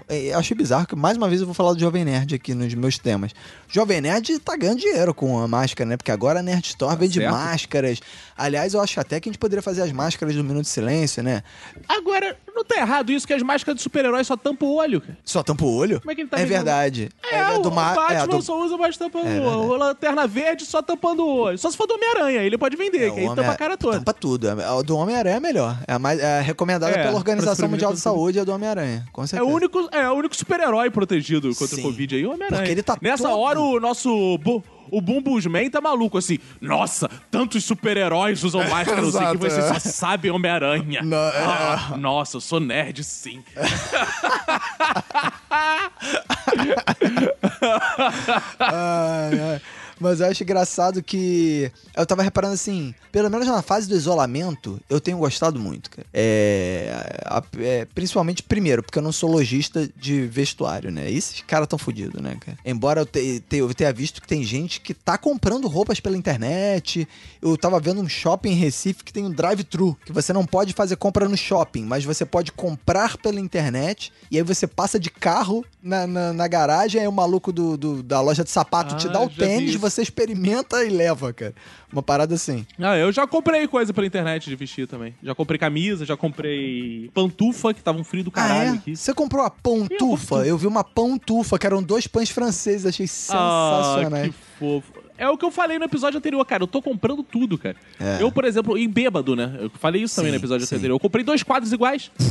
é, 0.08 0.34
eu 0.34 0.38
achei 0.38 0.56
bizarro 0.56 0.86
que 0.86 0.95
mais 0.95 1.18
uma 1.18 1.28
vez 1.28 1.41
eu 1.41 1.48
vou 1.48 1.56
falar 1.56 1.74
do 1.74 1.80
Jovem 1.80 2.06
Nerd 2.06 2.36
aqui 2.36 2.54
nos 2.54 2.74
meus 2.76 2.98
temas. 3.00 3.32
Jovem 3.68 4.00
Nerd 4.00 4.38
tá 4.39 4.56
ganhando 4.56 4.80
dinheiro 4.80 5.14
com 5.14 5.39
a 5.39 5.48
máscara, 5.48 5.89
né? 5.89 5.98
Porque 5.98 6.12
agora 6.12 6.39
a 6.39 6.43
Nerd 6.43 6.68
Store 6.68 6.95
vende 6.95 7.20
certo. 7.20 7.32
máscaras. 7.32 8.00
Aliás, 8.38 8.76
eu 8.76 8.82
acho 8.82 9.00
até 9.00 9.20
que 9.20 9.28
a 9.28 9.32
gente 9.32 9.39
poderia 9.39 9.64
fazer 9.64 9.82
as 9.82 9.91
máscaras 9.91 10.36
do 10.36 10.43
Minuto 10.43 10.64
de 10.66 10.70
Silêncio, 10.70 11.24
né? 11.24 11.41
Agora, 11.88 12.38
não 12.56 12.64
tá 12.64 12.78
errado 12.78 13.12
isso 13.12 13.26
que 13.26 13.34
as 13.34 13.41
máscaras 13.41 13.78
de 13.78 13.82
super-herói 13.82 14.24
só 14.24 14.38
tampam 14.38 14.68
o 14.68 14.76
olho, 14.76 15.02
cara. 15.02 15.18
Só 15.26 15.41
tampa 15.41 15.66
o 15.66 15.76
olho? 15.76 16.00
Como 16.00 16.12
é 16.12 16.16
que 16.16 16.22
ele 16.22 16.30
tá 16.30 16.38
É 16.38 16.41
vendendo? 16.41 16.54
verdade. 16.58 17.10
É, 17.32 17.50
o, 17.58 17.60
do 17.62 17.72
ma- 17.72 17.93
o 17.93 17.95
Batman 17.95 18.20
é, 18.24 18.28
do- 18.28 18.41
só 18.43 18.64
usa 18.64 18.78
mais 18.78 18.95
tampando 18.95 19.28
É 19.28 19.39
o 19.39 19.43
olho. 19.43 19.72
O 19.72 19.76
Lanterna 19.78 20.28
Verde 20.28 20.64
só 20.66 20.82
tampando 20.84 21.26
o 21.26 21.36
olho. 21.36 21.58
Só 21.58 21.72
se 21.72 21.76
for 21.76 21.86
do 21.88 21.93
Homem-Aranha, 21.95 22.41
ele 22.41 22.57
pode 22.57 22.75
vender, 22.75 23.07
É, 23.07 23.11
que 23.11 23.19
aí 23.21 23.27
tampa 23.35 23.51
a 23.51 23.55
cara 23.55 23.77
toda. 23.77 23.97
Tampa 23.97 24.13
tudo. 24.13 24.47
É- 24.49 24.65
A 24.65 24.81
do 24.81 24.97
Homem-Aranha 24.97 25.38
é 25.38 25.39
melhor. 25.39 25.77
É 25.88 25.93
a 25.93 25.99
mais 25.99 26.19
é 26.19 26.39
a 26.39 26.41
recomendada 26.41 26.93
É, 26.95 27.03
pela 27.03 27.15
Organização 27.15 27.67
Mundial 27.69 27.93
de 27.93 27.99
Saúde 27.99 28.38
é 28.38 28.41
a 28.41 28.45
do 28.45 28.51
Homem-Aranha. 28.51 29.05
Com 29.11 29.23
É 29.23 29.27
certeza. 29.27 29.49
o 29.49 29.53
único, 29.53 29.89
é 29.91 30.09
o 30.09 30.13
único 30.13 30.35
super-herói 30.35 30.89
protegido 30.91 31.49
contra 31.55 31.75
Sim. 31.75 31.81
o 31.81 31.85
Covid 31.85 32.15
aí, 32.15 32.25
o 32.25 32.33
Homem-Aranha. 32.33 32.69
Ele 32.69 32.83
tá 32.83 32.97
Nessa 33.01 33.23
todo- 33.29 33.39
hora, 33.39 33.59
o 33.59 33.79
nosso. 33.79 34.38
Bu, 34.39 34.63
o 34.89 35.01
Bumbusman 35.01 35.69
tá 35.69 35.81
maluco, 35.81 36.17
assim. 36.17 36.39
Nossa, 36.61 37.09
tantos 37.29 37.63
super-heróis 37.65 38.43
usam 38.43 38.61
máscara, 38.69 39.01
não 39.01 39.11
sei 39.11 39.38
que, 39.38 39.45
é. 39.47 39.61
só 39.61 39.79
sabem 39.79 40.31
Homem-Aranha. 40.31 41.01
É. 41.01 41.45
Ah, 41.45 41.95
nossa, 41.97 42.38
eu 42.38 42.41
sou 42.41 42.59
nerd, 42.59 43.03
sim. 43.03 43.43
Ai, 48.59 49.39
ai. 49.39 49.61
Mas 50.00 50.20
eu 50.20 50.28
acho 50.28 50.43
engraçado 50.43 51.02
que. 51.04 51.72
Eu 51.95 52.06
tava 52.06 52.22
reparando 52.24 52.54
assim, 52.54 52.93
pelo 53.12 53.30
menos 53.30 53.48
na 53.48 53.62
fase 53.62 53.88
do 53.88 53.95
isolamento, 53.95 54.80
eu 54.89 55.00
tenho 55.02 55.18
gostado 55.18 55.60
muito, 55.60 55.89
cara. 55.89 56.06
É, 56.14 57.22
a- 57.26 57.43
é, 57.60 57.86
principalmente, 57.86 58.43
primeiro, 58.43 58.84
porque 58.84 59.00
eu 59.00 59.04
não 59.04 59.12
sou 59.12 59.30
lojista 59.32 59.89
de 59.95 60.22
vestuário, 60.28 60.91
né? 60.91 61.10
Esses 61.12 61.41
caras 61.41 61.68
tão 61.68 61.80
fodidos, 61.80 62.22
né, 62.22 62.38
cara? 62.39 62.58
Embora 62.66 63.02
eu, 63.02 63.06
te- 63.06 63.39
te- 63.48 63.58
eu 63.58 63.74
tenha 63.74 63.91
visto 63.91 64.22
que 64.22 64.28
tem 64.28 64.43
gente 64.43 64.80
que 64.82 64.93
tá 64.93 65.18
comprando 65.18 65.68
roupas 65.68 66.00
pela 66.00 66.16
internet. 66.18 67.08
Eu 67.41 67.58
tava 67.58 67.80
vendo 67.80 68.02
um 68.02 68.08
shopping 68.10 68.52
em 68.52 68.56
Recife 68.56 69.04
que 69.04 69.12
tem 69.14 69.26
um 69.26 69.32
drive-thru, 69.32 69.98
que 70.06 70.12
você 70.12 70.32
não 70.34 70.45
pode 70.45 70.74
fazer 70.74 70.95
compra 70.95 71.28
no 71.28 71.38
shopping, 71.38 71.84
mas 71.84 72.04
você 72.06 72.26
pode 72.26 72.52
comprar 72.52 73.18
pela 73.18 73.39
internet. 73.39 74.12
E 74.30 74.38
aí 74.38 74.43
você 74.43 74.68
passa 74.68 75.00
de 75.00 75.10
carro 75.10 75.66
na, 75.82 76.06
na, 76.06 76.34
na 76.34 76.48
garagem, 76.48 77.02
aí 77.02 77.08
o 77.08 77.12
maluco 77.12 77.52
do, 77.52 77.78
do- 77.78 78.04
da 78.04 78.22
loja 78.22 78.43
de 78.43 78.50
sapato 78.50 78.95
te 78.95 79.08
Ah, 79.08 79.12
dá 79.12 79.20
o 79.22 79.30
tênis. 79.30 79.76
Você 79.89 80.01
experimenta 80.01 80.83
e 80.83 80.89
leva, 80.89 81.33
cara. 81.33 81.53
Uma 81.91 82.03
parada 82.03 82.35
assim. 82.35 82.65
Ah, 82.79 82.97
eu 82.97 83.11
já 83.11 83.25
comprei 83.25 83.67
coisa 83.67 83.93
pela 83.93 84.05
internet 84.05 84.49
de 84.49 84.55
vestir 84.55 84.88
também. 84.88 85.15
Já 85.23 85.33
comprei 85.33 85.57
camisa, 85.57 86.05
já 86.05 86.17
comprei 86.17 87.09
pantufa, 87.13 87.73
que 87.73 87.81
tava 87.81 87.97
um 87.97 88.03
frio 88.03 88.23
do 88.23 88.31
caralho 88.31 88.71
ah, 88.71 88.73
é? 88.73 88.77
aqui. 88.77 88.95
Você 88.95 89.13
comprou 89.13 89.43
a 89.43 89.49
pão 89.49 89.88
Eu. 89.89 90.17
Eu 90.45 90.57
vi 90.57 90.67
uma 90.67 90.83
pão 90.83 91.17
tufa, 91.17 91.57
que 91.57 91.65
eram 91.65 91.81
dois 91.81 92.07
pães 92.07 92.29
franceses, 92.29 92.85
achei 92.85 93.05
Ah, 93.05 93.81
sensacionais. 93.81 94.27
que 94.27 94.33
fofo. 94.59 94.93
É 95.17 95.27
o 95.27 95.38
que 95.38 95.43
eu 95.43 95.51
falei 95.51 95.79
no 95.79 95.85
episódio 95.85 96.17
anterior, 96.19 96.45
cara. 96.45 96.63
Eu 96.63 96.67
tô 96.67 96.81
comprando 96.81 97.23
tudo, 97.23 97.57
cara. 97.57 97.75
É. 97.99 98.21
Eu, 98.21 98.31
por 98.31 98.45
exemplo, 98.45 98.77
em 98.77 98.88
bêbado, 98.88 99.35
né? 99.35 99.57
Eu 99.59 99.69
falei 99.71 100.03
isso 100.03 100.15
também 100.15 100.31
Sim, 100.31 100.38
no 100.38 100.41
episódio 100.41 100.67
sim. 100.67 100.75
anterior. 100.75 100.95
Eu 100.95 100.99
comprei 100.99 101.23
dois 101.23 101.41
quadros 101.41 101.71
iguais. 101.71 102.11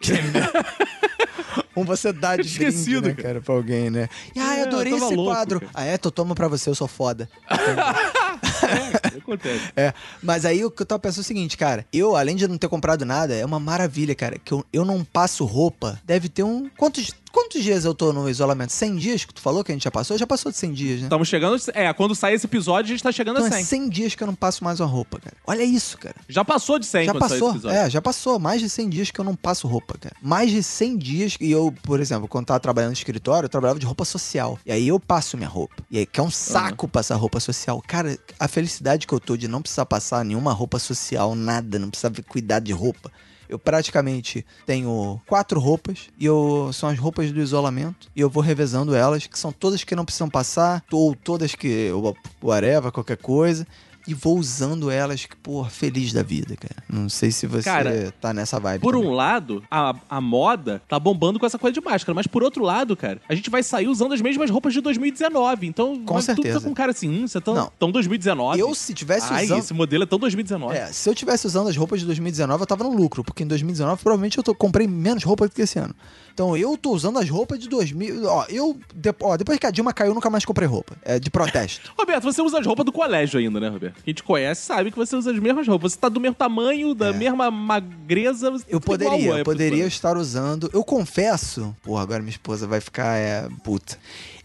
Um 1.76 1.84
você 1.84 2.12
dá 2.12 2.36
de 2.36 2.42
Esquecido, 2.48 3.02
brinde, 3.02 3.16
né, 3.18 3.22
cara, 3.22 3.40
pra 3.40 3.54
alguém, 3.54 3.90
né? 3.90 4.08
E, 4.34 4.40
ah, 4.40 4.56
É, 4.56 4.62
eu 4.62 4.66
adorei 4.66 4.92
eu 4.92 4.96
esse 4.96 5.14
louco, 5.14 5.30
quadro. 5.32 5.60
cara. 5.60 5.72
Ah, 5.74 5.84
é? 5.84 5.98
Tô 5.98 6.10
toma 6.10 6.34
pra 6.34 6.48
você, 6.48 6.70
eu 6.70 6.74
sou 6.74 6.88
foda. 6.88 7.28
É, 7.50 9.18
acontece. 9.18 9.72
É, 9.76 9.92
mas 10.22 10.44
aí 10.44 10.64
o 10.64 10.70
que 10.70 10.82
eu 10.82 10.86
tava 10.86 10.98
pensando 10.98 11.20
é 11.20 11.22
o 11.22 11.24
seguinte, 11.24 11.56
cara. 11.56 11.84
Eu, 11.92 12.16
além 12.16 12.36
de 12.36 12.46
não 12.48 12.58
ter 12.58 12.68
comprado 12.68 13.04
nada, 13.04 13.34
é 13.34 13.44
uma 13.44 13.60
maravilha, 13.60 14.14
cara. 14.14 14.38
Que 14.42 14.52
eu, 14.52 14.64
eu 14.72 14.84
não 14.84 15.04
passo 15.04 15.44
roupa. 15.44 16.00
Deve 16.04 16.28
ter 16.28 16.42
um. 16.42 16.68
Quantos, 16.76 17.12
quantos 17.36 17.62
dias 17.62 17.84
eu 17.84 17.94
tô 17.94 18.14
no 18.14 18.30
isolamento? 18.30 18.72
100 18.72 18.96
dias 18.96 19.24
que 19.26 19.34
tu 19.34 19.42
falou 19.42 19.62
que 19.62 19.70
a 19.70 19.74
gente 19.74 19.84
já 19.84 19.90
passou? 19.90 20.16
Já 20.16 20.26
passou 20.26 20.50
de 20.50 20.56
100 20.56 20.72
dias, 20.72 21.00
né? 21.00 21.06
Estamos 21.06 21.28
chegando. 21.28 21.60
É, 21.74 21.92
quando 21.92 22.14
sair 22.14 22.34
esse 22.34 22.46
episódio, 22.46 22.86
a 22.86 22.94
gente 22.94 23.02
tá 23.02 23.12
chegando 23.12 23.36
Então 23.36 23.44
a 23.44 23.60
é 23.60 23.62
100. 23.62 23.64
100 23.64 23.88
dias 23.90 24.14
que 24.14 24.22
eu 24.22 24.26
não 24.26 24.34
passo 24.34 24.64
mais 24.64 24.80
uma 24.80 24.86
roupa, 24.86 25.20
cara. 25.20 25.36
Olha 25.46 25.62
isso, 25.62 25.98
cara. 25.98 26.16
Já 26.26 26.42
passou 26.42 26.78
de 26.78 26.86
100 26.86 27.04
Já 27.04 27.14
passou, 27.14 27.70
é, 27.70 27.90
já 27.90 28.00
passou. 28.00 28.38
Mais 28.38 28.62
de 28.62 28.70
100 28.70 28.88
dias 28.88 29.10
que 29.10 29.20
eu 29.20 29.24
não 29.24 29.36
passo 29.36 29.68
roupa, 29.68 29.98
cara. 29.98 30.16
Mais 30.22 30.50
de 30.50 30.62
100 30.62 30.96
dias 30.96 31.36
que 31.36 31.50
eu, 31.50 31.74
por 31.82 32.00
exemplo, 32.00 32.26
quando 32.26 32.46
tava 32.46 32.58
trabalhando 32.60 32.92
no 32.92 32.94
escritório, 32.94 33.44
eu 33.44 33.50
trabalhava 33.50 33.78
de 33.78 33.84
roupa 33.84 34.06
social. 34.06 34.58
E 34.64 34.72
aí 34.72 34.88
eu 34.88 34.98
passo 34.98 35.36
minha 35.36 35.48
roupa. 35.48 35.76
E 35.90 35.98
aí 35.98 36.06
que 36.06 36.18
é 36.18 36.22
um 36.22 36.30
saco 36.30 36.88
passar 36.88 37.16
roupa 37.16 37.38
social. 37.38 37.82
Cara, 37.86 38.18
a 38.40 38.48
felicidade 38.48 39.06
que 39.06 39.12
eu 39.12 39.20
tô 39.20 39.36
de 39.36 39.46
não 39.46 39.60
precisar 39.60 39.84
passar 39.84 40.24
nenhuma 40.24 40.54
roupa 40.54 40.78
social, 40.78 41.34
nada, 41.34 41.78
não 41.78 41.90
precisar 41.90 42.10
cuidar 42.26 42.60
de 42.60 42.72
roupa. 42.72 43.12
Eu 43.48 43.58
praticamente 43.58 44.44
tenho 44.64 45.20
quatro 45.26 45.60
roupas 45.60 46.08
e 46.18 46.26
eu 46.26 46.70
são 46.72 46.88
as 46.88 46.98
roupas 46.98 47.30
do 47.32 47.40
isolamento 47.40 48.08
e 48.14 48.20
eu 48.20 48.30
vou 48.30 48.42
revezando 48.42 48.94
elas, 48.94 49.26
que 49.26 49.38
são 49.38 49.52
todas 49.52 49.84
que 49.84 49.96
não 49.96 50.04
precisam 50.04 50.28
passar, 50.28 50.84
ou 50.90 51.14
todas 51.14 51.54
que 51.54 51.66
eu 51.66 52.16
whatever, 52.42 52.92
qualquer 52.92 53.16
coisa. 53.16 53.66
E 54.08 54.14
vou 54.14 54.38
usando 54.38 54.90
elas, 54.90 55.24
que, 55.26 55.34
pô, 55.36 55.64
feliz 55.64 56.12
da 56.12 56.22
vida, 56.22 56.54
cara. 56.56 56.76
Não 56.88 57.08
sei 57.08 57.32
se 57.32 57.46
você 57.46 57.64
Cara, 57.64 58.12
tá 58.20 58.32
nessa 58.32 58.60
vibe. 58.60 58.80
Por 58.80 58.94
também. 58.94 59.08
um 59.08 59.12
lado, 59.12 59.64
a, 59.68 59.94
a 60.08 60.20
moda 60.20 60.80
tá 60.88 60.98
bombando 60.98 61.40
com 61.40 61.46
essa 61.46 61.58
coisa 61.58 61.74
de 61.74 61.80
máscara, 61.80 62.14
mas 62.14 62.26
por 62.26 62.42
outro 62.44 62.62
lado, 62.62 62.96
cara, 62.96 63.20
a 63.28 63.34
gente 63.34 63.50
vai 63.50 63.62
sair 63.64 63.88
usando 63.88 64.12
as 64.14 64.20
mesmas 64.20 64.48
roupas 64.48 64.72
de 64.72 64.80
2019. 64.80 65.66
Então, 65.66 65.98
Com 66.04 66.14
mas 66.14 66.24
tu 66.24 66.26
certeza. 66.26 66.58
fica 66.58 66.64
com 66.64 66.70
um 66.70 66.74
cara 66.74 66.92
assim, 66.92 67.08
hum, 67.08 67.26
você 67.26 67.40
tá 67.40 67.52
Não. 67.52 67.72
tão 67.78 67.90
2019. 67.90 68.60
Eu, 68.60 68.74
se 68.74 68.94
tivesse 68.94 69.32
Ai, 69.32 69.44
usando. 69.46 69.58
esse 69.58 69.74
modelo 69.74 70.04
é 70.04 70.06
tão 70.06 70.18
2019. 70.20 70.76
É, 70.76 70.86
se 70.92 71.08
eu 71.08 71.14
tivesse 71.14 71.46
usando 71.46 71.68
as 71.68 71.76
roupas 71.76 71.98
de 72.00 72.06
2019, 72.06 72.62
eu 72.62 72.66
tava 72.66 72.84
no 72.84 72.94
lucro, 72.94 73.24
porque 73.24 73.42
em 73.42 73.46
2019 73.46 74.02
provavelmente 74.02 74.38
eu 74.38 74.44
tô, 74.44 74.54
comprei 74.54 74.86
menos 74.86 75.24
roupa 75.24 75.48
do 75.48 75.54
que 75.54 75.62
esse 75.62 75.78
ano. 75.78 75.94
Então 76.36 76.54
eu 76.54 76.76
tô 76.76 76.90
usando 76.90 77.18
as 77.18 77.30
roupas 77.30 77.58
de 77.58 77.66
2000. 77.66 78.26
Ó, 78.26 78.44
eu. 78.50 78.78
de- 78.94 79.14
ó, 79.22 79.38
depois 79.38 79.58
que 79.58 79.66
a 79.66 79.70
Dilma 79.70 79.90
caiu, 79.90 80.12
nunca 80.12 80.28
mais 80.28 80.44
comprei 80.44 80.68
roupa. 80.68 80.94
É 81.02 81.18
de 81.18 81.30
protesto. 81.30 81.90
Roberto, 81.98 82.24
você 82.24 82.42
usa 82.42 82.58
as 82.60 82.66
roupas 82.66 82.84
do 82.84 82.92
colégio 82.92 83.40
ainda, 83.40 83.58
né, 83.58 83.70
Roberto? 83.70 84.02
Quem 84.04 84.12
te 84.12 84.22
conhece 84.22 84.60
sabe 84.60 84.90
que 84.90 84.98
você 84.98 85.16
usa 85.16 85.32
as 85.32 85.38
mesmas 85.38 85.66
roupas. 85.66 85.94
Você 85.94 85.98
tá 85.98 86.10
do 86.10 86.20
mesmo 86.20 86.34
tamanho, 86.34 86.94
da 86.94 87.10
mesma 87.10 87.50
magreza. 87.50 88.48
É. 88.48 88.74
Eu 88.74 88.80
tá 88.80 88.86
poderia, 88.86 89.30
eu 89.38 89.44
poderia 89.46 89.70
colégio. 89.70 89.88
estar 89.88 90.18
usando. 90.18 90.68
Eu 90.74 90.84
confesso. 90.84 91.74
Porra, 91.82 92.02
agora 92.02 92.20
minha 92.20 92.30
esposa 92.30 92.66
vai 92.66 92.82
ficar. 92.82 93.16
É, 93.16 93.48
puta. 93.64 93.96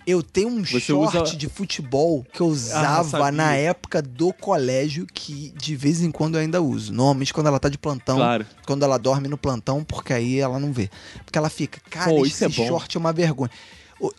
Eu 0.06 0.24
tenho 0.24 0.49
um 0.49 0.64
Você 0.66 0.80
short 0.80 1.18
usa- 1.18 1.36
de 1.38 1.47
futebol 1.47 2.26
que 2.34 2.41
eu 2.41 2.47
usava 2.47 3.08
sabia. 3.10 3.32
na 3.32 3.56
época 3.56 4.02
do 4.02 4.34
colégio 4.34 5.06
que 5.14 5.54
de 5.56 5.76
vez 5.76 6.02
em 6.02 6.12
quando 6.12 6.36
eu 6.36 6.41
ainda 6.41 6.62
uso. 6.62 6.91
Normalmente 6.91 7.34
quando 7.34 7.47
ela 7.47 7.60
tá 7.60 7.70
de 7.70 7.78
plantão. 7.78 8.18
Claro. 8.18 8.45
Quando 8.66 8.84
ela 8.84 8.97
dorme 8.97 9.28
no 9.28 9.38
plantão, 9.38 9.84
porque 9.84 10.12
aí 10.14 10.39
ela 10.39 10.60
não 10.60 10.72
vê. 10.74 10.89
Porque 11.26 11.38
ela 11.38 11.49
fica, 11.49 11.80
cara, 11.89 12.10
Pô, 12.10 12.26
esse 12.26 12.43
é 12.43 12.49
short 12.49 12.97
é 12.97 12.99
uma 12.99 13.14
vergonha. 13.14 13.52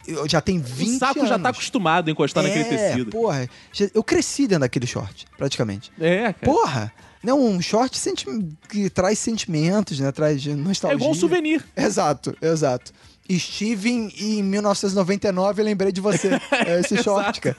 Eu- 0.06 0.28
já 0.28 0.40
tenho 0.40 0.62
20 0.62 0.94
O 0.96 0.98
saco 1.00 1.18
anos. 1.18 1.28
já 1.28 1.38
tá 1.38 1.48
acostumado 1.48 2.06
a 2.08 2.12
encostar 2.12 2.44
naquele 2.44 2.64
É, 2.64 2.90
tecido. 2.90 3.10
porra. 3.10 3.48
Eu 3.92 4.04
cresci 4.04 4.42
dentro 4.46 4.60
daquele 4.60 4.86
short, 4.86 5.26
praticamente. 5.36 5.90
É, 6.00 6.32
cara. 6.32 6.36
Porra! 6.44 6.92
Não, 7.24 7.40
um 7.44 7.60
short 7.60 7.96
senti- 7.98 8.26
que 8.68 8.88
traz 8.90 9.18
sentimentos, 9.18 9.98
né? 10.00 10.10
Traz 10.12 10.44
é 10.46 10.54
nostalgia. 10.54 10.96
igual 10.96 11.10
um 11.10 11.14
souvenir. 11.14 11.64
Exato, 11.76 12.36
exato. 12.42 12.92
Estive 13.28 13.90
em, 13.90 14.12
em 14.18 14.42
1999 14.42 15.60
e 15.60 15.64
lembrei 15.64 15.92
de 15.92 16.00
você. 16.00 16.30
É 16.52 16.80
esse 16.80 17.02
short, 17.02 17.40
cara. 17.40 17.56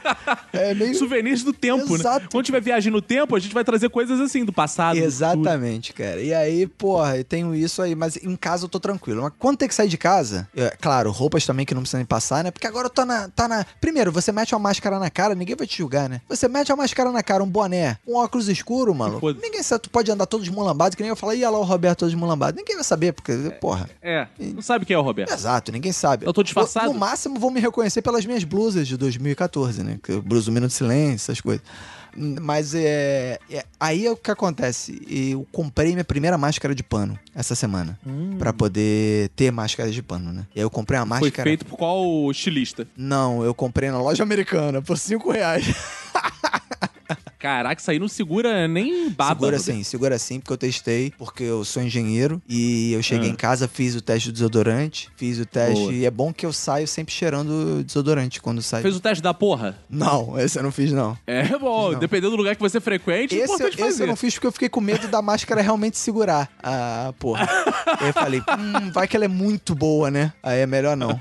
É 0.53 0.73
meio... 0.73 0.95
Souvenirs 0.95 1.43
do 1.43 1.51
tempo, 1.51 1.95
Exato. 1.95 2.21
né? 2.21 2.27
Quando 2.31 2.45
tiver 2.45 2.61
viagem 2.61 2.91
no 2.91 3.01
tempo, 3.01 3.35
a 3.35 3.39
gente 3.39 3.53
vai 3.53 3.63
trazer 3.63 3.89
coisas 3.89 4.19
assim, 4.19 4.45
do 4.45 4.53
passado. 4.53 4.97
do. 4.97 5.03
Exatamente, 5.03 5.93
cara. 5.93 6.21
E 6.21 6.33
aí, 6.33 6.67
porra, 6.67 7.17
eu 7.17 7.23
tenho 7.23 7.53
isso 7.53 7.81
aí, 7.81 7.95
mas 7.95 8.15
em 8.17 8.35
casa 8.35 8.65
eu 8.65 8.69
tô 8.69 8.79
tranquilo. 8.79 9.23
Mas 9.23 9.33
quando 9.37 9.57
tem 9.57 9.67
que 9.67 9.75
sair 9.75 9.89
de 9.89 9.97
casa, 9.97 10.47
é, 10.55 10.75
claro, 10.79 11.11
roupas 11.11 11.45
também 11.45 11.65
que 11.65 11.73
não 11.73 11.81
precisam 11.81 11.99
nem 11.99 12.05
passar, 12.05 12.43
né? 12.43 12.51
Porque 12.51 12.67
agora 12.67 12.85
eu 12.85 12.89
tô 12.89 13.03
na, 13.03 13.27
tá 13.29 13.47
na. 13.47 13.65
Primeiro, 13.81 14.11
você 14.11 14.31
mete 14.31 14.53
uma 14.53 14.59
máscara 14.59 14.99
na 14.99 15.09
cara, 15.09 15.35
ninguém 15.35 15.55
vai 15.55 15.67
te 15.67 15.77
julgar, 15.77 16.07
né? 16.07 16.21
Você 16.29 16.47
mete 16.47 16.71
uma 16.71 16.77
máscara 16.77 17.11
na 17.11 17.23
cara, 17.23 17.43
um 17.43 17.49
boné, 17.49 17.97
um 18.07 18.15
óculos 18.15 18.47
escuro. 18.47 18.93
Foda-se. 19.19 19.45
Ninguém 19.45 19.63
sabe, 19.63 19.83
tu 19.83 19.89
pode 19.89 20.11
andar 20.11 20.25
todo 20.25 20.41
desmulambado, 20.41 20.95
que 20.95 21.03
nem 21.03 21.09
eu 21.09 21.15
falei, 21.15 21.39
ia 21.39 21.49
lá 21.49 21.57
o 21.57 21.63
Roberto 21.63 21.99
todo 21.99 22.09
desmulambado. 22.09 22.57
Ninguém 22.57 22.75
vai 22.75 22.83
saber, 22.83 23.11
porque, 23.13 23.33
porra. 23.59 23.89
É, 24.01 24.27
não 24.39 24.61
sabe 24.61 24.85
quem 24.85 24.95
é 24.95 24.99
o 24.99 25.01
Roberto. 25.01 25.33
Exato, 25.33 25.52
ninguém 25.71 25.91
sabe. 25.91 26.25
Eu 26.25 26.33
tô 26.33 26.41
disfarçado? 26.43 26.91
No 26.91 26.97
máximo 26.99 27.39
vão 27.39 27.51
me 27.51 27.59
reconhecer 27.59 28.01
pelas 28.01 28.25
minhas 28.25 28.43
blusas 28.43 28.87
de 28.87 28.95
2014, 28.97 29.83
né? 29.83 29.99
Blusa 30.23 30.45
do 30.47 30.51
Minuto 30.51 30.69
de 30.71 30.75
Silêncio, 30.75 31.15
essas 31.31 31.41
coisas. 31.41 31.63
Hum, 32.17 32.35
Mas 32.41 32.75
é, 32.75 33.39
é- 33.49 33.65
Aí 33.79 34.05
é 34.05 34.11
o 34.11 34.15
que 34.15 34.29
acontece. 34.29 35.01
Eu 35.09 35.47
comprei 35.51 35.91
minha 35.93 36.03
primeira 36.03 36.37
máscara 36.37 36.75
de 36.75 36.83
pano 36.83 37.17
essa 37.33 37.55
semana. 37.55 37.99
Pra 38.37 38.53
poder 38.53 39.29
ter 39.35 39.51
máscara 39.51 39.89
de 39.91 40.01
pano, 40.03 40.31
né? 40.31 40.45
E 40.55 40.59
aí 40.59 40.63
eu 40.65 40.69
comprei 40.69 40.99
uma 40.99 41.17
Foi 41.17 41.27
máscara. 41.29 41.49
feito 41.49 41.65
por 41.65 41.77
qual 41.77 42.29
estilista? 42.31 42.87
Não, 42.95 43.43
eu 43.43 43.53
comprei 43.53 43.89
na 43.89 43.99
loja 43.99 44.21
americana 44.23 44.81
por 44.81 44.97
5 44.97 45.31
reais. 45.31 45.65
Caraca, 47.43 47.81
isso 47.81 47.91
aí 47.91 47.99
não 47.99 48.07
segura 48.07 48.69
nem 48.69 49.09
baba. 49.09 49.33
Segura 49.41 49.59
sim, 49.59 49.83
segura 49.83 50.17
sim, 50.17 50.39
porque 50.39 50.53
eu 50.53 50.57
testei, 50.57 51.11
porque 51.17 51.43
eu 51.43 51.65
sou 51.65 51.83
engenheiro 51.83 52.41
e 52.47 52.93
eu 52.93 53.03
cheguei 53.03 53.27
Ah. 53.27 53.33
em 53.33 53.35
casa, 53.35 53.67
fiz 53.67 53.95
o 53.95 54.01
teste 54.01 54.29
do 54.29 54.33
desodorante, 54.33 55.09
fiz 55.17 55.37
o 55.39 55.45
teste 55.45 55.77
Boa. 55.77 55.93
e 55.93 56.05
é 56.05 56.09
bom 56.09 56.31
que 56.31 56.45
eu 56.45 56.53
saio 56.53 56.87
sempre 56.87 57.13
cheirando 57.13 57.83
desodorante 57.83 58.41
quando 58.41 58.61
saio. 58.61 58.81
Fez 58.81 58.95
o 58.95 59.01
teste 59.01 59.21
da 59.21 59.33
porra? 59.33 59.77
Não, 59.89 60.39
esse 60.39 60.57
eu 60.57 60.63
não 60.63 60.71
fiz 60.71 60.93
não. 60.93 61.17
É 61.27 61.57
bom, 61.57 61.91
Não. 61.91 61.99
dependendo 61.99 62.31
do 62.31 62.37
lugar 62.37 62.55
que 62.55 62.61
você 62.61 62.79
frequente, 62.79 63.35
é 63.35 63.39
Esse, 63.43 63.53
importante 63.53 63.73
esse 63.73 63.81
fazer. 63.83 64.03
eu 64.03 64.07
não 64.07 64.15
fiz 64.15 64.35
porque 64.35 64.47
eu 64.47 64.51
fiquei 64.53 64.69
com 64.69 64.79
medo 64.79 65.09
da 65.09 65.21
máscara 65.21 65.61
realmente 65.61 65.97
segurar 65.97 66.49
a 66.63 67.13
porra. 67.19 67.45
Aí 67.99 68.07
eu 68.07 68.13
falei, 68.13 68.39
hum, 68.39 68.89
vai 68.93 69.05
que 69.05 69.17
ela 69.17 69.25
é 69.25 69.27
muito 69.27 69.75
boa, 69.75 70.09
né? 70.09 70.31
Aí 70.41 70.59
é 70.61 70.65
melhor 70.65 70.95
não. 70.95 71.19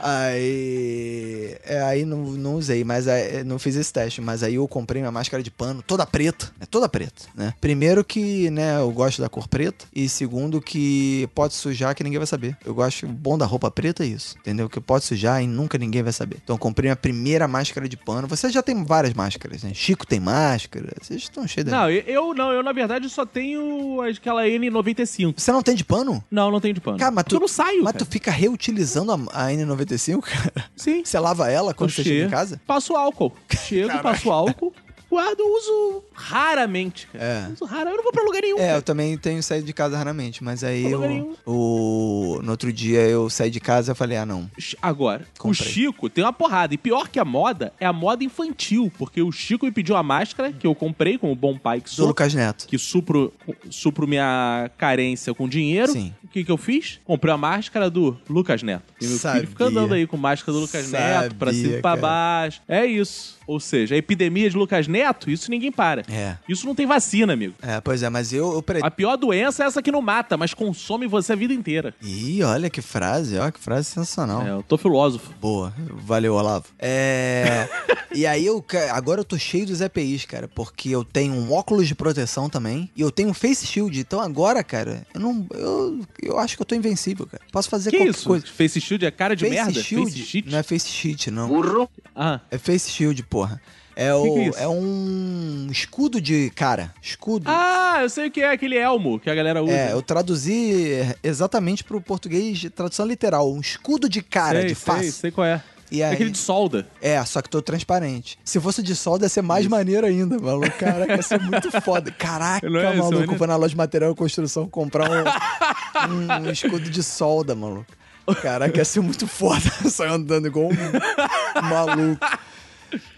Aí. 0.00 1.56
É, 1.64 1.80
aí 1.82 2.04
não, 2.04 2.18
não 2.32 2.54
usei, 2.56 2.82
mas 2.82 3.06
aí, 3.06 3.44
não 3.44 3.58
fiz 3.60 3.76
esse 3.76 3.92
teste. 3.92 4.20
Mas 4.20 4.42
aí 4.42 4.56
eu 4.56 4.66
comprei 4.66 5.00
minha 5.00 5.12
máscara 5.12 5.40
de 5.42 5.51
pano, 5.56 5.82
toda 5.82 6.06
preta. 6.06 6.52
É 6.60 6.66
toda 6.66 6.88
preta, 6.88 7.24
né? 7.34 7.54
Primeiro 7.60 8.04
que, 8.04 8.50
né, 8.50 8.78
eu 8.78 8.90
gosto 8.90 9.20
da 9.20 9.28
cor 9.28 9.48
preta. 9.48 9.84
E 9.94 10.08
segundo 10.08 10.60
que 10.60 11.28
pode 11.34 11.54
sujar 11.54 11.94
que 11.94 12.02
ninguém 12.04 12.18
vai 12.18 12.26
saber. 12.26 12.56
Eu 12.64 12.74
gosto, 12.74 13.06
bom 13.06 13.36
da 13.36 13.46
roupa 13.46 13.70
preta 13.70 14.04
é 14.04 14.06
isso. 14.06 14.36
Entendeu? 14.38 14.68
Que 14.68 14.80
pode 14.80 15.04
sujar 15.04 15.42
e 15.42 15.46
nunca 15.46 15.78
ninguém 15.78 16.02
vai 16.02 16.12
saber. 16.12 16.38
Então 16.42 16.54
eu 16.54 16.58
comprei 16.58 16.88
minha 16.88 16.96
primeira 16.96 17.46
máscara 17.46 17.88
de 17.88 17.96
pano. 17.96 18.26
Você 18.28 18.50
já 18.50 18.62
tem 18.62 18.84
várias 18.84 19.14
máscaras, 19.14 19.62
né? 19.62 19.72
Chico 19.74 20.06
tem 20.06 20.20
máscara. 20.20 20.92
Vocês 21.00 21.22
estão 21.22 21.46
cheios 21.46 21.66
de 21.66 21.70
Não, 21.70 21.90
eu, 21.90 22.02
eu 22.06 22.34
não, 22.34 22.52
eu 22.52 22.62
na 22.62 22.72
verdade 22.72 23.08
só 23.08 23.24
tenho 23.24 24.00
aquela 24.02 24.44
N95. 24.44 25.34
Você 25.36 25.52
não 25.52 25.62
tem 25.62 25.74
de 25.74 25.84
pano? 25.84 26.22
Não, 26.30 26.50
não 26.50 26.60
tenho 26.60 26.74
de 26.74 26.80
pano. 26.80 26.98
Cara, 26.98 27.10
mas 27.10 27.24
tu, 27.24 27.36
eu 27.36 27.40
não 27.40 27.48
saio, 27.48 27.82
mas 27.82 27.92
cara. 27.92 28.04
tu 28.04 28.10
fica 28.10 28.30
reutilizando 28.30 29.12
a, 29.12 29.14
a 29.32 29.50
N95, 29.50 30.20
cara? 30.20 30.70
Sim. 30.76 31.04
Você 31.04 31.18
lava 31.18 31.50
ela 31.50 31.74
quando 31.74 31.90
você 31.90 32.02
chega 32.02 32.26
em 32.26 32.30
casa? 32.30 32.60
Passo 32.66 32.96
álcool. 32.96 33.32
Chego, 33.66 33.98
passo 34.00 34.30
álcool. 34.30 34.72
Guardo, 35.12 35.40
uso 35.42 36.02
raramente, 36.14 37.06
cara. 37.12 37.22
É. 37.22 37.52
Uso 37.52 37.66
raro. 37.66 37.90
Eu 37.90 37.96
não 37.98 38.02
vou 38.02 38.12
pra 38.12 38.22
lugar 38.22 38.40
nenhum. 38.40 38.56
É, 38.56 38.66
cara. 38.66 38.78
eu 38.78 38.82
também 38.82 39.18
tenho 39.18 39.42
saído 39.42 39.66
de 39.66 39.72
casa 39.74 39.94
raramente, 39.94 40.42
mas 40.42 40.64
aí 40.64 40.90
eu, 40.90 41.36
o, 41.44 42.40
no 42.42 42.50
outro 42.50 42.72
dia 42.72 43.00
eu 43.00 43.28
saí 43.28 43.50
de 43.50 43.60
casa 43.60 43.92
e 43.92 43.94
falei, 43.94 44.16
ah, 44.16 44.24
não. 44.24 44.50
Agora, 44.80 45.26
Comprei. 45.38 45.50
o 45.50 45.54
Chico 45.70 46.08
tem 46.08 46.24
uma 46.24 46.32
porrada. 46.32 46.72
E 46.72 46.78
pior 46.78 47.08
que 47.10 47.18
a 47.18 47.26
moda, 47.26 47.74
é 47.78 47.84
a 47.84 47.92
moda 47.92 48.24
infantil. 48.24 48.90
Porque 48.96 49.20
o 49.20 49.30
Chico 49.30 49.66
me 49.66 49.72
pediu 49.72 49.94
uma 49.94 50.02
máscara 50.02 50.50
que 50.50 50.66
eu 50.66 50.74
comprei 50.74 51.18
como 51.18 51.34
bom 51.34 51.58
pai 51.58 51.82
que 51.82 51.90
Do 51.90 51.94
sou. 51.94 52.06
Lucas 52.06 52.32
Neto. 52.32 52.66
Que 52.66 52.78
supro, 52.78 53.30
supro 53.68 54.08
minha 54.08 54.70
carência 54.78 55.34
com 55.34 55.46
dinheiro. 55.46 55.92
Sim. 55.92 56.14
O 56.24 56.28
que, 56.28 56.42
que 56.42 56.50
eu 56.50 56.56
fiz? 56.56 56.98
Comprei 57.04 57.34
a 57.34 57.36
máscara 57.36 57.90
do 57.90 58.16
Lucas 58.30 58.62
Neto. 58.62 58.84
E 58.98 59.06
meu 59.06 59.18
Sabia. 59.18 59.40
filho 59.40 59.50
fica 59.50 59.64
andando 59.66 59.92
aí 59.92 60.06
com 60.06 60.16
máscara 60.16 60.52
do 60.54 60.60
Lucas 60.60 60.90
Neto, 60.90 61.34
pra 61.34 61.52
Sabia, 61.52 61.62
cima 61.62 61.78
e 61.78 61.82
pra 61.82 61.90
cara. 61.90 62.00
baixo. 62.00 62.62
É 62.66 62.86
isso. 62.86 63.36
Ou 63.46 63.60
seja, 63.60 63.94
a 63.94 63.98
epidemia 63.98 64.48
de 64.48 64.56
Lucas 64.56 64.88
Neto, 64.88 65.01
isso 65.26 65.50
ninguém 65.50 65.72
para. 65.72 66.02
É. 66.08 66.36
Isso 66.48 66.66
não 66.66 66.74
tem 66.74 66.86
vacina, 66.86 67.32
amigo. 67.32 67.54
É, 67.62 67.80
pois 67.80 68.02
é, 68.02 68.08
mas 68.10 68.32
eu, 68.32 68.52
eu 68.54 68.62
pre... 68.62 68.80
A 68.82 68.90
pior 68.90 69.16
doença 69.16 69.64
é 69.64 69.66
essa 69.66 69.82
que 69.82 69.90
não 69.92 70.02
mata, 70.02 70.36
mas 70.36 70.54
consome 70.54 71.06
você 71.06 71.32
a 71.32 71.36
vida 71.36 71.52
inteira. 71.54 71.94
Ih, 72.02 72.42
olha 72.42 72.68
que 72.70 72.80
frase, 72.82 73.38
ó, 73.38 73.50
que 73.50 73.58
frase 73.60 73.88
sensacional. 73.88 74.42
É, 74.42 74.50
eu 74.50 74.62
tô 74.62 74.76
filósofo. 74.78 75.32
Boa, 75.40 75.72
valeu, 76.04 76.34
Olavo. 76.34 76.66
É. 76.78 77.68
e 78.14 78.26
aí 78.26 78.44
eu. 78.46 78.64
Agora 78.92 79.20
eu 79.20 79.24
tô 79.24 79.38
cheio 79.38 79.66
dos 79.66 79.80
EPIs, 79.80 80.24
cara, 80.24 80.48
porque 80.48 80.88
eu 80.90 81.04
tenho 81.04 81.34
um 81.34 81.52
óculos 81.52 81.88
de 81.88 81.94
proteção 81.94 82.48
também 82.48 82.90
e 82.96 83.00
eu 83.00 83.10
tenho 83.10 83.30
um 83.30 83.34
face 83.34 83.66
shield. 83.66 83.98
Então 83.98 84.20
agora, 84.20 84.62
cara, 84.62 85.06
eu 85.14 85.20
não. 85.20 85.46
Eu, 85.52 86.00
eu 86.22 86.38
acho 86.38 86.56
que 86.56 86.62
eu 86.62 86.66
tô 86.66 86.74
invencível, 86.74 87.26
cara. 87.26 87.42
Posso 87.50 87.68
fazer 87.68 87.90
Que 87.90 87.98
qualquer 87.98 88.10
isso? 88.10 88.26
coisa. 88.28 88.46
Face 88.46 88.80
shield 88.80 89.04
é 89.06 89.10
cara 89.10 89.34
de 89.36 89.44
face 89.44 89.54
merda? 89.54 89.82
shield 89.82 90.10
Face 90.12 90.24
shield? 90.26 90.50
não 90.50 90.58
é 90.58 90.62
face 90.62 90.88
sheet, 90.88 91.30
não. 91.30 91.88
Ah, 92.14 92.40
É 92.50 92.58
face 92.58 92.90
shield, 92.90 93.22
porra. 93.24 93.60
É, 93.94 94.14
o, 94.14 94.22
Que 94.22 94.30
que 94.30 94.38
é 94.38 94.48
isso? 94.48 94.58
é 94.58 94.68
um 94.68 95.68
escudo 95.70 96.20
de 96.20 96.50
cara. 96.50 96.94
Escudo. 97.02 97.44
ah, 97.48 97.98
eu 98.02 98.08
sei 98.08 98.28
o 98.28 98.30
que 98.30 98.40
é 98.40 98.50
aquele 98.50 98.76
elmo 98.76 99.20
que 99.20 99.28
a 99.28 99.34
galera 99.34 99.62
usa. 99.62 99.72
É, 99.72 99.92
eu 99.92 100.00
traduzi 100.02 101.14
exatamente 101.22 101.84
pro 101.84 102.00
português, 102.00 102.58
de 102.58 102.70
tradução 102.70 103.06
literal. 103.06 103.52
Um 103.52 103.60
escudo 103.60 104.08
de 104.08 104.22
cara, 104.22 104.60
sei, 104.60 104.68
de 104.68 104.74
sei, 104.74 104.94
face. 104.94 105.12
sei 105.12 105.30
qual 105.30 105.46
é. 105.46 105.62
E 105.90 106.00
É 106.00 106.06
aí, 106.06 106.14
aquele 106.14 106.30
de 106.30 106.38
solda. 106.38 106.86
É, 107.02 107.22
só 107.22 107.42
que 107.42 107.50
tô 107.50 107.60
transparente. 107.60 108.38
Se 108.42 108.58
fosse 108.58 108.82
de 108.82 108.96
solda, 108.96 109.26
ia 109.26 109.28
ser 109.28 109.42
mais 109.42 109.66
maneiro 109.66 110.06
ainda, 110.06 110.38
maluco. 110.38 110.70
Caraca, 110.78 111.14
ia 111.16 111.22
ser 111.22 111.38
muito 111.38 111.70
foda. 111.82 112.10
Caraca, 112.10 112.66
Não 112.70 112.80
é 112.80 112.94
isso, 112.96 112.98
maluco, 113.10 113.36
vou 113.36 113.46
na 113.46 113.56
loja 113.56 113.68
de 113.72 113.76
material 113.76 114.10
e 114.12 114.14
construção 114.14 114.66
comprar 114.66 115.10
um, 115.10 116.46
um 116.46 116.50
escudo 116.50 116.88
de 116.88 117.02
solda, 117.02 117.54
maluco. 117.54 117.92
Caraca, 118.40 118.78
ia 118.78 118.84
ser 118.86 119.00
muito 119.00 119.26
foda. 119.26 119.60
Só 119.90 120.04
andando 120.08 120.46
igual 120.46 120.68
um 120.70 120.72
maluco. 121.68 122.26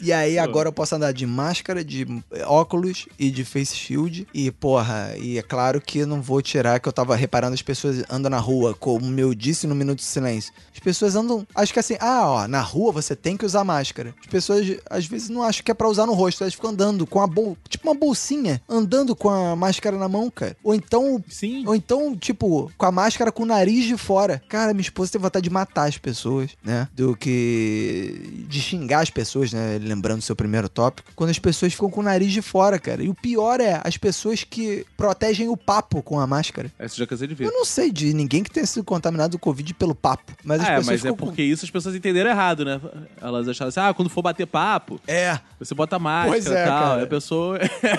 E 0.05 0.13
aí, 0.13 0.39
agora 0.39 0.69
eu 0.69 0.73
posso 0.73 0.95
andar 0.95 1.13
de 1.13 1.25
máscara, 1.25 1.83
de 1.83 2.07
óculos 2.45 3.07
e 3.19 3.31
de 3.31 3.43
face 3.43 3.75
shield. 3.75 4.29
E, 4.35 4.51
porra, 4.51 5.15
e 5.19 5.39
é 5.39 5.43
claro 5.43 5.81
que 5.81 6.05
não 6.05 6.21
vou 6.21 6.43
tirar 6.43 6.79
que 6.79 6.87
eu 6.87 6.93
tava 6.93 7.17
reparando 7.17 7.55
as 7.55 7.63
pessoas 7.63 8.05
andam 8.11 8.31
na 8.31 8.39
rua, 8.39 8.75
como 8.75 9.19
eu 9.19 9.35
disse 9.35 9.67
no 9.67 9.75
Minuto 9.75 10.01
de 10.01 10.05
Silêncio. 10.05 10.53
As 10.75 10.79
pessoas 10.79 11.17
andam. 11.17 11.47
Acho 11.55 11.73
que 11.73 11.79
assim, 11.79 11.97
ah, 12.01 12.29
ó, 12.29 12.47
na 12.47 12.61
rua 12.61 12.93
você 12.93 13.17
tem 13.17 13.35
que 13.35 13.47
usar 13.47 13.65
máscara. 13.65 14.15
As 14.21 14.27
pessoas 14.27 14.77
às 14.91 15.07
vezes 15.07 15.31
não 15.31 15.43
acham 15.43 15.65
que 15.65 15.71
é 15.71 15.75
pra 15.75 15.89
usar 15.89 16.05
no 16.05 16.13
rosto, 16.13 16.45
elas 16.45 16.53
ficam 16.53 16.69
andando 16.69 17.07
com 17.07 17.23
a 17.23 17.27
bol... 17.27 17.57
tipo 17.67 17.89
uma 17.89 17.95
bolsinha, 17.95 18.61
andando 18.69 19.17
com 19.17 19.31
a 19.31 19.57
máscara 19.57 19.97
na 19.97 20.07
mão, 20.07 20.31
cara. 20.31 20.55
Ou 20.63 20.75
então 20.75 21.25
Sim. 21.31 21.67
ou 21.67 21.75
então, 21.75 22.15
tipo, 22.15 22.71
com 22.77 22.85
a 22.85 22.93
máscara 22.93 23.33
com 23.33 23.45
o 23.45 23.47
nariz 23.47 23.87
de 23.87 23.97
fora. 23.97 24.43
Cara, 24.51 24.75
minha 24.75 24.83
esposa 24.83 25.13
tem 25.13 25.21
vontade 25.21 25.45
de 25.45 25.51
matar 25.51 25.89
as 25.89 25.97
pessoas, 25.97 26.51
né? 26.63 26.89
Do 26.93 27.17
que 27.17 28.45
de 28.47 28.61
xingar 28.61 29.01
as 29.01 29.09
pessoas, 29.09 29.51
né? 29.51 29.79
Lembrando 29.95 30.19
o 30.19 30.23
seu 30.23 30.35
primeiro 30.35 30.69
tópico. 30.69 31.13
Quando 31.15 31.31
as 31.31 31.39
pessoas 31.39 31.73
ficam 31.73 31.89
com 31.89 32.01
o 32.01 32.03
nariz 32.03 32.33
de 32.33 32.43
fora, 32.43 32.79
cara. 32.79 33.03
E 33.03 33.09
o 33.09 33.15
pior 33.15 33.61
é 33.61 33.81
as 33.85 33.97
pessoas 33.97 34.43
que 34.43 34.85
protegem 34.97 35.49
o 35.49 35.57
papo 35.57 36.03
com 36.03 36.19
a 36.19 36.27
máscara. 36.27 36.71
Essa 36.79 36.95
eu 36.95 36.99
já 36.99 37.07
cansei 37.07 37.29
de 37.29 37.35
ver. 37.35 37.45
Eu 37.47 37.53
não 37.53 37.65
sei 37.65 37.93
de 37.93 38.13
ninguém 38.13 38.43
que 38.43 38.51
tenha 38.51 38.67
sido 38.67 38.83
contaminado 38.85 39.33
do 39.33 39.39
Covid 39.39 39.73
pelo 39.75 39.95
papo. 39.95 40.33
Mas 40.43 40.61
as 40.61 40.67
É, 40.67 40.71
pessoas 40.71 40.87
mas 40.87 40.95
é 41.01 41.03
ficam 41.03 41.17
com- 41.17 41.27
porque 41.27 41.43
isso 41.43 41.65
as 41.65 41.71
pessoas 41.71 41.95
entenderam 41.95 42.31
errado, 42.31 42.65
né? 42.65 42.81
Elas 43.21 43.49
acharam 43.49 43.69
assim, 43.69 43.81
ah, 43.81 43.95
quando 43.95 44.09
for 44.11 44.23
bater 44.23 44.47
papo, 44.47 45.01
É, 45.07 45.39
você 45.59 45.75
bota 45.75 45.99
máscara 45.99 46.31
Pois 46.33 46.47
é, 46.47 46.63
e 46.65 46.67
tal. 46.67 46.83
cara. 46.83 47.01
E 47.01 47.05
a 47.05 47.07
pessoa... 47.07 47.59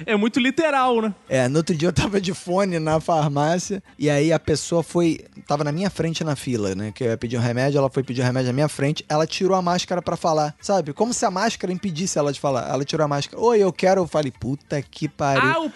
é. 0.00 0.12
é 0.12 0.16
muito 0.16 0.40
literal, 0.40 1.00
né? 1.00 1.14
É, 1.28 1.48
no 1.48 1.58
outro 1.58 1.74
dia 1.74 1.88
eu 1.88 1.92
tava 1.92 2.20
de 2.20 2.34
fone 2.34 2.78
na 2.78 3.00
farmácia 3.00 3.82
e 3.98 4.10
aí 4.10 4.32
a 4.32 4.38
pessoa 4.38 4.82
foi. 4.82 5.20
Tava 5.46 5.62
na 5.64 5.72
minha 5.72 5.90
frente 5.90 6.24
na 6.24 6.34
fila, 6.36 6.74
né? 6.74 6.92
Que 6.92 7.04
eu 7.04 7.08
ia 7.10 7.16
pedir 7.16 7.36
um 7.36 7.40
remédio, 7.40 7.78
ela 7.78 7.90
foi 7.90 8.02
pedir 8.02 8.20
o 8.22 8.24
remédio 8.24 8.48
na 8.48 8.52
minha 8.52 8.68
frente, 8.68 9.04
ela 9.08 9.26
tirou 9.26 9.56
a 9.56 9.62
máscara 9.62 10.02
pra 10.02 10.16
falar, 10.16 10.54
sabe? 10.60 10.92
Como 10.96 11.12
se 11.12 11.24
a 11.26 11.30
máscara 11.30 11.72
impedisse 11.72 12.18
ela 12.18 12.32
de 12.32 12.40
falar. 12.40 12.68
Ela 12.70 12.84
tirou 12.84 13.04
a 13.04 13.08
máscara. 13.08 13.40
Oi, 13.40 13.58
eu 13.58 13.72
quero. 13.72 14.00
Eu 14.00 14.06
falei, 14.06 14.32
puta 14.32 14.80
que 14.80 15.06
pariu. 15.06 15.42
Ah, 15.42 15.60
o, 15.60 15.72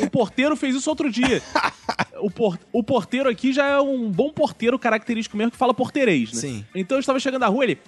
o 0.00 0.10
porteiro 0.10 0.54
fez 0.56 0.74
isso 0.74 0.88
outro 0.90 1.10
dia. 1.10 1.42
O, 2.20 2.30
por- 2.30 2.58
o 2.72 2.82
porteiro 2.82 3.28
aqui 3.28 3.52
já 3.52 3.66
é 3.66 3.80
um 3.80 4.10
bom 4.10 4.30
porteiro 4.30 4.78
característico 4.78 5.36
mesmo 5.36 5.50
que 5.50 5.56
fala 5.56 5.74
porteirês, 5.74 6.32
né? 6.32 6.40
Sim. 6.40 6.64
Então 6.74 6.96
eu 6.96 7.00
estava 7.00 7.18
chegando 7.18 7.40
na 7.40 7.48
rua, 7.48 7.64
ele. 7.64 7.78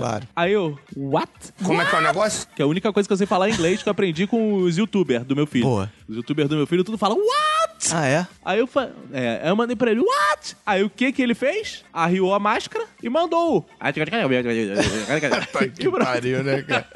Claro. 0.00 0.26
Aí 0.34 0.52
eu, 0.52 0.78
what? 0.96 1.30
Como 1.62 1.80
é 1.80 1.84
que 1.84 1.94
é 1.94 1.98
o 1.98 2.02
negócio? 2.02 2.48
Que 2.54 2.62
é 2.62 2.64
a 2.64 2.68
única 2.68 2.92
coisa 2.92 3.08
que 3.08 3.12
eu 3.12 3.16
sei 3.16 3.26
falar 3.26 3.48
em 3.48 3.52
inglês 3.52 3.82
que 3.82 3.88
eu 3.88 3.92
aprendi 3.92 4.26
com 4.26 4.54
os 4.56 4.76
youtubers 4.76 5.24
do 5.24 5.36
meu 5.36 5.46
filho. 5.46 5.64
Boa. 5.64 5.92
Os 6.08 6.16
youtubers 6.16 6.48
do 6.48 6.56
meu 6.56 6.66
filho 6.66 6.82
tudo 6.84 6.98
fala, 6.98 7.14
what? 7.14 7.92
Ah, 7.94 8.06
é? 8.06 8.26
Aí 8.44 8.58
eu, 8.58 8.66
fa... 8.66 8.90
é, 9.12 9.40
aí 9.42 9.48
eu 9.48 9.56
mandei 9.56 9.74
pra 9.76 9.90
ele, 9.90 10.00
what? 10.00 10.56
Aí 10.66 10.82
o 10.82 10.90
que 10.90 11.12
que 11.12 11.22
ele 11.22 11.34
fez? 11.34 11.84
Arriou 11.92 12.34
a 12.34 12.38
máscara 12.38 12.84
e 13.02 13.08
mandou. 13.08 13.66
Que 15.70 15.88
pariu, 16.04 16.42
né, 16.44 16.62
cara? 16.62 16.86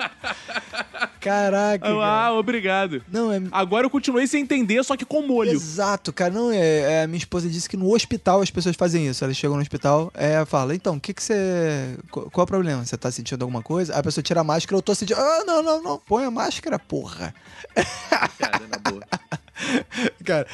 Caraca. 1.21 1.89
Eu, 1.89 1.99
cara. 1.99 2.27
ah, 2.27 2.33
obrigado. 2.33 2.86
Não, 3.11 3.33
é. 3.33 3.41
Agora 3.53 3.87
eu 3.87 3.91
continuei 3.91 4.27
sem 4.27 4.43
entender, 4.43 4.83
só 4.85 4.97
que 4.97 5.05
com 5.05 5.23
molho. 5.23 5.51
Exato, 5.51 6.13
cara. 6.13 6.33
Não, 6.33 6.51
é, 6.51 7.03
é, 7.03 7.07
minha 7.07 7.19
esposa 7.19 7.49
disse 7.49 7.69
que 7.69 7.77
no 7.77 7.93
hospital 7.93 8.41
as 8.41 8.51
pessoas 8.51 8.77
fazem 8.77 9.07
isso. 9.07 9.25
Elas 9.25 9.37
chegam 9.37 9.57
no 9.57 9.63
hospital, 9.63 10.11
é, 10.15 10.45
fala, 10.45 10.75
então, 10.75 10.97
o 10.97 11.01
que 11.01 11.15
que 11.15 11.23
você. 11.23 11.97
Qual, 12.11 12.31
qual 12.31 12.43
é 12.43 12.45
o 12.45 12.47
problema? 12.47 12.85
Você 12.85 12.97
tá 12.97 13.11
sentindo 13.11 13.43
alguma 13.43 13.63
coisa? 13.63 13.95
Aí 13.95 14.01
a 14.01 14.03
pessoa 14.03 14.23
tira 14.23 14.41
a 14.41 14.45
máscara, 14.45 14.77
eu 14.77 14.83
tô 14.83 14.95
sentindo. 14.95 15.19
Ah, 15.19 15.45
não, 15.47 15.63
não, 15.63 15.83
não. 15.83 15.99
Põe 15.99 16.25
a 16.25 16.31
máscara, 16.31 16.79
porra. 16.79 17.35
Cara, 18.39 18.63
na 18.69 18.91
boa. 18.91 19.03
Cara. 20.25 20.47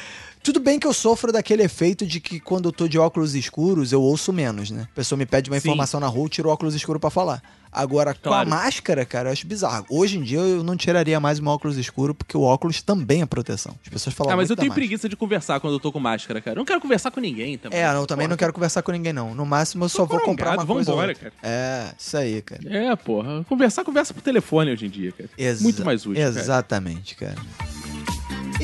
Tudo 0.43 0.59
bem 0.59 0.77
que 0.77 0.85
eu 0.85 0.93
sofro 0.93 1.31
daquele 1.31 1.63
efeito 1.63 2.05
de 2.05 2.19
que 2.19 2.37
quando 2.37 2.65
eu 2.67 2.71
tô 2.73 2.85
de 2.85 2.99
óculos 2.99 3.33
escuros, 3.33 3.93
eu 3.93 4.01
ouço 4.01 4.33
menos, 4.33 4.69
né? 4.71 4.87
A 4.91 4.95
pessoa 4.95 5.17
me 5.17 5.25
pede 5.25 5.49
uma 5.49 5.57
Sim. 5.57 5.69
informação 5.69 6.01
na 6.01 6.07
rua, 6.07 6.25
eu 6.25 6.29
tiro 6.29 6.49
o 6.49 6.51
óculos 6.51 6.75
escuro 6.75 6.99
pra 6.99 7.09
falar. 7.09 7.41
Agora, 7.71 8.13
com 8.13 8.19
a 8.29 8.43
Claro. 8.43 8.49
máscara, 8.49 9.05
cara, 9.05 9.29
eu 9.29 9.33
acho 9.33 9.47
bizarro. 9.47 9.85
Hoje 9.89 10.17
em 10.17 10.21
dia 10.21 10.39
eu 10.39 10.61
não 10.61 10.75
tiraria 10.75 11.17
mais 11.19 11.39
meu 11.39 11.49
óculos 11.49 11.77
escuro, 11.77 12.13
porque 12.13 12.35
o 12.37 12.41
óculos 12.41 12.81
também 12.81 13.21
é 13.21 13.25
proteção. 13.25 13.73
As 13.83 13.89
pessoas 13.89 14.13
falam 14.13 14.33
Ah, 14.33 14.35
mas 14.35 14.49
eu 14.49 14.55
tenho 14.57 14.71
preguiça 14.73 15.07
de 15.07 15.15
conversar 15.15 15.61
quando 15.61 15.75
eu 15.75 15.79
tô 15.79 15.91
com 15.93 15.99
máscara, 15.99 16.41
cara. 16.41 16.55
Eu 16.55 16.59
não 16.59 16.65
quero 16.65 16.81
conversar 16.81 17.09
com 17.09 17.21
ninguém 17.21 17.57
também. 17.57 17.79
É, 17.79 17.91
não, 17.93 18.05
também 18.05 18.27
não 18.27 18.35
quero 18.37 18.51
conversar 18.51 18.83
com 18.83 18.91
ninguém, 18.91 19.13
não. 19.13 19.33
No 19.33 19.45
máximo 19.45 19.85
eu 19.85 19.89
só 19.89 20.05
vou 20.05 20.19
comprar 20.19 20.57
uma 20.57 20.65
corongado, 20.65 20.67
coisa. 20.73 20.91
vambora, 20.91 21.15
cara. 21.15 21.33
É, 21.41 21.93
isso 21.97 22.17
aí, 22.17 22.41
cara. 22.41 22.61
É, 22.69 22.95
porra. 22.97 23.43
Conversar, 23.45 23.83
conversa 23.85 24.13
por 24.13 24.21
telefone 24.21 24.71
hoje 24.71 24.85
em 24.85 24.89
dia, 24.89 25.11
cara. 25.13 25.29
Exa- 25.37 25.63
Muito 25.63 25.83
mais 25.85 26.05
útil, 26.05 26.21
cara. 26.21 26.39
Exatamente, 26.39 27.15
cara. 27.15 27.35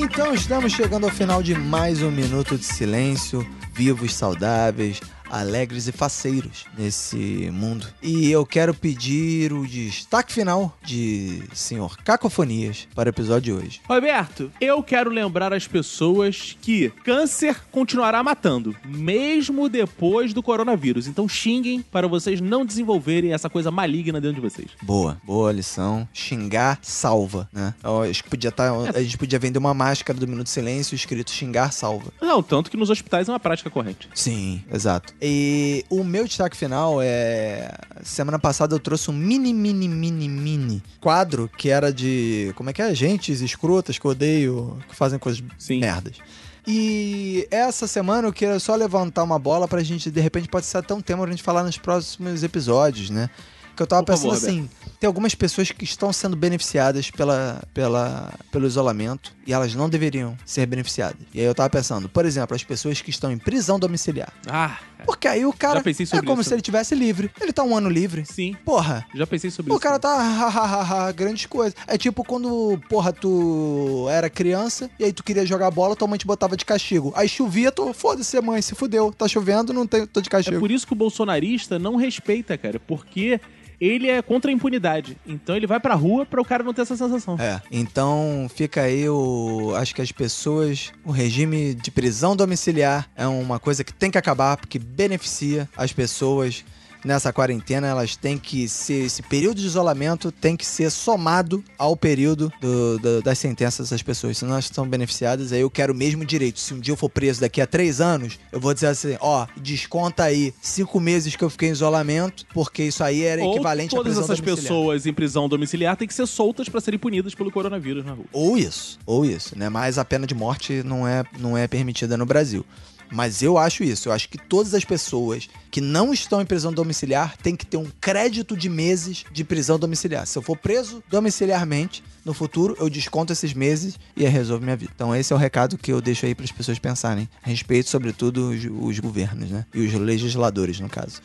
Então 0.02 0.34
estamos 0.34 0.72
chegando 0.72 1.04
ao 1.04 1.12
final 1.12 1.43
de 1.43 1.54
mais 1.54 2.02
um 2.02 2.10
Minuto 2.10 2.58
de 2.58 2.64
Silêncio, 2.64 3.45
vivos, 3.74 4.14
saudáveis, 4.14 5.02
alegres 5.30 5.88
e 5.88 5.92
faceiros 5.92 6.66
nesse 6.78 7.50
mundo. 7.52 7.88
E 8.02 8.32
eu 8.32 8.46
quero 8.46 8.74
pedir 8.74 9.54
o 9.54 9.66
destaque 9.68 10.34
final 10.34 10.78
de 10.84 11.44
Senhor 11.54 11.98
Cacofonias 11.98 12.88
para 12.96 13.08
o 13.08 13.12
episódio 13.12 13.40
de 13.40 13.54
hoje. 13.66 13.82
Roberto, 13.88 14.52
eu 14.60 14.84
quero 14.84 15.10
lembrar 15.10 15.54
as 15.54 15.68
pessoas 15.68 16.58
que 16.62 16.90
câncer 17.04 17.62
continuará 17.72 18.22
matando, 18.24 18.76
mesmo 18.86 19.70
depois 19.70 20.34
do 20.34 20.44
coronavírus. 20.44 21.08
Então 21.08 21.28
xinguem 21.28 21.82
para 21.82 22.08
vocês 22.08 22.42
não 22.42 22.66
desenvolverem 22.66 23.34
essa 23.34 23.50
coisa 23.50 23.72
maligna 23.72 24.20
dentro 24.20 24.42
de 24.42 24.50
vocês. 24.50 24.70
Boa, 24.82 25.18
boa 25.24 25.52
lição. 25.52 26.08
Xingar 26.14 26.80
salva, 26.82 27.48
né? 27.54 27.74
Ó, 27.84 28.04
Acho 28.04 28.24
que 28.24 28.30
podia 28.30 28.52
tá, 28.52 28.72
a 28.96 29.02
gente 29.02 29.18
podia 29.18 29.38
vender 29.40 29.60
uma 29.60 29.74
máscara 29.74 30.20
do 30.20 30.28
Minuto 30.28 30.46
de 30.46 30.52
Silêncio 30.52 30.96
escrito 30.96 31.32
xingar 31.32 31.72
salva. 31.72 32.12
Não, 32.22 32.42
tanto 32.42 32.72
que 32.72 32.78
nos 32.78 32.90
hospitais 32.90 33.30
é 33.30 33.32
uma 33.32 33.40
prática 33.40 33.70
corrente. 33.70 34.10
Sim, 34.14 34.64
exato. 34.72 35.14
E 35.22 35.84
o 35.90 36.04
meu 36.04 36.26
destaque 36.26 36.56
final 36.56 37.02
é. 37.02 37.72
Semana 38.04 38.40
passada 38.40 38.74
eu 38.74 38.80
trouxe 38.80 39.12
um 39.12 39.14
mini, 39.14 39.54
mini, 39.54 39.88
mini, 39.88 40.30
mini 40.30 40.84
quadro 41.02 41.50
que 41.58 41.70
era 41.70 41.92
de. 41.92 42.54
Como 42.56 42.70
é 42.70 42.74
que 42.74 42.82
é? 42.82 42.96
Gentes 42.96 43.42
escrotas 43.42 44.00
que 44.00 44.06
eu 44.06 44.12
odeio, 44.12 44.78
que 44.88 44.96
fazem 44.96 45.20
coisas 45.20 45.44
Sim. 45.58 45.80
merdas. 45.80 46.18
E 46.66 47.48
essa 47.50 47.88
semana 47.88 48.28
eu 48.28 48.34
queria 48.34 48.60
só 48.60 48.76
levantar 48.76 49.24
uma 49.24 49.40
bola 49.40 49.68
pra 49.68 49.82
gente, 49.82 50.12
de 50.12 50.22
repente, 50.22 50.48
pode 50.48 50.66
ser 50.66 50.78
até 50.78 50.94
um 50.94 51.02
tema 51.02 51.24
pra 51.24 51.32
gente 51.32 51.44
falar 51.44 51.64
nos 51.64 51.78
próximos 51.78 52.44
episódios, 52.44 53.10
né? 53.10 53.30
Que 53.76 53.82
eu 53.82 53.88
tava 53.88 54.04
Por 54.04 54.12
pensando 54.12 54.34
favor, 54.36 54.46
assim, 54.46 54.70
tem 55.00 55.08
algumas 55.08 55.34
pessoas 55.34 55.72
que 55.72 55.86
estão 55.86 56.12
sendo 56.12 56.36
beneficiadas 56.36 57.10
pela, 57.10 57.64
pela, 57.74 58.34
pelo 58.52 58.68
isolamento 58.68 59.34
e 59.48 59.54
elas 59.54 59.74
não 59.74 59.90
deveriam 59.90 60.38
ser 60.46 60.66
beneficiadas. 60.66 61.18
E 61.34 61.40
aí 61.40 61.46
eu 61.46 61.56
tava 61.56 61.70
pensando, 61.70 62.10
por 62.10 62.26
exemplo, 62.26 62.56
as 62.56 62.64
pessoas 62.64 63.02
que 63.02 63.10
estão 63.10 63.32
em 63.32 63.38
prisão 63.38 63.80
domiciliar. 63.80 64.32
Ah, 64.46 64.78
Porque 65.06 65.28
aí 65.28 65.46
o 65.46 65.54
cara 65.54 65.76
Já 65.80 65.84
pensei 65.84 66.04
é 66.04 66.08
sobre 66.08 66.26
como 66.26 66.42
isso. 66.42 66.50
se 66.50 66.56
ele 66.56 66.62
tivesse 66.62 66.94
livre. 66.96 67.32
Ele 67.40 67.52
tá 67.54 67.64
um 67.64 67.76
ano 67.76 67.90
livre. 67.90 68.26
sim. 68.26 68.56
Porra, 68.66 69.06
Já 69.16 69.26
pensei 69.26 69.50
sobre 69.50 69.72
o 69.72 69.76
isso. 69.76 69.82
cara 69.82 70.00
tá 70.00 71.12
grandes 71.16 71.46
coisas. 71.46 71.74
É 71.88 71.98
tipo 71.98 72.24
quando, 72.24 72.80
porra, 72.90 73.12
tu 73.12 74.08
era 74.10 74.30
criança 74.30 74.90
e 75.00 75.04
aí 75.06 75.14
tu 75.14 75.24
queria 75.24 75.46
jogar 75.46 75.72
bola, 75.72 75.96
tua 75.96 76.08
mãe 76.08 76.18
te 76.20 76.26
botava 76.28 76.56
de 76.58 76.66
castigo. 76.66 77.12
Aí 77.16 77.28
chovia, 77.30 77.72
tu, 77.72 77.94
foda-se, 77.94 78.40
mãe, 78.42 78.62
se 78.62 78.76
fudeu. 78.76 79.12
Tá 79.12 79.28
chovendo, 79.28 79.74
não 79.74 79.88
tem, 79.88 80.06
tô 80.06 80.22
de 80.22 80.28
É 80.28 80.32
castigo. 80.32 80.60
por 80.60 80.72
isso 80.72 80.86
que 80.86 80.94
o 80.94 80.96
bolsonarista 80.96 81.80
não 81.80 81.96
respeita, 81.96 82.58
cara, 82.58 82.80
porque 82.80 83.40
ele 83.80 84.10
é 84.10 84.22
contra 84.22 84.51
a 84.51 84.53
impunidade. 84.53 85.18
Então 85.26 85.56
ele 85.56 85.68
vai 85.68 85.80
pra 85.80 85.93
rua 85.93 86.26
pra 86.26 86.41
o 86.41 86.45
cara 86.45 86.64
não 86.64 86.73
ter 86.73 86.81
essa 86.81 86.95
sensação. 86.95 87.38
É, 87.39 87.61
então 87.72 88.49
fica 88.53 88.81
aí 88.81 89.07
o. 89.07 89.73
Acho 89.76 89.95
que 89.95 90.01
as 90.01 90.11
pessoas. 90.11 90.91
O 91.06 91.11
regime 91.11 91.73
de 91.73 91.91
prisão 91.91 92.35
domiciliar 92.35 93.10
é 93.15 93.27
uma 93.27 93.60
coisa 93.60 93.84
que 93.84 93.93
tem 93.93 94.11
que 94.11 94.18
acabar, 94.18 94.57
porque 94.57 94.80
beneficia 94.80 95.69
as 95.76 95.93
pessoas 95.93 96.64
nessa 97.04 97.32
quarentena. 97.34 97.88
Elas 97.88 98.16
têm 98.16 98.38
que 98.38 98.68
ser. 98.68 99.06
Esse 99.06 99.22
período 99.22 99.60
de 99.62 99.66
isolamento 99.68 100.32
tem 100.32 100.56
que 100.56 100.66
ser 100.66 100.90
somado 100.90 101.64
ao 101.78 101.96
período 101.96 102.52
do- 102.62 103.00
do- 103.00 103.22
das 103.22 103.38
sentenças 103.38 103.90
das 103.90 104.02
pessoas. 104.02 104.38
Se 104.38 104.46
nós 104.46 104.66
estão 104.66 104.88
beneficiadas, 104.88 105.52
aí 105.52 105.62
eu 105.62 105.70
quero 105.70 105.94
o 105.94 105.96
mesmo 105.96 106.26
direito. 106.26 106.60
Se 106.60 106.74
um 106.74 106.80
dia 106.80 106.92
eu 106.92 106.98
for 106.98 107.10
preso 107.10 107.42
daqui 107.42 107.62
a 107.62 107.68
três 107.68 108.02
anos, 108.02 108.38
eu 108.52 108.60
vou 108.60 108.74
dizer 108.74 108.88
assim: 108.88 109.18
ó, 109.20 109.48
desconta 109.58 110.24
aí 110.24 110.54
cinco 110.62 111.00
meses 111.00 111.36
que 111.36 111.44
eu 111.44 111.50
fiquei 111.50 111.70
em 111.70 111.72
isolamento, 111.72 112.46
porque 112.54 112.84
isso 112.84 113.04
aí 113.04 113.24
era 113.24 113.42
Ou 113.44 113.54
equivalente 113.54 113.96
à 113.96 113.98
todas 113.98 114.14
prisão 114.14 114.24
essas 114.24 114.40
domiciliar. 114.40 114.62
pessoas 114.74 115.06
em 115.06 115.14
prisão 115.14 115.50
domiciliar 115.50 115.96
têm 115.98 116.08
que 116.08 116.14
ser 116.14 116.28
soltas 116.28 116.68
pra 116.70 116.82
serem 116.82 117.00
punidas 117.00 117.34
pelo 117.36 117.52
coronavírus 117.52 118.06
na 118.06 118.14
rua. 118.14 118.26
Ou 118.32 118.58
isso, 118.58 119.00
ou 119.06 119.26
isso, 119.26 119.58
né? 119.58 119.70
Mas 119.70 119.98
a 119.98 120.06
pena 120.06 120.26
de 120.28 120.36
morte 120.36 120.82
não 120.84 121.08
é, 121.08 121.24
não 121.40 121.58
é 121.58 121.68
permitida 121.68 122.18
no 122.18 122.26
Brasil. 122.26 122.66
Mas 123.11 123.41
eu 123.41 123.57
acho 123.57 123.84
isso. 123.84 124.10
Eu 124.10 124.14
acho 124.14 124.30
que 124.30 124.38
todas 124.38 124.73
as 124.73 124.86
pessoas 124.86 125.49
que 125.72 125.81
não 125.81 126.14
estão 126.14 126.41
em 126.41 126.45
prisão 126.45 126.72
domiciliar 126.72 127.36
têm 127.38 127.56
que 127.56 127.65
ter 127.65 127.77
um 127.77 127.88
crédito 127.99 128.56
de 128.56 128.69
meses 128.69 129.26
de 129.31 129.44
prisão 129.44 129.80
domiciliar. 129.80 130.26
Se 130.27 130.38
eu 130.38 130.41
for 130.41 130.57
preso 130.57 131.03
domiciliarmente, 131.10 132.03
no 132.23 132.34
futuro 132.34 132.76
eu 132.80 132.90
desconto 132.90 133.34
esses 133.34 133.53
meses 133.53 133.99
e 134.15 134.26
aí 134.26 134.31
resolve 134.31 134.64
minha 134.64 134.77
vida. 134.77 134.91
Então 134.95 135.15
esse 135.15 135.34
é 135.34 135.36
o 135.36 135.40
recado 135.40 135.77
que 135.77 135.91
eu 135.91 136.02
deixo 136.02 136.26
aí 136.26 136.36
para 136.36 136.45
as 136.45 136.52
pessoas 136.52 136.77
pensarem. 136.77 137.27
Respeito, 137.41 137.90
sobretudo, 137.90 138.49
os, 138.49 138.65
os 138.65 138.99
governos, 138.99 139.49
né? 139.49 139.65
E 139.73 139.81
os 139.81 139.94
legisladores, 139.94 140.80
no 140.80 140.90
caso. 140.90 141.22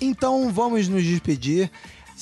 Então 0.00 0.52
vamos 0.52 0.88
nos 0.88 1.04
despedir. 1.04 1.70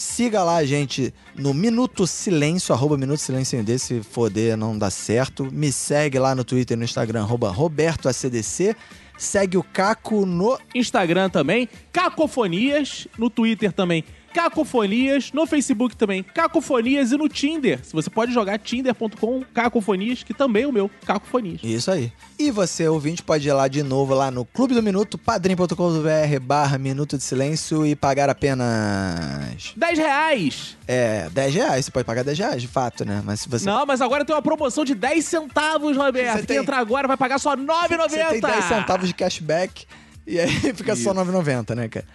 Siga 0.00 0.42
lá 0.42 0.56
a 0.56 0.64
gente 0.64 1.12
no 1.36 1.52
Minuto 1.52 2.06
Silêncio, 2.06 2.74
arroba 2.74 2.96
Minuto 2.96 3.18
Silêncio 3.18 3.58
ainda, 3.58 3.76
se 3.76 4.02
foder 4.02 4.56
não 4.56 4.78
dá 4.78 4.88
certo. 4.88 5.50
Me 5.52 5.70
segue 5.70 6.18
lá 6.18 6.34
no 6.34 6.42
Twitter 6.42 6.74
e 6.74 6.78
no 6.78 6.84
Instagram, 6.84 7.20
arroba 7.20 7.50
RobertoACDC. 7.50 8.74
Segue 9.18 9.58
o 9.58 9.62
Caco 9.62 10.24
no. 10.24 10.58
Instagram 10.74 11.28
também, 11.28 11.68
Cacofonias, 11.92 13.06
no 13.18 13.28
Twitter 13.28 13.74
também, 13.74 14.02
Cacofonias, 14.32 15.32
no 15.32 15.46
Facebook 15.46 15.96
também, 15.96 16.22
Cacofonias 16.22 17.12
e 17.12 17.16
no 17.16 17.28
Tinder. 17.28 17.80
Se 17.84 17.92
você 17.92 18.08
pode 18.10 18.32
jogar 18.32 18.58
tinder.com 18.58 19.42
Cacofonias, 19.52 20.22
que 20.22 20.32
também 20.34 20.64
é 20.64 20.66
o 20.66 20.72
meu, 20.72 20.90
Cacofonias. 21.04 21.60
Isso 21.62 21.90
aí. 21.90 22.12
E 22.38 22.50
você, 22.50 22.88
ouvinte, 22.88 23.22
pode 23.22 23.46
ir 23.48 23.52
lá 23.52 23.68
de 23.68 23.82
novo 23.82 24.14
lá 24.14 24.30
no 24.30 24.44
Clube 24.44 24.74
do 24.74 24.82
Minuto, 24.82 25.18
padrim.com.br 25.18 26.40
barra 26.40 26.78
Minuto 26.78 27.16
de 27.18 27.22
Silêncio 27.22 27.84
e 27.86 27.94
pagar 27.94 28.30
apenas. 28.30 29.72
10 29.76 29.98
reais! 29.98 30.76
É, 30.86 31.28
10 31.30 31.54
reais. 31.54 31.84
Você 31.84 31.90
pode 31.90 32.04
pagar 32.04 32.22
10 32.24 32.38
reais, 32.38 32.62
de 32.62 32.68
fato, 32.68 33.04
né? 33.04 33.22
Mas 33.24 33.40
se 33.40 33.48
você. 33.48 33.66
Não, 33.66 33.84
mas 33.86 34.00
agora 34.00 34.24
tem 34.24 34.34
uma 34.34 34.42
promoção 34.42 34.84
de 34.84 34.94
10 34.94 35.24
centavos, 35.24 35.96
Roberto. 35.96 36.32
Você 36.32 36.38
Quem 36.38 36.46
tem- 36.46 36.56
entrar 36.58 36.78
agora 36.78 37.06
vai 37.06 37.16
pagar 37.16 37.38
só 37.38 37.50
R$ 37.50 37.62
9,90. 37.62 38.08
Você 38.08 38.24
tem 38.24 38.40
10 38.40 38.64
centavos 38.64 39.08
de 39.08 39.14
cashback 39.14 39.86
e 40.26 40.38
aí 40.38 40.48
fica 40.74 40.96
só 40.96 41.12
9,90, 41.12 41.74
né, 41.74 41.88
cara? 41.88 42.06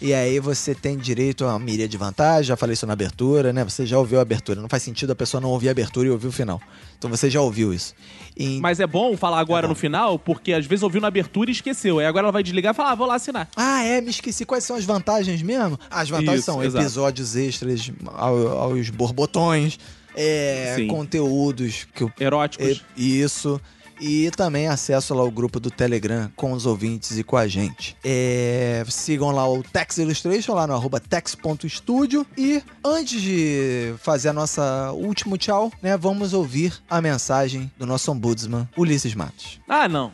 E 0.00 0.12
aí 0.12 0.38
você 0.38 0.74
tem 0.74 0.96
direito 0.98 1.44
a 1.44 1.48
uma 1.48 1.58
miríade 1.58 1.90
de 1.92 1.96
vantagem, 1.96 2.44
já 2.44 2.56
falei 2.56 2.74
isso 2.74 2.86
na 2.86 2.92
abertura, 2.92 3.50
né? 3.52 3.64
Você 3.64 3.86
já 3.86 3.98
ouviu 3.98 4.18
a 4.18 4.22
abertura. 4.22 4.60
Não 4.60 4.68
faz 4.68 4.82
sentido 4.82 5.10
a 5.12 5.16
pessoa 5.16 5.40
não 5.40 5.48
ouvir 5.48 5.68
a 5.68 5.70
abertura 5.70 6.06
e 6.06 6.10
ouvir 6.10 6.26
o 6.26 6.32
final. 6.32 6.60
Então 6.98 7.08
você 7.08 7.30
já 7.30 7.40
ouviu 7.40 7.72
isso. 7.72 7.94
E- 8.36 8.60
Mas 8.60 8.78
é 8.78 8.86
bom 8.86 9.16
falar 9.16 9.40
agora 9.40 9.64
É 9.64 9.68
bom. 9.68 9.72
no 9.72 9.74
final, 9.74 10.18
porque 10.18 10.52
às 10.52 10.66
vezes 10.66 10.82
ouviu 10.82 11.00
na 11.00 11.08
abertura 11.08 11.50
e 11.50 11.52
esqueceu. 11.52 11.98
Aí 11.98 12.04
agora 12.06 12.24
ela 12.26 12.32
vai 12.32 12.42
desligar 12.42 12.74
e 12.74 12.76
falar, 12.76 12.90
ah, 12.90 12.94
vou 12.94 13.06
lá 13.06 13.14
assinar. 13.14 13.48
Ah, 13.56 13.82
é, 13.84 14.00
me 14.02 14.10
esqueci. 14.10 14.44
Quais 14.44 14.64
são 14.64 14.76
as 14.76 14.84
vantagens 14.84 15.40
mesmo? 15.40 15.78
As 15.90 16.10
vantagens 16.10 16.40
Isso, 16.40 16.44
são 16.52 16.62
exato. 16.62 16.84
episódios 16.84 17.34
extras 17.34 17.90
ao- 18.14 18.48
aos 18.48 18.90
borbotões, 18.90 19.78
é, 20.14 20.86
conteúdos 20.88 21.86
que 21.94 22.02
eu 22.02 22.12
Eróticos. 22.20 22.66
É, 22.68 23.00
Isso. 23.00 23.58
E 24.00 24.30
também 24.30 24.68
acesso 24.68 25.14
lá 25.14 25.22
ao 25.22 25.30
grupo 25.30 25.58
do 25.58 25.70
Telegram 25.70 26.30
com 26.36 26.52
os 26.52 26.66
ouvintes 26.66 27.16
e 27.18 27.24
com 27.24 27.36
a 27.36 27.46
gente. 27.46 27.96
É, 28.04 28.84
sigam 28.88 29.30
lá 29.30 29.48
o 29.48 29.62
Tex 29.62 29.98
Illustration, 29.98 30.54
lá 30.54 30.66
no 30.66 30.74
arroba 30.74 31.00
tex.studio. 31.00 32.26
E 32.36 32.62
antes 32.84 33.20
de 33.20 33.94
fazer 33.98 34.28
a 34.28 34.32
nossa 34.32 34.92
último 34.92 35.38
tchau, 35.38 35.72
né, 35.82 35.96
vamos 35.96 36.32
ouvir 36.32 36.74
a 36.88 37.00
mensagem 37.00 37.70
do 37.78 37.86
nosso 37.86 38.10
ombudsman, 38.12 38.68
Ulisses 38.76 39.14
Matos. 39.14 39.60
Ah, 39.68 39.88
não. 39.88 40.12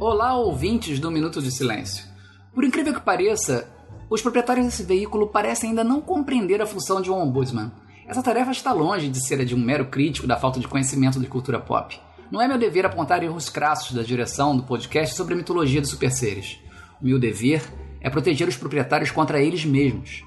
Olá, 0.00 0.34
ouvintes 0.36 0.98
do 0.98 1.10
Minuto 1.10 1.42
de 1.42 1.50
Silêncio. 1.50 2.04
Por 2.54 2.64
incrível 2.64 2.94
que 2.94 3.00
pareça, 3.00 3.68
os 4.08 4.22
proprietários 4.22 4.66
desse 4.66 4.82
veículo 4.82 5.28
parecem 5.28 5.70
ainda 5.70 5.84
não 5.84 6.00
compreender 6.00 6.62
a 6.62 6.66
função 6.66 7.00
de 7.02 7.10
um 7.10 7.14
ombudsman. 7.14 7.70
Essa 8.06 8.22
tarefa 8.22 8.50
está 8.50 8.72
longe 8.72 9.08
de 9.08 9.22
ser 9.26 9.40
a 9.40 9.44
de 9.44 9.54
um 9.54 9.58
mero 9.58 9.86
crítico 9.86 10.26
da 10.26 10.38
falta 10.38 10.58
de 10.58 10.66
conhecimento 10.66 11.20
de 11.20 11.26
cultura 11.26 11.60
pop. 11.60 12.00
Não 12.30 12.42
é 12.42 12.46
meu 12.46 12.58
dever 12.58 12.84
apontar 12.84 13.22
erros 13.22 13.48
crassos 13.48 13.96
da 13.96 14.02
direção 14.02 14.54
do 14.54 14.62
podcast 14.62 15.16
sobre 15.16 15.32
a 15.32 15.36
mitologia 15.36 15.80
dos 15.80 15.88
superseres. 15.88 16.58
O 17.00 17.06
meu 17.06 17.18
dever 17.18 17.62
é 18.02 18.10
proteger 18.10 18.46
os 18.46 18.56
proprietários 18.56 19.10
contra 19.10 19.40
eles 19.40 19.64
mesmos. 19.64 20.24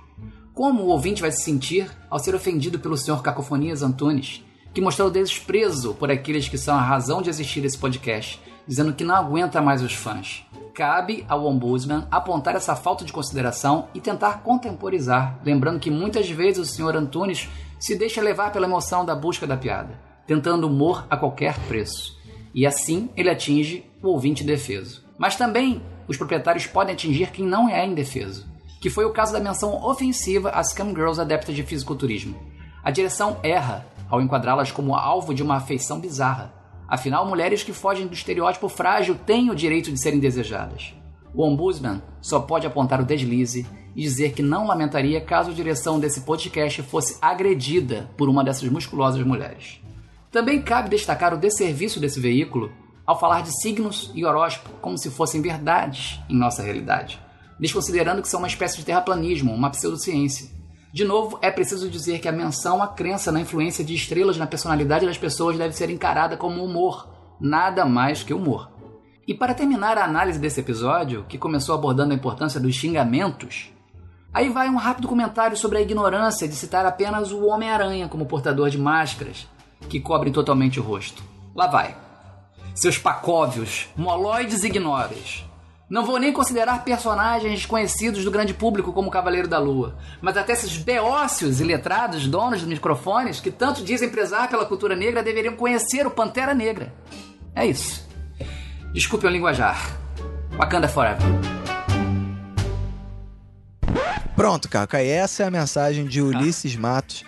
Como 0.52 0.82
o 0.82 0.88
ouvinte 0.88 1.22
vai 1.22 1.32
se 1.32 1.44
sentir 1.44 1.88
ao 2.10 2.18
ser 2.18 2.34
ofendido 2.34 2.80
pelo 2.80 2.98
Sr. 2.98 3.22
Cacofonias 3.22 3.84
Antunes, 3.84 4.44
que 4.74 4.82
mostrou 4.82 5.12
desprezo 5.12 5.94
por 5.94 6.10
aqueles 6.10 6.50
que 6.50 6.58
são 6.58 6.76
a 6.76 6.82
razão 6.82 7.22
de 7.22 7.30
existir 7.30 7.64
esse 7.64 7.78
podcast, 7.78 8.42
dizendo 8.68 8.94
que 8.94 9.04
não 9.04 9.16
aguenta 9.16 9.62
mais 9.62 9.84
os 9.84 9.94
fãs? 9.94 10.44
Cabe 10.74 11.24
ao 11.30 11.46
Ombudsman 11.46 12.08
apontar 12.10 12.56
essa 12.56 12.76
falta 12.76 13.06
de 13.06 13.14
consideração 13.14 13.90
e 13.94 14.02
tentar 14.02 14.42
contemporizar, 14.42 15.40
lembrando 15.46 15.80
que 15.80 15.92
muitas 15.92 16.28
vezes 16.32 16.58
o 16.58 16.66
Sr. 16.66 16.98
Antunes 16.98 17.48
se 17.80 17.96
deixa 17.96 18.22
levar 18.22 18.52
pela 18.52 18.66
emoção 18.66 19.06
da 19.06 19.14
busca 19.14 19.46
da 19.46 19.56
piada, 19.56 20.11
tentando 20.34 20.68
humor 20.68 21.06
a 21.10 21.18
qualquer 21.18 21.58
preço. 21.68 22.18
E 22.54 22.66
assim 22.66 23.10
ele 23.16 23.30
atinge 23.30 23.86
o 24.02 24.08
ouvinte 24.08 24.44
defeso. 24.44 25.04
Mas 25.18 25.36
também 25.36 25.82
os 26.08 26.18
proprietários 26.18 26.66
podem 26.66 26.94
atingir 26.94 27.32
quem 27.32 27.46
não 27.46 27.70
é 27.70 27.86
indefeso 27.86 28.52
que 28.82 28.90
foi 28.90 29.06
o 29.06 29.12
caso 29.12 29.32
da 29.32 29.40
menção 29.40 29.86
ofensiva 29.86 30.50
às 30.50 30.74
cam 30.74 30.90
girls 30.90 31.22
adeptas 31.22 31.56
de 31.56 31.62
fisiculturismo. 31.62 32.36
A 32.84 32.90
direção 32.90 33.38
erra 33.44 33.86
ao 34.10 34.20
enquadrá-las 34.20 34.72
como 34.72 34.96
alvo 34.96 35.36
de 35.36 35.44
uma 35.44 35.58
afeição 35.58 36.00
bizarra. 36.00 36.52
Afinal, 36.88 37.28
mulheres 37.28 37.62
que 37.62 37.72
fogem 37.72 38.08
do 38.08 38.14
estereótipo 38.16 38.68
frágil 38.68 39.16
têm 39.16 39.52
o 39.52 39.56
direito 39.56 39.92
de 39.92 40.02
serem 40.02 40.20
desejadas. 40.20 40.96
O 41.32 41.44
ombudsman 41.44 42.02
só 42.20 42.40
pode 42.40 42.66
apontar 42.66 43.00
o 43.00 43.06
deslize 43.06 43.68
e 43.96 44.02
dizer 44.02 44.34
que 44.34 44.42
não 44.42 44.66
lamentaria 44.66 45.22
caso 45.22 45.52
a 45.52 45.54
direção 45.54 46.00
desse 46.00 46.22
podcast 46.22 46.82
fosse 46.82 47.18
agredida 47.22 48.10
por 48.18 48.28
uma 48.28 48.44
dessas 48.44 48.68
musculosas 48.68 49.24
mulheres. 49.24 49.80
Também 50.32 50.62
cabe 50.62 50.90
destacar 50.90 51.34
o 51.34 51.38
desserviço 51.38 52.00
desse 52.00 52.18
veículo 52.18 52.72
ao 53.06 53.20
falar 53.20 53.42
de 53.42 53.52
signos 53.62 54.10
e 54.16 54.24
horóscopo 54.24 54.70
como 54.80 54.98
se 54.98 55.10
fossem 55.10 55.42
verdades 55.42 56.22
em 56.30 56.38
nossa 56.38 56.64
realidade, 56.64 57.22
desconsiderando 57.60 58.22
que 58.22 58.30
são 58.30 58.40
uma 58.40 58.48
espécie 58.48 58.78
de 58.78 58.86
terraplanismo, 58.86 59.54
uma 59.54 59.70
pseudociência. 59.70 60.50
De 60.94 61.04
novo, 61.04 61.38
é 61.42 61.52
preciso 61.52 61.90
dizer 61.90 62.20
que 62.20 62.30
a 62.30 62.32
menção 62.32 62.82
à 62.82 62.88
crença 62.88 63.30
na 63.30 63.42
influência 63.42 63.84
de 63.84 63.94
estrelas 63.94 64.38
na 64.38 64.48
personalidade 64.48 65.06
das 65.06 65.18
pessoas 65.18 65.58
deve 65.58 65.76
ser 65.76 65.90
encarada 65.90 66.38
como 66.38 66.64
humor, 66.64 67.10
nada 67.40 67.84
mais 67.84 68.24
que 68.24 68.34
humor. 68.34 68.72
E 69.28 69.34
para 69.34 69.54
terminar 69.54 69.98
a 69.98 70.06
análise 70.06 70.40
desse 70.40 70.62
episódio, 70.62 71.26
que 71.28 71.38
começou 71.38 71.76
abordando 71.76 72.14
a 72.14 72.16
importância 72.16 72.60
dos 72.60 72.76
xingamentos, 72.76 73.70
aí 74.34 74.48
vai 74.48 74.70
um 74.70 74.78
rápido 74.78 75.10
comentário 75.10 75.58
sobre 75.58 75.78
a 75.78 75.82
ignorância 75.82 76.48
de 76.48 76.56
citar 76.56 76.86
apenas 76.86 77.34
o 77.34 77.46
Homem-Aranha 77.48 78.08
como 78.08 78.26
portador 78.26 78.70
de 78.70 78.78
máscaras 78.78 79.46
que 79.90 80.00
cobrem 80.00 80.32
totalmente 80.32 80.80
o 80.80 80.84
rosto. 80.84 81.24
Lá 81.56 81.68
vai. 81.68 81.96
Seus 82.74 82.98
pacóvios, 82.98 83.88
moloides 83.96 84.64
ignóreis. 84.64 85.46
Não 85.90 86.06
vou 86.06 86.18
nem 86.18 86.32
considerar 86.32 86.86
personagens 86.86 87.66
conhecidos 87.66 88.24
do 88.24 88.32
grande 88.32 88.54
público 88.54 88.94
como 88.94 89.12
Cavaleiro 89.12 89.48
da 89.50 89.60
Lua, 89.60 89.98
mas 90.22 90.38
até 90.38 90.54
esses 90.54 90.78
beócios 90.78 91.60
e 91.60 91.66
letrados, 91.66 92.28
donos 92.28 92.62
dos 92.62 92.70
microfones, 92.70 93.42
que 93.42 93.52
tanto 93.52 93.84
dizem 93.84 94.10
prezar 94.10 94.48
pela 94.48 94.66
cultura 94.66 94.96
negra, 94.96 95.22
deveriam 95.22 95.58
conhecer 95.58 96.08
o 96.08 96.12
Pantera 96.12 96.54
Negra. 96.54 96.94
É 97.54 97.66
isso. 97.66 98.08
Desculpe 98.94 99.28
o 99.28 99.30
linguajar. 99.30 99.78
Wakanda 100.58 100.88
Forever. 100.88 101.28
Pronto, 104.42 104.68
Caca, 104.68 105.04
e 105.04 105.08
essa 105.08 105.44
é 105.44 105.46
a 105.46 105.52
mensagem 105.52 106.04
de 106.04 106.20
Ulisses 106.20 106.76
Matos 106.76 107.24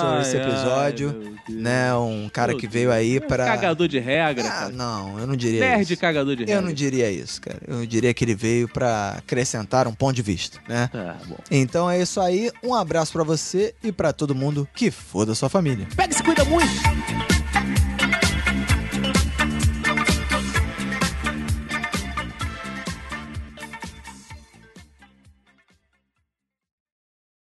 sobre 0.00 0.20
esse 0.22 0.36
episódio, 0.36 1.34
né? 1.48 1.92
Um 1.96 2.28
cara 2.28 2.52
Meu 2.52 2.58
que 2.60 2.68
veio 2.68 2.92
aí 2.92 3.18
pra... 3.18 3.44
Cagador 3.44 3.88
de 3.88 3.98
regra, 3.98 4.46
Ah, 4.46 4.50
cara. 4.50 4.68
não, 4.68 5.18
eu 5.18 5.26
não 5.26 5.34
diria 5.34 5.58
Nerd 5.58 5.92
isso. 5.92 6.00
cagador 6.00 6.36
de 6.36 6.42
regra. 6.44 6.54
Eu 6.54 6.62
não 6.62 6.72
diria 6.72 7.10
isso, 7.10 7.40
cara. 7.40 7.58
Eu 7.66 7.84
diria 7.84 8.14
que 8.14 8.24
ele 8.24 8.36
veio 8.36 8.68
pra 8.68 9.16
acrescentar 9.18 9.88
um 9.88 9.92
ponto 9.92 10.14
de 10.14 10.22
vista, 10.22 10.60
né? 10.68 10.88
Tá 10.92 11.16
bom. 11.26 11.38
Então 11.50 11.90
é 11.90 12.00
isso 12.00 12.20
aí. 12.20 12.52
Um 12.62 12.72
abraço 12.72 13.12
pra 13.12 13.24
você 13.24 13.74
e 13.82 13.90
pra 13.90 14.12
todo 14.12 14.32
mundo 14.32 14.68
que 14.76 14.92
for 14.92 15.26
da 15.26 15.34
sua 15.34 15.48
família. 15.48 15.88
Pega 15.96 16.12
e 16.12 16.16
se 16.16 16.22
cuida 16.22 16.44
muito! 16.44 16.70